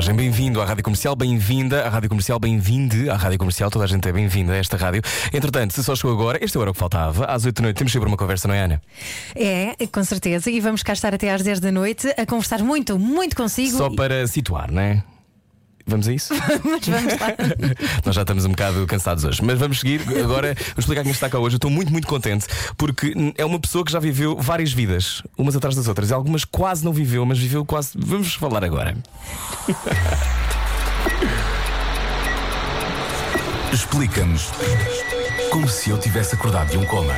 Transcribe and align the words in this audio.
Viagem, 0.00 0.14
bem-vindo 0.14 0.62
à 0.62 0.64
Rádio 0.64 0.82
Comercial, 0.82 1.14
bem-vinda 1.14 1.84
à 1.84 1.88
Rádio 1.90 2.08
Comercial, 2.08 2.38
bem-vinde 2.38 3.10
à 3.10 3.16
Rádio 3.16 3.38
Comercial, 3.38 3.70
toda 3.70 3.84
a 3.84 3.88
gente 3.88 4.08
é 4.08 4.12
bem-vinda 4.12 4.54
a 4.54 4.56
esta 4.56 4.74
rádio. 4.74 5.02
Entretanto, 5.30 5.74
se 5.74 5.84
só 5.84 5.94
chegou 5.94 6.12
agora, 6.12 6.42
este 6.42 6.56
era 6.56 6.70
o 6.70 6.72
que 6.72 6.78
faltava. 6.78 7.26
Às 7.26 7.44
8 7.44 7.56
da 7.56 7.62
noite 7.64 7.76
temos 7.76 7.92
sempre 7.92 8.08
uma 8.08 8.16
conversa, 8.16 8.48
não 8.48 8.54
é, 8.54 8.62
Ana? 8.62 8.82
É, 9.34 9.74
com 9.92 10.02
certeza. 10.02 10.50
E 10.50 10.58
vamos 10.58 10.82
cá 10.82 10.94
estar 10.94 11.14
até 11.14 11.30
às 11.30 11.42
10 11.42 11.60
da 11.60 11.70
noite 11.70 12.08
a 12.16 12.24
conversar 12.24 12.62
muito, 12.62 12.98
muito 12.98 13.36
consigo. 13.36 13.76
Só 13.76 13.90
para 13.90 14.26
situar, 14.26 14.72
não 14.72 14.80
é? 14.80 15.02
Vamos 15.86 16.08
a 16.08 16.12
isso? 16.12 16.34
Mas 16.64 16.86
vamos 16.86 17.18
lá. 17.20 17.28
Nós 18.04 18.14
já 18.14 18.22
estamos 18.22 18.44
um 18.44 18.50
bocado 18.50 18.86
cansados 18.86 19.24
hoje, 19.24 19.42
mas 19.42 19.58
vamos 19.58 19.80
seguir. 19.80 20.02
Agora 20.22 20.54
vou 20.54 20.78
explicar 20.78 21.02
quem 21.02 21.12
está 21.12 21.28
cá 21.28 21.38
hoje. 21.38 21.54
Eu 21.54 21.58
estou 21.58 21.70
muito, 21.70 21.90
muito 21.92 22.06
contente 22.06 22.46
porque 22.76 23.14
é 23.36 23.44
uma 23.44 23.58
pessoa 23.58 23.84
que 23.84 23.92
já 23.92 23.98
viveu 23.98 24.36
várias 24.36 24.72
vidas, 24.72 25.22
umas 25.36 25.56
atrás 25.56 25.74
das 25.74 25.88
outras. 25.88 26.10
E 26.10 26.14
algumas 26.14 26.44
quase 26.44 26.84
não 26.84 26.92
viveu, 26.92 27.24
mas 27.24 27.38
viveu 27.38 27.64
quase. 27.64 27.90
Vamos 27.96 28.34
falar 28.34 28.64
agora. 28.64 28.96
Explica-nos 33.72 34.50
como 35.50 35.68
se 35.68 35.90
eu 35.90 35.98
tivesse 35.98 36.34
acordado 36.34 36.70
de 36.70 36.78
um 36.78 36.84
coma. 36.84 37.14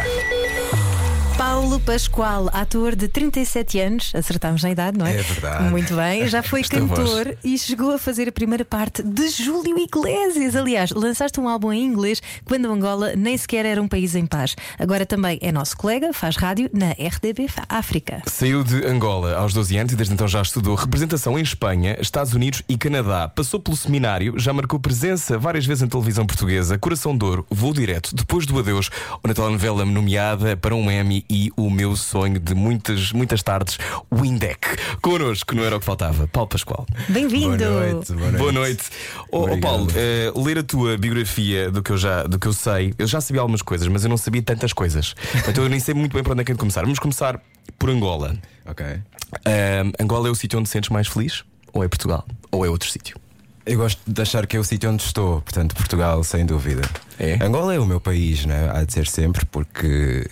Paulo 1.36 1.80
Pascoal, 1.80 2.48
ator 2.52 2.94
de 2.94 3.08
37 3.08 3.80
anos, 3.80 4.12
acertámos 4.14 4.62
na 4.62 4.70
idade, 4.70 4.98
não 4.98 5.06
é? 5.06 5.16
É 5.18 5.22
verdade. 5.22 5.64
Muito 5.70 5.94
bem, 5.96 6.26
já 6.28 6.42
foi 6.44 6.60
Esta 6.60 6.78
cantor 6.78 7.24
voz. 7.24 7.36
e 7.42 7.58
chegou 7.58 7.92
a 7.92 7.98
fazer 7.98 8.28
a 8.28 8.32
primeira 8.32 8.64
parte 8.64 9.02
de 9.02 9.28
Júlio 9.28 9.76
Iglesias. 9.78 10.54
Aliás, 10.54 10.90
lançaste 10.90 11.40
um 11.40 11.48
álbum 11.48 11.72
em 11.72 11.84
inglês 11.84 12.22
quando 12.44 12.66
Angola 12.70 13.14
nem 13.16 13.36
sequer 13.36 13.64
era 13.66 13.80
um 13.82 13.88
país 13.88 14.14
em 14.14 14.26
paz. 14.26 14.54
Agora 14.78 15.04
também 15.06 15.38
é 15.42 15.50
nosso 15.50 15.76
colega, 15.76 16.12
faz 16.12 16.36
rádio 16.36 16.70
na 16.72 16.90
RDB 16.92 17.48
África. 17.68 18.22
Saiu 18.26 18.62
de 18.62 18.84
Angola 18.86 19.34
aos 19.36 19.52
12 19.52 19.76
anos 19.76 19.92
e 19.92 19.96
desde 19.96 20.14
então 20.14 20.28
já 20.28 20.42
estudou 20.42 20.74
representação 20.74 21.38
em 21.38 21.42
Espanha, 21.42 21.96
Estados 22.00 22.34
Unidos 22.34 22.62
e 22.68 22.76
Canadá. 22.76 23.28
Passou 23.28 23.58
pelo 23.58 23.76
seminário, 23.76 24.38
já 24.38 24.52
marcou 24.52 24.78
presença 24.78 25.38
várias 25.38 25.66
vezes 25.66 25.82
na 25.82 25.88
televisão 25.88 26.26
portuguesa, 26.26 26.78
Coração 26.78 27.16
de 27.16 27.24
Ouro, 27.24 27.46
Voo 27.50 27.72
Direto, 27.72 28.14
Depois 28.14 28.46
do 28.46 28.58
Adeus, 28.58 28.90
ou 29.14 29.20
na 29.28 29.34
telenovela 29.34 29.84
nomeada 29.84 30.56
para 30.56 30.74
um 30.74 30.90
Emmy 30.90 31.21
e 31.28 31.50
o 31.56 31.70
meu 31.70 31.96
sonho 31.96 32.38
de 32.38 32.54
muitas, 32.54 33.12
muitas 33.12 33.42
tardes, 33.42 33.78
Windeck. 34.12 34.60
Connosco, 35.00 35.54
não 35.54 35.64
era 35.64 35.76
o 35.76 35.80
que 35.80 35.86
faltava, 35.86 36.26
Paulo 36.28 36.48
Pascoal. 36.48 36.86
Bem-vindo! 37.08 37.58
Boa 37.58 37.92
noite, 37.92 38.12
boa 38.12 38.30
noite. 38.30 38.38
Boa 38.38 38.52
noite. 38.52 38.84
Ó, 39.30 39.38
Obrigado. 39.42 39.60
Paulo, 39.60 39.88
eh, 39.94 40.32
ler 40.36 40.58
a 40.58 40.62
tua 40.62 40.96
biografia 40.96 41.70
do 41.70 41.82
que, 41.82 41.90
eu 41.90 41.96
já, 41.98 42.22
do 42.24 42.38
que 42.38 42.46
eu 42.46 42.52
sei, 42.52 42.94
eu 42.98 43.06
já 43.06 43.20
sabia 43.20 43.40
algumas 43.40 43.62
coisas, 43.62 43.86
mas 43.88 44.04
eu 44.04 44.10
não 44.10 44.16
sabia 44.16 44.42
tantas 44.42 44.72
coisas. 44.72 45.14
Então 45.52 45.64
eu 45.64 45.70
nem 45.70 45.80
sei 45.80 45.92
muito 45.92 46.14
bem 46.14 46.22
para 46.22 46.32
onde 46.32 46.42
é 46.42 46.44
que 46.44 46.52
é 46.52 46.54
de 46.54 46.58
começar. 46.58 46.82
Vamos 46.82 46.98
começar 46.98 47.40
por 47.78 47.90
Angola. 47.90 48.34
Ok. 48.64 48.84
Ahm, 48.86 49.92
Angola 50.00 50.28
é 50.28 50.30
o 50.30 50.34
sítio 50.34 50.58
onde 50.58 50.68
te 50.68 50.72
sentes 50.72 50.88
mais 50.90 51.08
feliz? 51.08 51.44
Ou 51.72 51.82
é 51.82 51.88
Portugal? 51.88 52.24
Ou 52.50 52.64
é 52.64 52.68
outro 52.70 52.88
sítio? 52.90 53.16
Eu 53.64 53.78
gosto 53.78 54.00
de 54.04 54.20
achar 54.20 54.44
que 54.46 54.56
é 54.56 54.60
o 54.60 54.64
sítio 54.64 54.90
onde 54.90 55.04
estou, 55.04 55.40
portanto, 55.40 55.76
Portugal, 55.76 56.24
sem 56.24 56.44
dúvida. 56.44 56.82
É? 57.18 57.34
Angola 57.40 57.72
é 57.72 57.78
o 57.78 57.86
meu 57.86 58.00
país, 58.00 58.44
né? 58.44 58.68
há 58.74 58.82
de 58.82 58.92
ser 58.92 59.06
sempre, 59.06 59.46
porque 59.46 60.28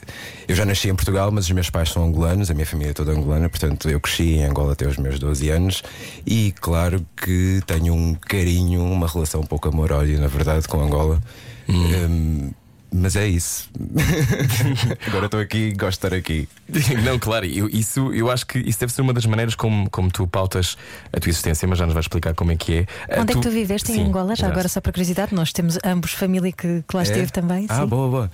eu 0.48 0.56
já 0.56 0.64
nasci 0.64 0.88
em 0.88 0.94
Portugal, 0.96 1.30
mas 1.30 1.44
os 1.44 1.52
meus 1.52 1.70
pais 1.70 1.90
são 1.90 2.04
angolanos, 2.04 2.50
a 2.50 2.54
minha 2.54 2.66
família 2.66 2.90
é 2.90 2.94
toda 2.94 3.12
angolana, 3.12 3.48
portanto, 3.48 3.88
eu 3.88 4.00
cresci 4.00 4.34
em 4.34 4.44
Angola 4.44 4.72
até 4.72 4.86
os 4.86 4.96
meus 4.96 5.20
12 5.20 5.48
anos 5.48 5.82
e, 6.26 6.52
claro, 6.60 7.06
que 7.16 7.62
tenho 7.66 7.94
um 7.94 8.14
carinho, 8.14 8.82
uma 8.82 9.06
relação 9.06 9.42
um 9.42 9.46
pouco 9.46 9.68
amor-ódio, 9.68 10.20
na 10.20 10.26
verdade, 10.26 10.66
com 10.66 10.80
Angola. 10.80 11.22
Hum, 11.68 12.50
mas 12.92 13.16
é 13.16 13.26
isso. 13.26 13.68
Agora 15.06 15.26
estou 15.26 15.40
aqui, 15.40 15.72
gosto 15.72 16.00
de 16.00 16.06
estar 16.06 16.14
aqui. 16.14 16.48
Não, 17.04 17.18
claro, 17.18 17.46
eu, 17.46 17.68
isso, 17.68 18.12
eu 18.12 18.30
acho 18.30 18.46
que 18.46 18.58
isso 18.58 18.78
deve 18.80 18.92
ser 18.92 19.02
uma 19.02 19.12
das 19.12 19.26
maneiras 19.26 19.54
como, 19.54 19.88
como 19.90 20.10
tu 20.10 20.26
pautas 20.26 20.76
a 21.12 21.18
tua 21.20 21.30
existência, 21.30 21.66
mas 21.68 21.78
já 21.78 21.84
nos 21.86 21.94
vais 21.94 22.04
explicar 22.04 22.34
como 22.34 22.52
é 22.52 22.56
que 22.56 22.78
é. 22.78 22.86
Ah, 23.08 23.20
Onde 23.20 23.32
é 23.32 23.34
que 23.36 23.40
tu 23.42 23.50
viveste 23.50 23.90
em 23.92 23.96
Sim, 23.96 24.04
Angola? 24.08 24.28
Já 24.36 24.46
exato. 24.46 24.52
agora, 24.52 24.68
só 24.68 24.80
para 24.80 24.92
curiosidade, 24.92 25.34
nós 25.34 25.52
temos 25.52 25.78
ambos 25.84 26.12
família 26.12 26.52
que, 26.52 26.82
que 26.86 26.96
lá 26.96 27.02
esteve 27.02 27.30
também. 27.30 27.66
Ah, 27.68 27.80
sim. 27.80 27.86
boa, 27.86 28.08
boa. 28.08 28.30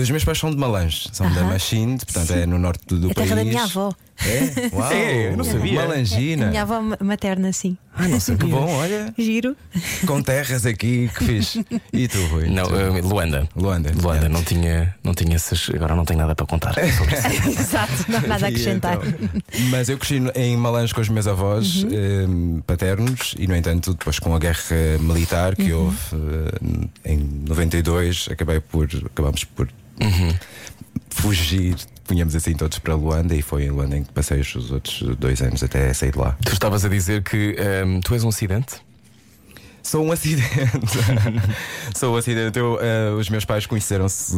Os 0.00 0.10
meus 0.10 0.24
pais 0.24 0.38
são 0.38 0.50
de 0.50 0.56
Malange, 0.56 1.08
são 1.12 1.30
da 1.32 1.40
Aham. 1.40 1.50
Machine, 1.52 1.98
portanto 1.98 2.32
é 2.32 2.46
no 2.46 2.58
norte 2.58 2.82
do, 2.86 2.98
do 2.98 3.10
É 3.10 3.14
país. 3.14 3.28
terra 3.28 3.40
da 3.42 3.44
minha 3.48 3.62
avó. 3.64 3.92
É? 4.26 4.68
Uau! 4.76 4.92
É, 4.92 5.28
eu 5.32 5.36
não 5.36 5.44
sabia. 5.44 5.74
Malangina. 5.80 6.46
Minha 6.48 6.62
avó 6.62 6.80
ma- 6.80 6.98
materna, 7.00 7.52
sim. 7.52 7.76
Ah, 7.94 8.02
não 8.06 8.18
Que 8.18 8.20
sabia. 8.24 8.54
bom, 8.54 8.70
olha, 8.76 9.12
Giro. 9.18 9.56
com 10.06 10.22
terras 10.22 10.64
aqui, 10.66 11.10
que 11.16 11.24
fixe. 11.24 11.66
E 11.92 12.06
tu, 12.06 12.22
Rui? 12.26 12.48
Não, 12.48 12.64
Tu? 12.66 12.74
ah, 12.74 13.00
Luanda. 13.02 13.48
Luanda. 13.56 13.92
Luanda, 14.00 14.28
não 14.28 14.42
tinha, 14.44 14.94
não 15.02 15.14
tinha 15.14 15.36
essas. 15.36 15.70
Agora 15.74 15.94
não 15.96 16.04
tenho 16.04 16.18
nada 16.20 16.34
para 16.34 16.46
contar 16.46 16.74
sobre 16.96 17.16
isso. 17.16 17.60
Exato, 17.60 17.92
não 18.08 18.18
há 18.18 18.22
nada 18.26 18.46
a 18.46 18.48
acrescentar. 18.48 18.98
então, 19.06 19.28
mas 19.70 19.88
eu 19.88 19.96
cresci 19.98 20.22
em 20.34 20.56
Malange 20.56 20.94
com 20.94 21.00
os 21.00 21.08
meus 21.08 21.26
avós 21.26 21.82
Uhum. 21.82 22.58
eh, 22.58 22.62
paternos 22.66 23.34
e, 23.38 23.46
no 23.46 23.56
entanto, 23.56 23.92
depois 23.94 24.18
com 24.18 24.34
a 24.34 24.38
guerra 24.38 24.76
militar 25.00 25.54
que 25.56 25.72
Uhum. 25.72 25.86
houve 25.86 25.98
eh, 27.04 27.12
em 27.12 27.18
92, 27.48 28.28
acabei 28.30 28.60
por, 28.60 28.86
acabamos 29.06 29.44
por 29.44 29.68
Uhum. 30.00 30.34
fugir, 31.10 31.76
punhamos 32.10 32.34
assim 32.34 32.54
todos 32.54 32.80
para 32.80 32.92
Luanda 32.92 33.36
e 33.36 33.40
foi 33.40 33.66
em 33.66 33.70
Luanda 33.70 33.96
em 33.96 34.02
que 34.02 34.12
passei 34.12 34.40
os 34.40 34.72
outros 34.72 35.16
dois 35.16 35.40
anos 35.40 35.62
até 35.62 35.92
sair 35.94 36.10
de 36.10 36.18
lá. 36.18 36.36
Tu 36.44 36.52
estavas 36.52 36.84
a 36.84 36.88
dizer 36.88 37.22
que 37.22 37.54
ahm, 37.56 38.00
tu 38.00 38.14
és 38.14 38.24
um 38.24 38.28
acidente? 38.30 38.82
Sou 39.80 40.04
um 40.04 40.10
acidente. 40.10 40.50
Sou 41.96 42.14
um 42.14 42.16
acidente. 42.16 42.58
Eu, 42.58 42.78
eh, 42.82 43.10
os 43.12 43.30
meus 43.30 43.44
pais 43.44 43.64
conheceram-se 43.64 44.34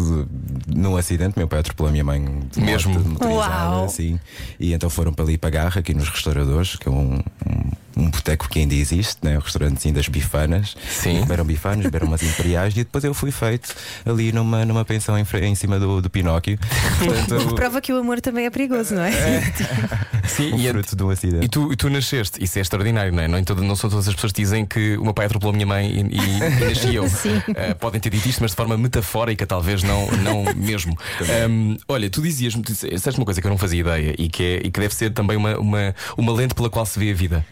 num 0.69 0.97
acidente. 0.97 1.37
Meu 1.37 1.49
pai 1.49 1.61
atropelou 1.61 1.89
a 1.89 1.93
minha 1.93 2.05
mãe 2.05 2.21
Mesmo? 2.59 2.93
motorizada, 2.93 3.77
Uau. 3.77 3.85
assim. 3.87 4.21
E 4.61 4.75
então 4.75 4.91
foram 4.91 5.13
para 5.13 5.25
ali 5.25 5.39
para 5.39 5.49
a 5.49 5.51
Garra, 5.51 5.81
aqui 5.81 5.95
nos 5.95 6.09
restauradores, 6.11 6.77
que 6.77 6.87
é 6.89 6.93
um, 6.93 7.15
um, 7.47 7.71
um 7.97 8.11
boteco 8.11 8.49
que 8.49 8.59
ainda 8.61 8.75
existe, 8.75 9.19
né? 9.23 9.37
o 9.37 9.41
restaurantezinho 9.41 9.95
das 9.95 10.09
bifanas. 10.09 10.77
Sim. 10.89 11.21
Comeram 11.21 11.45
bifanas, 11.45 11.85
beberam 11.85 12.07
umas 12.09 12.23
imperiais 12.23 12.73
e 12.75 12.79
depois 12.79 13.05
eu 13.05 13.15
fui 13.15 13.31
feito 13.31 13.75
ali 14.05 14.33
numa, 14.33 14.65
numa 14.65 14.85
pensão 14.85 15.17
em, 15.19 15.25
em 15.43 15.55
cima 15.55 15.79
do, 15.79 16.01
do 16.01 16.11
Pinóquio. 16.11 16.59
Portanto, 16.99 17.55
Prova 17.55 17.81
que 17.81 17.93
o 17.93 17.99
amor 17.99 18.21
também 18.21 18.47
é 18.47 18.51
perigoso, 18.51 18.95
não 18.95 19.03
é? 19.03 19.13
Sim, 20.27 20.53
o 20.55 20.59
e, 20.59 20.69
fruto 20.69 20.97
do 20.97 21.11
acidente. 21.11 21.45
e 21.45 21.49
tu, 21.49 21.73
e 21.73 21.77
tu 21.77 21.91
nasceste, 21.91 22.43
isso 22.43 22.59
é 22.59 22.63
extraordinário, 22.63 23.13
não 23.13 23.23
é? 23.23 23.29
Não, 23.29 23.39
em 23.39 23.45
todo- 23.45 23.63
não 23.63 23.77
são 23.77 23.91
todas 23.91 24.09
as 24.09 24.15
pessoas 24.15 24.33
que 24.33 24.41
dizem 24.41 24.65
que 24.65 24.97
o 24.97 25.05
meu 25.05 25.13
pai 25.15 25.27
atropelou 25.27 25.53
a 25.53 25.55
minha 25.55 25.67
mãe 25.67 25.87
e, 25.87 26.01
e, 26.01 26.63
e 26.63 26.65
nasci 26.69 26.95
eu. 26.95 27.09
Sim. 27.09 27.43
Ah, 27.57 27.75
podem 27.75 28.01
ter 28.01 28.11
dito 28.11 28.29
isto, 28.29 28.41
mas 28.41 28.53
de 28.53 28.57
forma 28.57 28.77
metafórica, 28.79 29.47
talvez 29.47 29.83
não, 29.83 30.07
não 30.23 30.45
mesmo. 30.55 30.97
Ahm, 31.21 31.77
olha, 31.89 32.09
tu 32.09 32.23
dizias, 32.23 32.55
tu 32.55 32.61
disseste 32.63 33.19
uma 33.19 33.25
coisa 33.25 33.41
que 33.41 33.47
eu 33.47 33.51
não 33.51 33.59
fazia 33.59 33.81
ideia 33.81 34.15
e 34.19 34.29
que, 34.29 34.43
é, 34.43 34.57
e 34.67 34.71
que 34.71 34.81
deve 34.81 34.95
ser 34.95 35.11
também 35.13 35.37
uma, 35.37 35.59
uma, 35.59 35.95
uma 36.17 36.33
lente 36.33 36.55
pela 36.55 36.71
qual 36.71 36.87
se 36.87 36.99
vê 36.99 37.11
a 37.11 37.15
vida. 37.15 37.45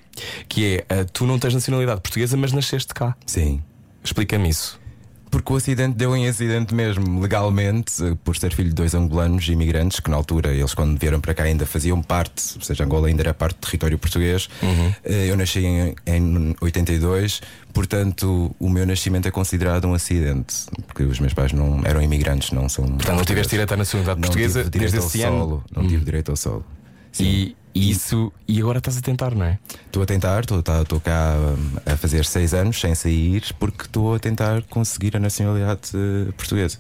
Que 0.49 0.85
é, 0.89 1.01
ah, 1.01 1.05
tu 1.13 1.27
não 1.27 1.39
tens 1.39 1.55
nacionalidade 1.55 2.01
portuguesa, 2.01 2.37
mas 2.37 2.53
nasceste 2.53 2.93
cá. 2.95 3.17
Sim. 3.27 3.63
Explica-me 4.03 4.49
isso. 4.49 4.79
Porque 5.31 5.53
o 5.53 5.55
acidente 5.57 5.97
deu 5.97 6.17
em 6.17 6.27
acidente 6.27 6.75
mesmo, 6.75 7.21
legalmente, 7.21 7.93
eh, 8.03 8.17
por 8.25 8.37
ser 8.37 8.53
filho 8.53 8.71
de 8.71 8.75
dois 8.75 8.97
angolanos 8.97 9.49
imigrantes, 9.49 10.01
que 10.01 10.11
na 10.11 10.17
altura, 10.17 10.53
eles 10.53 10.75
quando 10.75 10.99
vieram 10.99 11.21
para 11.21 11.33
cá 11.33 11.45
ainda 11.45 11.65
faziam 11.65 12.03
parte, 12.03 12.57
ou 12.57 12.63
seja, 12.63 12.83
Angola 12.83 13.07
ainda 13.07 13.23
era 13.23 13.33
parte 13.33 13.55
do 13.59 13.61
território 13.61 13.97
português. 13.97 14.49
Eh, 15.05 15.29
Eu 15.29 15.37
nasci 15.37 15.61
em, 15.65 15.95
em 16.05 16.57
82, 16.61 17.43
portanto, 17.73 18.53
o 18.59 18.69
meu 18.69 18.85
nascimento 18.85 19.29
é 19.29 19.31
considerado 19.31 19.85
um 19.87 19.95
acidente, 19.95 20.53
porque 20.89 21.05
os 21.05 21.21
meus 21.21 21.33
pais 21.33 21.53
não 21.53 21.81
eram 21.85 22.03
imigrantes, 22.03 22.51
não 22.51 22.69
são. 22.69 22.85
Portanto, 22.87 23.17
não 23.17 23.25
tiveste 23.25 23.51
direito 23.53 23.73
à 23.73 23.77
nacionalidade 23.77 24.21
portuguesa 24.21 24.65
desde 24.65 24.99
esse 24.99 25.23
ano. 25.23 25.39
solo, 25.39 25.65
Não 25.77 25.87
tive 25.87 26.05
direito 26.05 26.31
ao 26.33 26.37
solo. 26.37 26.65
Sim. 27.13 27.25
E, 27.25 27.57
e 27.75 27.91
isso. 27.91 28.33
E 28.47 28.61
agora 28.61 28.79
estás 28.79 28.97
a 28.97 29.01
tentar, 29.01 29.35
não 29.35 29.45
é? 29.45 29.59
Estou 29.87 30.03
a 30.03 30.07
tentar, 30.07 30.41
estou 30.41 30.63
tá- 30.63 30.85
cá 31.03 31.37
hum, 31.37 31.79
a 31.87 31.97
fazer 31.97 32.25
seis 32.25 32.55
anos 32.55 32.81
sem 32.81 32.95
sair, 32.95 33.43
porque 33.59 33.83
estou 33.83 34.15
a 34.15 34.19
tentar 34.19 34.63
conseguir 34.63 35.17
a 35.17 35.21
nacionalidade 35.21 35.91
eh, 35.95 36.33
portuguesa. 36.33 36.79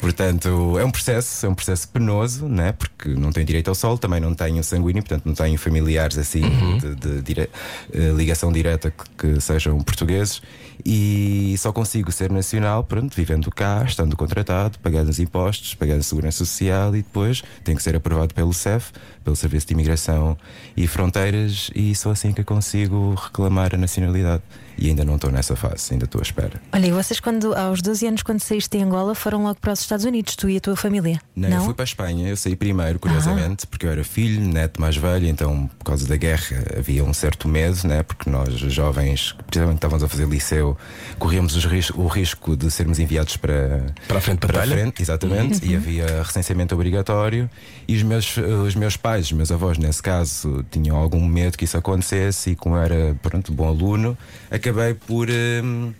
Portanto, 0.00 0.78
é 0.78 0.84
um 0.84 0.90
processo, 0.92 1.44
é 1.44 1.48
um 1.48 1.54
processo 1.54 1.88
penoso, 1.88 2.46
né? 2.48 2.72
porque 2.72 3.08
não 3.08 3.32
tenho 3.32 3.44
direito 3.44 3.68
ao 3.68 3.74
sol, 3.74 3.98
também 3.98 4.20
não 4.20 4.32
tenho 4.32 4.62
sanguíneo, 4.62 5.02
portanto 5.02 5.26
não 5.26 5.34
tenho 5.34 5.58
familiares 5.58 6.16
assim 6.16 6.40
de, 6.78 6.94
de 6.94 7.22
dire- 7.22 7.50
eh, 7.92 8.12
ligação 8.16 8.52
direta 8.52 8.92
que, 8.92 9.34
que 9.34 9.40
sejam 9.40 9.76
portugueses 9.80 10.40
e 10.84 11.56
só 11.58 11.72
consigo 11.72 12.12
ser 12.12 12.30
nacional, 12.30 12.84
pronto, 12.84 13.14
vivendo 13.16 13.50
cá, 13.50 13.82
estando 13.84 14.16
contratado, 14.16 14.78
pagando 14.78 15.08
os 15.08 15.18
impostos, 15.18 15.74
pagando 15.74 15.98
a 16.00 16.02
segurança 16.04 16.38
social 16.38 16.94
e 16.94 17.02
depois 17.02 17.42
tenho 17.64 17.76
que 17.76 17.82
ser 17.82 17.96
aprovado 17.96 18.32
pelo 18.32 18.52
CEF, 18.54 18.92
pelo 19.24 19.34
Serviço 19.34 19.66
de 19.66 19.74
Imigração 19.74 20.38
e 20.76 20.86
Fronteiras, 20.86 21.70
e 21.74 21.92
só 21.96 22.12
assim 22.12 22.32
que 22.32 22.44
consigo 22.44 23.14
reclamar 23.14 23.74
a 23.74 23.78
nacionalidade. 23.78 24.42
E 24.78 24.88
ainda 24.88 25.04
não 25.04 25.16
estou 25.16 25.30
nessa 25.30 25.56
fase, 25.56 25.92
ainda 25.92 26.04
estou 26.04 26.20
à 26.20 26.22
espera. 26.22 26.60
Olha, 26.72 26.86
e 26.86 26.90
vocês, 26.92 27.20
quando, 27.20 27.54
aos 27.54 27.82
12 27.82 28.06
anos, 28.06 28.22
quando 28.22 28.40
saíste 28.40 28.76
de 28.78 28.84
Angola, 28.84 29.14
foram 29.14 29.42
logo 29.42 29.58
para 29.60 29.72
os 29.72 29.80
Estados 29.80 30.04
Unidos, 30.04 30.36
tu 30.36 30.48
e 30.48 30.56
a 30.56 30.60
tua 30.60 30.76
família? 30.76 31.20
Não, 31.34 31.48
eu 31.48 31.62
fui 31.64 31.74
para 31.74 31.82
a 31.82 31.86
Espanha, 31.86 32.28
eu 32.28 32.36
saí 32.36 32.54
primeiro, 32.56 32.98
curiosamente, 32.98 33.66
porque 33.66 33.86
eu 33.86 33.90
era 33.90 34.04
filho, 34.04 34.40
neto 34.40 34.80
mais 34.80 34.96
velho, 34.96 35.26
então 35.26 35.68
por 35.78 35.84
causa 35.84 36.06
da 36.06 36.16
guerra 36.16 36.64
havia 36.78 37.02
um 37.04 37.12
certo 37.12 37.48
medo, 37.48 37.86
né? 37.86 38.02
porque 38.02 38.28
nós, 38.30 38.52
jovens, 38.54 39.34
precisamente 39.46 39.76
estávamos 39.78 40.02
a 40.04 40.08
fazer 40.08 40.26
liceu, 40.28 40.76
corríamos 41.18 41.54
ris- 41.64 41.90
o 41.90 42.06
risco 42.06 42.56
de 42.56 42.70
sermos 42.70 42.98
enviados 42.98 43.36
para, 43.36 43.86
Para 44.06 44.18
a 44.18 44.20
frente 44.20 44.40
de 44.40 44.46
batalha? 44.46 44.76
frente, 44.76 45.02
exatamente, 45.02 45.64
e 45.66 45.74
havia 45.76 46.22
recenseamento 46.22 46.74
obrigatório, 46.74 47.48
e 47.86 47.96
os 47.96 48.02
meus, 48.02 48.36
os 48.36 48.74
meus 48.74 48.96
pais, 48.96 49.26
os 49.26 49.32
meus 49.32 49.50
avós, 49.50 49.78
nesse 49.78 50.02
caso, 50.02 50.64
tinham 50.70 50.96
algum 50.96 51.26
medo 51.26 51.56
que 51.56 51.64
isso 51.64 51.76
acontecesse, 51.76 52.50
e 52.50 52.56
como 52.56 52.76
eu 52.76 52.82
era 52.82 53.16
pronto, 53.22 53.52
bom 53.52 53.66
aluno, 53.66 54.16
acabei 54.50 54.67
por 55.06 55.28
hum, 55.30 55.92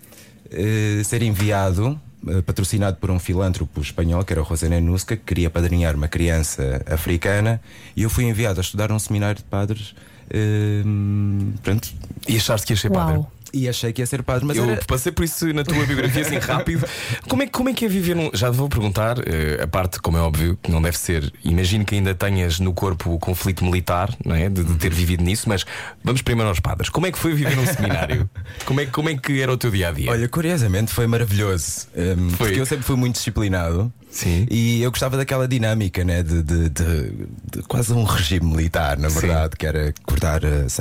eh, 0.50 1.02
ser 1.04 1.22
enviado. 1.22 1.98
eh, 2.28 2.42
Patrocinado 2.42 2.96
por 2.96 3.10
um 3.10 3.18
filântropo 3.18 3.80
espanhol 3.80 4.24
que 4.24 4.32
era 4.32 4.42
o 4.42 4.44
José 4.44 4.68
Nusca, 4.80 5.16
que 5.16 5.22
queria 5.24 5.50
padrinhar 5.50 5.94
uma 5.94 6.08
criança 6.08 6.82
africana, 6.86 7.60
e 7.96 8.02
eu 8.02 8.10
fui 8.10 8.24
enviado 8.24 8.60
a 8.60 8.62
estudar 8.62 8.88
num 8.88 8.98
seminário 8.98 9.36
de 9.36 9.44
padres. 9.44 9.94
hum, 10.34 11.52
pronto, 11.62 11.88
E 12.26 12.36
achaste 12.36 12.66
que 12.66 12.72
ia 12.72 12.76
ser 12.76 12.90
padre? 12.90 13.22
E 13.52 13.68
achei 13.68 13.92
que 13.92 14.02
ia 14.02 14.06
ser 14.06 14.22
padre, 14.22 14.44
mas 14.44 14.56
eu 14.56 14.64
era, 14.64 14.84
passei 14.84 15.12
por 15.12 15.24
isso 15.24 15.52
na 15.52 15.64
tua 15.64 15.84
biografia 15.86 16.22
assim 16.22 16.38
rápido. 16.38 16.86
Como 17.28 17.42
é, 17.42 17.46
como 17.46 17.68
é 17.68 17.72
que 17.72 17.84
é 17.84 17.88
viver 17.88 18.14
num. 18.16 18.30
Já 18.34 18.50
te 18.50 18.56
vou 18.56 18.68
perguntar, 18.68 19.18
eh, 19.26 19.62
a 19.62 19.66
parte, 19.66 20.00
como 20.00 20.16
é 20.16 20.20
óbvio, 20.20 20.58
que 20.62 20.70
não 20.70 20.80
deve 20.80 20.98
ser. 20.98 21.32
Imagino 21.44 21.84
que 21.84 21.94
ainda 21.94 22.14
tenhas 22.14 22.58
no 22.58 22.72
corpo 22.72 23.12
o 23.12 23.18
conflito 23.18 23.64
militar, 23.64 24.14
não 24.24 24.34
é? 24.34 24.48
De, 24.48 24.64
de 24.64 24.74
ter 24.76 24.92
vivido 24.92 25.22
nisso, 25.22 25.48
mas 25.48 25.64
vamos 26.02 26.22
primeiro 26.22 26.48
aos 26.48 26.60
padres. 26.60 26.88
Como 26.88 27.06
é 27.06 27.12
que 27.12 27.18
foi 27.18 27.34
viver 27.34 27.56
num 27.56 27.66
seminário? 27.66 28.28
Como 28.64 28.80
é, 28.80 28.86
como 28.86 29.08
é 29.08 29.16
que 29.16 29.40
era 29.40 29.52
o 29.52 29.56
teu 29.56 29.70
dia 29.70 29.88
a 29.88 29.92
dia? 29.92 30.10
Olha, 30.10 30.28
curiosamente 30.28 30.92
foi 30.92 31.06
maravilhoso. 31.06 31.86
hum, 31.96 32.30
Foi. 32.30 32.48
Porque 32.48 32.60
eu 32.60 32.66
sempre 32.66 32.84
fui 32.84 32.96
muito 32.96 33.14
disciplinado. 33.16 33.92
Sim. 34.10 34.46
E 34.50 34.82
eu 34.82 34.90
gostava 34.90 35.16
daquela 35.16 35.46
dinâmica, 35.46 36.02
né? 36.02 36.22
De, 36.22 36.42
de- 36.42 36.68
de- 36.70 37.12
de 37.52 37.62
quase 37.68 37.92
um 37.92 38.04
regime 38.04 38.46
militar, 38.46 38.96
na 38.98 39.10
Sim. 39.10 39.20
verdade, 39.20 39.56
que 39.56 39.66
era 39.66 39.94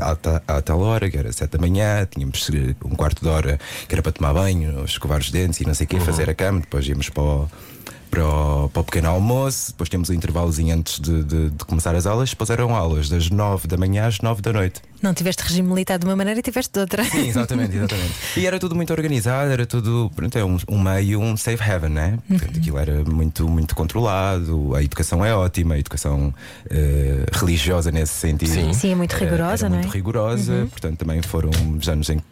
à, 0.02 0.16
ta- 0.16 0.42
à 0.48 0.62
tal 0.62 0.80
hora, 0.80 1.10
que 1.10 1.18
era 1.18 1.32
sete 1.34 1.52
da 1.52 1.60
manhã, 1.60 2.08
tínhamos 2.10 2.50
eh, 2.54 2.74
um 2.86 2.96
quarto 2.96 3.22
de 3.22 3.28
hora 3.30 3.60
que 3.88 3.94
era 3.94 4.02
para 4.02 4.12
tomar 4.14 4.34
banho, 4.34 4.84
escovar 4.86 5.20
os 5.20 5.30
dentes 5.30 5.60
e 5.62 5.66
não 5.68 5.74
sei 5.74 5.86
o 5.86 5.90
quê, 5.90 6.00
fazer 6.00 6.30
a 6.30 6.34
cama, 6.36 6.62
depois 6.62 6.88
íamos 6.88 7.10
para 7.10 7.24
o, 7.24 7.50
para 8.10 8.26
o, 8.26 8.70
para 8.70 8.82
o 8.82 8.84
pequeno 8.84 9.10
almoço, 9.10 9.72
depois 9.72 9.90
temos 9.90 10.10
um 10.10 10.14
intervalozinho 10.14 10.76
antes 10.76 11.00
de, 11.00 11.24
de- 11.24 11.50
de 11.52 11.66
começar 11.66 11.96
as 11.96 12.06
aulas, 12.06 12.30
depois 12.30 12.50
eram 12.50 12.76
aulas 12.76 13.10
das 13.10 13.30
nove 13.30 13.68
da 13.68 13.78
manhã 13.78 14.08
às 14.08 14.20
nove 14.22 14.42
da 14.42 14.52
noite. 14.54 14.82
Não 15.02 15.14
tiveste 15.14 15.44
regime 15.44 15.68
militar 15.70 16.00
de 16.00 16.06
uma 16.06 16.16
maneira 16.16 16.40
e 16.40 16.44
tiveste 16.44 16.74
de 16.74 16.80
outra. 16.80 17.04
Sim, 17.04 17.28
exatamente, 17.28 17.76
exatamente. 17.76 18.14
E 18.36 18.46
era 18.48 18.60
tudo 18.60 18.76
muito 18.76 18.92
organizado, 18.92 19.52
era 19.52 19.66
tudo, 19.66 20.12
pronto, 20.16 20.36
é 20.38 20.44
um, 20.44 20.58
um 20.68 20.80
meio, 20.82 21.20
um 21.20 21.38
safe 21.38 21.62
haven, 21.64 21.90
né? 21.92 22.18
Portanto, 22.28 22.58
aquilo 22.58 22.78
era 22.80 23.04
muito, 23.04 23.48
muito 23.48 23.76
controlado, 23.76 24.74
a 24.76 24.82
educação 24.82 25.24
é 25.24 25.36
ótima, 25.36 25.76
a 25.76 25.80
educação 25.80 26.34
eh, 26.70 27.26
religiosa 27.32 27.92
nesse 27.92 28.14
sentido. 28.14 28.50
Sim. 28.54 28.74
Sim, 28.74 28.92
é 28.92 28.96
muito 28.96 29.16
Era- 29.16 29.26
rigorosa, 29.26 29.66
era 29.66 29.70
não 29.70 29.78
é? 29.78 29.82
Muito 29.82 29.94
rigorosa, 29.94 30.68
portanto, 30.72 30.98
também 30.98 31.22
foram 31.22 31.52
os 31.80 31.88
anos 31.88 32.10
em 32.10 32.18
que 32.18 32.26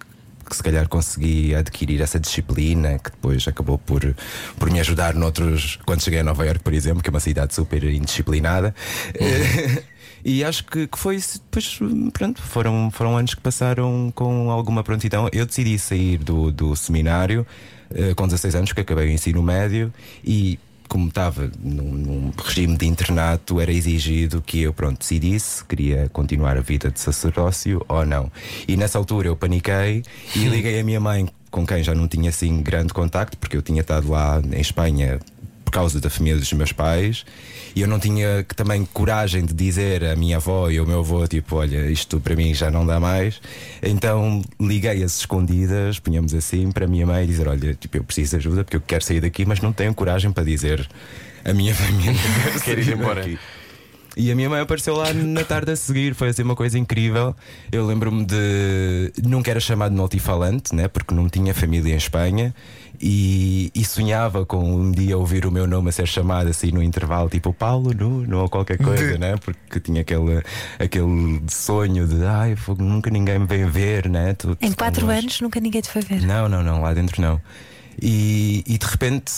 se 0.51 0.61
calhar 0.61 0.87
consegui 0.87 1.55
adquirir 1.55 2.01
essa 2.01 2.19
disciplina 2.19 2.99
que 2.99 3.11
depois 3.11 3.47
acabou 3.47 3.77
por, 3.77 4.15
por 4.57 4.69
me 4.69 4.79
ajudar 4.79 5.13
noutros. 5.13 5.79
Quando 5.85 6.03
cheguei 6.03 6.19
a 6.19 6.23
Nova 6.23 6.45
Iorque, 6.45 6.63
por 6.63 6.73
exemplo, 6.73 7.01
que 7.01 7.09
é 7.09 7.13
uma 7.13 7.19
cidade 7.19 7.53
super 7.53 7.83
indisciplinada. 7.83 8.75
E 10.27 10.43
acho 10.43 10.65
que, 10.65 10.87
que 10.87 10.97
foi 10.97 11.17
isso. 11.17 11.39
Depois, 11.39 11.77
pronto, 12.11 12.41
foram, 12.41 12.89
foram 12.89 13.15
anos 13.15 13.35
que 13.35 13.41
passaram 13.41 14.11
com 14.15 14.49
alguma 14.49 14.83
prontidão. 14.83 15.29
Eu 15.31 15.45
decidi 15.45 15.77
sair 15.77 16.17
do, 16.17 16.51
do 16.51 16.75
seminário 16.75 17.45
eh, 17.93 18.15
com 18.15 18.25
16 18.25 18.55
anos, 18.55 18.73
que 18.73 18.81
acabei 18.81 19.07
o 19.07 19.11
ensino 19.11 19.43
médio, 19.43 19.93
e 20.23 20.57
como 20.87 21.09
estava 21.09 21.49
num, 21.61 21.91
num 21.91 22.31
regime 22.43 22.77
de 22.77 22.85
internato, 22.85 23.59
era 23.59 23.71
exigido 23.71 24.41
que 24.41 24.61
eu, 24.61 24.73
pronto, 24.73 24.99
decidisse 24.99 25.57
se 25.57 25.65
queria 25.65 26.09
continuar 26.11 26.57
a 26.57 26.61
vida 26.61 26.89
de 26.89 26.99
sacerdócio 26.99 27.83
ou 27.87 28.05
não. 28.05 28.31
E 28.67 28.75
nessa 28.75 28.97
altura 28.97 29.27
eu 29.27 29.35
paniquei 29.35 30.03
e 30.35 30.39
liguei 30.45 30.79
à 30.79 30.83
minha 30.83 30.99
mãe, 30.99 31.27
com 31.51 31.65
quem 31.65 31.83
já 31.83 31.95
não 31.95 32.07
tinha 32.07 32.29
assim 32.29 32.61
grande 32.61 32.93
contacto, 32.93 33.37
porque 33.37 33.55
eu 33.55 33.61
tinha 33.61 33.81
estado 33.81 34.09
lá 34.09 34.41
em 34.51 34.59
Espanha 34.59 35.19
causa 35.75 35.99
da 35.99 36.09
família 36.09 36.39
dos 36.39 36.51
meus 36.53 36.71
pais 36.71 37.25
e 37.75 37.81
eu 37.81 37.87
não 37.87 37.99
tinha 37.99 38.45
que 38.47 38.55
também 38.55 38.85
coragem 38.93 39.43
de 39.45 39.53
dizer 39.53 40.05
à 40.05 40.15
minha 40.15 40.37
avó 40.37 40.69
e 40.69 40.77
ao 40.77 40.85
meu 40.85 40.99
avô 40.99 41.27
tipo 41.27 41.57
olha 41.57 41.89
isto 41.91 42.17
para 42.21 42.33
mim 42.33 42.53
já 42.53 42.71
não 42.71 42.85
dá 42.85 42.97
mais 42.97 43.41
então 43.83 44.41
liguei 44.59 45.03
as 45.03 45.19
escondidas 45.19 45.99
punhamos 45.99 46.33
assim 46.33 46.71
para 46.71 46.85
a 46.85 46.87
minha 46.87 47.05
mãe 47.05 47.25
e 47.25 47.27
dizer 47.27 47.47
olha 47.47 47.73
tipo 47.73 47.97
eu 47.97 48.03
preciso 48.05 48.31
de 48.31 48.35
ajuda 48.37 48.63
porque 48.63 48.77
eu 48.77 48.81
quero 48.81 49.03
sair 49.03 49.19
daqui 49.19 49.45
mas 49.45 49.59
não 49.59 49.73
tenho 49.73 49.93
coragem 49.93 50.31
para 50.31 50.45
dizer 50.45 50.87
à 51.43 51.53
minha 51.53 51.75
família 51.75 52.13
que 52.53 52.59
Quero 52.61 52.81
ir 52.81 52.93
embora. 52.93 53.21
daqui. 53.21 53.37
E 54.17 54.31
a 54.31 54.35
minha 54.35 54.49
mãe 54.49 54.61
apareceu 54.61 54.95
lá 54.95 55.13
na 55.13 55.43
tarde 55.43 55.73
a 55.73 55.75
seguir, 55.75 56.15
foi 56.15 56.29
assim 56.29 56.41
uma 56.41 56.55
coisa 56.55 56.79
incrível. 56.79 57.35
Eu 57.69 57.85
lembro-me 57.85 58.23
de. 58.23 59.11
Nunca 59.21 59.51
era 59.51 59.59
chamado 59.59 59.93
multifalante, 59.93 60.73
né? 60.73 60.87
porque 60.87 61.13
não 61.13 61.27
tinha 61.27 61.53
família 61.53 61.93
em 61.93 61.97
Espanha. 61.97 62.55
E, 63.01 63.71
e 63.75 63.83
sonhava 63.85 64.45
com 64.45 64.63
um 64.63 64.91
dia 64.91 65.17
ouvir 65.17 65.45
o 65.45 65.51
meu 65.51 65.67
nome 65.67 65.89
a 65.89 65.91
ser 65.91 66.07
chamado 66.07 66.49
assim 66.49 66.71
no 66.71 66.81
intervalo, 66.81 67.29
tipo 67.29 67.53
Paulo 67.53 67.93
Nuno 67.93 68.39
ou 68.39 68.49
qualquer 68.49 68.77
coisa, 68.77 69.17
né? 69.17 69.35
porque 69.37 69.79
tinha 69.79 70.01
aquele, 70.01 70.41
aquele 70.79 71.41
sonho 71.47 72.07
de 72.07 72.23
ai, 72.25 72.55
nunca 72.79 73.09
ninguém 73.09 73.39
me 73.39 73.45
vem 73.45 73.65
ver, 73.69 74.09
né? 74.09 74.33
Tu- 74.33 74.57
Em 74.61 74.71
quatro 74.71 75.05
longe." 75.05 75.19
anos 75.19 75.41
nunca 75.41 75.59
ninguém 75.59 75.81
te 75.81 75.89
foi 75.89 76.01
ver. 76.01 76.21
Não, 76.21 76.47
não, 76.49 76.63
não, 76.63 76.81
lá 76.81 76.93
dentro 76.93 77.21
não. 77.21 77.41
E, 78.01 78.63
e 78.67 78.77
de 78.77 78.85
repente, 78.85 79.31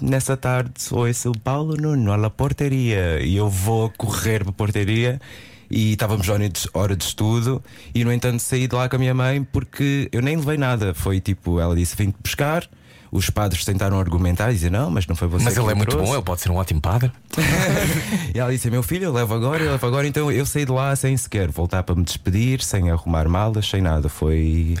nessa 0.00 0.36
tarde, 0.36 0.70
ouço 0.92 1.30
o 1.30 1.38
Paulo 1.38 1.76
Nuno 1.76 2.12
à 2.12 2.16
la 2.16 2.30
porteria. 2.30 3.20
E 3.20 3.34
eu 3.36 3.48
vou 3.50 3.92
correr 3.96 4.40
para 4.44 4.50
a 4.50 4.52
porteria. 4.52 5.20
E 5.68 5.94
estávamos 5.94 6.28
hora 6.28 6.48
de, 6.48 6.68
hora 6.72 6.94
de 6.94 7.02
estudo. 7.02 7.60
E 7.92 8.04
no 8.04 8.12
entanto, 8.12 8.38
saí 8.38 8.68
de 8.68 8.74
lá 8.76 8.88
com 8.88 8.94
a 8.94 8.98
minha 9.00 9.12
mãe 9.14 9.42
porque 9.42 10.08
eu 10.12 10.22
nem 10.22 10.36
levei 10.36 10.56
nada. 10.56 10.94
Foi 10.94 11.20
tipo, 11.20 11.58
ela 11.58 11.74
disse: 11.74 11.96
Vim-te 11.96 12.16
buscar. 12.22 12.68
Os 13.10 13.30
padres 13.30 13.64
tentaram 13.64 13.98
argumentar 13.98 14.50
e 14.50 14.54
dizer: 14.54 14.70
Não, 14.70 14.90
mas 14.90 15.06
não 15.06 15.14
foi 15.16 15.28
você 15.28 15.44
Mas 15.44 15.56
ele 15.56 15.70
é 15.70 15.74
muito 15.74 15.90
trouxe." 15.90 16.06
bom, 16.10 16.14
ele 16.14 16.22
pode 16.24 16.40
ser 16.40 16.50
um 16.50 16.56
ótimo 16.56 16.80
padre. 16.80 17.10
E 18.34 18.38
ela 18.38 18.50
disse: 18.50 18.70
Meu 18.70 18.82
filho, 18.82 19.04
eu 19.04 19.12
levo 19.12 19.34
agora, 19.34 19.62
eu 19.62 19.70
levo 19.72 19.86
agora. 19.86 20.06
Então 20.06 20.30
eu 20.30 20.44
saí 20.44 20.64
de 20.64 20.72
lá 20.72 20.94
sem 20.96 21.16
sequer 21.16 21.50
voltar 21.50 21.82
para 21.82 21.94
me 21.94 22.02
despedir, 22.04 22.62
sem 22.62 22.90
arrumar 22.90 23.28
malas, 23.28 23.68
sem 23.68 23.80
nada. 23.80 24.08
Foi. 24.08 24.74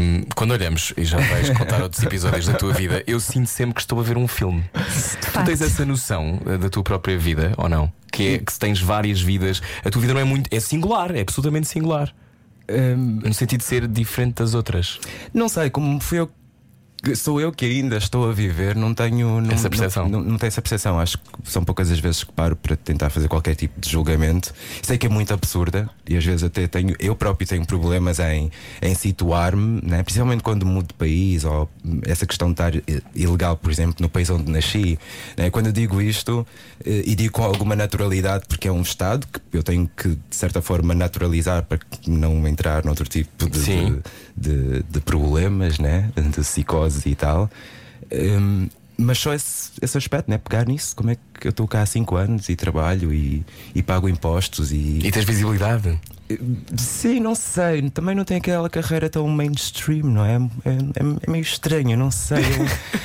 Hum, 0.00 0.22
quando 0.34 0.52
olhamos, 0.52 0.94
e 0.96 1.04
já 1.04 1.18
vais 1.18 1.50
contar 1.50 1.82
outros 1.82 2.02
episódios 2.02 2.46
da 2.46 2.54
tua 2.54 2.72
vida, 2.72 3.04
eu 3.06 3.20
sinto 3.20 3.46
sempre 3.46 3.74
que 3.74 3.80
estou 3.82 4.00
a 4.00 4.02
ver 4.02 4.16
um 4.16 4.26
filme. 4.26 4.64
Tu 4.72 5.44
tens 5.44 5.60
essa 5.60 5.84
noção 5.84 6.40
eh, 6.46 6.56
da 6.56 6.70
tua 6.70 6.82
própria 6.82 7.18
vida 7.18 7.52
ou 7.58 7.68
não? 7.68 7.92
Que 8.10 8.36
é 8.36 8.38
que 8.38 8.50
se 8.50 8.58
tens 8.58 8.80
várias 8.80 9.20
vidas, 9.20 9.60
a 9.84 9.90
tua 9.90 10.00
vida 10.00 10.14
não 10.14 10.20
é 10.20 10.24
muito. 10.24 10.48
é 10.54 10.58
singular, 10.60 11.14
é 11.14 11.20
absolutamente 11.20 11.66
singular. 11.68 12.10
hum, 12.70 13.20
No 13.22 13.34
sentido 13.34 13.60
de 13.60 13.66
ser 13.66 13.86
diferente 13.86 14.36
das 14.36 14.54
outras. 14.54 14.98
Não 15.34 15.48
sei, 15.48 15.68
como 15.68 16.00
fui 16.00 16.20
eu. 16.20 16.30
Sou 17.14 17.40
eu 17.40 17.52
que 17.52 17.64
ainda 17.64 17.96
estou 17.96 18.28
a 18.28 18.32
viver, 18.32 18.74
não 18.74 18.94
tenho 18.94 19.40
não, 19.40 19.52
Essa 19.52 19.70
percepção. 19.70 20.08
Não, 20.08 20.20
não, 20.20 20.30
não 20.30 20.38
tenho 20.38 20.48
essa 20.48 20.62
percepção. 20.62 20.98
Acho 20.98 21.18
que 21.18 21.24
são 21.44 21.64
poucas 21.64 21.90
as 21.90 21.98
vezes 21.98 22.24
que 22.24 22.32
paro 22.32 22.56
para 22.56 22.74
tentar 22.76 23.10
fazer 23.10 23.28
qualquer 23.28 23.54
tipo 23.54 23.80
de 23.80 23.90
julgamento. 23.90 24.52
Sei 24.82 24.98
que 24.98 25.06
é 25.06 25.08
muito 25.08 25.32
absurda 25.32 25.88
e 26.08 26.16
às 26.16 26.24
vezes 26.24 26.42
até 26.42 26.66
tenho, 26.66 26.96
eu 26.98 27.14
próprio 27.14 27.46
tenho 27.46 27.64
problemas 27.64 28.18
em, 28.18 28.50
em 28.82 28.94
situar-me, 28.94 29.80
né? 29.82 30.02
principalmente 30.02 30.42
quando 30.42 30.66
mudo 30.66 30.88
de 30.88 30.94
país 30.94 31.44
ou 31.44 31.68
essa 32.02 32.26
questão 32.26 32.48
de 32.48 32.54
estar 32.54 32.72
ilegal, 33.14 33.56
por 33.56 33.70
exemplo, 33.70 33.96
no 34.00 34.08
país 34.08 34.30
onde 34.30 34.50
nasci. 34.50 34.98
né? 35.36 35.50
Quando 35.50 35.66
eu 35.66 35.72
digo 35.72 36.00
isto 36.00 36.46
eh, 36.84 37.02
e 37.06 37.14
digo 37.14 37.32
com 37.32 37.44
alguma 37.44 37.76
naturalidade, 37.76 38.44
porque 38.48 38.68
é 38.68 38.72
um 38.72 38.82
Estado 38.82 39.26
que 39.26 39.40
eu 39.56 39.62
tenho 39.62 39.88
que, 39.96 40.08
de 40.08 40.36
certa 40.36 40.62
forma, 40.62 40.94
naturalizar 40.94 41.64
para 41.64 41.78
não 42.06 42.46
entrar 42.46 42.84
noutro 42.84 43.08
tipo 43.08 43.48
de, 43.48 43.58
Sim. 43.58 44.02
de, 44.36 44.82
de 44.82 45.00
problemas, 45.00 45.78
né? 45.78 46.10
de 46.16 46.40
psicose 46.40 46.95
e 47.04 47.14
tal. 47.14 47.50
Hum, 48.12 48.68
mas 48.98 49.18
só 49.18 49.34
esse, 49.34 49.72
esse 49.82 49.98
aspecto, 49.98 50.30
né? 50.30 50.38
pegar 50.38 50.66
nisso. 50.66 50.96
Como 50.96 51.10
é 51.10 51.16
que 51.38 51.46
eu 51.46 51.50
estou 51.50 51.68
cá 51.68 51.82
há 51.82 51.86
5 51.86 52.16
anos 52.16 52.48
e 52.48 52.56
trabalho 52.56 53.12
e, 53.12 53.44
e 53.74 53.82
pago 53.82 54.08
impostos 54.08 54.72
e. 54.72 55.00
E 55.04 55.10
tens 55.10 55.24
visibilidade. 55.24 55.98
Sim, 56.76 57.20
não 57.20 57.34
sei. 57.34 57.88
Também 57.90 58.14
não 58.14 58.24
tem 58.24 58.38
aquela 58.38 58.68
carreira 58.70 59.08
tão 59.10 59.28
mainstream, 59.28 60.06
não 60.06 60.24
é? 60.24 60.36
É, 60.64 60.70
é- 60.70 61.26
é 61.26 61.30
meio 61.30 61.42
estranho, 61.42 61.96
não 61.96 62.10
sei. 62.10 62.38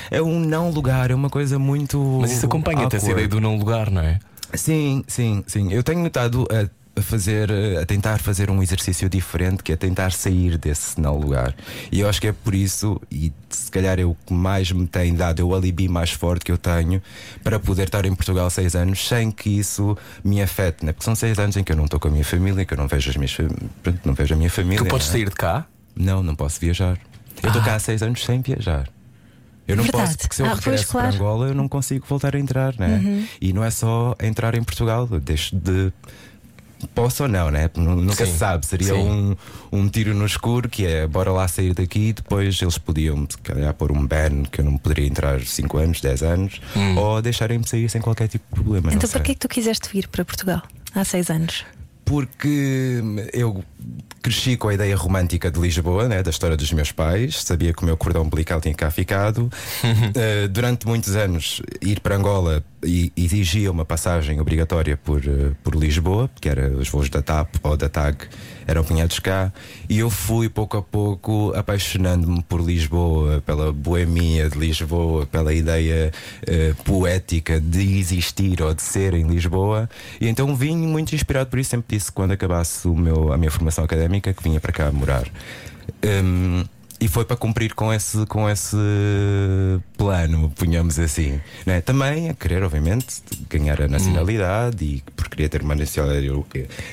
É 0.10 0.22
um, 0.22 0.32
é 0.32 0.38
um 0.38 0.40
não 0.40 0.70
lugar, 0.72 1.12
é 1.12 1.16
uma 1.16 1.30
coisa 1.30 1.60
muito. 1.60 2.00
Mas 2.22 2.32
isso 2.32 2.46
acompanha-te 2.46 2.96
essa 2.96 3.12
ideia 3.12 3.28
do 3.28 3.42
não 3.42 3.58
lugar, 3.58 3.92
não 3.92 4.02
é? 4.02 4.20
Sim, 4.54 5.04
sim, 5.08 5.44
sim. 5.48 5.72
Eu 5.72 5.84
tenho 5.84 6.02
notado 6.02 6.48
a, 6.52 6.70
a 6.94 7.02
fazer, 7.02 7.50
a 7.82 7.86
tentar 7.86 8.20
fazer 8.20 8.50
um 8.52 8.62
exercício 8.62 9.08
diferente, 9.10 9.64
que 9.64 9.72
é 9.72 9.76
tentar 9.78 10.12
sair 10.12 10.58
desse 10.58 11.00
não 11.00 11.18
lugar. 11.18 11.56
E 11.92 12.02
eu 12.02 12.10
acho 12.10 12.20
que 12.20 12.28
é 12.28 12.34
por 12.34 12.54
isso, 12.54 13.00
e 13.10 13.32
se 13.50 13.72
calhar 13.72 13.98
é 14.00 14.04
o 14.04 14.16
que 14.26 14.34
mais 14.34 14.72
me 14.72 14.86
tem 14.86 15.14
dado, 15.16 15.42
é 15.42 15.46
o 15.46 15.56
alibi 15.56 15.88
mais 15.88 16.12
forte 16.12 16.44
que 16.44 16.52
eu 16.52 16.58
tenho 16.58 17.02
para 17.44 17.58
poder 17.60 17.84
estar 17.84 18.06
em 18.06 18.14
Portugal 18.14 18.50
seis 18.50 18.76
anos 18.76 19.08
sem 19.08 19.32
que 19.32 19.50
isso 19.50 19.98
me 20.24 20.42
afete, 20.42 20.86
né? 20.86 20.92
Porque 20.92 21.06
são 21.06 21.16
seis 21.16 21.40
anos 21.40 21.56
em 21.56 21.64
que 21.64 21.72
eu 21.72 21.78
não 21.78 21.86
estou 21.86 22.00
com 22.00 22.10
a 22.10 22.12
minha 22.12 22.26
família, 22.26 22.66
que 22.66 22.74
eu 22.74 22.78
não 22.78 22.88
vejo 22.88 23.10
as 23.10 23.16
minhas 23.16 23.34
pronto, 23.82 24.00
não 24.04 24.14
vejo 24.14 24.34
a 24.34 24.38
minha 24.38 24.50
família. 24.50 24.78
Tu 24.84 24.86
podes 24.90 25.08
né? 25.08 25.14
sair 25.14 25.30
de 25.30 25.36
cá, 25.36 25.66
Não, 25.96 26.22
não 26.22 26.36
posso 26.36 26.60
viajar. 26.60 26.98
Eu 27.42 27.48
estou 27.48 27.62
cá 27.64 27.76
há 27.76 27.80
seis 27.80 28.02
anos 28.04 28.24
sem 28.24 28.42
viajar. 28.42 28.90
Eu 29.68 29.78
não 29.78 29.84
Verdade. 29.84 30.06
posso, 30.06 30.18
porque 30.18 30.36
se 30.36 30.42
eu 30.42 30.48
Ah, 30.48 30.56
regresso 30.56 30.88
claro. 30.88 31.08
Uhum. 31.08 31.14
para 31.14 31.26
Angola, 31.26 31.48
eu 31.48 31.54
não 31.56 31.68
consigo 31.70 32.06
voltar 32.08 32.36
a 32.36 32.40
entrar, 32.40 32.76
né? 32.78 33.26
E 33.40 33.54
não 33.54 33.64
é 33.64 33.72
só 33.72 34.16
entrar 34.22 34.54
em 34.56 34.64
Portugal, 34.64 35.08
eu 35.10 35.20
deixo 35.20 35.56
de. 35.56 35.94
Posso 36.94 37.24
ou 37.24 37.30
não, 37.30 37.50
né? 37.52 37.70
Nu- 37.76 37.96
Nunca 37.96 38.26
Sim. 38.26 38.32
se 38.32 38.38
sabe. 38.38 38.66
Seria 38.66 38.94
Sim. 38.94 39.36
um, 39.72 39.80
um 39.80 39.88
tiro 39.90 40.14
no 40.14 40.26
escuro 40.26 40.68
que 40.70 40.86
é 40.86 41.08
bora 41.08 41.32
lá 41.32 41.48
sair 41.48 41.74
daqui. 41.74 42.14
Depois 42.14 42.62
eles 42.62 42.78
podiam, 42.78 43.26
se 43.30 43.38
calhar, 43.40 43.74
pôr 43.74 43.92
um 43.92 44.06
ban 44.06 44.44
que 44.52 44.62
eu 44.62 44.66
não 44.66 44.78
poderia 44.78 45.08
entrar 45.08 45.42
5 45.42 45.78
anos, 45.78 46.02
10 46.02 46.24
anos, 46.24 46.62
ou 46.98 47.22
deixarem-me 47.22 47.68
sair 47.68 47.90
sem 47.90 48.02
qualquer 48.02 48.28
tipo 48.28 48.44
de 48.56 48.62
problema. 48.62 48.94
Então, 48.94 49.10
que 49.10 49.18
é 49.18 49.36
que 49.36 49.36
tu 49.36 49.48
quiseste 49.48 49.90
vir 49.92 50.08
para 50.08 50.24
Portugal 50.26 50.62
há 50.96 51.04
seis 51.04 51.30
anos? 51.30 51.66
Porque 52.04 53.02
eu 53.34 53.64
cresci 54.22 54.58
com 54.58 54.68
a 54.68 54.74
ideia 54.74 54.96
romântica 54.98 55.50
de 55.50 55.60
Lisboa, 55.60 56.08
né, 56.08 56.22
da 56.22 56.30
história 56.30 56.58
dos 56.58 56.72
meus 56.74 56.92
pais, 56.92 57.42
sabia 57.42 57.74
que 57.74 57.82
o 57.84 57.86
meu 57.86 57.96
cordão 57.96 58.24
umbilical 58.24 58.60
tinha 58.60 58.74
cá 58.76 58.92
ficado. 58.92 59.50
Eh, 60.14 60.48
durante 60.50 60.86
muitos 60.86 61.16
anos, 61.16 61.62
ir 61.82 62.00
para 62.02 62.16
Angola 62.18 62.64
e- 62.84 63.12
exigia 63.16 63.72
uma 63.72 63.86
passagem 63.86 64.40
obrigatória 64.40 64.98
por, 64.98 65.22
eh, 65.26 65.52
por 65.64 65.76
Lisboa, 65.76 66.30
que 66.40 66.50
era 66.50 66.70
os 66.70 66.90
voos 66.90 67.10
da 67.10 67.22
TAP 67.22 67.56
ou 67.64 67.78
da 67.78 67.90
TAG 67.90 68.28
eram 68.68 68.84
punhados 68.84 69.20
cá, 69.20 69.52
e 69.90 70.00
eu 70.00 70.10
fui 70.10 70.48
pouco 70.48 70.78
a 70.78 70.82
pouco 70.82 71.52
apaixonando-me 71.56 72.42
por 72.44 72.62
Lisboa, 72.62 73.42
pela 73.46 73.72
boemia 73.74 74.50
de 74.50 74.58
Lisboa, 74.58 75.26
pela 75.26 75.54
ideia 75.54 76.12
eh, 76.48 76.74
poética 76.86 77.60
de 77.60 78.00
existir 78.00 78.62
ou 78.62 78.74
de 78.74 78.82
ser 78.82 79.14
em 79.14 79.28
Lisboa, 79.28 79.90
e 80.20 80.28
então 80.28 80.56
vim 80.56 80.78
muito 80.78 81.14
inspirado 81.14 81.50
por 81.50 81.60
isso. 81.60 81.72
Sempre 81.72 81.98
disse 81.98 82.12
quando 82.12 82.32
acabasse 82.32 82.88
o 82.88 82.96
meu, 82.96 83.34
a 83.34 83.38
minha 83.38 83.52
formação 83.52 83.84
académica 83.84 84.34
que 84.34 84.44
vinha 84.44 84.60
para 84.60 84.72
cá 84.72 84.92
morar. 84.92 85.28
Hum, 86.04 86.64
e 87.02 87.08
foi 87.08 87.26
para 87.26 87.36
cumprir 87.36 87.74
com 87.74 87.92
esse, 87.92 88.26
com 88.28 88.48
esse 88.50 88.78
plano, 89.98 90.52
punhamos 90.56 91.00
assim. 91.00 91.40
né? 91.66 91.82
Também 91.82 92.30
a 92.30 92.34
querer, 92.34 92.64
obviamente, 92.64 93.22
ganhar 93.50 93.82
a 93.82 93.88
nacionalidade 93.88 94.84
e 94.86 95.04
por 95.16 95.28
querer 95.30 95.50
ter 95.50 95.62
uma 95.64 95.76
nacionalidade, 95.76 96.28
euro- 96.28 96.46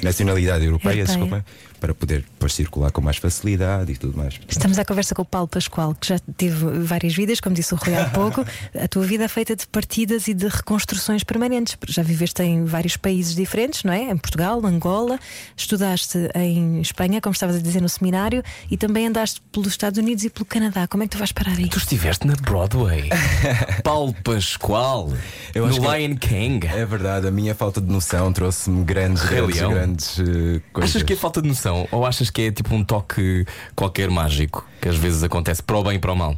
nacionalidade 0.02 0.64
europeia, 0.64 1.00
Europeia. 1.00 1.04
desculpa, 1.04 1.44
para 1.80 1.94
poder 1.94 2.20
depois 2.22 2.52
circular 2.54 2.90
com 2.90 3.00
mais 3.00 3.16
facilidade 3.16 3.92
e 3.92 3.96
tudo 3.96 4.16
mais. 4.16 4.38
Estamos 4.48 4.78
à 4.78 4.84
conversa 4.84 5.14
com 5.14 5.22
o 5.22 5.24
Paulo 5.24 5.48
Pascoal, 5.48 5.94
que 5.94 6.08
já 6.08 6.18
teve 6.36 6.64
várias 6.82 7.14
vidas, 7.14 7.40
como 7.40 7.54
disse 7.54 7.74
o 7.74 7.76
Rui 7.76 7.94
há 7.96 8.06
pouco. 8.10 8.44
A 8.78 8.88
tua 8.88 9.04
vida 9.04 9.24
é 9.24 9.28
feita 9.28 9.54
de 9.56 9.66
partidas 9.66 10.28
e 10.28 10.34
de 10.34 10.46
reconstruções 10.48 11.22
permanentes. 11.24 11.76
Já 11.88 12.02
viveste 12.02 12.42
em 12.42 12.64
vários 12.64 12.96
países 12.96 13.34
diferentes, 13.34 13.84
não 13.84 13.92
é? 13.92 14.10
Em 14.10 14.16
Portugal, 14.16 14.64
Angola, 14.64 15.18
estudaste 15.56 16.18
em 16.34 16.80
Espanha, 16.80 17.20
como 17.20 17.32
estavas 17.32 17.56
a 17.56 17.60
dizer 17.60 17.80
no 17.80 17.88
seminário, 17.88 18.42
e 18.70 18.76
também 18.76 19.06
andaste 19.06 19.40
pelos 19.52 19.68
Estados 19.68 19.98
Unidos 19.98 20.24
e 20.24 20.30
pelo 20.30 20.44
Canadá. 20.46 20.86
Como 20.86 21.02
é 21.02 21.06
que 21.06 21.12
tu 21.12 21.18
vais 21.18 21.32
parar 21.32 21.52
aí? 21.56 21.68
Tu 21.68 21.78
estiveste 21.78 22.26
na 22.26 22.34
Broadway. 22.36 23.08
Paulo 23.84 24.14
Pascoal. 24.24 25.12
Eu 25.54 25.64
no 25.66 25.70
acho 25.70 25.80
que- 25.80 25.86
Lion 25.98 26.16
King. 26.16 26.66
É 26.66 26.84
verdade, 26.84 27.26
a 27.26 27.30
minha 27.30 27.54
falta 27.54 27.80
de 27.80 27.90
noção 27.90 28.32
trouxe-me 28.32 28.84
grandes, 28.84 29.22
grandes, 29.24 29.60
grandes 29.60 30.18
eh, 30.20 30.60
coisas. 30.72 30.90
Achas 30.90 31.02
que 31.02 31.12
é 31.12 31.16
falta 31.16 31.40
de 31.42 31.48
noção? 31.48 31.67
Ou 31.90 32.06
achas 32.06 32.30
que 32.30 32.42
é 32.42 32.50
tipo 32.52 32.74
um 32.74 32.84
toque 32.84 33.44
qualquer 33.74 34.10
mágico 34.10 34.66
que 34.80 34.88
às 34.88 34.96
vezes 34.96 35.22
acontece 35.22 35.62
para 35.62 35.76
o 35.76 35.82
bem 35.84 35.96
e 35.96 35.98
para 35.98 36.12
o 36.12 36.16
mal? 36.16 36.36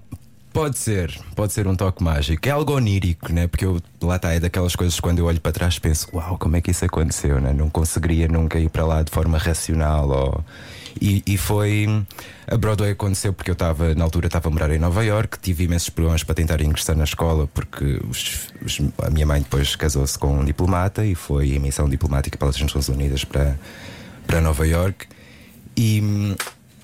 Pode 0.53 0.79
ser, 0.79 1.17
pode 1.37 1.53
ser 1.53 1.69
um 1.69 1.77
toque 1.77 2.03
mágico. 2.03 2.49
É 2.49 2.51
algo 2.51 2.75
onírico, 2.75 3.33
né? 3.33 3.47
Porque 3.47 3.65
eu, 3.65 3.81
lá 4.03 4.17
está, 4.17 4.33
é 4.33 4.41
daquelas 4.41 4.75
coisas 4.75 4.97
que 4.97 5.01
quando 5.03 5.21
eu 5.21 5.27
olho 5.27 5.41
para 5.41 5.53
trás 5.53 5.79
penso, 5.79 6.09
uau, 6.13 6.37
como 6.39 6.57
é 6.57 6.61
que 6.61 6.73
isso 6.73 6.85
aconteceu, 6.85 7.41
né? 7.41 7.53
Não 7.53 7.71
conseguiria 7.71 8.27
nunca 8.27 8.59
ir 8.59 8.69
para 8.69 8.85
lá 8.85 9.01
de 9.05 9.13
forma 9.13 9.39
racional. 9.39 10.09
Ou... 10.11 10.45
E, 11.01 11.23
e 11.25 11.39
foi. 11.39 11.87
A 12.49 12.57
Broadway 12.57 12.91
aconteceu 12.91 13.33
porque 13.33 13.49
eu 13.49 13.53
estava, 13.53 13.95
na 13.95 14.03
altura, 14.03 14.27
estava 14.27 14.49
a 14.49 14.51
morar 14.51 14.73
em 14.73 14.79
Nova 14.81 15.05
York, 15.05 15.39
tive 15.39 15.63
imensos 15.65 15.89
problemas 15.89 16.25
para 16.25 16.35
tentar 16.35 16.61
ingressar 16.61 16.97
na 16.97 17.05
escola, 17.05 17.47
porque 17.55 18.01
os- 18.11 18.49
os- 18.67 18.81
a 19.05 19.09
minha 19.09 19.25
mãe 19.25 19.41
depois 19.43 19.77
casou-se 19.77 20.19
com 20.19 20.41
um 20.41 20.45
diplomata 20.45 21.07
e 21.07 21.15
foi 21.15 21.55
em 21.55 21.61
missão 21.61 21.89
diplomática 21.89 22.37
pelas 22.37 22.61
Nações 22.61 22.89
Unidas 22.89 23.23
para, 23.23 23.57
para 24.27 24.41
Nova 24.41 24.67
York. 24.67 25.07
E, 25.77 26.03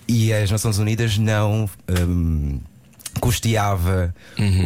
e 0.08 0.32
as 0.32 0.50
Nações 0.50 0.78
Unidas 0.78 1.18
não. 1.18 1.68
hum, 1.88 2.60
custeava 3.18 4.14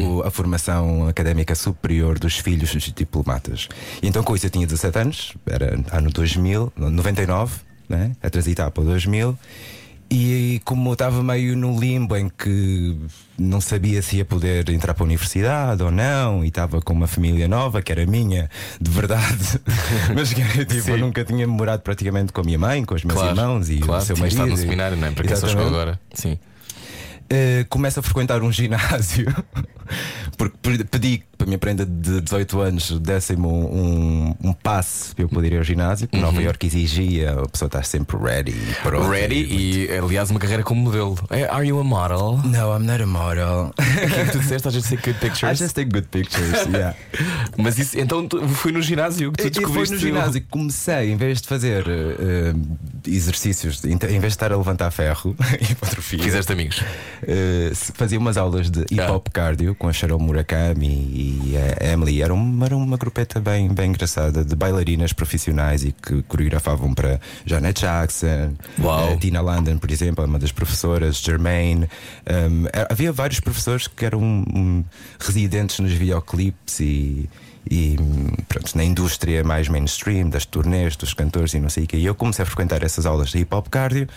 o- 0.02 0.22
a 0.22 0.30
formação 0.30 1.06
académica 1.06 1.54
superior 1.54 2.18
dos 2.18 2.36
filhos 2.38 2.72
dos 2.72 2.82
diplomatas. 2.92 3.68
E 4.02 4.08
então, 4.08 4.24
com 4.24 4.34
isso, 4.34 4.44
eu 4.46 4.50
tinha 4.50 4.66
17 4.66 4.98
anos, 4.98 5.34
era 5.46 5.78
ano 5.92 6.10
2000, 6.10 6.72
99, 6.76 7.60
né? 7.88 8.10
a 8.20 8.28
transitar 8.28 8.68
para 8.72 8.82
o 8.82 8.86
2000. 8.86 9.38
E 10.12 10.60
como 10.64 10.88
eu 10.90 10.94
estava 10.94 11.22
meio 11.22 11.56
no 11.56 11.78
limbo 11.78 12.16
em 12.16 12.28
que 12.28 12.98
não 13.38 13.60
sabia 13.60 14.02
se 14.02 14.16
ia 14.16 14.24
poder 14.24 14.68
entrar 14.70 14.92
para 14.92 15.04
a 15.04 15.06
universidade 15.06 15.82
ou 15.84 15.90
não, 15.92 16.44
e 16.44 16.48
estava 16.48 16.80
com 16.82 16.92
uma 16.92 17.06
família 17.06 17.46
nova, 17.46 17.80
que 17.80 17.92
era 17.92 18.04
minha, 18.04 18.50
de 18.80 18.90
verdade, 18.90 19.60
mas 20.12 20.32
que 20.34 20.64
tipo, 20.64 20.90
eu 20.90 20.98
nunca 20.98 21.24
tinha 21.24 21.46
morado 21.46 21.82
praticamente 21.82 22.32
com 22.32 22.40
a 22.40 22.44
minha 22.44 22.58
mãe, 22.58 22.84
com 22.84 22.94
os 22.96 23.04
meus 23.04 23.22
irmãos 23.22 23.70
e 23.70 23.78
claro, 23.78 24.02
o 24.02 24.04
seu 24.06 24.16
marido. 24.16 24.32
estado 24.32 24.50
no 24.50 24.56
seminário, 24.56 24.96
não 24.96 25.06
é? 25.06 25.10
Para 25.12 25.24
quem 25.28 25.36
só 25.36 25.46
chegou 25.46 25.66
agora. 25.68 26.00
Sim. 26.12 26.32
Uh, 27.32 27.64
começo 27.68 28.00
a 28.00 28.02
frequentar 28.02 28.42
um 28.42 28.50
ginásio 28.50 29.32
porque 30.36 30.56
pe- 30.60 30.84
pedi 30.84 31.22
minha 31.46 31.58
prenda 31.58 31.84
de 31.86 32.20
18 32.20 32.60
anos 32.60 32.90
dessem-me 33.00 33.46
um, 33.46 34.34
um 34.42 34.52
passe 34.52 35.14
para 35.14 35.24
eu 35.24 35.28
poder 35.28 35.52
ir 35.52 35.58
ao 35.58 35.64
ginásio, 35.64 36.06
porque 36.08 36.22
Nova 36.22 36.40
York 36.42 36.66
exigia 36.66 37.32
a 37.32 37.48
pessoa 37.48 37.66
estar 37.66 37.84
sempre 37.84 38.16
ready 38.16 38.52
e. 38.52 39.08
Ready 39.08 39.46
e, 39.86 39.98
aliás, 39.98 40.30
uma 40.30 40.38
carreira 40.40 40.62
como 40.62 40.80
modelo. 40.82 41.18
É, 41.30 41.44
Are 41.44 41.66
you 41.66 41.78
a 41.78 41.84
model? 41.84 42.38
No, 42.44 42.74
I'm 42.76 42.84
not 42.86 43.02
a 43.02 43.06
model. 43.06 43.70
O 43.70 43.72
que 44.14 44.20
é 44.20 44.24
tu 44.26 44.38
disseste? 44.38 44.68
A 44.68 44.70
gente 44.70 44.88
take 44.88 45.02
good 45.12 45.16
I 45.18 45.28
pictures. 45.30 45.58
just 45.58 45.74
take 45.74 45.90
good 45.90 46.08
pictures, 46.08 46.66
yeah. 46.72 46.94
Mas 47.56 47.78
isso, 47.78 47.98
então 47.98 48.26
foi 48.54 48.72
no 48.72 48.80
ginásio 48.82 49.32
que 49.32 49.42
tu 49.42 49.46
E- 49.46 49.50
e 49.50 49.52
foi 49.54 49.62
descobriste 49.62 49.94
no 49.94 50.00
ginásio 50.00 50.40
que 50.40 50.46
comecei, 50.48 51.10
em 51.10 51.16
vez 51.16 51.40
de 51.40 51.48
fazer 51.48 51.84
uh, 51.86 52.60
exercícios, 53.06 53.82
em 53.84 53.96
vez 53.96 54.20
de 54.20 54.26
estar 54.28 54.52
a 54.52 54.56
levantar 54.56 54.90
ferro 54.90 55.34
e 55.60 55.72
hipotrofia, 55.72 56.22
Fizeste 56.22 56.52
amigos. 56.52 56.78
Uh, 57.22 57.74
fazia 57.94 58.18
umas 58.18 58.36
aulas 58.36 58.70
de 58.70 58.80
hip 58.90 59.00
hop 59.10 59.28
cardio 59.32 59.74
com 59.74 59.88
a 59.88 59.92
Cheryl 59.92 60.18
Murakami 60.18 60.86
e 60.88 61.29
a 61.56 61.92
Emily. 61.92 62.22
Era 62.22 62.32
uma, 62.32 62.66
era 62.66 62.76
uma 62.76 62.96
grupeta 62.96 63.40
bem, 63.40 63.68
bem 63.68 63.90
engraçada 63.90 64.44
de 64.44 64.54
bailarinas 64.54 65.12
profissionais 65.12 65.84
e 65.84 65.92
que 65.92 66.22
coreografavam 66.22 66.94
para 66.94 67.20
Janet 67.44 67.80
Jackson, 67.80 68.54
Uau. 68.78 69.14
uh, 69.14 69.18
Tina 69.18 69.40
London, 69.40 69.78
por 69.78 69.90
exemplo, 69.90 70.24
uma 70.24 70.38
das 70.38 70.52
professoras, 70.52 71.18
Jermaine. 71.18 71.88
Um, 72.28 72.66
eh, 72.66 72.86
havia 72.90 73.12
vários 73.12 73.40
professores 73.40 73.86
que 73.86 74.04
eram 74.04 74.20
um, 74.20 74.84
residentes 75.18 75.78
nos 75.78 75.92
videoclipes 75.92 76.80
e. 76.80 77.28
E 77.70 77.94
pronto, 78.48 78.74
na 78.74 78.82
indústria 78.82 79.44
mais 79.44 79.68
mainstream, 79.68 80.30
das 80.30 80.46
turnês, 80.46 80.96
dos 80.96 81.12
cantores 81.12 81.52
e 81.52 81.60
não 81.60 81.68
sei 81.68 81.84
o 81.84 81.86
que. 81.86 81.98
E 81.98 82.06
eu 82.06 82.14
comecei 82.14 82.42
a 82.42 82.46
frequentar 82.46 82.82
essas 82.82 83.04
aulas 83.04 83.28
de 83.28 83.38
hip 83.38 83.54
hop 83.54 83.68
cardio 83.68 84.08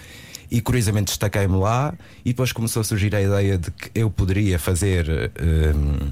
e 0.49 0.61
curiosamente 0.61 1.07
destaquei-me 1.07 1.57
lá 1.57 1.93
e 2.23 2.29
depois 2.29 2.51
começou 2.51 2.81
a 2.81 2.83
surgir 2.83 3.13
a 3.15 3.21
ideia 3.21 3.57
de 3.57 3.69
que 3.69 3.91
eu 3.93 4.09
poderia 4.09 4.57
fazer 4.57 5.31
hum, 5.75 6.11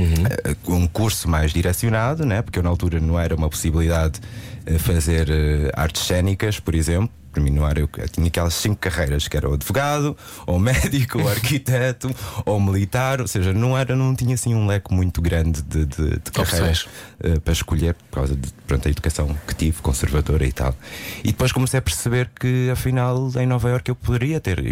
eh, 0.00 0.56
um 0.68 0.86
curso 0.86 1.28
mais 1.28 1.52
direcionado, 1.52 2.24
né? 2.24 2.42
porque 2.42 2.58
eu 2.58 2.62
na 2.62 2.70
altura 2.70 3.00
não 3.00 3.18
era 3.18 3.34
uma 3.34 3.48
possibilidade 3.48 4.20
eh, 4.68 4.78
fazer 4.78 5.30
eh, 5.30 5.70
artes 5.74 6.02
cênicas, 6.02 6.60
por 6.60 6.74
exemplo. 6.74 7.10
Para 7.32 7.42
mim 7.42 7.50
não 7.50 7.68
era, 7.68 7.80
eu 7.80 7.88
tinha 8.10 8.26
aquelas 8.26 8.54
cinco 8.54 8.76
carreiras 8.76 9.28
que 9.28 9.36
era 9.36 9.48
o 9.48 9.54
advogado, 9.54 10.16
ou 10.46 10.58
médico, 10.60 11.20
ou 11.20 11.28
arquiteto, 11.28 12.10
ou 12.44 12.60
militar, 12.60 13.20
ou 13.20 13.28
seja, 13.28 13.52
não 13.52 13.76
era, 13.76 13.94
não 13.94 14.14
tinha 14.14 14.34
assim 14.34 14.54
um 14.54 14.66
leque 14.66 14.92
muito 14.92 15.22
grande 15.22 15.62
de, 15.62 15.86
de, 15.86 16.10
de 16.18 16.30
carreiras 16.32 16.86
eh, 17.22 17.38
para 17.38 17.52
escolher 17.52 17.94
por 17.94 18.16
causa 18.16 18.34
de 18.34 18.48
pronto, 18.66 18.88
a 18.88 18.90
educação 18.90 19.36
que 19.46 19.54
tive, 19.54 19.80
conservadora 19.80 20.44
e 20.44 20.52
tal. 20.52 20.74
E 21.22 21.28
depois 21.28 21.52
comecei 21.52 21.78
a 21.78 21.82
perceber 21.82 22.30
que 22.38 22.70
afinal 22.70 23.30
em 23.36 23.46
Nova 23.46 23.70
Iorque 23.70 23.90
eu 23.90 23.94
poderia 23.94 24.40
ter, 24.40 24.62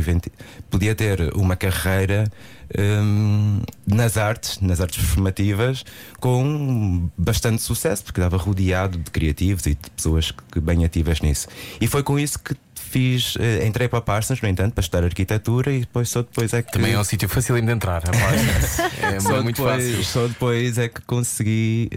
podia 0.71 0.95
ter 0.95 1.35
uma 1.35 1.57
carreira 1.57 2.31
hum, 2.79 3.61
nas 3.87 4.17
artes, 4.17 4.61
nas 4.61 4.81
artes 4.81 4.99
performativas, 4.99 5.85
com 6.21 7.09
bastante 7.17 7.63
sucesso, 7.63 8.05
porque 8.05 8.21
estava 8.21 8.37
rodeado 8.37 8.99
de 8.99 9.11
criativos 9.11 9.67
e 9.67 9.71
de 9.75 9.91
pessoas 9.95 10.31
que 10.53 10.61
bem 10.61 10.85
ativas 10.85 11.21
nisso. 11.21 11.49
E 11.81 11.87
foi 11.87 12.03
com 12.03 12.19
isso 12.19 12.39
que 12.39 12.55
fiz, 12.75 13.35
eh, 13.41 13.67
entrei 13.67 13.89
para 13.89 13.99
a 13.99 14.03
Parsons, 14.03 14.41
no 14.41 14.49
entanto, 14.49 14.73
para 14.73 14.81
estudar 14.81 15.05
arquitetura 15.05 15.73
e 15.73 15.81
depois 15.81 16.09
só 16.09 16.23
depois 16.23 16.53
é 16.55 16.63
que 16.63 16.71
Também 16.73 16.93
é 16.93 16.99
um 16.99 17.05
sítio 17.05 17.29
fácil 17.29 17.61
de 17.61 17.71
entrar. 17.73 18.03
rapaz. 18.05 18.79
É 19.03 19.21
só 19.21 19.43
muito 19.43 19.57
depois, 19.57 19.85
fácil. 19.85 20.05
Só 20.05 20.27
depois 20.29 20.79
é 20.79 20.89
que 20.89 21.01
consegui 21.03 21.89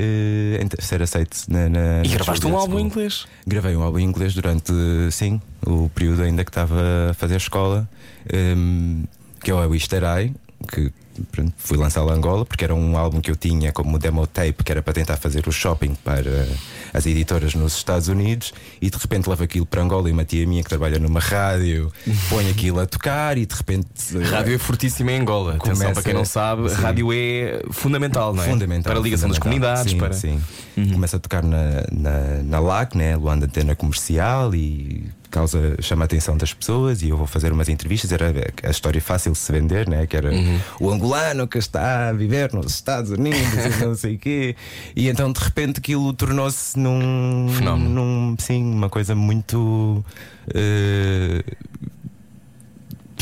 ent- 0.62 0.76
ser 0.82 1.02
aceito 1.02 1.38
na, 1.48 1.70
na 1.70 2.02
E 2.04 2.08
gravaste 2.10 2.46
um 2.48 2.58
álbum 2.58 2.80
em 2.80 2.86
inglês. 2.86 3.26
Gravei 3.48 3.76
um 3.76 3.84
álbum 3.84 4.00
em 4.00 4.04
inglês 4.04 4.34
durante, 4.34 4.72
sim, 5.12 5.40
o 5.66 5.90
período 5.90 6.24
ainda 6.24 6.44
que 6.44 6.50
estava 6.52 6.76
a 7.12 7.14
fazer 7.14 7.38
escola, 7.38 7.88
ehm, 8.32 9.04
que 9.44 9.52
é 9.52 9.54
o 9.54 9.70
Wish 9.70 9.88
That 9.90 10.06
I, 10.06 10.34
que 10.68 10.92
pronto, 11.32 11.54
fui 11.58 11.78
lançá-lo 11.78 12.10
a 12.10 12.14
Angola 12.14 12.46
porque 12.46 12.64
era 12.64 12.74
um 12.74 12.98
álbum 12.98 13.20
que 13.20 13.30
eu 13.30 13.36
tinha 13.36 13.72
como 13.72 14.00
demo 14.00 14.26
tape 14.26 14.64
que 14.64 14.72
era 14.72 14.82
para 14.82 14.94
tentar 14.94 15.18
fazer 15.18 15.48
o 15.48 15.52
shopping 15.52 15.94
para 15.96 16.48
as 16.94 17.06
editoras 17.06 17.54
nos 17.56 17.76
Estados 17.76 18.08
Unidos 18.08 18.54
e 18.82 18.90
de 18.90 18.98
repente 18.98 19.28
levo 19.30 19.44
aquilo 19.44 19.66
para 19.66 19.82
Angola 19.82 20.10
e 20.10 20.12
uma 20.12 20.24
tia 20.24 20.46
minha 20.48 20.64
que 20.64 20.70
trabalha 20.70 20.98
numa 21.00 21.20
rádio 21.20 21.92
põe 22.30 22.50
aquilo 22.50 22.80
a 22.80 22.86
tocar 22.86 23.38
e 23.38 23.46
de 23.46 23.56
repente 23.56 23.88
Rádio 24.30 24.56
é 24.56 24.58
fortíssima 24.58 25.12
em 25.12 25.20
Angola. 25.22 25.56
Atenção, 25.56 25.74
Começa- 25.74 25.94
para 25.94 26.04
quem 26.04 26.14
não 26.14 26.26
sabe, 26.26 26.70
Sim. 26.70 26.76
rádio 26.76 27.10
é 27.14 27.62
fundamental, 27.72 28.34
não 28.34 28.44
é? 28.44 28.48
Fundamental. 28.48 28.92
Para 28.92 29.00
a 29.00 29.04
ligação 29.04 29.30
das 29.30 29.40
comunidades. 29.40 29.92
Sim, 29.92 29.98
para... 29.98 30.14
sim. 30.14 30.42
Começa 30.94 31.18
a 31.18 31.20
tocar 31.20 31.44
na, 31.44 31.84
na, 31.92 32.44
na 32.44 32.60
LAC, 32.60 32.96
né? 32.96 33.16
Luanda 33.16 33.46
Antena 33.46 33.76
Comercial, 33.76 34.56
e 34.56 35.10
causa, 35.30 35.76
chama 35.82 36.04
a 36.04 36.06
atenção 36.06 36.36
das 36.38 36.54
pessoas. 36.54 37.02
E 37.02 37.10
eu 37.10 37.18
vou 37.18 37.28
fazer 37.28 37.52
umas 37.52 37.70
entrevistas. 37.70 38.12
Era 38.12 38.34
a 38.64 38.70
história 38.70 39.02
fácil 39.02 39.32
de 39.32 39.38
se 39.38 39.52
vender, 39.52 39.88
né? 39.88 40.06
Que 40.08 40.18
era 40.18 40.32
o 40.80 40.90
angolano 40.90 41.48
que 41.48 41.58
está 41.58 42.10
a 42.10 42.14
viver 42.14 42.54
nos 42.54 42.74
Estados 42.74 43.12
Unidos 43.12 43.40
e 43.54 43.86
não 43.86 43.96
sei 43.96 44.16
o 44.16 44.20
quê. 44.20 44.56
E 44.96 45.08
então 45.10 45.32
de 45.32 45.40
repente 45.40 45.80
aquilo 45.80 46.12
tornou-se 46.14 46.78
num. 46.78 47.48
Fenómeno. 47.56 47.90
num 47.90 48.36
sim, 48.40 48.64
uma 48.64 48.90
coisa 48.90 49.16
muito. 49.16 50.04
eh, 50.54 51.44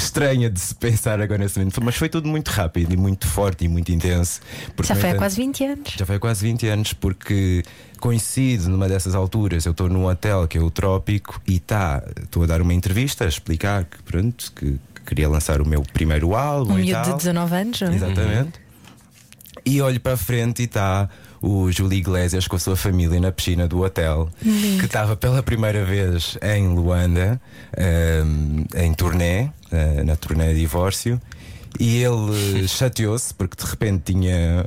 estranha 0.02 0.50
de 0.50 0.60
se 0.60 0.76
pensar 0.76 1.20
agora 1.22 1.40
nesse 1.44 1.58
momento, 1.60 1.84
mas 1.84 1.96
foi 1.96 2.10
tudo 2.10 2.28
muito 2.28 2.50
rápido 2.50 2.94
e 2.94 2.98
muito 2.98 3.28
forte 3.28 3.66
e 3.66 3.68
muito 3.68 3.92
intenso. 3.92 4.42
Porque, 4.76 4.94
Já 4.94 5.00
foi 5.00 5.12
há 5.12 5.16
quase 5.16 5.36
20 5.38 5.64
anos. 5.64 5.94
já 5.98 6.06
foi 6.06 6.16
há 6.16 6.20
quase 6.20 6.42
20 6.46 6.68
anos, 6.68 6.94
porque 6.94 7.64
coincide 8.00 8.68
numa 8.68 8.88
dessas 8.88 9.16
alturas. 9.16 9.66
Eu 9.66 9.72
estou 9.72 9.90
num 9.90 10.06
hotel 10.06 10.48
que 10.48 10.58
é 10.58 10.62
o 10.62 10.70
Trópico 10.70 11.42
e 11.48 11.60
tá, 11.60 12.04
estou 12.24 12.44
a 12.44 12.46
dar 12.46 12.62
uma 12.62 12.74
entrevista 12.74 13.26
a 13.26 13.28
explicar 13.28 13.86
que, 13.86 14.02
pronto, 14.04 14.52
que, 14.56 14.80
que 14.96 15.02
queria 15.06 15.30
lançar 15.30 15.62
o 15.62 15.68
meu 15.68 15.82
primeiro 15.94 16.36
álbum. 16.36 16.74
Um 16.74 16.80
e 16.80 16.84
miúdo 16.84 17.02
de 17.02 17.10
tal. 17.10 17.18
19 17.18 17.56
anos, 17.56 17.82
não 17.82 17.92
é? 17.92 17.96
Exatamente. 17.96 18.60
E 19.66 19.82
olho 19.82 20.00
para 20.00 20.14
a 20.14 20.18
frente 20.18 20.62
e 20.62 20.66
está 20.66 21.10
o 21.42 21.72
Júlio 21.72 21.98
Iglesias 21.98 22.48
com 22.48 22.56
a 22.56 22.60
sua 22.60 22.76
família 22.76 23.20
na 23.20 23.32
piscina 23.32 23.68
do 23.68 23.82
hotel, 23.84 24.30
que 24.80 24.86
estava 24.86 25.16
pela 25.16 25.42
primeira 25.44 25.84
vez 25.86 26.38
em 26.42 26.68
Luanda, 26.68 27.40
ehm, 27.78 28.66
em 28.76 28.94
turnê, 28.94 29.50
eh, 29.72 30.04
na 30.04 30.16
turnê 30.16 30.54
de 30.54 30.60
divórcio, 30.60 31.22
e 31.80 31.98
ele 32.04 32.68
chateou-se 32.68 33.34
porque 33.34 33.62
de 33.64 33.70
repente 33.70 34.14
tinha 34.14 34.66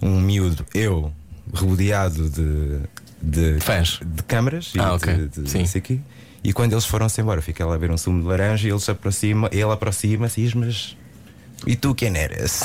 um 0.00 0.20
miúdo, 0.20 0.66
eu, 0.74 1.12
rodeado 1.54 2.28
de, 2.28 2.80
de, 3.22 3.60
Fãs. 3.60 4.00
de 4.04 4.22
câmaras 4.24 4.72
e 4.74 4.80
Ah, 4.80 4.94
ok. 4.94 5.14
de, 5.28 5.42
de 5.42 5.48
Sim. 5.68 5.80
quê. 5.80 6.00
E 6.44 6.52
quando 6.52 6.72
eles 6.72 6.84
foram-se 6.84 7.20
embora, 7.20 7.40
fiquei 7.40 7.64
lá 7.64 7.74
a 7.74 7.78
ver 7.78 7.90
um 7.92 7.96
sumo 7.96 8.20
de 8.20 8.26
laranja 8.26 8.66
e 8.66 8.70
ele 8.72 8.80
se 8.80 8.90
aproxima, 8.90 9.48
ele 9.52 9.70
aproxima-se 9.70 10.40
e 10.40 10.44
diz, 10.44 10.54
mas 10.54 10.96
e 11.66 11.76
tu 11.76 11.94
quem 11.94 12.16
eras? 12.16 12.62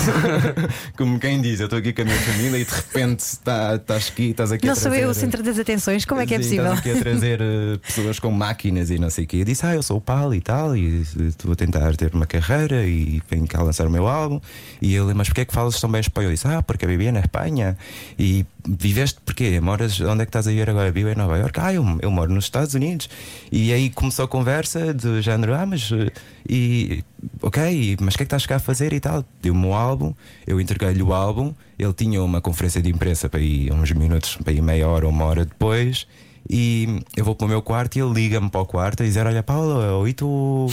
Como 0.97 1.19
quem 1.19 1.41
diz, 1.41 1.59
eu 1.59 1.65
estou 1.65 1.79
aqui 1.79 1.93
com 1.93 2.01
a 2.01 2.05
minha 2.05 2.17
família 2.19 2.57
e 2.57 2.65
de 2.65 2.71
repente 2.71 3.19
está- 3.19 3.75
estás 3.75 4.07
aqui, 4.09 4.29
estás 4.31 4.51
aqui 4.51 4.65
Não 4.65 4.73
a 4.73 4.75
sou 4.75 4.89
trazer... 4.89 5.03
eu 5.05 5.09
o 5.09 5.13
centro 5.13 5.43
das 5.43 5.59
atenções, 5.59 6.05
como 6.05 6.21
é 6.21 6.25
que 6.25 6.33
é 6.33 6.37
possível? 6.37 6.65
Estás 6.73 6.79
aqui 6.79 6.91
a 6.91 7.01
trazer 7.01 7.39
eh, 7.41 7.77
pessoas 7.85 8.19
com 8.19 8.31
máquinas 8.31 8.89
e 8.89 8.97
não 8.99 9.09
sei 9.09 9.25
o 9.25 9.27
quê. 9.27 9.37
Eu 9.37 9.45
disse, 9.45 9.65
ah, 9.65 9.75
eu 9.75 9.83
sou 9.83 9.97
o 9.97 10.01
Paulo 10.01 10.33
e 10.33 10.41
tal, 10.41 10.75
e 10.75 11.03
eh, 11.19 11.23
estou 11.27 11.51
a 11.51 11.55
tentar 11.55 11.95
ter 11.95 12.13
uma 12.13 12.25
carreira 12.25 12.85
e 12.85 13.21
venho 13.29 13.47
cá 13.47 13.61
lançar 13.61 13.85
o 13.87 13.91
meu 13.91 14.07
álbum. 14.07 14.39
E 14.81 14.95
ele, 14.95 15.13
mas 15.13 15.27
porquê 15.27 15.41
é 15.41 15.45
que 15.45 15.53
falas 15.53 15.79
tão 15.79 15.91
bem 15.91 16.01
espanhol? 16.01 16.31
Eu 16.31 16.35
disse, 16.35 16.47
ah, 16.47 16.61
porque 16.61 16.85
eu 16.85 16.89
vivia 16.89 17.11
na 17.11 17.19
Espanha. 17.19 17.77
E 18.17 18.45
viveste 18.67 19.19
porquê? 19.25 19.59
Moras, 19.61 19.99
onde 20.01 20.21
é 20.23 20.25
que 20.25 20.29
estás 20.29 20.47
a 20.47 20.51
ir 20.51 20.69
agora? 20.69 20.91
Vivo 20.91 21.09
em 21.09 21.15
Nova 21.15 21.37
York? 21.37 21.59
Ah, 21.59 21.73
eu, 21.73 21.83
eu 22.01 22.11
moro 22.11 22.31
nos 22.33 22.45
Estados 22.45 22.73
Unidos. 22.73 23.09
E 23.51 23.71
aí 23.71 23.89
começou 23.89 24.25
a 24.25 24.27
conversa 24.27 24.93
do 24.93 25.21
género, 25.21 25.53
ah, 25.53 25.65
mas. 25.65 25.89
eh, 25.91 26.11
E, 26.49 27.03
ok, 27.41 27.97
mas 27.99 28.13
o 28.13 28.17
que 28.17 28.23
é 28.23 28.25
que 28.25 28.27
estás 28.27 28.45
cá 28.45 28.55
a 28.57 28.59
fazer 28.59 28.93
e 28.93 28.99
tal? 28.99 29.25
Deu-me 29.41 29.65
o 29.67 29.73
álbum, 29.73 30.13
eu 30.45 30.59
entreguei-lhe 30.61 31.03
o 31.03 31.13
álbum. 31.13 31.53
Ele 31.77 31.93
tinha 31.93 32.21
uma 32.23 32.41
conferência 32.41 32.81
de 32.81 32.89
imprensa 32.89 33.29
para 33.29 33.39
ir 33.39 33.71
uns 33.71 33.91
minutos, 33.91 34.37
para 34.37 34.53
ir 34.53 34.61
meia 34.61 34.87
hora 34.87 35.05
ou 35.05 35.11
uma 35.11 35.25
hora 35.25 35.45
depois. 35.45 36.07
E 36.49 37.01
eu 37.15 37.25
vou 37.25 37.35
para 37.35 37.45
o 37.45 37.49
meu 37.49 37.61
quarto 37.61 37.97
e 37.97 38.01
ele 38.01 38.13
liga-me 38.13 38.49
para 38.49 38.61
o 38.61 38.65
quarto 38.65 39.03
a 39.03 39.05
dizer: 39.05 39.25
Olha, 39.27 39.43
Paulo, 39.43 39.79
ouvi 39.97 40.13
tu. 40.13 40.67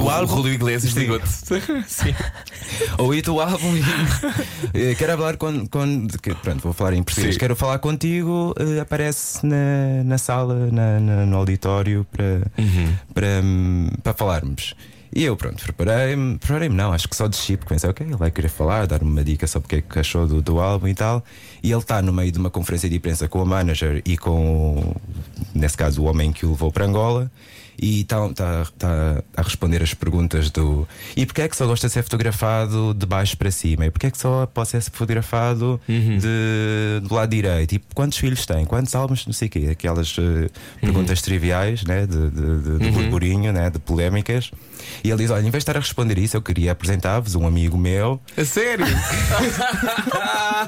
O 0.00 0.10
álbum 0.10 0.34
Rúlio 0.34 0.52
Iglesias 0.54 0.92
ligou-te. 0.94 1.28
Sim. 1.86 2.14
Ouvi 2.98 3.22
tu 3.22 3.40
álbum 3.40 3.76
e 3.76 3.82
eh, 4.90 4.94
quero 4.96 5.16
falar 5.16 5.36
com. 5.36 5.66
com 5.68 6.06
pronto, 6.42 6.62
vou 6.62 6.72
falar 6.72 6.94
em 6.94 7.02
português. 7.02 7.34
Sim. 7.34 7.38
Quero 7.40 7.54
falar 7.54 7.78
contigo. 7.78 8.54
eh, 8.58 8.80
aparece 8.80 9.46
na, 9.46 10.02
na 10.04 10.18
sala, 10.18 10.68
na- 10.72 10.98
na- 11.00 11.26
no 11.26 11.36
auditório 11.36 12.04
para, 12.10 12.42
para, 13.14 13.40
hum, 13.42 13.88
para 14.02 14.14
falarmos. 14.14 14.74
E 15.16 15.22
eu, 15.22 15.36
pronto, 15.36 15.62
preparei-me. 15.62 16.38
Preparei-me, 16.38 16.74
não, 16.74 16.92
acho 16.92 17.08
que 17.08 17.14
só 17.14 17.28
desci, 17.28 17.56
porque 17.56 17.72
pensei, 17.72 17.88
ok, 17.88 18.04
ele 18.04 18.16
vai 18.16 18.32
querer 18.32 18.48
falar, 18.48 18.84
dar-me 18.88 19.08
uma 19.08 19.22
dica 19.22 19.46
sobre 19.46 19.66
o 19.66 19.68
que 19.68 19.76
é 19.76 19.80
que 19.80 19.98
achou 20.00 20.26
do, 20.26 20.42
do 20.42 20.58
álbum 20.58 20.88
e 20.88 20.94
tal. 20.94 21.24
E 21.62 21.70
ele 21.70 21.80
está 21.80 22.02
no 22.02 22.12
meio 22.12 22.32
de 22.32 22.38
uma 22.38 22.50
conferência 22.50 22.90
de 22.90 22.96
imprensa 22.96 23.28
com 23.28 23.40
o 23.40 23.46
manager 23.46 24.02
e 24.04 24.18
com, 24.18 24.96
nesse 25.54 25.76
caso, 25.76 26.02
o 26.02 26.04
homem 26.06 26.32
que 26.32 26.44
o 26.44 26.50
levou 26.50 26.72
para 26.72 26.84
Angola. 26.84 27.30
E 27.80 28.02
está 28.02 28.28
tá, 28.28 28.66
tá 28.78 29.22
a 29.36 29.42
responder 29.42 29.82
as 29.82 29.92
perguntas 29.92 30.48
do. 30.48 30.86
E 31.16 31.26
porquê 31.26 31.42
é 31.42 31.48
que 31.48 31.56
só 31.56 31.66
gosta 31.66 31.88
de 31.88 31.92
ser 31.92 32.04
fotografado 32.04 32.94
de 32.94 33.04
baixo 33.04 33.36
para 33.36 33.50
cima? 33.50 33.84
E 33.84 33.90
porquê 33.90 34.06
é 34.06 34.10
que 34.12 34.18
só 34.18 34.46
pode 34.46 34.68
ser 34.68 34.80
fotografado 34.92 35.80
de, 35.88 37.00
do 37.06 37.12
lado 37.12 37.30
direito? 37.30 37.74
E 37.74 37.82
quantos 37.92 38.16
filhos 38.16 38.46
tem? 38.46 38.64
Quantos 38.64 38.94
álbuns? 38.94 39.26
Não 39.26 39.32
sei 39.32 39.48
o 39.48 39.50
quê. 39.50 39.68
Aquelas 39.72 40.16
eh, 40.18 40.48
perguntas 40.80 41.20
triviais, 41.20 41.82
né? 41.82 42.06
De, 42.06 42.30
de, 42.30 42.58
de, 42.62 42.78
de 42.78 42.90
burburinho, 42.92 43.52
né? 43.52 43.68
De 43.70 43.80
polémicas. 43.80 44.52
E 45.02 45.10
ele 45.10 45.18
diz: 45.18 45.30
Olha, 45.32 45.40
em 45.40 45.50
vez 45.50 45.54
de 45.54 45.58
estar 45.58 45.76
a 45.76 45.80
responder 45.80 46.16
isso, 46.16 46.36
eu 46.36 46.42
queria 46.42 46.70
apresentar-vos 46.70 47.34
um 47.34 47.44
amigo 47.44 47.76
meu. 47.76 48.20
A 48.36 48.44
sério? 48.44 48.86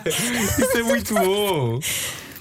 Isso 0.58 0.76
é 0.76 0.82
muito 0.82 1.14
bom. 1.14 1.78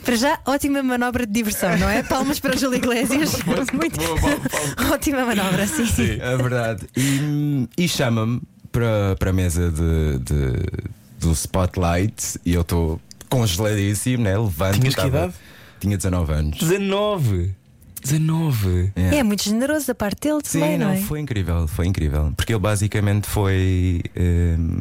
Para 0.05 0.15
já, 0.15 0.39
ótima 0.45 0.81
manobra 0.83 1.25
de 1.25 1.33
diversão, 1.33 1.75
não 1.77 1.89
é? 1.89 2.03
Palmas 2.03 2.39
para 2.39 2.55
o 2.55 2.57
Júlio 2.59 2.77
Iglesias. 2.77 3.35
Muito 3.73 3.97
Boa, 3.97 4.19
Paulo, 4.21 4.41
Paulo. 4.49 4.93
ótima 4.93 5.25
manobra, 5.25 5.65
sim. 5.67 5.85
Sim. 5.87 6.17
É 6.21 6.37
verdade. 6.37 6.85
E, 6.95 7.67
e 7.77 7.87
chama-me 7.87 8.41
para, 8.71 9.15
para 9.17 9.31
a 9.31 9.33
mesa 9.33 9.71
de, 9.71 10.19
de- 10.19 10.89
do 11.19 11.31
Spotlight 11.31 12.39
e 12.45 12.53
eu 12.53 12.61
estou 12.61 13.01
congeladíssimo, 13.29 14.23
né? 14.23 14.37
Levanto. 14.37 14.79
Tinhas 14.79 14.95
que 14.95 15.07
idade? 15.07 15.33
Tinha 15.79 15.97
19 15.97 16.33
anos. 16.33 16.57
19. 16.59 17.55
19. 18.03 18.91
É 18.95 19.23
muito 19.23 19.43
generoso 19.43 19.87
da 19.87 19.95
parte 19.95 20.21
dele 20.27 20.39
Sim, 20.43 20.59
também, 20.59 20.77
não, 20.77 20.87
não, 20.89 20.93
é? 20.93 20.97
foi 20.97 21.19
incrível, 21.19 21.67
foi 21.67 21.87
incrível. 21.87 22.31
Porque 22.37 22.53
ele 22.53 22.59
basicamente 22.59 23.27
foi 23.27 24.01
um, 24.15 24.77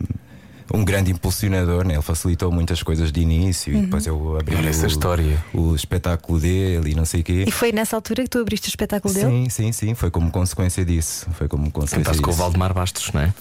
um 0.75 0.85
grande 0.85 1.11
impulsionador, 1.13 1.87
né? 1.87 1.95
ele 1.95 2.03
facilitou 2.03 2.51
muitas 2.51 2.83
coisas 2.83 3.11
de 3.13 3.21
início 3.21 3.73
e 3.77 3.81
depois 3.83 4.07
eu 4.07 4.39
abri 4.39 4.57
Olha 4.57 4.69
essa 4.69 4.85
o, 4.85 4.89
história. 4.89 5.45
o 5.55 5.75
espetáculo 5.75 6.41
dele 6.41 6.91
e 6.91 6.95
não 6.95 7.05
sei 7.05 7.21
o 7.21 7.25
quê. 7.25 7.45
E 7.47 7.51
foi 7.51 7.73
nessa 7.73 7.97
altura 7.97 8.25
que 8.25 8.31
tu 8.31 8.39
abriste 8.39 8.69
o 8.69 8.71
espetáculo 8.71 9.15
dele? 9.15 9.27
Sim, 9.29 9.49
sim, 9.49 9.73
sim, 9.73 9.95
foi 9.95 10.11
como 10.11 10.31
consequência 10.31 10.85
disso. 10.85 11.27
Foi 11.35 11.49
como 11.49 11.71
consequência 11.71 11.99
Cantaste 11.99 12.23
com 12.23 12.29
o 12.29 12.33
disso. 12.33 12.43
Valdemar 12.43 12.75
Bastos, 12.75 13.11
não 13.13 13.21
é? 13.23 13.33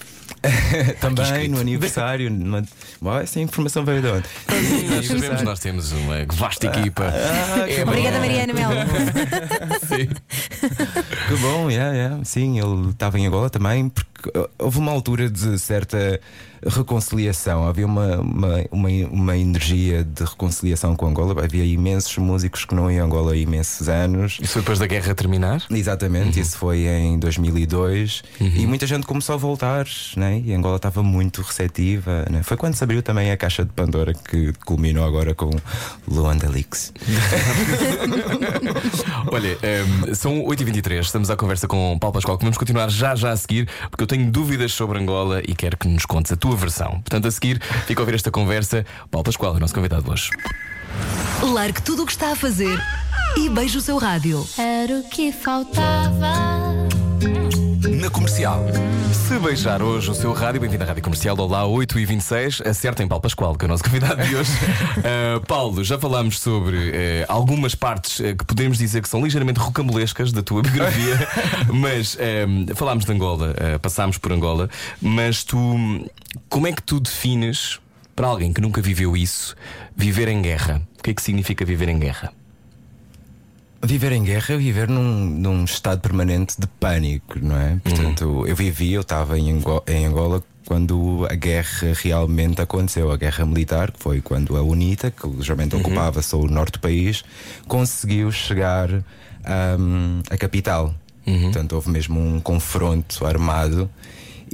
Também 1.00 1.48
no 1.48 1.58
aniversário. 1.60 2.30
numa- 2.30 2.62
Bom, 3.00 3.18
essa 3.18 3.40
informação 3.40 3.84
veio 3.84 4.00
de 4.00 4.08
onde? 4.08 4.24
Nós 4.94 5.06
sabemos, 5.06 5.42
nós 5.42 5.58
temos 5.60 5.92
uma 5.92 6.24
vasta 6.32 6.66
equipa. 6.66 7.04
É 7.04 7.82
Obrigada. 7.82 8.18
Mariana 8.18 8.52
Melo. 8.52 8.74
Sim. 9.86 10.08
Que 11.28 11.36
bom, 11.40 11.70
yeah, 11.70 11.94
yeah. 11.94 12.24
sim, 12.24 12.58
ele 12.58 12.90
estava 12.90 13.18
em 13.18 13.26
Angola 13.26 13.50
também, 13.50 13.88
porque 13.88 14.13
uh, 14.28 14.48
houve 14.58 14.78
uma 14.78 14.92
altura 14.92 15.30
de 15.30 15.58
certa 15.58 16.20
reconciliação, 16.66 17.66
havia 17.66 17.86
uma, 17.86 18.18
uma, 18.18 18.64
uma, 18.70 18.88
uma 19.10 19.36
energia 19.36 20.04
de 20.04 20.24
reconciliação 20.24 20.96
com 20.96 21.06
Angola. 21.06 21.44
Havia 21.44 21.64
imensos 21.64 22.16
músicos 22.16 22.64
que 22.64 22.74
não 22.74 22.90
iam 22.90 23.04
a 23.04 23.06
Angola 23.06 23.32
há 23.32 23.36
imensos 23.36 23.88
anos. 23.88 24.38
Isso 24.40 24.54
foi 24.54 24.62
depois 24.62 24.78
da 24.78 24.86
guerra 24.86 25.14
terminar? 25.14 25.64
Exatamente, 25.70 26.40
isso 26.40 26.56
foi 26.56 26.86
em 26.86 27.18
2002 27.18 28.22
e 28.40 28.66
muita 28.66 28.86
gente 28.86 29.06
começou 29.06 29.34
a 29.34 29.38
voltar, 29.38 29.86
né? 30.16 30.42
e 30.44 30.52
Angola 30.52 30.76
estava 30.76 31.02
muito 31.02 31.42
receptiva. 31.42 32.24
Né? 32.30 32.42
Foi 32.42 32.56
quando 32.56 32.74
se 32.74 32.84
abriu 32.84 33.02
também 33.02 33.30
a 33.30 33.36
caixa 33.36 33.64
de 33.64 33.72
Pandora 33.72 34.14
que 34.14 34.52
culminou 34.64 35.04
agora 35.04 35.34
com 35.34 35.50
Luanda 36.08 36.48
Leaks. 36.48 36.92
Olha, 39.30 39.58
ehm, 39.62 40.14
são 40.14 40.44
8h23, 40.44 41.00
estamos 41.00 41.30
à 41.30 41.36
conversa 41.36 41.66
com 41.66 41.98
Paulo 41.98 42.14
Pascoal, 42.14 42.38
que 42.38 42.44
vamos 42.44 42.58
continuar 42.58 42.88
já 42.88 43.14
já 43.14 43.32
a 43.32 43.36
seguir, 43.36 43.68
porque 43.90 44.02
eu 44.02 44.06
tenho 44.06 44.13
dúvidas 44.22 44.72
sobre 44.72 44.98
Angola 44.98 45.40
e 45.46 45.54
quero 45.54 45.76
que 45.76 45.88
nos 45.88 46.04
contes 46.04 46.32
a 46.32 46.36
tua 46.36 46.56
versão. 46.56 47.00
Portanto, 47.00 47.28
a 47.28 47.30
seguir, 47.30 47.60
fica 47.86 48.00
a 48.00 48.02
ouvir 48.02 48.14
esta 48.14 48.30
conversa. 48.30 48.84
Paulo 49.10 49.24
Pascoal 49.24 49.54
é 49.54 49.56
o 49.56 49.60
nosso 49.60 49.74
convidado 49.74 50.10
hoje. 50.10 50.30
Largue 51.42 51.82
tudo 51.82 52.02
o 52.02 52.06
que 52.06 52.12
está 52.12 52.32
a 52.32 52.36
fazer 52.36 52.78
e 53.36 53.48
beije 53.48 53.78
o 53.78 53.80
seu 53.80 53.98
rádio. 53.98 54.46
Era 54.58 55.00
o 55.00 55.02
que 55.04 55.32
faltava. 55.32 56.54
Na 57.88 58.08
comercial. 58.08 58.64
Se 59.12 59.38
beijar 59.38 59.82
hoje 59.82 60.10
o 60.10 60.14
seu 60.14 60.32
rádio, 60.32 60.60
bem-vindo 60.60 60.84
à 60.84 60.86
Rádio 60.86 61.02
Comercial, 61.02 61.38
olá 61.38 61.66
8 61.66 61.98
e 61.98 62.06
26 62.06 62.62
acertem 62.62 63.06
Paulo 63.06 63.20
Pascoal, 63.20 63.54
que 63.56 63.64
é 63.64 63.66
o 63.66 63.68
nosso 63.68 63.84
convidado 63.84 64.22
de 64.22 64.34
hoje. 64.34 64.50
Uh, 64.50 65.44
Paulo, 65.46 65.84
já 65.84 65.98
falámos 65.98 66.40
sobre 66.40 66.76
uh, 66.76 66.92
algumas 67.28 67.74
partes 67.74 68.20
uh, 68.20 68.36
que 68.36 68.44
podemos 68.44 68.78
dizer 68.78 69.02
que 69.02 69.08
são 69.08 69.22
ligeiramente 69.22 69.60
rocambolescas 69.60 70.32
da 70.32 70.42
tua 70.42 70.62
biografia, 70.64 71.28
mas 71.72 72.16
falámos 72.74 73.04
de 73.04 73.12
Angola, 73.12 73.54
passámos 73.82 74.18
por 74.18 74.32
Angola, 74.32 74.70
mas 75.00 75.44
tu, 75.44 75.58
como 76.48 76.66
é 76.66 76.72
que 76.72 76.82
tu 76.82 77.00
defines, 77.00 77.80
para 78.16 78.26
alguém 78.26 78.52
que 78.52 78.60
nunca 78.60 78.80
viveu 78.80 79.16
isso, 79.16 79.54
viver 79.94 80.28
em 80.28 80.40
guerra? 80.40 80.80
O 80.98 81.02
que 81.02 81.10
é 81.10 81.14
que 81.14 81.22
significa 81.22 81.64
viver 81.64 81.88
em 81.88 81.98
guerra? 81.98 82.32
Viver 83.84 84.12
em 84.12 84.24
guerra 84.24 84.54
é 84.54 84.56
viver 84.56 84.88
num, 84.88 85.26
num 85.26 85.64
estado 85.64 86.00
permanente 86.00 86.54
de 86.58 86.66
pânico, 86.66 87.38
não 87.40 87.56
é? 87.56 87.78
Portanto, 87.82 88.26
uhum. 88.26 88.46
eu 88.46 88.56
vivi, 88.56 88.92
eu 88.92 89.02
estava 89.02 89.38
em 89.38 89.52
Angola, 89.52 89.82
em 89.86 90.06
Angola 90.06 90.42
quando 90.66 91.26
a 91.30 91.34
guerra 91.34 91.92
realmente 91.94 92.60
aconteceu, 92.60 93.12
a 93.12 93.16
guerra 93.16 93.44
militar, 93.44 93.92
que 93.92 93.98
foi 93.98 94.20
quando 94.20 94.56
a 94.56 94.62
UNITA, 94.62 95.10
que 95.10 95.42
geralmente 95.42 95.74
uhum. 95.74 95.82
ocupava 95.82 96.22
só 96.22 96.38
o 96.38 96.46
norte 96.46 96.74
do 96.74 96.80
país, 96.80 97.22
conseguiu 97.68 98.32
chegar 98.32 98.90
um, 98.90 100.22
à 100.30 100.36
capital. 100.36 100.94
Uhum. 101.26 101.42
Portanto, 101.42 101.72
houve 101.74 101.90
mesmo 101.90 102.20
um 102.20 102.40
confronto 102.40 103.24
armado 103.26 103.90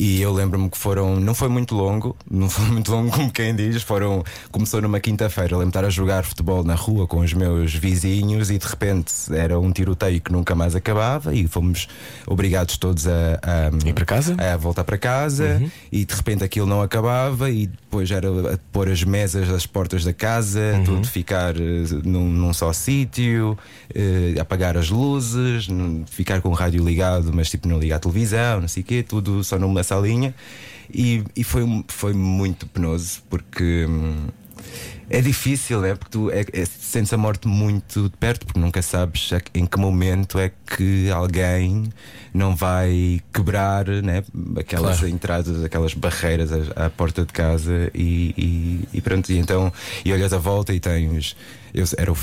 e 0.00 0.22
eu 0.22 0.32
lembro-me 0.32 0.70
que 0.70 0.78
foram, 0.78 1.16
não 1.16 1.34
foi 1.34 1.50
muito 1.50 1.74
longo, 1.74 2.16
não 2.30 2.48
foi 2.48 2.64
muito 2.64 2.90
longo 2.90 3.10
como 3.12 3.30
quem 3.30 3.54
diz, 3.54 3.82
foram, 3.82 4.24
começou 4.50 4.80
numa 4.80 4.98
quinta-feira, 4.98 5.50
lembro-me 5.50 5.68
estar 5.68 5.84
a 5.84 5.90
jogar 5.90 6.24
futebol 6.24 6.64
na 6.64 6.74
rua 6.74 7.06
com 7.06 7.18
os 7.20 7.34
meus 7.34 7.74
vizinhos 7.74 8.50
e 8.50 8.56
de 8.56 8.66
repente 8.66 9.12
era 9.30 9.60
um 9.60 9.70
tiroteio 9.70 10.18
que 10.18 10.32
nunca 10.32 10.54
mais 10.54 10.74
acabava 10.74 11.34
e 11.34 11.46
fomos 11.46 11.86
obrigados 12.26 12.78
todos 12.78 13.06
a, 13.06 13.10
a 13.42 13.86
ir 13.86 13.92
para 13.92 14.06
casa, 14.06 14.34
a 14.38 14.56
voltar 14.56 14.84
para 14.84 14.96
casa 14.96 15.58
uhum. 15.60 15.70
e 15.92 16.06
de 16.06 16.14
repente 16.14 16.42
aquilo 16.42 16.66
não 16.66 16.80
acabava 16.80 17.50
e 17.50 17.66
depois 17.66 18.10
era 18.10 18.54
a 18.54 18.58
pôr 18.72 18.88
as 18.88 19.04
mesas 19.04 19.48
das 19.48 19.66
portas 19.66 20.02
da 20.02 20.14
casa, 20.14 20.76
uhum. 20.76 20.84
tudo 20.84 21.08
ficar 21.08 21.54
uh, 21.54 22.08
num, 22.08 22.26
num, 22.26 22.54
só 22.54 22.72
sítio, 22.72 23.58
uh, 23.94 24.40
apagar 24.40 24.78
as 24.78 24.88
luzes, 24.88 25.68
ficar 26.06 26.40
com 26.40 26.48
o 26.48 26.54
rádio 26.54 26.82
ligado, 26.82 27.30
mas 27.34 27.50
tipo 27.50 27.68
não 27.68 27.78
ligar 27.78 27.96
a 27.96 27.98
televisão, 27.98 28.62
não 28.62 28.68
sei 28.68 28.82
o 28.82 28.86
quê, 28.86 29.02
tudo 29.06 29.44
só 29.44 29.58
numa 29.58 29.89
salinha. 29.90 30.34
E, 30.92 31.24
e 31.36 31.44
foi, 31.44 31.62
foi 31.88 32.12
muito 32.12 32.66
penoso 32.66 33.22
porque. 33.28 33.86
Hum, 33.88 34.28
é 35.08 35.20
difícil, 35.20 35.80
né? 35.80 35.96
Porque 35.96 36.10
tu 36.10 36.30
é, 36.30 36.44
é, 36.52 36.64
sentes 36.64 37.12
a 37.12 37.16
morte 37.16 37.48
muito 37.48 38.04
de 38.08 38.16
perto, 38.16 38.46
porque 38.46 38.60
nunca 38.60 38.80
sabes 38.80 39.28
em 39.52 39.66
que 39.66 39.78
momento 39.78 40.38
é 40.38 40.52
que 40.76 41.10
alguém 41.10 41.84
não 42.32 42.54
vai 42.54 43.20
quebrar 43.32 43.88
né? 43.88 44.22
aquelas 44.56 45.00
claro. 45.00 45.12
entradas, 45.12 45.64
aquelas 45.64 45.94
barreiras 45.94 46.52
à, 46.52 46.86
à 46.86 46.90
porta 46.90 47.26
de 47.26 47.32
casa 47.32 47.90
e, 47.92 48.34
e, 48.38 48.98
e, 48.98 49.00
pronto. 49.00 49.32
E 49.32 49.38
então, 49.38 49.72
e 50.04 50.12
olhas 50.12 50.32
à 50.32 50.38
volta 50.38 50.72
e 50.72 50.78
tens. 50.78 51.34
Eu 51.72 51.84
era 51.96 52.12
o 52.12 52.16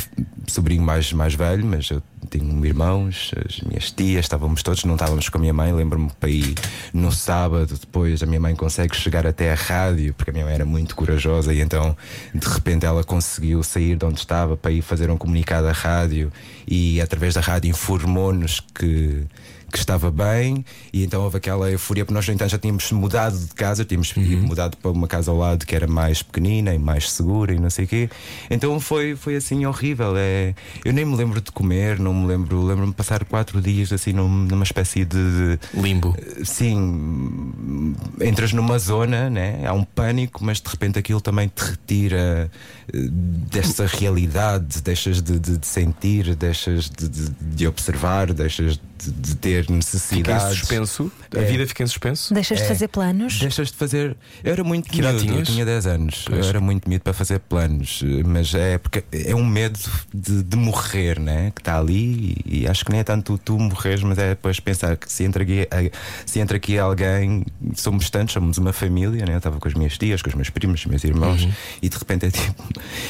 sobrinho 0.47 0.81
mais, 0.81 1.11
mais 1.13 1.33
velho, 1.33 1.65
mas 1.65 1.89
eu 1.89 2.01
tenho 2.29 2.65
irmãos, 2.65 3.31
as 3.47 3.61
minhas 3.61 3.91
tias, 3.91 4.25
estávamos 4.25 4.61
todos, 4.61 4.83
não 4.83 4.95
estávamos 4.95 5.29
com 5.29 5.37
a 5.37 5.41
minha 5.41 5.53
mãe. 5.53 5.71
Lembro-me 5.71 6.11
para 6.19 6.29
ir 6.29 6.55
no 6.93 7.11
sábado, 7.11 7.77
depois 7.79 8.21
a 8.21 8.25
minha 8.25 8.39
mãe 8.39 8.55
consegue 8.55 8.95
chegar 8.95 9.25
até 9.25 9.51
a 9.51 9.55
rádio, 9.55 10.13
porque 10.13 10.31
a 10.31 10.33
minha 10.33 10.45
mãe 10.45 10.53
era 10.53 10.65
muito 10.65 10.95
corajosa 10.95 11.53
e 11.53 11.61
então 11.61 11.95
de 12.33 12.47
repente 12.47 12.85
ela 12.85 13.03
conseguiu 13.03 13.63
sair 13.63 13.95
de 13.95 14.05
onde 14.05 14.19
estava 14.19 14.57
para 14.57 14.71
ir 14.71 14.81
fazer 14.81 15.09
um 15.09 15.17
comunicado 15.17 15.67
à 15.67 15.71
rádio 15.71 16.31
e 16.67 16.99
através 17.01 17.33
da 17.33 17.41
rádio 17.41 17.69
informou-nos 17.69 18.59
que 18.59 19.25
que 19.71 19.77
estava 19.77 20.09
bem, 20.09 20.65
e 20.93 21.03
então 21.03 21.23
houve 21.23 21.37
aquela 21.37 21.69
euforia, 21.69 22.05
porque 22.05 22.13
nós, 22.13 22.27
no 22.27 22.33
entanto, 22.33 22.49
já 22.49 22.57
tínhamos 22.57 22.91
mudado 22.91 23.37
de 23.37 23.53
casa, 23.53 23.83
tínhamos 23.83 24.15
uhum. 24.15 24.41
mudado 24.41 24.77
para 24.77 24.91
uma 24.91 25.07
casa 25.07 25.31
ao 25.31 25.37
lado 25.37 25.65
que 25.65 25.75
era 25.75 25.87
mais 25.87 26.21
pequenina 26.23 26.73
e 26.73 26.79
mais 26.79 27.11
segura 27.11 27.53
e 27.53 27.59
não 27.59 27.69
sei 27.69 27.85
o 27.85 27.87
quê. 27.87 28.09
Então 28.49 28.79
foi, 28.79 29.15
foi 29.15 29.35
assim 29.35 29.65
horrível. 29.65 30.13
É, 30.17 30.55
eu 30.85 30.93
nem 30.93 31.05
me 31.05 31.15
lembro 31.15 31.41
de 31.41 31.51
comer, 31.51 31.99
não 31.99 32.13
me 32.13 32.27
lembro, 32.27 32.63
lembro-me 32.63 32.91
de 32.91 32.95
passar 32.95 33.23
quatro 33.25 33.61
dias 33.61 33.91
assim 33.91 34.13
numa 34.13 34.63
espécie 34.63 35.03
de 35.03 35.59
limbo. 35.73 36.15
Sim, 36.43 37.95
entras 38.21 38.53
numa 38.53 38.79
zona, 38.79 39.29
né? 39.29 39.65
há 39.65 39.73
um 39.73 39.83
pânico, 39.83 40.43
mas 40.43 40.61
de 40.61 40.69
repente 40.69 40.97
aquilo 40.97 41.21
também 41.21 41.47
te 41.47 41.63
retira 41.63 42.49
dessa 42.93 43.85
realidade, 43.85 44.81
deixas 44.81 45.21
de, 45.21 45.39
de, 45.39 45.57
de 45.57 45.67
sentir, 45.67 46.35
deixas 46.35 46.89
de, 46.89 47.09
de 47.09 47.67
observar, 47.67 48.33
deixas 48.33 48.79
de, 48.97 49.35
ter 49.35 49.69
necessidades. 49.69 50.57
Fica 50.57 50.75
em 50.75 50.85
suspenso, 50.85 51.11
a 51.35 51.39
é. 51.39 51.45
vida 51.45 51.67
fica 51.67 51.83
em 51.83 51.87
suspenso. 51.87 52.33
Deixas 52.33 52.59
é. 52.59 52.61
de 52.61 52.67
fazer 52.67 52.87
planos? 52.87 53.39
Deixas 53.39 53.67
de 53.69 53.75
fazer. 53.75 54.15
Eu 54.43 54.53
era 54.53 54.63
muito 54.63 54.89
que 54.89 55.01
miúdo, 55.01 55.33
eu 55.33 55.43
tinha 55.43 55.65
10 55.65 55.87
anos. 55.87 56.25
Pois. 56.27 56.39
Eu 56.39 56.49
era 56.49 56.61
muito 56.61 56.89
medo 56.89 57.01
para 57.01 57.13
fazer 57.13 57.39
planos, 57.39 58.03
mas 58.25 58.53
é 58.55 58.77
porque 58.77 59.03
é 59.11 59.35
um 59.35 59.45
medo 59.45 59.79
de, 60.13 60.41
de 60.43 60.57
morrer, 60.57 61.19
né? 61.19 61.51
Que 61.53 61.61
está 61.61 61.77
ali 61.77 62.37
e, 62.45 62.61
e, 62.61 62.67
acho 62.67 62.85
que 62.85 62.91
nem 62.91 63.01
é 63.01 63.03
tanto 63.03 63.37
tu, 63.37 63.59
morreres, 63.59 64.01
mas 64.01 64.17
é 64.17 64.29
depois 64.29 64.59
pensar 64.59 64.95
que 64.95 65.11
se 65.11 65.23
entra 65.23 65.43
aqui, 65.43 65.67
se 66.25 66.39
entra 66.39 66.57
aqui 66.57 66.79
alguém, 66.79 67.45
somos 67.75 68.09
tantos, 68.09 68.33
somos 68.33 68.57
uma 68.57 68.71
família, 68.71 69.25
né? 69.25 69.33
Eu 69.33 69.37
estava 69.37 69.59
com 69.59 69.67
as 69.67 69.73
minhas 69.73 69.97
tias, 69.97 70.21
com 70.21 70.29
os 70.29 70.35
meus 70.35 70.49
primos, 70.49 70.79
os 70.79 70.85
meus 70.85 71.03
irmãos, 71.03 71.43
uhum. 71.43 71.51
e 71.81 71.89
de 71.89 71.97
repente 71.97 72.25
é 72.27 72.31
tipo. 72.31 72.63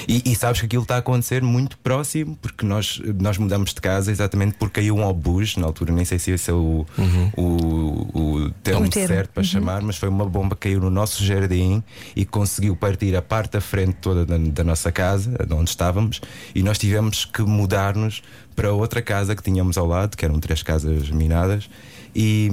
E, 0.08 0.22
e, 0.26 0.36
sabes 0.36 0.60
que 0.60 0.66
aquilo 0.66 0.84
está 0.84 0.96
a 0.96 1.00
acontecer 1.00 1.42
muito 1.42 1.78
próximo, 1.78 2.38
porque 2.42 2.66
nós, 2.66 3.02
nós 3.20 3.38
mudamos 3.38 3.74
de 3.74 3.82
casa 3.82 4.12
exatamente 4.12 4.56
porque 4.58 4.82
caiu 4.82 4.96
um 4.96 5.04
obus 5.04 5.58
na 5.58 5.66
altura, 5.66 5.94
nem 5.94 6.06
sei 6.06 6.20
se 6.20 6.32
esse 6.32 6.50
é 6.50 6.54
o, 6.54 6.86
uhum. 6.98 7.32
o, 7.36 8.20
o 8.20 8.52
termo, 8.64 8.90
termo, 8.90 9.08
certo 9.08 9.30
para 9.32 9.42
uhum. 9.42 9.48
chamar, 9.48 9.82
mas 9.82 9.98
foi 9.98 10.10
uma 10.10 10.26
bomba 10.26 10.56
que 10.56 10.70
caiu 10.70 10.80
no 10.80 10.90
nosso 10.90 11.24
jardim 11.24 11.84
e 12.16 12.26
conseguiu 12.26 12.76
partir 12.76 13.16
a 13.16 13.22
parte 13.22 13.54
da 13.54 13.62
frente 13.62 13.98
toda 14.02 14.26
da, 14.26 14.38
da 14.38 14.64
nossa 14.64 14.92
casa, 14.92 15.32
de 15.46 15.54
onde 15.54 15.70
estávamos, 15.70 16.22
e 16.54 16.64
nós 16.64 16.78
tivemos 16.78 17.26
que 17.26 17.42
mudar-nos 17.42 18.22
para 18.56 18.72
outra 18.72 19.02
casa 19.02 19.36
que 19.36 19.44
tínhamos 19.44 19.78
ao 19.78 19.86
lado, 19.86 20.18
que 20.18 20.26
eram 20.26 20.40
três 20.40 20.64
casas 20.64 21.10
minadas, 21.10 21.70
e 22.16 22.50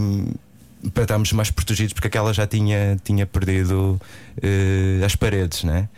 para 0.92 1.04
estarmos 1.04 1.32
mais 1.32 1.50
protegidos, 1.50 1.92
porque 1.92 2.08
aquela 2.08 2.32
já 2.34 2.46
tinha, 2.46 2.98
tinha 3.02 3.26
perdido 3.26 4.00
uh, 4.38 5.04
as 5.04 5.16
paredes, 5.16 5.64
né? 5.64 5.88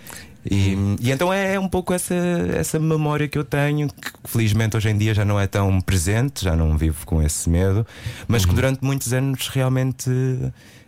E, 0.51 0.77
e, 1.01 1.11
então 1.11 1.33
é, 1.33 1.55
é 1.55 1.61
um 1.61 1.69
pouco 1.69 1.93
essa, 1.93 2.15
essa 2.15 2.79
memória 2.79 3.27
que 3.27 3.39
eu 3.39 3.45
tenho, 3.45 3.89
que 3.89 4.13
felizmente 4.25 4.77
hoje 4.77 4.89
em 4.89 4.97
dia 4.97 5.15
já 5.15 5.25
não 5.25 5.39
é 5.39 5.47
tão 5.47 5.81
presente, 5.81 6.45
já 6.45 6.55
não 6.55 6.77
vivo 6.77 7.05
com 7.07 7.23
esse 7.23 7.49
medo, 7.49 7.87
mas 8.29 8.43
uhum. 8.43 8.51
que 8.51 8.55
durante 8.55 8.85
muitos 8.85 9.13
anos 9.13 9.49
realmente 9.49 10.11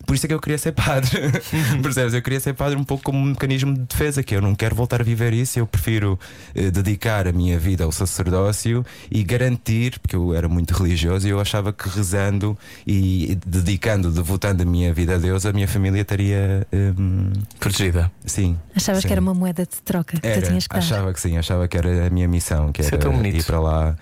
por 0.09 0.14
isso 0.14 0.25
é 0.25 0.29
que 0.29 0.35
eu 0.35 0.40
queria 0.40 0.57
ser 0.57 0.73
padre. 0.73 1.11
Percebes? 1.83 2.14
Eu 2.14 2.23
queria 2.23 2.40
ser 2.40 2.55
padre 2.55 2.79
um 2.79 2.83
pouco 2.83 3.05
como 3.05 3.18
um 3.18 3.27
mecanismo 3.27 3.75
de 3.75 3.81
defesa, 3.81 4.23
que 4.23 4.35
eu 4.35 4.40
não 4.40 4.55
quero 4.55 4.75
voltar 4.75 5.03
a 5.03 5.05
viver 5.05 5.35
isso, 5.35 5.59
eu 5.59 5.66
prefiro 5.66 6.18
eh, 6.55 6.71
dedicar 6.71 7.29
a 7.29 7.33
minha 7.33 7.59
vida 7.59 7.85
ao 7.85 7.92
sacerdócio 7.92 8.83
e 9.11 9.23
garantir, 9.23 9.99
porque 9.99 10.16
eu 10.16 10.33
era 10.35 10.49
muito 10.49 10.73
religioso 10.73 11.29
e 11.29 11.31
eu 11.31 11.38
achava 11.38 11.75
que 11.75 11.87
rezando 11.90 12.57
e 12.87 13.38
dedicando, 13.47 14.11
devotando 14.11 14.62
a 14.62 14.66
minha 14.66 14.94
vida 14.94 15.16
a 15.16 15.18
Deus, 15.18 15.44
a 15.44 15.53
minha 15.53 15.68
família 15.68 16.01
estaria 16.01 16.66
um... 16.99 17.31
protegida. 17.61 18.11
Sim. 18.25 18.57
Achavas 18.75 19.03
sim. 19.03 19.09
que 19.09 19.12
era 19.12 19.21
uma 19.21 19.35
moeda 19.35 19.64
de 19.64 19.77
troca 19.83 20.18
que 20.18 20.27
era, 20.27 20.40
tu 20.40 20.49
tinhas 20.49 20.66
que 20.66 20.73
dar? 20.73 20.79
Achava 20.79 21.12
que 21.12 21.21
sim, 21.21 21.37
achava 21.37 21.68
que 21.68 21.77
era 21.77 22.07
a 22.07 22.11
minha 22.11 22.27
missão, 22.27 22.73
que 22.73 22.81
é 22.81 22.87
era 22.87 22.97
é 22.97 23.29
ir 23.29 23.44
para 23.44 23.61
lá. 23.61 23.94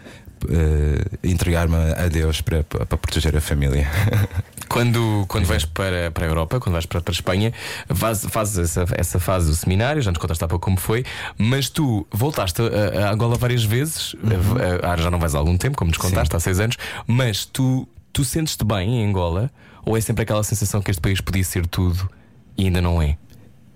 Uh, 0.44 1.16
entregar-me 1.24 1.74
a 1.74 2.08
Deus 2.08 2.40
para, 2.42 2.62
para, 2.62 2.84
proteger 2.86 3.36
a 3.36 3.40
família. 3.40 3.88
Quando, 4.68 5.24
quando 5.28 5.46
vais 5.46 5.64
para, 5.64 6.10
para 6.10 6.26
a 6.26 6.28
Europa, 6.28 6.58
quando 6.58 6.72
vais 6.72 6.84
para, 6.84 7.00
para 7.00 7.12
a 7.12 7.14
Espanha, 7.14 7.52
fazes, 7.94 8.58
essa, 8.58 8.84
essa 8.96 9.20
fase 9.20 9.48
do 9.48 9.54
seminário, 9.54 10.02
já 10.02 10.10
nos 10.10 10.18
contaste 10.18 10.42
há 10.44 10.48
pouco 10.48 10.64
como 10.64 10.76
foi, 10.76 11.04
mas 11.38 11.70
tu 11.70 12.04
voltaste 12.10 12.60
a, 12.60 13.06
a 13.06 13.12
Angola 13.12 13.36
várias 13.36 13.64
vezes, 13.64 14.14
uhum. 14.14 14.56
a, 14.82 14.96
já 14.96 15.08
não 15.08 15.20
vais 15.20 15.36
há 15.36 15.38
algum 15.38 15.56
tempo, 15.56 15.78
como 15.78 15.90
nos 15.90 15.98
contaste, 15.98 16.32
Sim. 16.32 16.36
há 16.36 16.40
seis 16.40 16.58
anos, 16.58 16.76
mas 17.06 17.46
tu, 17.46 17.88
tu 18.12 18.24
sentes-te 18.24 18.64
bem 18.64 19.00
em 19.02 19.08
Angola? 19.08 19.50
Ou 19.84 19.96
é 19.96 20.00
sempre 20.00 20.24
aquela 20.24 20.42
sensação 20.42 20.82
que 20.82 20.90
este 20.90 21.00
país 21.00 21.20
podia 21.20 21.44
ser 21.44 21.64
tudo 21.64 22.10
e 22.58 22.64
ainda 22.64 22.82
não 22.82 23.00
é? 23.00 23.16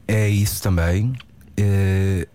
É 0.09 0.29
isso 0.29 0.61
também. 0.61 1.13
Uh, 1.59 2.27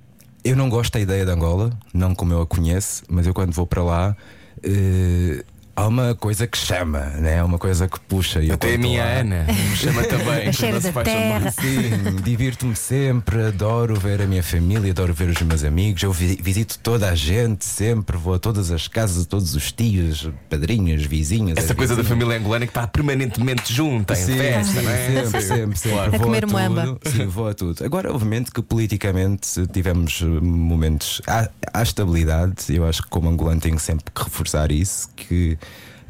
eu 0.46 0.56
não 0.56 0.70
gosto 0.70 0.94
da 0.94 1.00
ideia 1.00 1.26
de 1.26 1.32
Angola, 1.32 1.72
não 1.92 2.14
como 2.14 2.32
eu 2.32 2.42
a 2.42 2.46
conheço, 2.46 3.04
mas 3.10 3.26
eu 3.26 3.34
quando 3.34 3.52
vou 3.52 3.66
para 3.66 3.84
lá. 3.84 4.16
Uh, 4.60 5.44
há 5.76 5.88
uma 5.88 6.16
coisa 6.16 6.48
que 6.48 6.58
chama, 6.58 7.02
né? 7.18 7.40
Há 7.40 7.46
uma 7.46 7.58
coisa 7.58 7.88
que 7.88 8.00
puxa. 8.00 8.42
E 8.42 8.52
Até 8.52 8.76
a 8.76 8.78
minha 8.78 9.04
lá... 9.04 9.12
Ana 9.12 9.46
me 9.48 9.76
chama 9.76 10.04
também. 10.04 10.48
a 10.48 10.52
cheira 10.52 10.80
da 10.80 11.04
terra. 11.04 11.52
Sim, 11.52 12.16
divirto-me 12.24 12.76
sempre, 12.76 13.44
adoro 13.44 14.00
ver 14.00 14.22
a 14.22 14.26
minha 14.26 14.44
família, 14.44 14.92
adoro 14.92 15.14
ver 15.14 15.30
os 15.30 15.42
meus 15.42 15.64
amigos. 15.64 16.02
Eu 16.02 16.12
visito 16.14 16.80
toda 16.80 17.10
a 17.10 17.16
gente, 17.16 17.66
sempre 17.66 18.18
vou 18.18 18.36
a 18.36 18.40
todas 18.40 18.72
as 18.72 18.88
casas, 18.88 19.26
a 19.26 19.28
todos 19.28 19.56
os 19.56 19.72
tios, 19.72 20.30
padrinhos, 20.50 21.06
vizinhos. 21.06 21.58
Essa 21.58 21.76
coisa 21.76 21.96
vizinhas. 21.96 22.10
da 22.10 22.16
família 22.16 22.40
angolana 22.40 22.66
que 22.66 22.72
está 22.72 22.88
permanentemente 22.88 23.74
junta, 23.74 24.14
em 24.14 24.18
sim, 24.18 24.38
festa, 24.38 24.80
sim, 24.80 24.82
não 24.82 24.92
é? 24.92 25.24
Sempre, 25.24 25.42
sempre, 25.42 25.78
sempre. 25.78 26.00
A 26.00 26.10
vou 26.10 26.20
comer 26.20 26.46
a 26.46 26.70
tudo. 26.70 27.00
Sim, 27.06 27.26
vou 27.26 27.48
a 27.50 27.54
tudo. 27.54 27.84
Agora, 27.84 28.14
obviamente 28.14 28.52
que 28.52 28.62
politicamente 28.62 29.68
tivemos 29.68 30.22
momentos. 30.22 31.22
Há, 31.28 31.50
há 31.74 31.84
estabilidade, 31.84 32.56
eu 32.70 32.86
acho 32.86 33.04
que 33.04 33.10
como 33.10 33.30
angolano 33.30 33.60
tenho 33.60 33.80
sempre 33.80 34.06
que 34.14 34.24
reforçar 34.24 34.72
isso, 34.72 35.10
que 35.16 35.58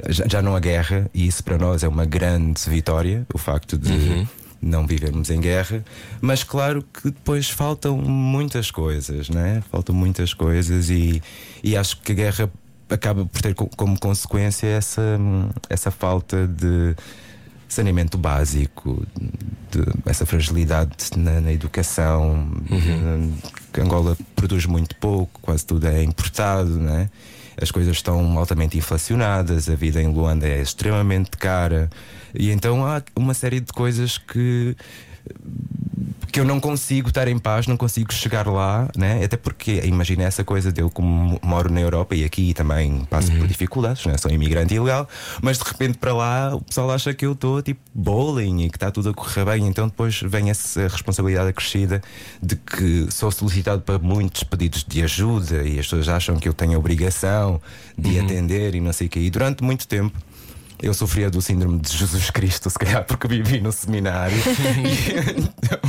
já, 0.09 0.41
não 0.41 0.55
há 0.55 0.59
guerra, 0.59 1.09
e 1.13 1.27
isso 1.27 1.43
para 1.43 1.57
nós 1.57 1.83
é 1.83 1.87
uma 1.87 2.05
grande 2.05 2.61
vitória, 2.69 3.25
o 3.33 3.37
facto 3.37 3.77
de. 3.77 4.27
Não 4.61 4.87
vivermos 4.87 5.29
em 5.29 5.39
guerra, 5.39 5.83
mas 6.21 6.43
claro 6.43 6.81
que 6.81 7.11
depois 7.11 7.47
faltam 7.49 7.97
muitas 7.97 8.71
coisas, 8.71 9.29
né? 9.29 9.61
Faltam 9.69 9.93
muitas 9.93 10.33
coisas, 10.33 10.89
e, 10.89 11.21
e 11.63 11.77
acho 11.77 12.01
que 12.01 12.13
a 12.13 12.15
guerra 12.15 12.49
acaba 12.89 13.25
por 13.25 13.41
ter 13.41 13.53
co- 13.53 13.69
como 13.77 13.99
consequência 13.99 14.65
essa, 14.65 15.19
essa 15.69 15.91
falta 15.91 16.47
de 16.47 16.95
saneamento 17.67 18.17
básico, 18.17 19.05
de, 19.71 19.83
essa 20.09 20.25
fragilidade 20.25 20.95
na, 21.15 21.41
na 21.41 21.51
educação. 21.51 22.49
que 23.71 23.81
Angola 23.81 24.17
produz 24.35 24.65
muito 24.65 24.95
pouco, 24.95 25.39
quase 25.41 25.63
tudo 25.63 25.85
é 25.87 26.01
importado, 26.01 26.79
né? 26.79 27.09
As 27.61 27.71
coisas 27.71 27.95
estão 27.95 28.37
altamente 28.37 28.77
inflacionadas, 28.77 29.69
a 29.69 29.75
vida 29.75 30.01
em 30.01 30.07
Luanda 30.07 30.47
é 30.47 30.61
extremamente 30.61 31.31
cara, 31.31 31.89
e 32.33 32.51
então 32.51 32.85
há 32.85 33.01
uma 33.15 33.33
série 33.33 33.59
de 33.59 33.71
coisas 33.71 34.17
que 34.17 34.75
que 36.35 36.41
eu 36.41 36.43
não 36.43 36.59
consigo 36.59 37.07
estar 37.07 37.29
em 37.29 37.39
paz, 37.39 37.65
não 37.65 37.77
consigo 37.77 38.13
chegar 38.13 38.45
lá, 38.45 38.89
né? 38.93 39.23
Até 39.23 39.37
porque 39.37 39.79
imagina 39.85 40.23
essa 40.23 40.43
coisa 40.43 40.69
de 40.69 40.81
eu 40.81 40.89
como 40.89 41.39
moro 41.41 41.71
na 41.71 41.79
Europa 41.79 42.13
e 42.13 42.25
aqui 42.25 42.53
também 42.53 43.05
passo 43.09 43.31
por 43.31 43.47
dificuldades, 43.47 44.05
né? 44.05 44.17
Sou 44.17 44.29
imigrante 44.29 44.73
ilegal, 44.73 45.07
mas 45.41 45.57
de 45.57 45.63
repente 45.63 45.97
para 45.97 46.13
lá 46.13 46.53
o 46.53 46.59
pessoal 46.59 46.91
acha 46.91 47.13
que 47.13 47.25
eu 47.25 47.31
estou 47.31 47.61
tipo 47.61 47.79
bowling 47.93 48.65
e 48.65 48.69
que 48.69 48.75
está 48.75 48.91
tudo 48.91 49.11
a 49.11 49.13
correr 49.13 49.45
bem, 49.45 49.65
então 49.65 49.87
depois 49.87 50.19
vem 50.23 50.49
essa 50.49 50.89
responsabilidade 50.89 51.47
acrescida 51.47 52.01
de 52.43 52.57
que 52.57 53.07
sou 53.11 53.31
solicitado 53.31 53.81
para 53.83 53.97
muitos 53.97 54.43
pedidos 54.43 54.83
de 54.85 55.03
ajuda 55.03 55.63
e 55.63 55.79
as 55.79 55.85
pessoas 55.85 56.09
acham 56.09 56.35
que 56.35 56.49
eu 56.49 56.53
tenho 56.53 56.75
a 56.75 56.79
obrigação 56.79 57.61
de 57.97 58.19
atender 58.19 58.75
e 58.75 58.81
não 58.81 58.91
sei 58.91 59.07
o 59.07 59.09
quê. 59.09 59.21
E 59.21 59.29
durante 59.29 59.63
muito 59.63 59.87
tempo 59.87 60.13
eu 60.81 60.93
sofria 60.93 61.29
do 61.29 61.41
síndrome 61.41 61.79
de 61.79 61.95
Jesus 61.95 62.29
Cristo, 62.29 62.69
se 62.69 62.77
calhar 62.77 63.03
porque 63.05 63.27
vivi 63.27 63.61
no 63.61 63.71
seminário. 63.71 64.37
E 64.75 65.09
então, 65.65 65.79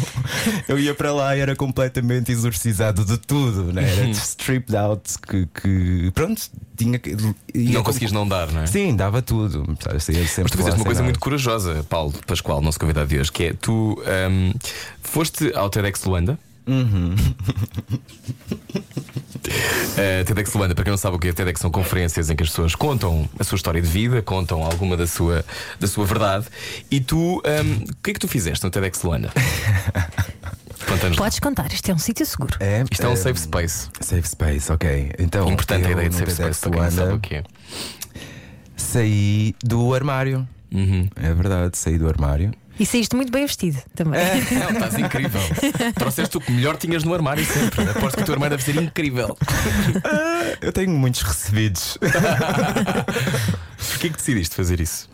eu 0.69 0.79
ia 0.79 0.95
para 0.95 1.13
lá 1.13 1.37
e 1.37 1.41
era 1.41 1.55
completamente 1.57 2.31
exorcizado 2.33 3.05
de 3.05 3.19
tudo, 3.19 3.73
né? 3.73 3.91
era 3.91 4.09
stripped 4.11 4.77
out. 4.77 5.19
Que, 5.19 5.47
que 5.47 6.11
pronto, 6.13 6.43
tinha 6.77 6.99
que. 6.99 7.17
Não 7.55 7.83
conseguias 7.83 8.13
não 8.13 8.27
dar, 8.27 8.51
não 8.53 8.63
é? 8.63 8.67
Sim, 8.67 8.95
dava 8.95 9.23
tudo. 9.23 9.65
Mas 9.67 10.05
tu 10.05 10.13
fizeste 10.13 10.41
uma 10.41 10.85
coisa 10.85 11.01
nada. 11.01 11.05
muito 11.05 11.21
corajosa, 11.21 11.85
Paulo 11.89 12.13
Pascoal, 12.27 12.61
nosso 12.61 12.79
convidado 12.79 13.09
de 13.09 13.19
hoje, 13.19 13.33
que 13.33 13.45
é 13.45 13.53
tu 13.55 14.03
ahm, 14.07 14.53
foste 15.03 15.53
ao 15.55 15.69
TEDx 15.71 16.05
Luanda. 16.05 16.39
Uh, 19.47 20.25
TEDx 20.25 20.53
Luanda, 20.55 20.75
para 20.75 20.85
quem 20.85 20.91
não 20.91 20.99
sabe 20.99 21.17
o 21.17 21.19
que 21.19 21.29
é 21.29 21.33
TEDx, 21.33 21.61
são 21.61 21.71
conferências 21.71 22.29
em 22.29 22.37
que 22.37 22.43
as 22.43 22.51
pessoas 22.51 22.75
contam 22.75 23.29
a 23.39 23.45
sua 23.45 23.57
história 23.57 23.81
de 23.81 23.89
vida, 23.89 24.21
contam 24.21 24.63
alguma 24.63 24.97
da 24.97 25.07
sua, 25.07 25.45
da 25.79 25.87
sua 25.87 26.05
verdade. 26.05 26.47
E 26.91 27.01
tu, 27.01 27.41
ahm, 27.47 27.85
o 27.85 27.97
que 28.03 28.11
é 28.11 28.15
que 28.15 28.21
tu 28.21 28.29
fizeste 28.29 28.65
no 28.65 28.71
TEDx 28.71 29.03
Luanda? 29.03 29.33
Conta-nos. 30.87 31.17
Podes 31.17 31.41
contar, 31.41 31.73
isto 31.73 31.91
é 31.91 31.95
um 31.95 31.99
sítio 31.99 32.27
seguro. 32.27 32.57
É, 32.61 32.85
Isto 32.91 33.05
é 33.05 33.09
um 33.09 33.13
eh, 33.13 33.17
safe 33.17 33.41
space. 33.41 33.89
Safe 34.01 34.29
space, 34.29 34.71
ok. 34.71 35.13
Então, 35.19 35.51
Importante 35.51 35.87
a 35.87 35.91
ideia 35.91 36.09
de 36.09 36.15
safe 36.15 36.35
TEDx 36.35 36.57
space, 36.57 36.61
para 36.61 36.71
quem 36.71 36.81
não 36.81 36.91
sabe 36.91 37.03
Luanda, 37.03 37.17
o 37.17 37.21
que 37.21 37.35
é. 37.37 37.45
Saí 38.77 39.55
do 39.65 39.95
armário. 39.95 40.47
Uhum. 40.73 41.09
É 41.17 41.33
verdade, 41.33 41.79
saí 41.79 41.99
do 41.99 42.09
armário. 42.09 42.53
E 42.79 42.85
saíste 42.85 43.17
muito 43.17 43.33
bem 43.33 43.47
vestido 43.47 43.79
também. 43.95 44.21
Não, 44.53 44.71
estás 44.71 44.99
incrível. 44.99 45.41
Trouxeste 45.95 46.37
o 46.37 46.41
que 46.41 46.53
melhor 46.53 46.77
tinhas 46.77 47.05
no 47.05 47.15
armário 47.15 47.45
sempre. 47.45 47.89
Aposto 47.89 48.17
que 48.17 48.23
o 48.23 48.25
teu 48.27 48.35
armário 48.35 48.57
deve 48.57 48.71
ser 48.71 48.81
incrível. 48.83 49.37
Eu 50.61 50.73
tenho 50.73 50.91
muitos 50.91 51.23
recebidos. 51.23 51.97
Porquê 53.91 54.11
que 54.11 54.17
decidiste 54.17 54.55
fazer 54.55 54.81
isso? 54.81 55.09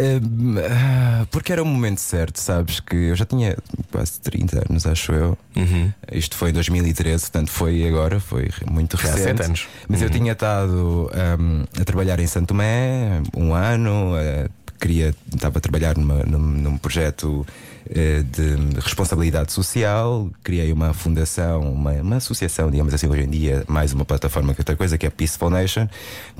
Hum, 0.00 0.54
ah, 0.60 1.26
porque 1.30 1.52
era 1.52 1.60
o 1.60 1.66
momento 1.66 1.98
certo, 2.00 2.38
sabes? 2.38 2.78
Que 2.78 2.94
eu 2.94 3.16
já 3.16 3.24
tinha 3.24 3.56
quase 3.90 4.20
30 4.20 4.64
anos, 4.70 4.86
acho 4.86 5.10
eu. 5.12 5.36
Uhum. 5.56 5.92
Isto 6.12 6.36
foi 6.36 6.50
em 6.50 6.52
2013, 6.52 7.22
portanto 7.24 7.50
foi 7.50 7.84
agora, 7.86 8.20
foi 8.20 8.48
muito 8.70 8.96
há 8.96 9.00
recente. 9.00 9.22
sete 9.22 9.42
anos. 9.42 9.66
Mas 9.88 10.00
eu 10.00 10.06
Uhum. 10.08 10.12
tinha 10.14 10.32
estado 10.32 11.10
hum, 11.40 11.64
a 11.80 11.84
trabalhar 11.84 12.20
em 12.20 12.26
Santo 12.28 12.48
Tomé 12.48 13.20
um 13.36 13.52
ano, 13.52 14.12
eh, 14.16 14.48
queria, 14.80 15.14
estava 15.34 15.58
a 15.58 15.60
trabalhar 15.60 15.96
numa- 15.96 16.22
num, 16.24 16.38
num 16.38 16.78
projeto 16.78 17.46
eh, 17.90 18.22
de 18.22 18.80
responsabilidade 18.80 19.52
social, 19.52 20.28
criei 20.42 20.72
uma 20.72 20.92
fundação, 20.92 21.72
uma, 21.72 21.92
uma 21.92 22.16
associação, 22.16 22.70
digamos 22.70 22.92
assim, 22.94 23.06
hoje 23.08 23.22
em 23.22 23.30
dia, 23.30 23.64
mais 23.66 23.92
uma 23.92 24.04
plataforma 24.04 24.52
que 24.54 24.60
outra 24.60 24.76
coisa, 24.76 24.98
que 24.98 25.06
é 25.06 25.08
a 25.08 25.12
Peaceful 25.12 25.50
Nation, 25.50 25.88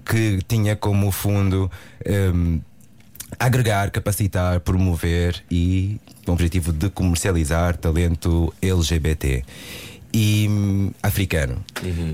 que 0.04 0.40
tinha 0.46 0.76
como 0.76 1.10
fundo. 1.10 1.70
hum, 2.34 2.60
agregar, 3.38 3.90
capacitar, 3.90 4.58
promover 4.60 5.44
e 5.50 6.00
com 6.24 6.32
o 6.32 6.34
objetivo 6.34 6.72
de 6.72 6.88
comercializar 6.88 7.76
talento 7.76 8.52
LGBT 8.62 9.44
e 10.14 10.46
hum, 10.48 10.90
africano, 11.02 11.56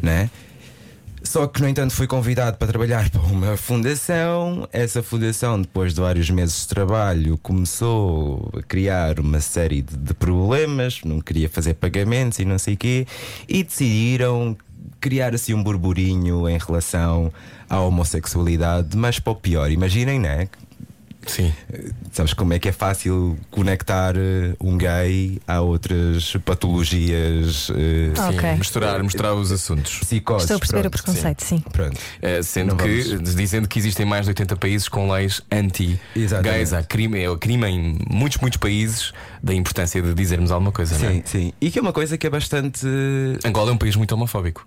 né? 0.03 0.29
Só 1.35 1.49
que, 1.49 1.61
no 1.61 1.69
entanto, 1.69 1.93
fui 1.93 2.07
convidado 2.07 2.59
para 2.59 2.69
trabalhar 2.69 3.11
para 3.11 3.21
uma 3.23 3.57
fundação. 3.57 4.69
Essa 4.73 5.03
fundação, 5.03 5.61
depois 5.61 5.93
de 5.93 6.01
vários 6.01 6.31
meses 6.31 6.61
de 6.61 6.69
trabalho, 6.69 7.37
começou 7.39 8.53
a 8.57 8.63
criar 8.63 9.19
uma 9.19 9.41
série 9.41 9.83
de, 9.83 9.97
de 9.97 10.15
problemas, 10.15 11.01
não 11.05 11.21
queria 11.21 11.49
fazer 11.49 11.75
pagamentos 11.75 12.39
e 12.39 12.45
não 12.45 12.57
sei 12.57 12.75
o 12.75 12.77
quê, 12.77 13.05
e 13.49 13.65
decidiram 13.65 14.57
criar 15.01 15.35
assim 15.35 15.55
um 15.55 15.63
burburinho 15.63 16.49
em 16.49 16.57
relação 16.57 17.33
à 17.69 17.81
homossexualidade, 17.81 18.97
mas 18.97 19.19
para 19.19 19.33
o 19.33 19.35
pior. 19.35 19.73
Imaginem, 19.73 20.21
né? 20.21 20.49
Sim. 21.27 21.53
Sabes 22.13 22.33
como 22.35 22.53
é 22.53 22.59
que 22.59 22.69
é 22.69 22.73
fácil 22.73 23.39
conectar 23.51 24.15
eh, 24.17 24.55
um 24.61 24.77
gay 24.79 25.41
a 25.47 25.61
outras 25.61 26.37
patologias 26.45 27.71
eh, 27.75 28.13
Ah, 28.19 28.31
Sim, 28.31 28.39
ok. 28.39 28.53
Misturar, 28.57 29.03
misturar 29.03 29.35
os 29.35 29.51
assuntos. 29.53 29.99
psicoses? 29.99 30.45
Estou 30.45 30.57
a 30.57 30.59
perceber 30.61 30.87
o 30.87 30.91
pronto, 30.91 31.03
preconceito, 31.05 31.43
sim. 31.45 31.59
Pronto. 31.73 31.99
Eh, 32.23 32.43
sendo 32.43 32.71
Não 32.71 32.77
que, 32.77 33.03
vamos- 33.03 33.35
dizendo 33.35 33.69
que 33.69 33.79
existem 33.79 34.05
mais 34.07 34.25
de 34.27 34.31
80 34.31 34.57
países 34.57 34.89
com 34.89 35.11
leis 35.11 35.41
anti-gays, 35.51 36.73
há 36.73 36.83
crime, 36.83 37.21
é 37.23 37.31
o 37.31 37.37
crime 37.39 37.67
em 37.67 37.99
muitos, 38.09 38.39
muitos 38.39 38.59
países, 38.59 39.13
da 39.43 39.55
importância 39.55 40.01
de 40.03 40.15
dizermos 40.15 40.51
alguma 40.51 40.73
coisa, 40.73 40.97
não 40.99 41.09
é? 41.09 41.13
Sim, 41.15 41.23
sim. 41.25 41.53
E 41.61 41.71
que 41.71 41.79
é 41.79 41.83
uma 41.83 41.93
coisa 41.93 42.17
que 42.19 42.27
é 42.27 42.31
bastante. 42.31 42.87
Angola 43.45 43.71
é 43.71 43.75
um 43.75 43.79
país 43.79 43.97
muito 43.97 44.13
homofóbico. 44.13 44.67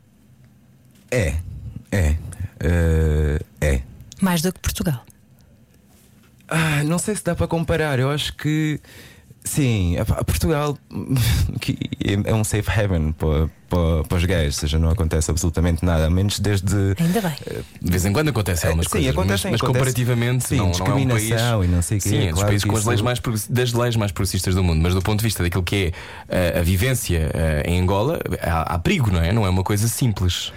É. 1.12 1.36
É. 1.92 2.16
Eh, 2.60 3.40
é. 3.62 3.82
Mais 4.20 4.42
do 4.42 4.52
que 4.52 4.60
Portugal. 4.60 5.04
Ah, 6.48 6.84
não 6.84 6.98
sei 6.98 7.16
se 7.16 7.24
dá 7.24 7.36
para 7.36 7.48
comparar. 7.48 8.00
Eu 8.00 8.10
acho 8.10 8.34
que. 8.36 8.80
Sim, 9.44 9.98
epá, 9.98 10.22
Portugal 10.26 10.78
é 12.26 12.34
um 12.34 12.44
safe 12.44 12.70
haven 12.70 13.14
para, 13.14 13.50
para, 13.70 14.04
para 14.04 14.18
os 14.18 14.26
gays, 14.26 14.56
ou 14.56 14.60
seja, 14.60 14.78
não 14.78 14.90
acontece 14.90 15.32
absolutamente 15.32 15.86
nada, 15.86 16.08
a 16.08 16.10
menos 16.10 16.38
desde. 16.38 16.76
Ainda 17.00 17.22
bem. 17.22 17.34
De 17.82 17.90
vez 17.90 18.06
em 18.06 18.12
quando 18.12 18.28
acontecem 18.28 18.68
algumas 18.68 18.88
Sim, 18.88 18.92
coisas, 18.92 19.08
mas, 19.08 19.18
acontecem, 19.18 19.52
mas 19.52 19.62
acontece. 19.62 19.80
comparativamente 19.80 20.48
Sim, 20.50 20.58
não, 20.58 20.66
não 20.66 20.72
é 20.72 20.74
um 20.74 21.08
país. 21.08 21.22
discriminação 21.22 21.64
e 21.64 21.68
não 21.68 21.82
sei 21.82 21.98
o 21.98 22.02
Sim, 22.02 22.18
é 22.18 22.26
dos 22.26 22.34
claro 22.34 22.48
países 22.48 22.64
que 22.66 22.70
com 22.70 22.78
as 22.78 22.86
leis 22.86 23.02
mais 23.02 23.22
das 23.50 23.72
leis 23.72 23.96
mais 23.96 24.12
progressistas 24.12 24.54
do 24.54 24.64
mundo, 24.64 24.82
mas 24.82 24.94
do 24.94 25.02
ponto 25.02 25.20
de 25.20 25.24
vista 25.24 25.42
daquilo 25.42 25.64
que 25.64 25.94
é 26.30 26.54
eh, 26.56 26.60
a 26.60 26.62
vivência 26.62 27.32
eh, 27.34 27.64
em 27.68 27.80
Angola, 27.80 28.20
há, 28.42 28.74
há 28.76 28.80
perigo, 28.80 29.12
não 29.12 29.22
é? 29.22 29.32
Não 29.32 29.46
é 29.46 29.50
uma 29.50 29.64
coisa 29.64 29.88
simples. 29.88 30.52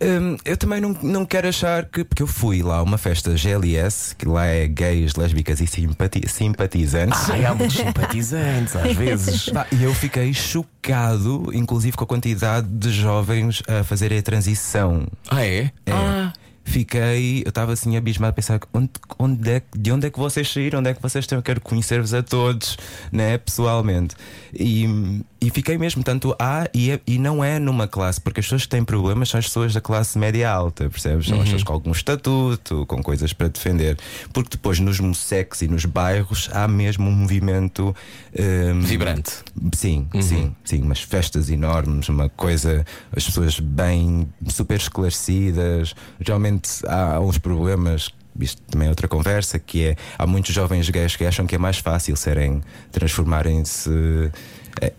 Hum, 0.00 0.36
eu 0.44 0.56
também 0.56 0.80
não, 0.80 0.96
não 1.02 1.24
quero 1.24 1.48
achar 1.48 1.84
que. 1.86 2.04
Porque 2.04 2.22
eu 2.22 2.26
fui 2.26 2.62
lá 2.62 2.76
a 2.76 2.82
uma 2.82 2.98
festa 2.98 3.34
GLS, 3.36 4.14
que 4.14 4.26
lá 4.26 4.44
é 4.44 4.66
gays, 4.68 5.14
lésbicas 5.14 5.60
e 5.60 5.66
simpati- 5.66 6.28
simpatizantes. 6.28 7.30
Ai, 7.30 7.44
há 7.46 7.54
muitos 7.54 7.76
simpatizantes, 7.76 8.76
às 8.76 8.94
vezes. 8.96 9.48
Pá, 9.48 9.66
E 9.72 9.82
eu 9.82 9.94
fiquei 9.94 10.34
chocado, 10.34 11.50
inclusive 11.54 11.96
com 11.96 12.04
a 12.04 12.06
quantidade 12.06 12.66
de 12.68 12.90
jovens 12.90 13.62
a 13.66 13.82
fazerem 13.84 14.18
a 14.18 14.22
transição. 14.22 15.06
Ah, 15.30 15.44
é? 15.44 15.70
É. 15.86 15.92
Ah, 15.92 16.32
Fiquei, 16.68 17.42
eu 17.44 17.50
estava 17.50 17.72
assim 17.74 17.96
abismado 17.96 18.30
a 18.30 18.32
pensar 18.32 18.58
onde, 18.74 18.90
onde 19.20 19.48
é, 19.50 19.60
que- 19.60 19.78
de 19.78 19.92
onde 19.92 20.08
é 20.08 20.10
que 20.10 20.18
vocês 20.18 20.52
saíram, 20.52 20.80
onde 20.80 20.90
é 20.90 20.94
que 20.94 21.00
vocês 21.00 21.22
estão? 21.22 21.38
Eu 21.38 21.42
quero 21.42 21.60
conhecer-vos 21.60 22.12
a 22.12 22.24
todos, 22.24 22.76
né, 23.12 23.38
pessoalmente. 23.38 24.16
E, 24.52 25.22
e 25.40 25.50
fiquei 25.50 25.76
mesmo, 25.76 26.02
tanto 26.02 26.34
há 26.38 26.68
e, 26.72 26.98
e 27.06 27.18
não 27.18 27.44
é 27.44 27.58
numa 27.58 27.86
classe, 27.86 28.20
porque 28.20 28.40
as 28.40 28.46
pessoas 28.46 28.62
que 28.62 28.68
têm 28.70 28.84
problemas 28.84 29.28
são 29.28 29.38
as 29.38 29.46
pessoas 29.46 29.74
da 29.74 29.80
classe 29.80 30.18
média 30.18 30.50
alta, 30.50 30.88
percebes? 30.88 31.26
São 31.26 31.38
as 31.38 31.44
pessoas 31.44 31.62
com 31.62 31.72
algum 31.72 31.92
estatuto, 31.92 32.86
com 32.86 33.02
coisas 33.02 33.32
para 33.32 33.48
defender. 33.48 33.98
Porque 34.32 34.50
depois 34.52 34.80
nos 34.80 34.98
mussecs 34.98 35.60
e 35.62 35.68
nos 35.68 35.84
bairros 35.84 36.48
há 36.52 36.66
mesmo 36.66 37.08
um 37.08 37.12
movimento 37.12 37.94
hum, 38.38 38.80
vibrante. 38.80 39.32
Sim, 39.74 40.08
sim, 40.20 40.56
sim, 40.64 40.82
umas 40.82 41.00
festas 41.00 41.50
enormes, 41.50 42.08
uma 42.08 42.28
coisa, 42.30 42.84
as 43.14 43.24
pessoas 43.24 43.60
bem 43.60 44.28
super 44.48 44.78
esclarecidas. 44.78 45.94
Geralmente 46.18 46.70
há 46.86 47.20
uns 47.20 47.36
problemas, 47.36 48.10
isto 48.40 48.62
também 48.62 48.86
é 48.86 48.90
outra 48.90 49.06
conversa, 49.06 49.58
que 49.58 49.84
é 49.84 49.96
há 50.18 50.26
muitos 50.26 50.54
jovens 50.54 50.88
gays 50.88 51.14
que 51.14 51.24
acham 51.24 51.46
que 51.46 51.54
é 51.54 51.58
mais 51.58 51.78
fácil 51.78 52.16
serem 52.16 52.62
transformarem-se 52.90 53.90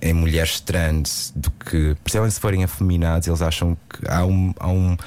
em 0.01 0.13
mulheres 0.13 0.59
trans 0.59 1.31
do 1.35 1.51
que, 1.51 1.95
principalmente 2.03 2.33
se 2.33 2.39
forem 2.39 2.63
afeminados, 2.63 3.27
eles 3.27 3.41
acham 3.41 3.75
que 3.89 4.07
há 4.09 4.25
um. 4.25 4.53
Há 4.59 4.67
um 4.69 4.97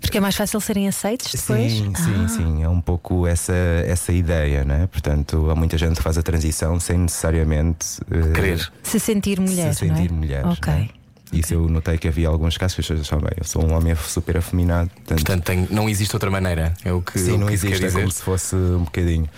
Porque 0.00 0.18
é 0.18 0.20
mais 0.20 0.36
fácil 0.36 0.60
serem 0.60 0.86
aceitos 0.88 1.32
depois? 1.32 1.72
Sim, 1.72 1.92
sim, 1.94 2.24
Ah. 2.24 2.28
sim. 2.28 2.62
É 2.62 2.68
um 2.68 2.80
pouco 2.80 3.26
essa, 3.26 3.52
essa 3.86 4.12
ideia, 4.12 4.64
né? 4.64 4.86
Portanto, 4.92 5.50
há 5.50 5.54
muita 5.56 5.76
gente 5.76 5.96
que 5.96 6.02
faz 6.02 6.16
a 6.16 6.22
transição 6.22 6.78
sem 6.78 6.98
necessariamente 6.98 7.98
eh, 8.10 8.32
Querer. 8.32 8.72
Se 8.82 9.00
sentir 9.00 9.40
mulher. 9.40 9.72
se 9.74 9.80
sentir 9.80 10.08
não 10.10 10.16
é? 10.16 10.20
mulher. 10.20 10.46
Ok. 10.46 10.72
né? 10.72 10.88
Isso 11.30 11.52
eu 11.52 11.68
notei 11.68 11.98
que 11.98 12.08
havia 12.08 12.26
alguns 12.28 12.56
casos 12.56 12.74
que 12.74 12.80
as 12.80 12.86
pessoas 12.86 13.00
achavam 13.06 13.24
bem. 13.26 13.34
Eu 13.36 13.44
sou 13.44 13.62
um 13.62 13.74
homem 13.74 13.94
super 13.96 14.38
afeminado, 14.38 14.88
portanto, 14.88 15.16
Portanto, 15.26 15.44
tem- 15.44 15.68
não 15.70 15.86
existe 15.86 16.14
outra 16.16 16.30
maneira. 16.30 16.72
É 16.82 16.90
o 16.92 17.02
que, 17.02 17.18
sim, 17.18 17.32
o 17.32 17.38
não 17.38 17.48
que 17.48 17.54
isso 17.54 17.66
existe, 17.66 17.82
quer 17.84 17.88
é 17.90 18.00
como 18.00 18.10
se 18.10 18.22
fosse 18.22 18.54
um 18.56 18.84
bocadinho. 18.84 19.28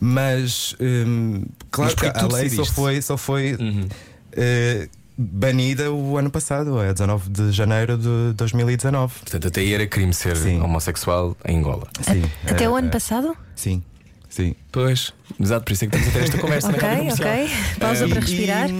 Mas, 0.00 0.74
hum, 0.80 1.42
claro 1.70 1.94
Mas 2.00 2.12
que 2.12 2.18
a 2.18 2.26
lei 2.26 2.48
só 2.48 2.64
foi, 2.64 3.02
só 3.02 3.16
foi 3.18 3.54
Uhum. 3.60 3.86
eh, 4.32 4.88
banida 5.18 5.92
o 5.92 6.16
ano 6.16 6.30
passado, 6.30 6.80
é 6.82 6.92
19 6.92 7.28
de 7.28 7.52
janeiro 7.52 7.98
de 7.98 8.32
2019. 8.34 9.12
Portanto, 9.20 9.48
até 9.48 9.60
aí 9.60 9.74
era 9.74 9.86
crime 9.86 10.14
ser 10.14 10.36
Sim. 10.36 10.60
homossexual 10.62 11.36
em 11.44 11.58
Angola. 11.58 11.86
Sim, 12.00 12.22
Até 12.48 12.64
é, 12.64 12.68
o 12.70 12.74
ano 12.76 12.88
é, 12.88 12.90
passado? 12.90 13.36
Sim, 13.54 13.82
sim. 14.30 14.54
Pois, 14.72 15.12
exato, 15.38 15.64
por 15.66 15.72
isso 15.74 15.84
é 15.84 15.88
que 15.88 15.96
estamos 15.96 16.16
a 16.16 16.18
ter 16.18 16.24
esta 16.24 16.38
conversa 16.40 16.68
na 16.68 16.76
ok, 16.78 16.88
rádio 16.88 17.02
comercial. 17.02 17.28
ok. 17.44 17.50
Pausa 17.78 18.04
Eh, 18.04 18.08
para 18.08 18.18
E- 18.18 18.20
respirar. 18.20 18.70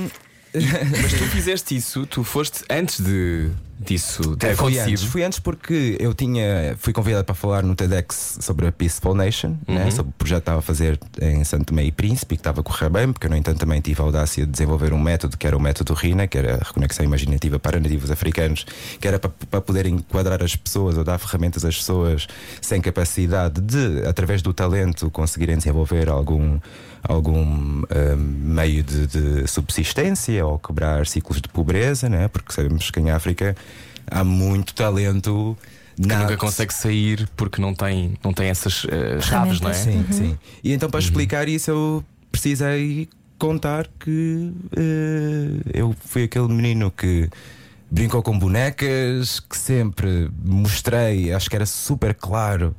Mas 0.52 1.12
tu 1.12 1.24
fizeste 1.26 1.76
isso, 1.76 2.06
tu 2.06 2.24
foste 2.24 2.64
antes 2.68 3.00
de 3.00 3.50
disso 3.78 4.36
ter 4.36 4.48
É, 4.48 4.54
fui 4.54 4.66
acontecido. 4.72 4.88
antes, 4.90 5.04
fui 5.04 5.22
antes 5.22 5.38
porque 5.38 5.96
eu 5.98 6.12
tinha 6.12 6.76
fui 6.78 6.92
convidado 6.92 7.24
para 7.24 7.34
falar 7.34 7.62
no 7.62 7.74
TEDx 7.74 8.36
sobre 8.40 8.66
a 8.66 8.72
Peaceful 8.72 9.14
Nation, 9.14 9.56
né, 9.66 9.84
Uhum. 9.84 9.90
sobre 9.90 10.10
o 10.10 10.14
projeto 10.18 10.38
que 10.38 10.42
estava 10.42 10.58
a 10.58 10.62
fazer 10.62 10.98
em 11.22 11.42
Santo 11.44 11.66
Tomé 11.66 11.84
e 11.84 11.92
Príncipe, 11.92 12.34
que 12.36 12.40
estava 12.40 12.60
a 12.60 12.64
correr 12.64 12.90
bem, 12.90 13.10
porque 13.12 13.26
eu, 13.26 13.30
no 13.30 13.36
entanto, 13.36 13.58
também 13.58 13.80
tive 13.80 14.00
a 14.02 14.04
audácia 14.04 14.44
de 14.44 14.52
desenvolver 14.52 14.92
um 14.92 14.98
método 15.00 15.36
que 15.38 15.46
era 15.46 15.56
o 15.56 15.60
método 15.60 15.94
RINA, 15.94 16.26
que 16.26 16.36
era 16.36 16.56
a 16.56 16.64
reconexão 16.64 17.04
imaginativa 17.04 17.58
para 17.58 17.80
nativos 17.80 18.10
africanos, 18.10 18.66
que 19.00 19.08
era 19.08 19.18
para, 19.18 19.30
para 19.50 19.60
poder 19.62 19.86
enquadrar 19.86 20.42
as 20.42 20.54
pessoas 20.56 20.98
ou 20.98 21.04
dar 21.04 21.16
ferramentas 21.18 21.64
às 21.64 21.76
pessoas 21.76 22.26
sem 22.60 22.80
capacidade 22.82 23.60
de, 23.62 24.04
através 24.06 24.42
do 24.42 24.52
talento, 24.52 25.10
conseguirem 25.10 25.56
desenvolver 25.56 26.08
algum, 26.10 26.58
algum 27.02 27.82
ah, 27.90 28.16
meio 28.16 28.82
de, 28.82 29.06
de 29.06 29.46
subsistência 29.46 30.44
ou 30.44 30.58
quebrar 30.58 31.06
ciclos 31.06 31.40
de 31.40 31.48
pobreza, 31.48 32.08
né, 32.08 32.28
porque 32.28 32.52
sabemos 32.52 32.90
que 32.90 33.00
em 33.00 33.10
África 33.10 33.56
há 34.06 34.24
muito 34.24 34.74
talento. 34.74 35.56
Que 35.96 36.06
nato. 36.06 36.22
nunca 36.22 36.36
consegue 36.38 36.72
sair 36.72 37.28
porque 37.36 37.60
não 37.60 37.74
tem, 37.74 38.14
não 38.24 38.32
tem 38.32 38.48
essas 38.48 38.86
eh, 38.88 39.20
chaves, 39.20 39.60
não 39.60 39.68
é? 39.68 39.74
Sim, 39.74 40.06
sim. 40.10 40.38
E 40.64 40.72
então, 40.72 40.88
para 40.88 40.98
explicar 40.98 41.46
isso, 41.46 41.70
eu 41.70 42.04
precisei 42.32 43.06
contar 43.38 43.86
que 43.98 44.50
eh, 44.76 45.60
eu 45.74 45.94
fui 46.06 46.24
aquele 46.24 46.48
menino 46.48 46.90
que 46.90 47.28
brincou 47.90 48.22
com 48.22 48.38
bonecas, 48.38 49.40
que 49.40 49.56
sempre 49.56 50.30
mostrei, 50.42 51.32
acho 51.32 51.50
que 51.50 51.56
era 51.56 51.66
super 51.66 52.14
claro. 52.14 52.74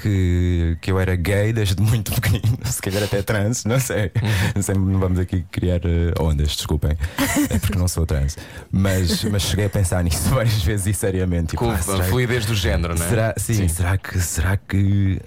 Que, 0.00 0.76
que 0.80 0.92
eu 0.92 1.00
era 1.00 1.16
gay 1.16 1.52
desde 1.52 1.82
muito 1.82 2.12
pequenino, 2.20 2.56
se 2.64 2.80
calhar 2.80 3.02
até 3.02 3.20
trans, 3.20 3.64
não 3.64 3.80
sei. 3.80 4.12
Não, 4.54 4.62
sei, 4.62 4.74
não 4.76 5.00
vamos 5.00 5.18
aqui 5.18 5.44
criar 5.50 5.80
eh, 5.84 6.14
ondas, 6.20 6.54
desculpem, 6.56 6.96
é 7.50 7.58
porque 7.58 7.76
não 7.76 7.88
sou 7.88 8.06
trans. 8.06 8.36
Mas, 8.70 9.24
mas 9.24 9.42
cheguei 9.42 9.64
a 9.66 9.70
pensar 9.70 10.04
nisso 10.04 10.28
várias 10.30 10.62
vezes 10.62 10.86
e 10.86 10.94
seriamente. 10.94 11.48
Tipo, 11.48 11.64
Com 11.64 11.70
ah, 11.70 11.74
a 11.74 11.82
será 11.82 12.04
que- 12.04 12.10
fluidez 12.10 12.46
do 12.46 12.54
género, 12.54 12.96
não 12.96 13.04
é? 13.04 13.08
Será, 13.08 13.34
sim, 13.36 13.66
será 13.66 13.98
que 13.98 14.20
será 14.20 14.56
que 14.56 15.20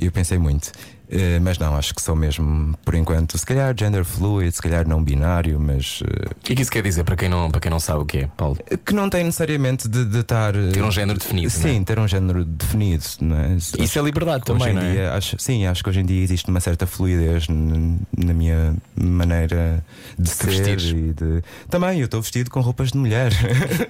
eu 0.00 0.10
pensei 0.10 0.38
muito. 0.38 0.72
Eh, 1.10 1.38
mas 1.40 1.58
não, 1.58 1.76
acho 1.76 1.94
que 1.94 2.00
sou 2.00 2.16
mesmo, 2.16 2.74
por 2.84 2.94
enquanto, 2.94 3.36
se 3.36 3.44
calhar 3.44 3.74
gender 3.78 4.04
fluid, 4.04 4.50
se 4.54 4.62
calhar 4.62 4.88
não 4.88 5.02
binário, 5.04 5.60
mas 5.60 6.02
eh, 6.02 6.28
O 6.30 6.34
que 6.42 6.52
é 6.54 6.56
que 6.56 6.62
isso 6.62 6.70
quer 6.70 6.82
dizer 6.82 7.04
para 7.04 7.14
quem 7.14 7.28
não, 7.28 7.50
para 7.50 7.60
quem 7.60 7.70
não 7.70 7.78
sabe 7.78 8.00
o 8.00 8.06
que 8.06 8.18
é, 8.20 8.26
Paulo? 8.36 8.56
que 8.84 8.94
não 8.94 9.10
tem 9.10 9.22
necessariamente 9.22 9.86
de, 9.86 10.04
de 10.06 10.18
estar. 10.20 10.54
eh, 10.56 10.70
Ter 10.72 10.82
um 10.82 10.90
género 10.90 11.18
definido. 11.18 11.48
é? 11.48 11.50
Sim, 11.50 11.84
ter 11.84 11.98
um 11.98 12.08
género 12.08 12.42
definido, 12.44 13.04
não 13.20 13.36
é? 13.38 13.54
Isso 13.54 13.98
é 13.98 14.02
liberdade 14.02 14.44
Hoje 14.48 14.58
também, 14.64 14.70
em 14.70 14.74
não 14.74 14.82
é? 14.82 14.92
dia, 14.92 15.12
acho, 15.12 15.36
sim, 15.38 15.66
acho 15.66 15.82
que 15.84 15.90
hoje 15.90 16.00
em 16.00 16.06
dia 16.06 16.22
existe 16.22 16.48
uma 16.48 16.60
certa 16.60 16.86
fluidez 16.86 17.46
na 17.48 18.32
minha 18.32 18.74
maneira 18.96 19.84
de 20.18 20.28
ser 20.30 20.46
vestires. 20.46 20.84
e 20.90 21.12
de. 21.12 21.42
Também, 21.68 21.98
eu 22.00 22.06
estou 22.06 22.22
vestido 22.22 22.50
com 22.50 22.60
roupas 22.60 22.92
de 22.92 22.98
mulher. 22.98 23.30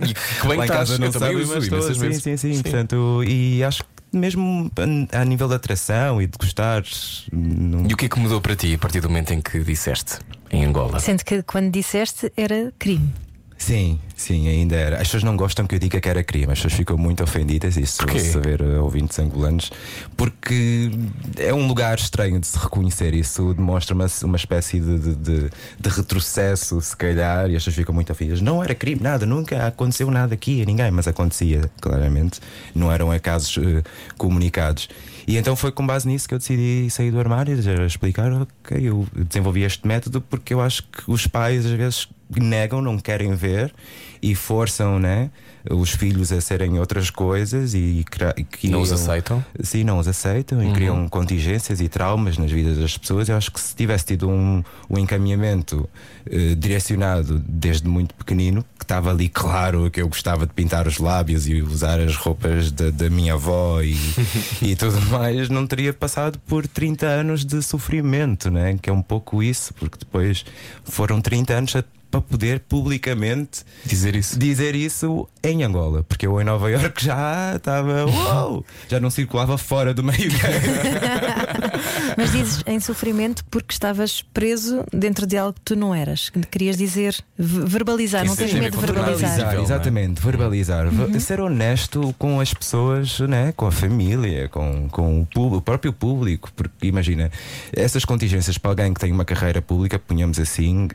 E 0.05 0.14
que 0.14 0.48
bem 0.48 0.59
Lá 0.59 0.64
estás, 0.64 0.88
casa 0.90 0.98
não 0.98 1.07
eu 1.07 1.12
também 1.12 1.29
sabem, 1.29 1.42
uso 1.44 1.55
mas 1.55 1.64
estou, 1.64 1.79
imensas 1.79 1.96
sim, 1.96 2.03
vezes. 2.09 2.22
sim, 2.22 2.37
sim, 2.37 2.62
Portanto, 2.62 3.22
e 3.24 3.62
acho 3.62 3.85
que 3.85 3.93
mesmo 4.16 4.70
a, 5.12 5.24
nível 5.24 5.48
de 5.48 5.55
atração 5.55 6.20
e 6.20 6.27
de 6.27 6.37
gostar. 6.38 6.83
não- 7.33 7.87
E 7.88 7.92
o 7.92 7.96
que 7.96 8.07
é 8.07 8.09
que 8.09 8.18
mudou 8.18 8.40
para 8.40 8.55
ti 8.57 8.74
a 8.74 8.79
partir 8.79 9.00
do 9.00 9.09
momento 9.09 9.33
em 9.33 9.40
que 9.40 9.59
disseste 9.61 10.18
em 10.50 10.64
Angola? 10.64 11.00
Sendo 11.00 11.24
que 11.24 11.42
quando 11.42 11.70
disseste 11.70 12.33
era 12.37 12.72
crime. 12.79 13.12
Sim, 13.66 13.98
sim, 14.14 14.46
ainda 14.46 14.77
era. 14.77 14.96
As 14.96 15.05
pessoas 15.05 15.22
não 15.22 15.38
gostam 15.38 15.66
que 15.66 15.74
eu 15.74 15.79
diga 15.79 15.98
que 15.98 16.07
era 16.07 16.22
crime, 16.22 16.53
as 16.53 16.59
pessoas 16.59 16.74
ficam 16.74 16.98
muito 16.98 17.22
ofendidas, 17.24 17.79
isso 17.79 17.96
Porquê? 17.98 18.20
saber 18.20 18.61
uh, 18.61 18.83
ouvintes 18.85 19.18
angolanos, 19.18 19.72
porque 20.18 20.90
é 21.38 21.53
um 21.55 21.66
lugar 21.66 21.98
estranho 21.98 22.38
de 22.38 22.46
se 22.46 22.59
reconhecer. 22.59 23.14
Isso 23.14 23.55
demonstra 23.55 23.94
uma, 23.94 24.05
uma 24.24 24.37
espécie 24.37 24.79
de, 24.79 24.98
de, 24.98 25.14
de- 25.14 25.50
de 25.81 25.88
retrocesso, 25.88 26.79
se 26.83 26.94
calhar, 26.94 27.46
e 27.48 27.57
as 27.57 27.62
pessoas 27.62 27.77
ficam 27.77 27.94
muito 27.94 28.12
ofendidas. 28.12 28.42
Não 28.42 28.62
era 28.62 28.74
crime, 28.74 29.00
nada, 29.00 29.24
nunca 29.24 29.66
aconteceu 29.66 30.11
nada 30.11 30.35
aqui 30.35 30.61
a 30.61 30.66
ninguém, 30.66 30.90
mas 30.90 31.09
acontecia, 31.09 31.70
claramente. 31.81 32.40
Não 32.74 32.92
eram 32.92 33.09
casos 33.18 33.57
uh, 33.57 33.83
comunicados. 34.18 34.90
E 35.27 35.38
então 35.38 35.57
foi 35.57 35.72
com 35.72 35.87
base 35.87 36.07
nisso 36.07 36.29
que 36.29 36.35
eu 36.35 36.38
decidi 36.38 36.90
sair 36.90 37.11
do 37.11 37.18
armário 37.18 37.57
e 37.59 37.87
explicar, 37.87 38.31
ok, 38.31 38.77
eu 38.83 39.07
desenvolvi 39.14 39.62
este 39.62 39.87
método 39.88 40.20
porque 40.20 40.53
eu 40.53 40.61
acho 40.61 40.83
que 40.83 41.03
os 41.11 41.27
pais 41.27 41.64
às 41.64 41.72
vezes 41.72 42.09
negam, 42.40 42.80
não 42.82 42.98
querem 42.98 43.34
ver 43.34 43.72
e 44.22 44.34
forçam 44.34 44.98
né, 44.98 45.30
os 45.70 45.90
filhos 45.90 46.32
a 46.32 46.40
serem 46.40 46.78
outras 46.78 47.10
coisas 47.10 47.74
e, 47.74 48.00
e 48.00 48.04
criam, 48.04 48.72
Não 48.72 48.80
os 48.80 48.90
aceitam? 48.92 49.44
Sim, 49.62 49.84
não 49.84 49.98
os 49.98 50.08
aceitam 50.08 50.62
e 50.62 50.72
criam 50.72 51.08
contingências 51.08 51.80
e 51.80 51.88
traumas 51.88 52.38
nas 52.38 52.50
vidas 52.50 52.78
das 52.78 52.96
pessoas. 52.96 53.28
Eu 53.28 53.36
acho 53.36 53.50
que 53.52 53.60
se 53.60 53.74
tivesse 53.76 54.06
tido 54.06 54.28
um, 54.30 54.62
um 54.88 54.98
encaminhamento 54.98 55.88
eh, 56.30 56.54
direcionado 56.54 57.38
desde 57.46 57.86
muito 57.86 58.14
pequenino, 58.14 58.64
que 58.78 58.84
estava 58.84 59.10
ali 59.10 59.28
claro 59.28 59.90
que 59.90 60.00
eu 60.00 60.08
gostava 60.08 60.46
de 60.46 60.52
pintar 60.54 60.86
os 60.86 60.98
lábios 60.98 61.46
e 61.46 61.60
usar 61.60 62.00
as 62.00 62.16
roupas 62.16 62.70
da, 62.72 62.88
da 62.90 63.10
minha 63.10 63.34
avó 63.34 63.82
e, 63.82 63.94
e 64.62 64.74
tudo 64.74 64.98
mais, 65.10 65.50
não 65.50 65.66
teria 65.66 65.92
passado 65.92 66.38
por 66.46 66.66
30 66.66 67.06
anos 67.06 67.44
de 67.44 67.60
sofrimento, 67.62 68.50
né? 68.50 68.78
que 68.80 68.88
é 68.88 68.92
um 68.92 69.02
pouco 69.02 69.42
isso, 69.42 69.74
porque 69.74 69.98
depois 69.98 70.44
foram 70.84 71.20
30 71.20 71.52
anos 71.54 71.76
a- 71.76 71.84
para 72.14 72.20
poder 72.20 72.61
publicamente 72.61 73.64
Dizer 73.85 74.14
isso. 74.14 74.38
dizer 74.38 74.77
isso 74.77 75.29
em 75.42 75.64
Angola, 75.64 76.05
porque 76.05 76.27
eu 76.27 76.40
em 76.40 76.44
Nova 76.44 76.70
Iorque 76.70 77.05
já 77.05 77.55
estava, 77.57 78.07
uau, 78.07 78.64
já 78.88 79.00
não 79.00 79.11
circulava 79.11 79.59
fora 79.59 79.92
do 79.92 80.05
meio. 80.05 80.31
Mas 82.16 82.31
dizes 82.33 82.62
em 82.66 82.79
sofrimento 82.79 83.44
porque 83.50 83.72
estavas 83.72 84.22
preso 84.33 84.85
dentro 84.92 85.27
de 85.27 85.37
algo 85.37 85.55
que 85.55 85.61
tu 85.62 85.77
não 85.77 85.92
eras. 85.94 86.31
Que 86.31 86.40
Querias 86.46 86.77
dizer, 86.77 87.16
verbalizar, 87.37 88.24
não 88.24 88.37
tens 88.37 88.53
medo 88.55 88.77
de 88.79 88.87
verbalizar. 88.87 89.18
verbalizar. 89.18 89.55
não 89.55 89.61
é? 89.61 89.64
exatamente, 89.64 90.20
verbalizar, 90.20 90.88
Ver- 90.90 91.20
ser 91.20 91.40
honesto 91.40 92.14
com 92.18 92.38
as 92.40 92.55
pessoas, 92.55 93.18
né? 93.20 93.53
com 93.57 93.66
a 93.66 93.72
família, 93.72 94.48
com, 94.48 94.88
com 94.88 95.20
o, 95.22 95.27
público, 95.27 95.57
o 95.57 95.61
próprio 95.62 95.92
público, 95.92 96.50
porque 96.55 96.87
imagina, 96.87 97.31
essas 97.72 98.05
contingências 98.05 98.57
para 98.57 98.70
alguém 98.70 98.94
que 98.94 99.00
tem 99.00 99.11
uma 99.11 99.24
carreira 99.24 99.61
pública, 99.61 99.98
ponhamos 99.98 100.38
assim, 100.38 100.88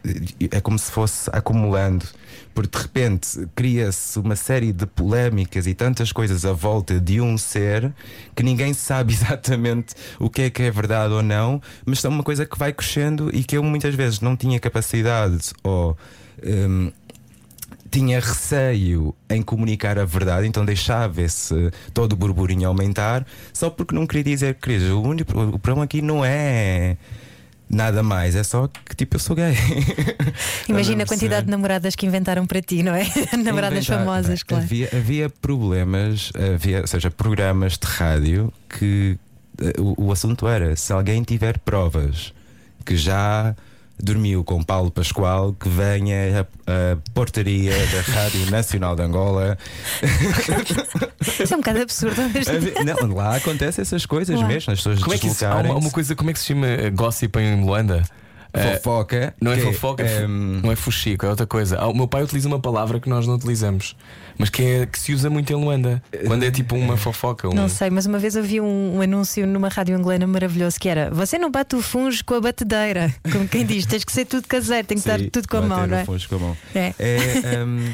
é 0.51 0.61
como 0.61 0.79
se 0.79 0.89
fosse 0.91 1.08
acumulando. 1.31 2.05
Porque 2.53 2.77
de 2.77 2.83
repente 2.83 3.47
cria-se 3.55 4.19
uma 4.19 4.35
série 4.35 4.73
de 4.73 4.85
polémicas 4.85 5.67
e 5.67 5.73
tantas 5.73 6.11
coisas 6.11 6.45
à 6.45 6.51
volta 6.51 6.99
de 6.99 7.21
um 7.21 7.37
ser 7.37 7.93
que 8.35 8.43
ninguém 8.43 8.73
sabe 8.73 9.13
exatamente 9.13 9.95
o 10.19 10.29
que 10.29 10.43
é 10.43 10.49
que 10.49 10.63
é 10.63 10.71
verdade 10.71 11.13
ou 11.13 11.23
não, 11.23 11.61
mas 11.85 12.03
é 12.03 12.09
uma 12.09 12.23
coisa 12.23 12.45
que 12.45 12.57
vai 12.57 12.73
crescendo 12.73 13.29
e 13.33 13.43
que 13.43 13.57
eu 13.57 13.63
muitas 13.63 13.95
vezes 13.95 14.19
não 14.19 14.35
tinha 14.35 14.59
capacidade 14.59 15.51
ou. 15.63 15.97
hum, 16.43 16.91
tinha 17.89 18.19
receio 18.19 19.15
em 19.29 19.41
comunicar 19.41 19.97
a 19.97 20.05
verdade, 20.05 20.47
então 20.47 20.63
deixava 20.63 21.21
esse 21.21 21.71
todo 21.93 22.13
o 22.13 22.15
burburinho 22.15 22.67
aumentar, 22.67 23.25
só 23.51 23.69
porque 23.69 23.95
não 23.95 24.05
queria 24.05 24.23
dizer 24.23 24.55
que 24.55 24.77
o 24.91 25.01
único 25.01 25.31
o 25.39 25.57
problema 25.57 25.85
aqui 25.85 26.01
não 26.01 26.23
é 26.23 26.97
nada 27.69 28.01
mais, 28.01 28.35
é 28.35 28.43
só 28.43 28.67
que 28.67 28.95
tipo 28.95 29.15
eu 29.15 29.19
sou 29.19 29.35
gay. 29.35 29.53
Imagina 30.67 31.03
a 31.03 31.05
quantidade 31.05 31.45
de 31.45 31.51
namoradas 31.51 31.95
que 31.95 32.05
inventaram 32.05 32.45
para 32.47 32.61
ti, 32.61 32.81
não 32.81 32.95
é? 32.95 33.03
Namoradas 33.43 33.85
Inventar. 33.85 33.99
famosas, 33.99 34.43
claro. 34.43 34.63
Havia, 34.63 34.89
havia 34.91 35.29
problemas, 35.29 36.31
havia, 36.55 36.81
ou 36.81 36.87
seja, 36.87 37.11
programas 37.11 37.77
de 37.77 37.85
rádio 37.85 38.51
que 38.67 39.17
eh, 39.61 39.73
o, 39.79 40.07
o 40.07 40.11
assunto 40.11 40.47
era 40.47 40.75
se 40.75 40.91
alguém 40.91 41.23
tiver 41.23 41.59
provas 41.59 42.33
que 42.85 42.95
já 42.97 43.55
dormiu 44.01 44.43
com 44.43 44.63
Paulo 44.63 44.89
Pascoal, 44.89 45.53
que 45.53 45.67
venha 45.67 46.41
a, 46.41 46.93
a 46.93 46.97
portaria 47.13 47.71
da 47.71 48.01
Rádio 48.13 48.49
Nacional 48.49 48.95
de 48.95 49.03
Angola. 49.03 49.57
Isso 51.21 51.53
é 51.53 51.57
um 51.57 51.59
bocado 51.59 51.81
absurdo. 51.81 52.15
Não, 52.85 53.15
lá 53.15 53.35
acontecem 53.35 53.81
essas 53.81 54.05
coisas 54.05 54.41
mesmo, 54.41 54.71
as 54.71 54.79
pessoas 54.79 54.99
Como 54.99 55.13
é 55.13 55.17
que 55.17 55.27
isso, 55.27 55.45
há 55.45 55.55
uma, 55.61 55.75
uma 55.75 55.91
coisa, 55.91 56.15
como 56.15 56.29
é 56.29 56.33
que 56.33 56.39
se 56.39 56.45
chama 56.47 56.67
eh, 56.67 56.89
gossip 56.89 57.37
em 57.39 57.63
Luanda? 57.63 58.03
Eh, 58.51 58.77
Fofoca. 58.77 59.33
Não 59.39 59.51
é 59.51 59.57
que 59.57 59.61
fofoca, 59.61 60.03
é, 60.03 60.25
hum, 60.25 60.61
não 60.63 60.71
é 60.71 60.75
fuxico, 60.75 61.25
é 61.25 61.29
outra 61.29 61.45
coisa. 61.45 61.77
Ah, 61.77 61.87
o 61.87 61.93
meu 61.93 62.07
pai 62.07 62.23
utiliza 62.23 62.47
uma 62.47 62.59
palavra 62.59 62.99
que 62.99 63.07
nós 63.07 63.27
não 63.27 63.35
utilizamos, 63.35 63.95
mas 64.39 64.49
que, 64.49 64.63
é, 64.63 64.85
que 64.87 64.97
se 64.97 65.13
usa 65.13 65.29
muito 65.29 65.53
em 65.53 65.55
Luanda. 65.55 66.01
Quando 66.25 66.43
é 66.43 66.49
tipo 66.49 66.75
uma 66.75 66.97
fofoca. 66.97 67.47
Um... 67.47 67.53
Não 67.53 67.69
sei, 67.69 67.91
mas 67.91 68.07
uma 68.07 68.17
vez 68.17 68.35
eu 68.35 68.43
vi 68.43 68.59
um, 68.59 68.97
um 68.97 69.01
anúncio 69.01 69.45
numa 69.45 69.69
rádio 69.69 69.95
angolana 69.95 70.25
maravilhoso 70.25 70.79
que 70.79 70.89
era: 70.89 71.11
Você 71.11 71.37
não 71.37 71.51
bate 71.51 71.75
o 71.75 71.81
fungo 71.81 72.09
com 72.25 72.33
a 72.33 72.41
batedeira. 72.41 73.13
Como 73.31 73.47
quem 73.47 73.65
diz, 73.65 73.85
tens 73.85 74.03
que 74.03 74.11
ser 74.11 74.25
tudo 74.25 74.47
caseiro, 74.47 74.87
tem 74.87 74.97
que 74.97 75.07
estar 75.07 75.19
tudo 75.31 75.47
com 75.47 75.57
a 75.57 75.61
mão, 75.61 75.85
não 75.85 75.97
o 75.97 75.99
é? 75.99 76.05
fungo 76.05 76.27
com 76.27 76.35
a 76.35 76.39
mão. 76.39 76.57
É. 76.73 76.93
É, 76.97 77.63
hum, 77.63 77.93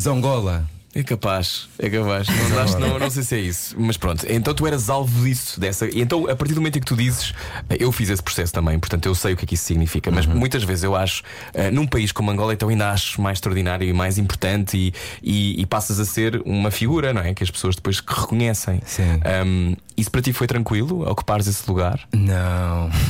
Zongola. 0.00 0.66
É 0.98 1.02
capaz, 1.02 1.68
é 1.78 1.90
capaz. 1.90 2.26
Não, 2.28 2.56
daste- 2.56 2.80
não, 2.80 2.98
não 2.98 3.10
sei 3.10 3.22
se 3.22 3.34
é 3.34 3.38
isso. 3.40 3.76
Mas 3.78 3.98
pronto, 3.98 4.24
então 4.30 4.54
tu 4.54 4.66
eras 4.66 4.88
alvo 4.88 5.24
disso, 5.26 5.60
dessa. 5.60 5.86
Então, 5.94 6.26
a 6.26 6.34
partir 6.34 6.54
do 6.54 6.60
momento 6.62 6.76
em 6.76 6.80
que 6.80 6.86
tu 6.86 6.96
dizes, 6.96 7.34
eu 7.78 7.92
fiz 7.92 8.08
esse 8.08 8.22
processo 8.22 8.50
também, 8.50 8.78
portanto 8.78 9.04
eu 9.04 9.14
sei 9.14 9.34
o 9.34 9.36
que 9.36 9.44
é 9.44 9.46
que 9.48 9.54
isso 9.56 9.64
significa. 9.64 10.10
Mas 10.10 10.24
muitas 10.24 10.62
vezes 10.64 10.84
eu 10.84 10.96
acho, 10.96 11.22
eh, 11.52 11.70
num 11.70 11.86
país 11.86 12.12
como 12.12 12.30
Angola, 12.30 12.54
então 12.54 12.70
ainda 12.70 12.90
acho 12.90 13.20
mais 13.20 13.36
extraordinário 13.36 13.86
e 13.86 13.92
mais 13.92 14.16
importante 14.16 14.78
e, 14.78 14.94
e, 15.22 15.60
e 15.60 15.66
passas 15.66 16.00
a 16.00 16.06
ser 16.06 16.40
uma 16.46 16.70
figura, 16.70 17.12
não 17.12 17.20
é? 17.20 17.34
Que 17.34 17.44
as 17.44 17.50
pessoas 17.50 17.76
depois 17.76 18.00
reconhecem. 18.00 18.80
Sim. 18.86 19.20
Um, 19.46 19.76
isso 19.98 20.10
para 20.10 20.22
ti 20.22 20.32
foi 20.32 20.46
tranquilo, 20.46 21.06
ocupares 21.06 21.46
esse 21.46 21.68
lugar? 21.68 22.00
Não. 22.10 22.88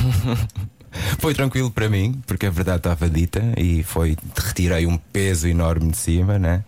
Foi 1.19 1.33
tranquilo 1.35 1.69
para 1.69 1.87
mim, 1.89 2.19
porque 2.25 2.47
a 2.47 2.49
verdade 2.49 2.77
estava 2.79 3.07
dita 3.09 3.43
e 3.55 3.83
foi 3.83 4.17
retirei 4.35 4.87
um 4.87 4.97
peso 4.97 5.47
enorme 5.47 5.91
de 5.91 5.97
cima, 5.97 6.39
né? 6.39 6.63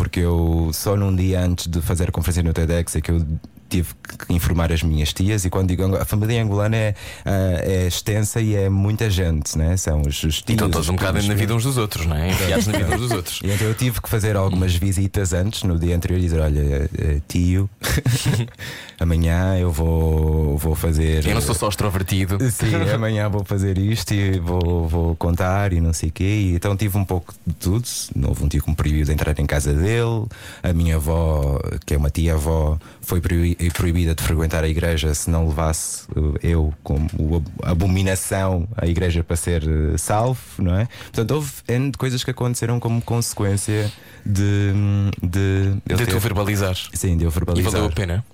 Porque 0.00 0.20
eu 0.20 0.70
só 0.72 0.96
num 0.96 1.14
dia 1.14 1.42
antes 1.42 1.66
de 1.66 1.82
fazer 1.82 2.08
a 2.08 2.10
conferência 2.10 2.42
no 2.42 2.54
TEDx 2.54 2.96
é 2.96 3.02
que 3.02 3.10
eu 3.10 3.22
tive 3.70 3.88
que 4.26 4.34
informar 4.34 4.72
as 4.72 4.82
minhas 4.82 5.12
tias 5.12 5.44
e 5.44 5.50
quando 5.50 5.68
digo 5.68 5.96
a 5.96 6.04
família 6.04 6.42
angolana 6.42 6.76
é, 6.76 6.94
ah, 7.24 7.60
é 7.62 7.86
extensa 7.86 8.40
e 8.40 8.54
é 8.54 8.68
muita 8.68 9.08
gente, 9.08 9.56
né? 9.56 9.76
São 9.76 10.02
os, 10.02 10.22
os 10.24 10.42
tios. 10.42 10.44
Então 10.48 10.68
todos 10.68 10.88
um 10.88 10.96
bocado 10.96 11.22
na 11.22 11.28
né? 11.28 11.34
vida 11.34 11.54
uns 11.54 11.62
dos 11.62 11.76
outros, 11.76 12.04
não 12.06 12.16
é? 12.16 12.30
Enfiados 12.30 12.66
na 12.66 12.78
vida 12.78 12.94
uns 12.94 13.00
dos 13.00 13.10
outros. 13.12 13.40
E 13.50 13.50
então 13.50 13.66
eu 13.66 13.74
tive 13.74 14.00
que 14.00 14.08
fazer 14.08 14.36
algumas 14.36 14.74
visitas 14.74 15.32
antes, 15.32 15.62
no 15.62 15.78
dia 15.78 15.96
anterior, 15.96 16.18
e 16.18 16.22
dizer: 16.22 16.40
Olha, 16.40 16.90
eh, 16.98 17.20
tio, 17.28 17.70
amanhã 18.98 19.56
eu 19.56 19.70
vou, 19.70 20.58
vou 20.58 20.74
fazer. 20.74 21.26
Eu 21.26 21.34
não 21.34 21.40
sou 21.40 21.54
só 21.54 21.68
extrovertido. 21.68 22.38
Sim, 22.50 22.74
amanhã 22.92 23.28
vou 23.28 23.44
fazer 23.44 23.78
isto 23.78 24.12
e 24.12 24.38
vou, 24.38 24.88
vou 24.88 25.16
contar 25.16 25.72
e 25.72 25.80
não 25.80 25.92
sei 25.92 26.08
o 26.08 26.12
quê. 26.12 26.24
E 26.24 26.54
então 26.54 26.76
tive 26.76 26.98
um 26.98 27.04
pouco 27.04 27.32
de 27.46 27.54
tudo. 27.54 27.86
Não 28.14 28.30
houve 28.30 28.44
um 28.44 28.48
tio 28.48 28.62
que 28.62 28.70
me 28.70 28.76
proibiu 28.76 29.04
de 29.04 29.12
entrar 29.12 29.38
em 29.38 29.46
casa 29.46 29.72
dele. 29.72 30.26
A 30.62 30.72
minha 30.72 30.96
avó, 30.96 31.60
que 31.86 31.94
é 31.94 31.96
uma 31.96 32.10
tia-avó, 32.10 32.78
foi 33.02 33.20
proibi- 33.20 33.70
proibida 33.72 34.14
de 34.14 34.22
frequentar 34.22 34.62
a 34.64 34.68
igreja 34.68 35.12
se 35.14 35.28
não 35.30 35.48
levasse 35.48 36.04
uh, 36.16 36.34
eu 36.42 36.72
como 36.82 37.08
abominação 37.62 38.68
à 38.76 38.86
igreja 38.86 39.22
para 39.24 39.36
ser 39.36 39.62
uh, 39.64 39.98
salvo, 39.98 40.40
não 40.58 40.74
é? 40.76 40.86
Portanto, 41.04 41.30
houve 41.32 41.50
N 41.68 41.90
de 41.90 41.98
coisas 41.98 42.22
que 42.22 42.30
aconteceram 42.30 42.78
como 42.78 43.00
consequência 43.02 43.90
de. 44.24 44.72
de, 45.22 45.76
eu 45.88 45.96
De 45.96 46.04
ter- 46.04 46.12
tu 46.12 46.18
verbalizares. 46.18 46.88
Sim, 46.94 47.16
de 47.16 47.24
eu 47.24 47.30
E 47.30 47.32
verbalizar. 47.32 47.72
valeu 47.72 47.86
a 47.86 47.90
pena. 47.90 48.24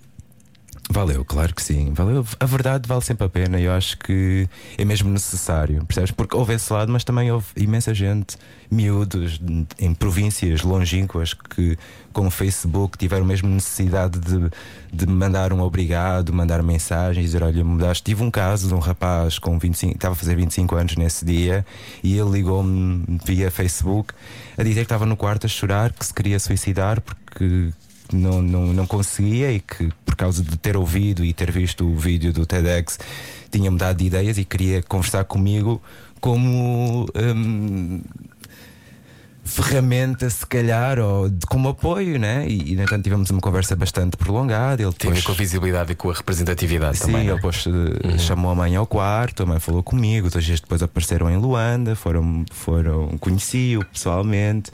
Valeu, 0.89 1.25
claro 1.25 1.53
que 1.53 1.63
sim. 1.63 1.93
Valeu. 1.93 2.25
A 2.39 2.47
verdade 2.47 2.89
vale 2.89 3.01
sempre 3.01 3.27
a 3.27 3.29
pena 3.29 3.61
eu 3.61 3.73
acho 3.73 3.99
que 3.99 4.49
é 4.79 4.85
mesmo 4.85 5.11
necessário, 5.11 5.85
percebes? 5.85 6.13
Porque 6.13 6.37
houve 6.37 6.55
esse 6.55 6.73
lado, 6.73 6.93
mas 6.93 7.03
também 7.03 7.31
houve 7.31 7.47
imensa 7.57 7.93
gente, 7.93 8.37
miúdos 8.71 9.41
em 9.81 9.93
províncias 9.95 10.63
longínquas 10.63 11.35
que 11.35 11.77
com 12.13 12.29
o 12.29 12.31
Facebook 12.31 12.97
tiveram 12.97 13.27
mesmo 13.27 13.49
necessidade 13.49 14.19
de, 14.21 14.49
de 14.93 15.07
mandar 15.07 15.53
um 15.53 15.61
obrigado, 15.61 16.33
mandar 16.33 16.63
mensagens, 16.63 17.27
dizer: 17.27 17.43
Olha, 17.43 17.65
mudaste. 17.65 18.05
Tive 18.05 18.23
um 18.23 18.31
caso 18.31 18.69
de 18.69 18.75
um 18.75 18.79
rapaz 18.79 19.41
com 19.41 19.59
25, 19.59 19.97
estava 19.97 20.15
a 20.15 20.17
fazer 20.17 20.37
25 20.37 20.77
anos 20.77 20.97
nesse 20.97 21.25
dia 21.25 21.67
e 22.03 22.17
ele 22.17 22.31
ligou-me 22.31 23.05
via 23.25 23.51
Facebook 23.51 24.15
a 24.57 24.63
dizer 24.63 24.81
que 24.81 24.85
estava 24.85 25.05
no 25.05 25.17
quarto 25.17 25.47
a 25.47 25.49
chorar, 25.49 25.93
que 25.93 26.07
se 26.07 26.15
queria 26.15 26.39
suicidar 26.39 27.01
porque 27.01 27.73
não, 28.13 28.41
não, 28.43 28.73
não 28.73 28.87
conseguia 28.87 29.53
e 29.53 29.61
que 29.61 29.91
por 30.05 30.15
causa 30.15 30.43
de 30.43 30.57
ter 30.57 30.77
ouvido 30.77 31.25
e 31.25 31.33
ter 31.33 31.51
visto 31.51 31.87
o 31.87 31.97
vídeo 31.97 32.33
do 32.33 32.47
TEDx 32.47 32.99
tinha 33.51 33.71
mudado 33.71 33.99
de 33.99 34.07
ideias 34.07 34.39
e 34.39 34.45
queria 34.45 34.83
conversar 34.83 35.25
comigo 35.25 35.81
como 36.21 37.07
hum, 37.15 38.01
ferramenta, 39.47 40.29
se 40.29 40.45
calhar, 40.47 40.99
ou 40.99 41.29
de- 41.29 41.47
como 41.47 41.69
apoio, 41.69 42.19
né? 42.19 42.47
E, 42.49 42.73
e 42.73 42.77
no 42.77 42.83
entanto 42.83 43.03
tivemos 43.05 43.31
uma 43.31 43.41
conversa 43.41 43.75
bastante 43.77 44.17
prolongada. 44.17 44.83
Ele 44.83 44.93
Tem 44.93 45.11
a 45.11 45.15
ver 45.15 45.21
depois- 45.21 45.25
com 45.25 45.33
a 45.33 45.35
visibilidade 45.35 45.93
e 45.93 45.95
com 45.95 46.11
a 46.11 46.15
representatividade 46.15 46.99
Sim, 46.99 47.07
também. 47.07 47.21
ele 47.23 47.29
não 47.29 47.33
é? 47.35 47.37
depois 47.37 47.65
eh, 47.67 48.19
chamou 48.19 48.51
a 48.51 48.55
mãe 48.55 48.77
ao 48.77 48.87
quarto, 48.87 49.43
a 49.43 49.47
mãe 49.47 49.61
falou 49.61 49.83
comigo, 49.83 50.29
dois 50.31 50.45
dias 50.45 50.61
depois 50.61 50.83
apareceram 50.83 51.31
em 51.31 51.37
Luanda, 51.37 51.95
foram, 51.97 52.45
foram 52.53 53.17
conheci-o 53.19 53.85
pessoalmente 53.87 54.71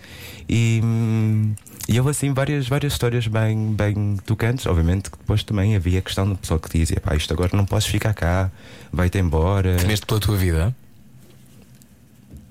e, 0.48 0.80
hum, 0.82 1.54
e 1.88 1.98
houve 1.98 2.10
assim 2.10 2.32
várias, 2.32 2.68
várias 2.68 2.92
histórias 2.92 3.26
bem, 3.26 3.72
bem 3.74 4.16
tocantes. 4.24 4.66
Obviamente 4.66 5.10
que 5.10 5.18
depois 5.18 5.42
também 5.42 5.74
havia 5.76 5.98
a 5.98 6.02
questão 6.02 6.28
do 6.28 6.36
pessoal 6.36 6.58
que 6.60 6.78
dizia: 6.78 7.00
pá, 7.00 7.14
isto 7.14 7.32
agora 7.32 7.50
não 7.54 7.64
podes 7.66 7.86
ficar 7.86 8.14
cá, 8.14 8.50
vai-te 8.92 9.18
embora. 9.18 9.76
Temeste 9.76 10.06
pela 10.06 10.20
tua 10.20 10.36
vida? 10.36 10.74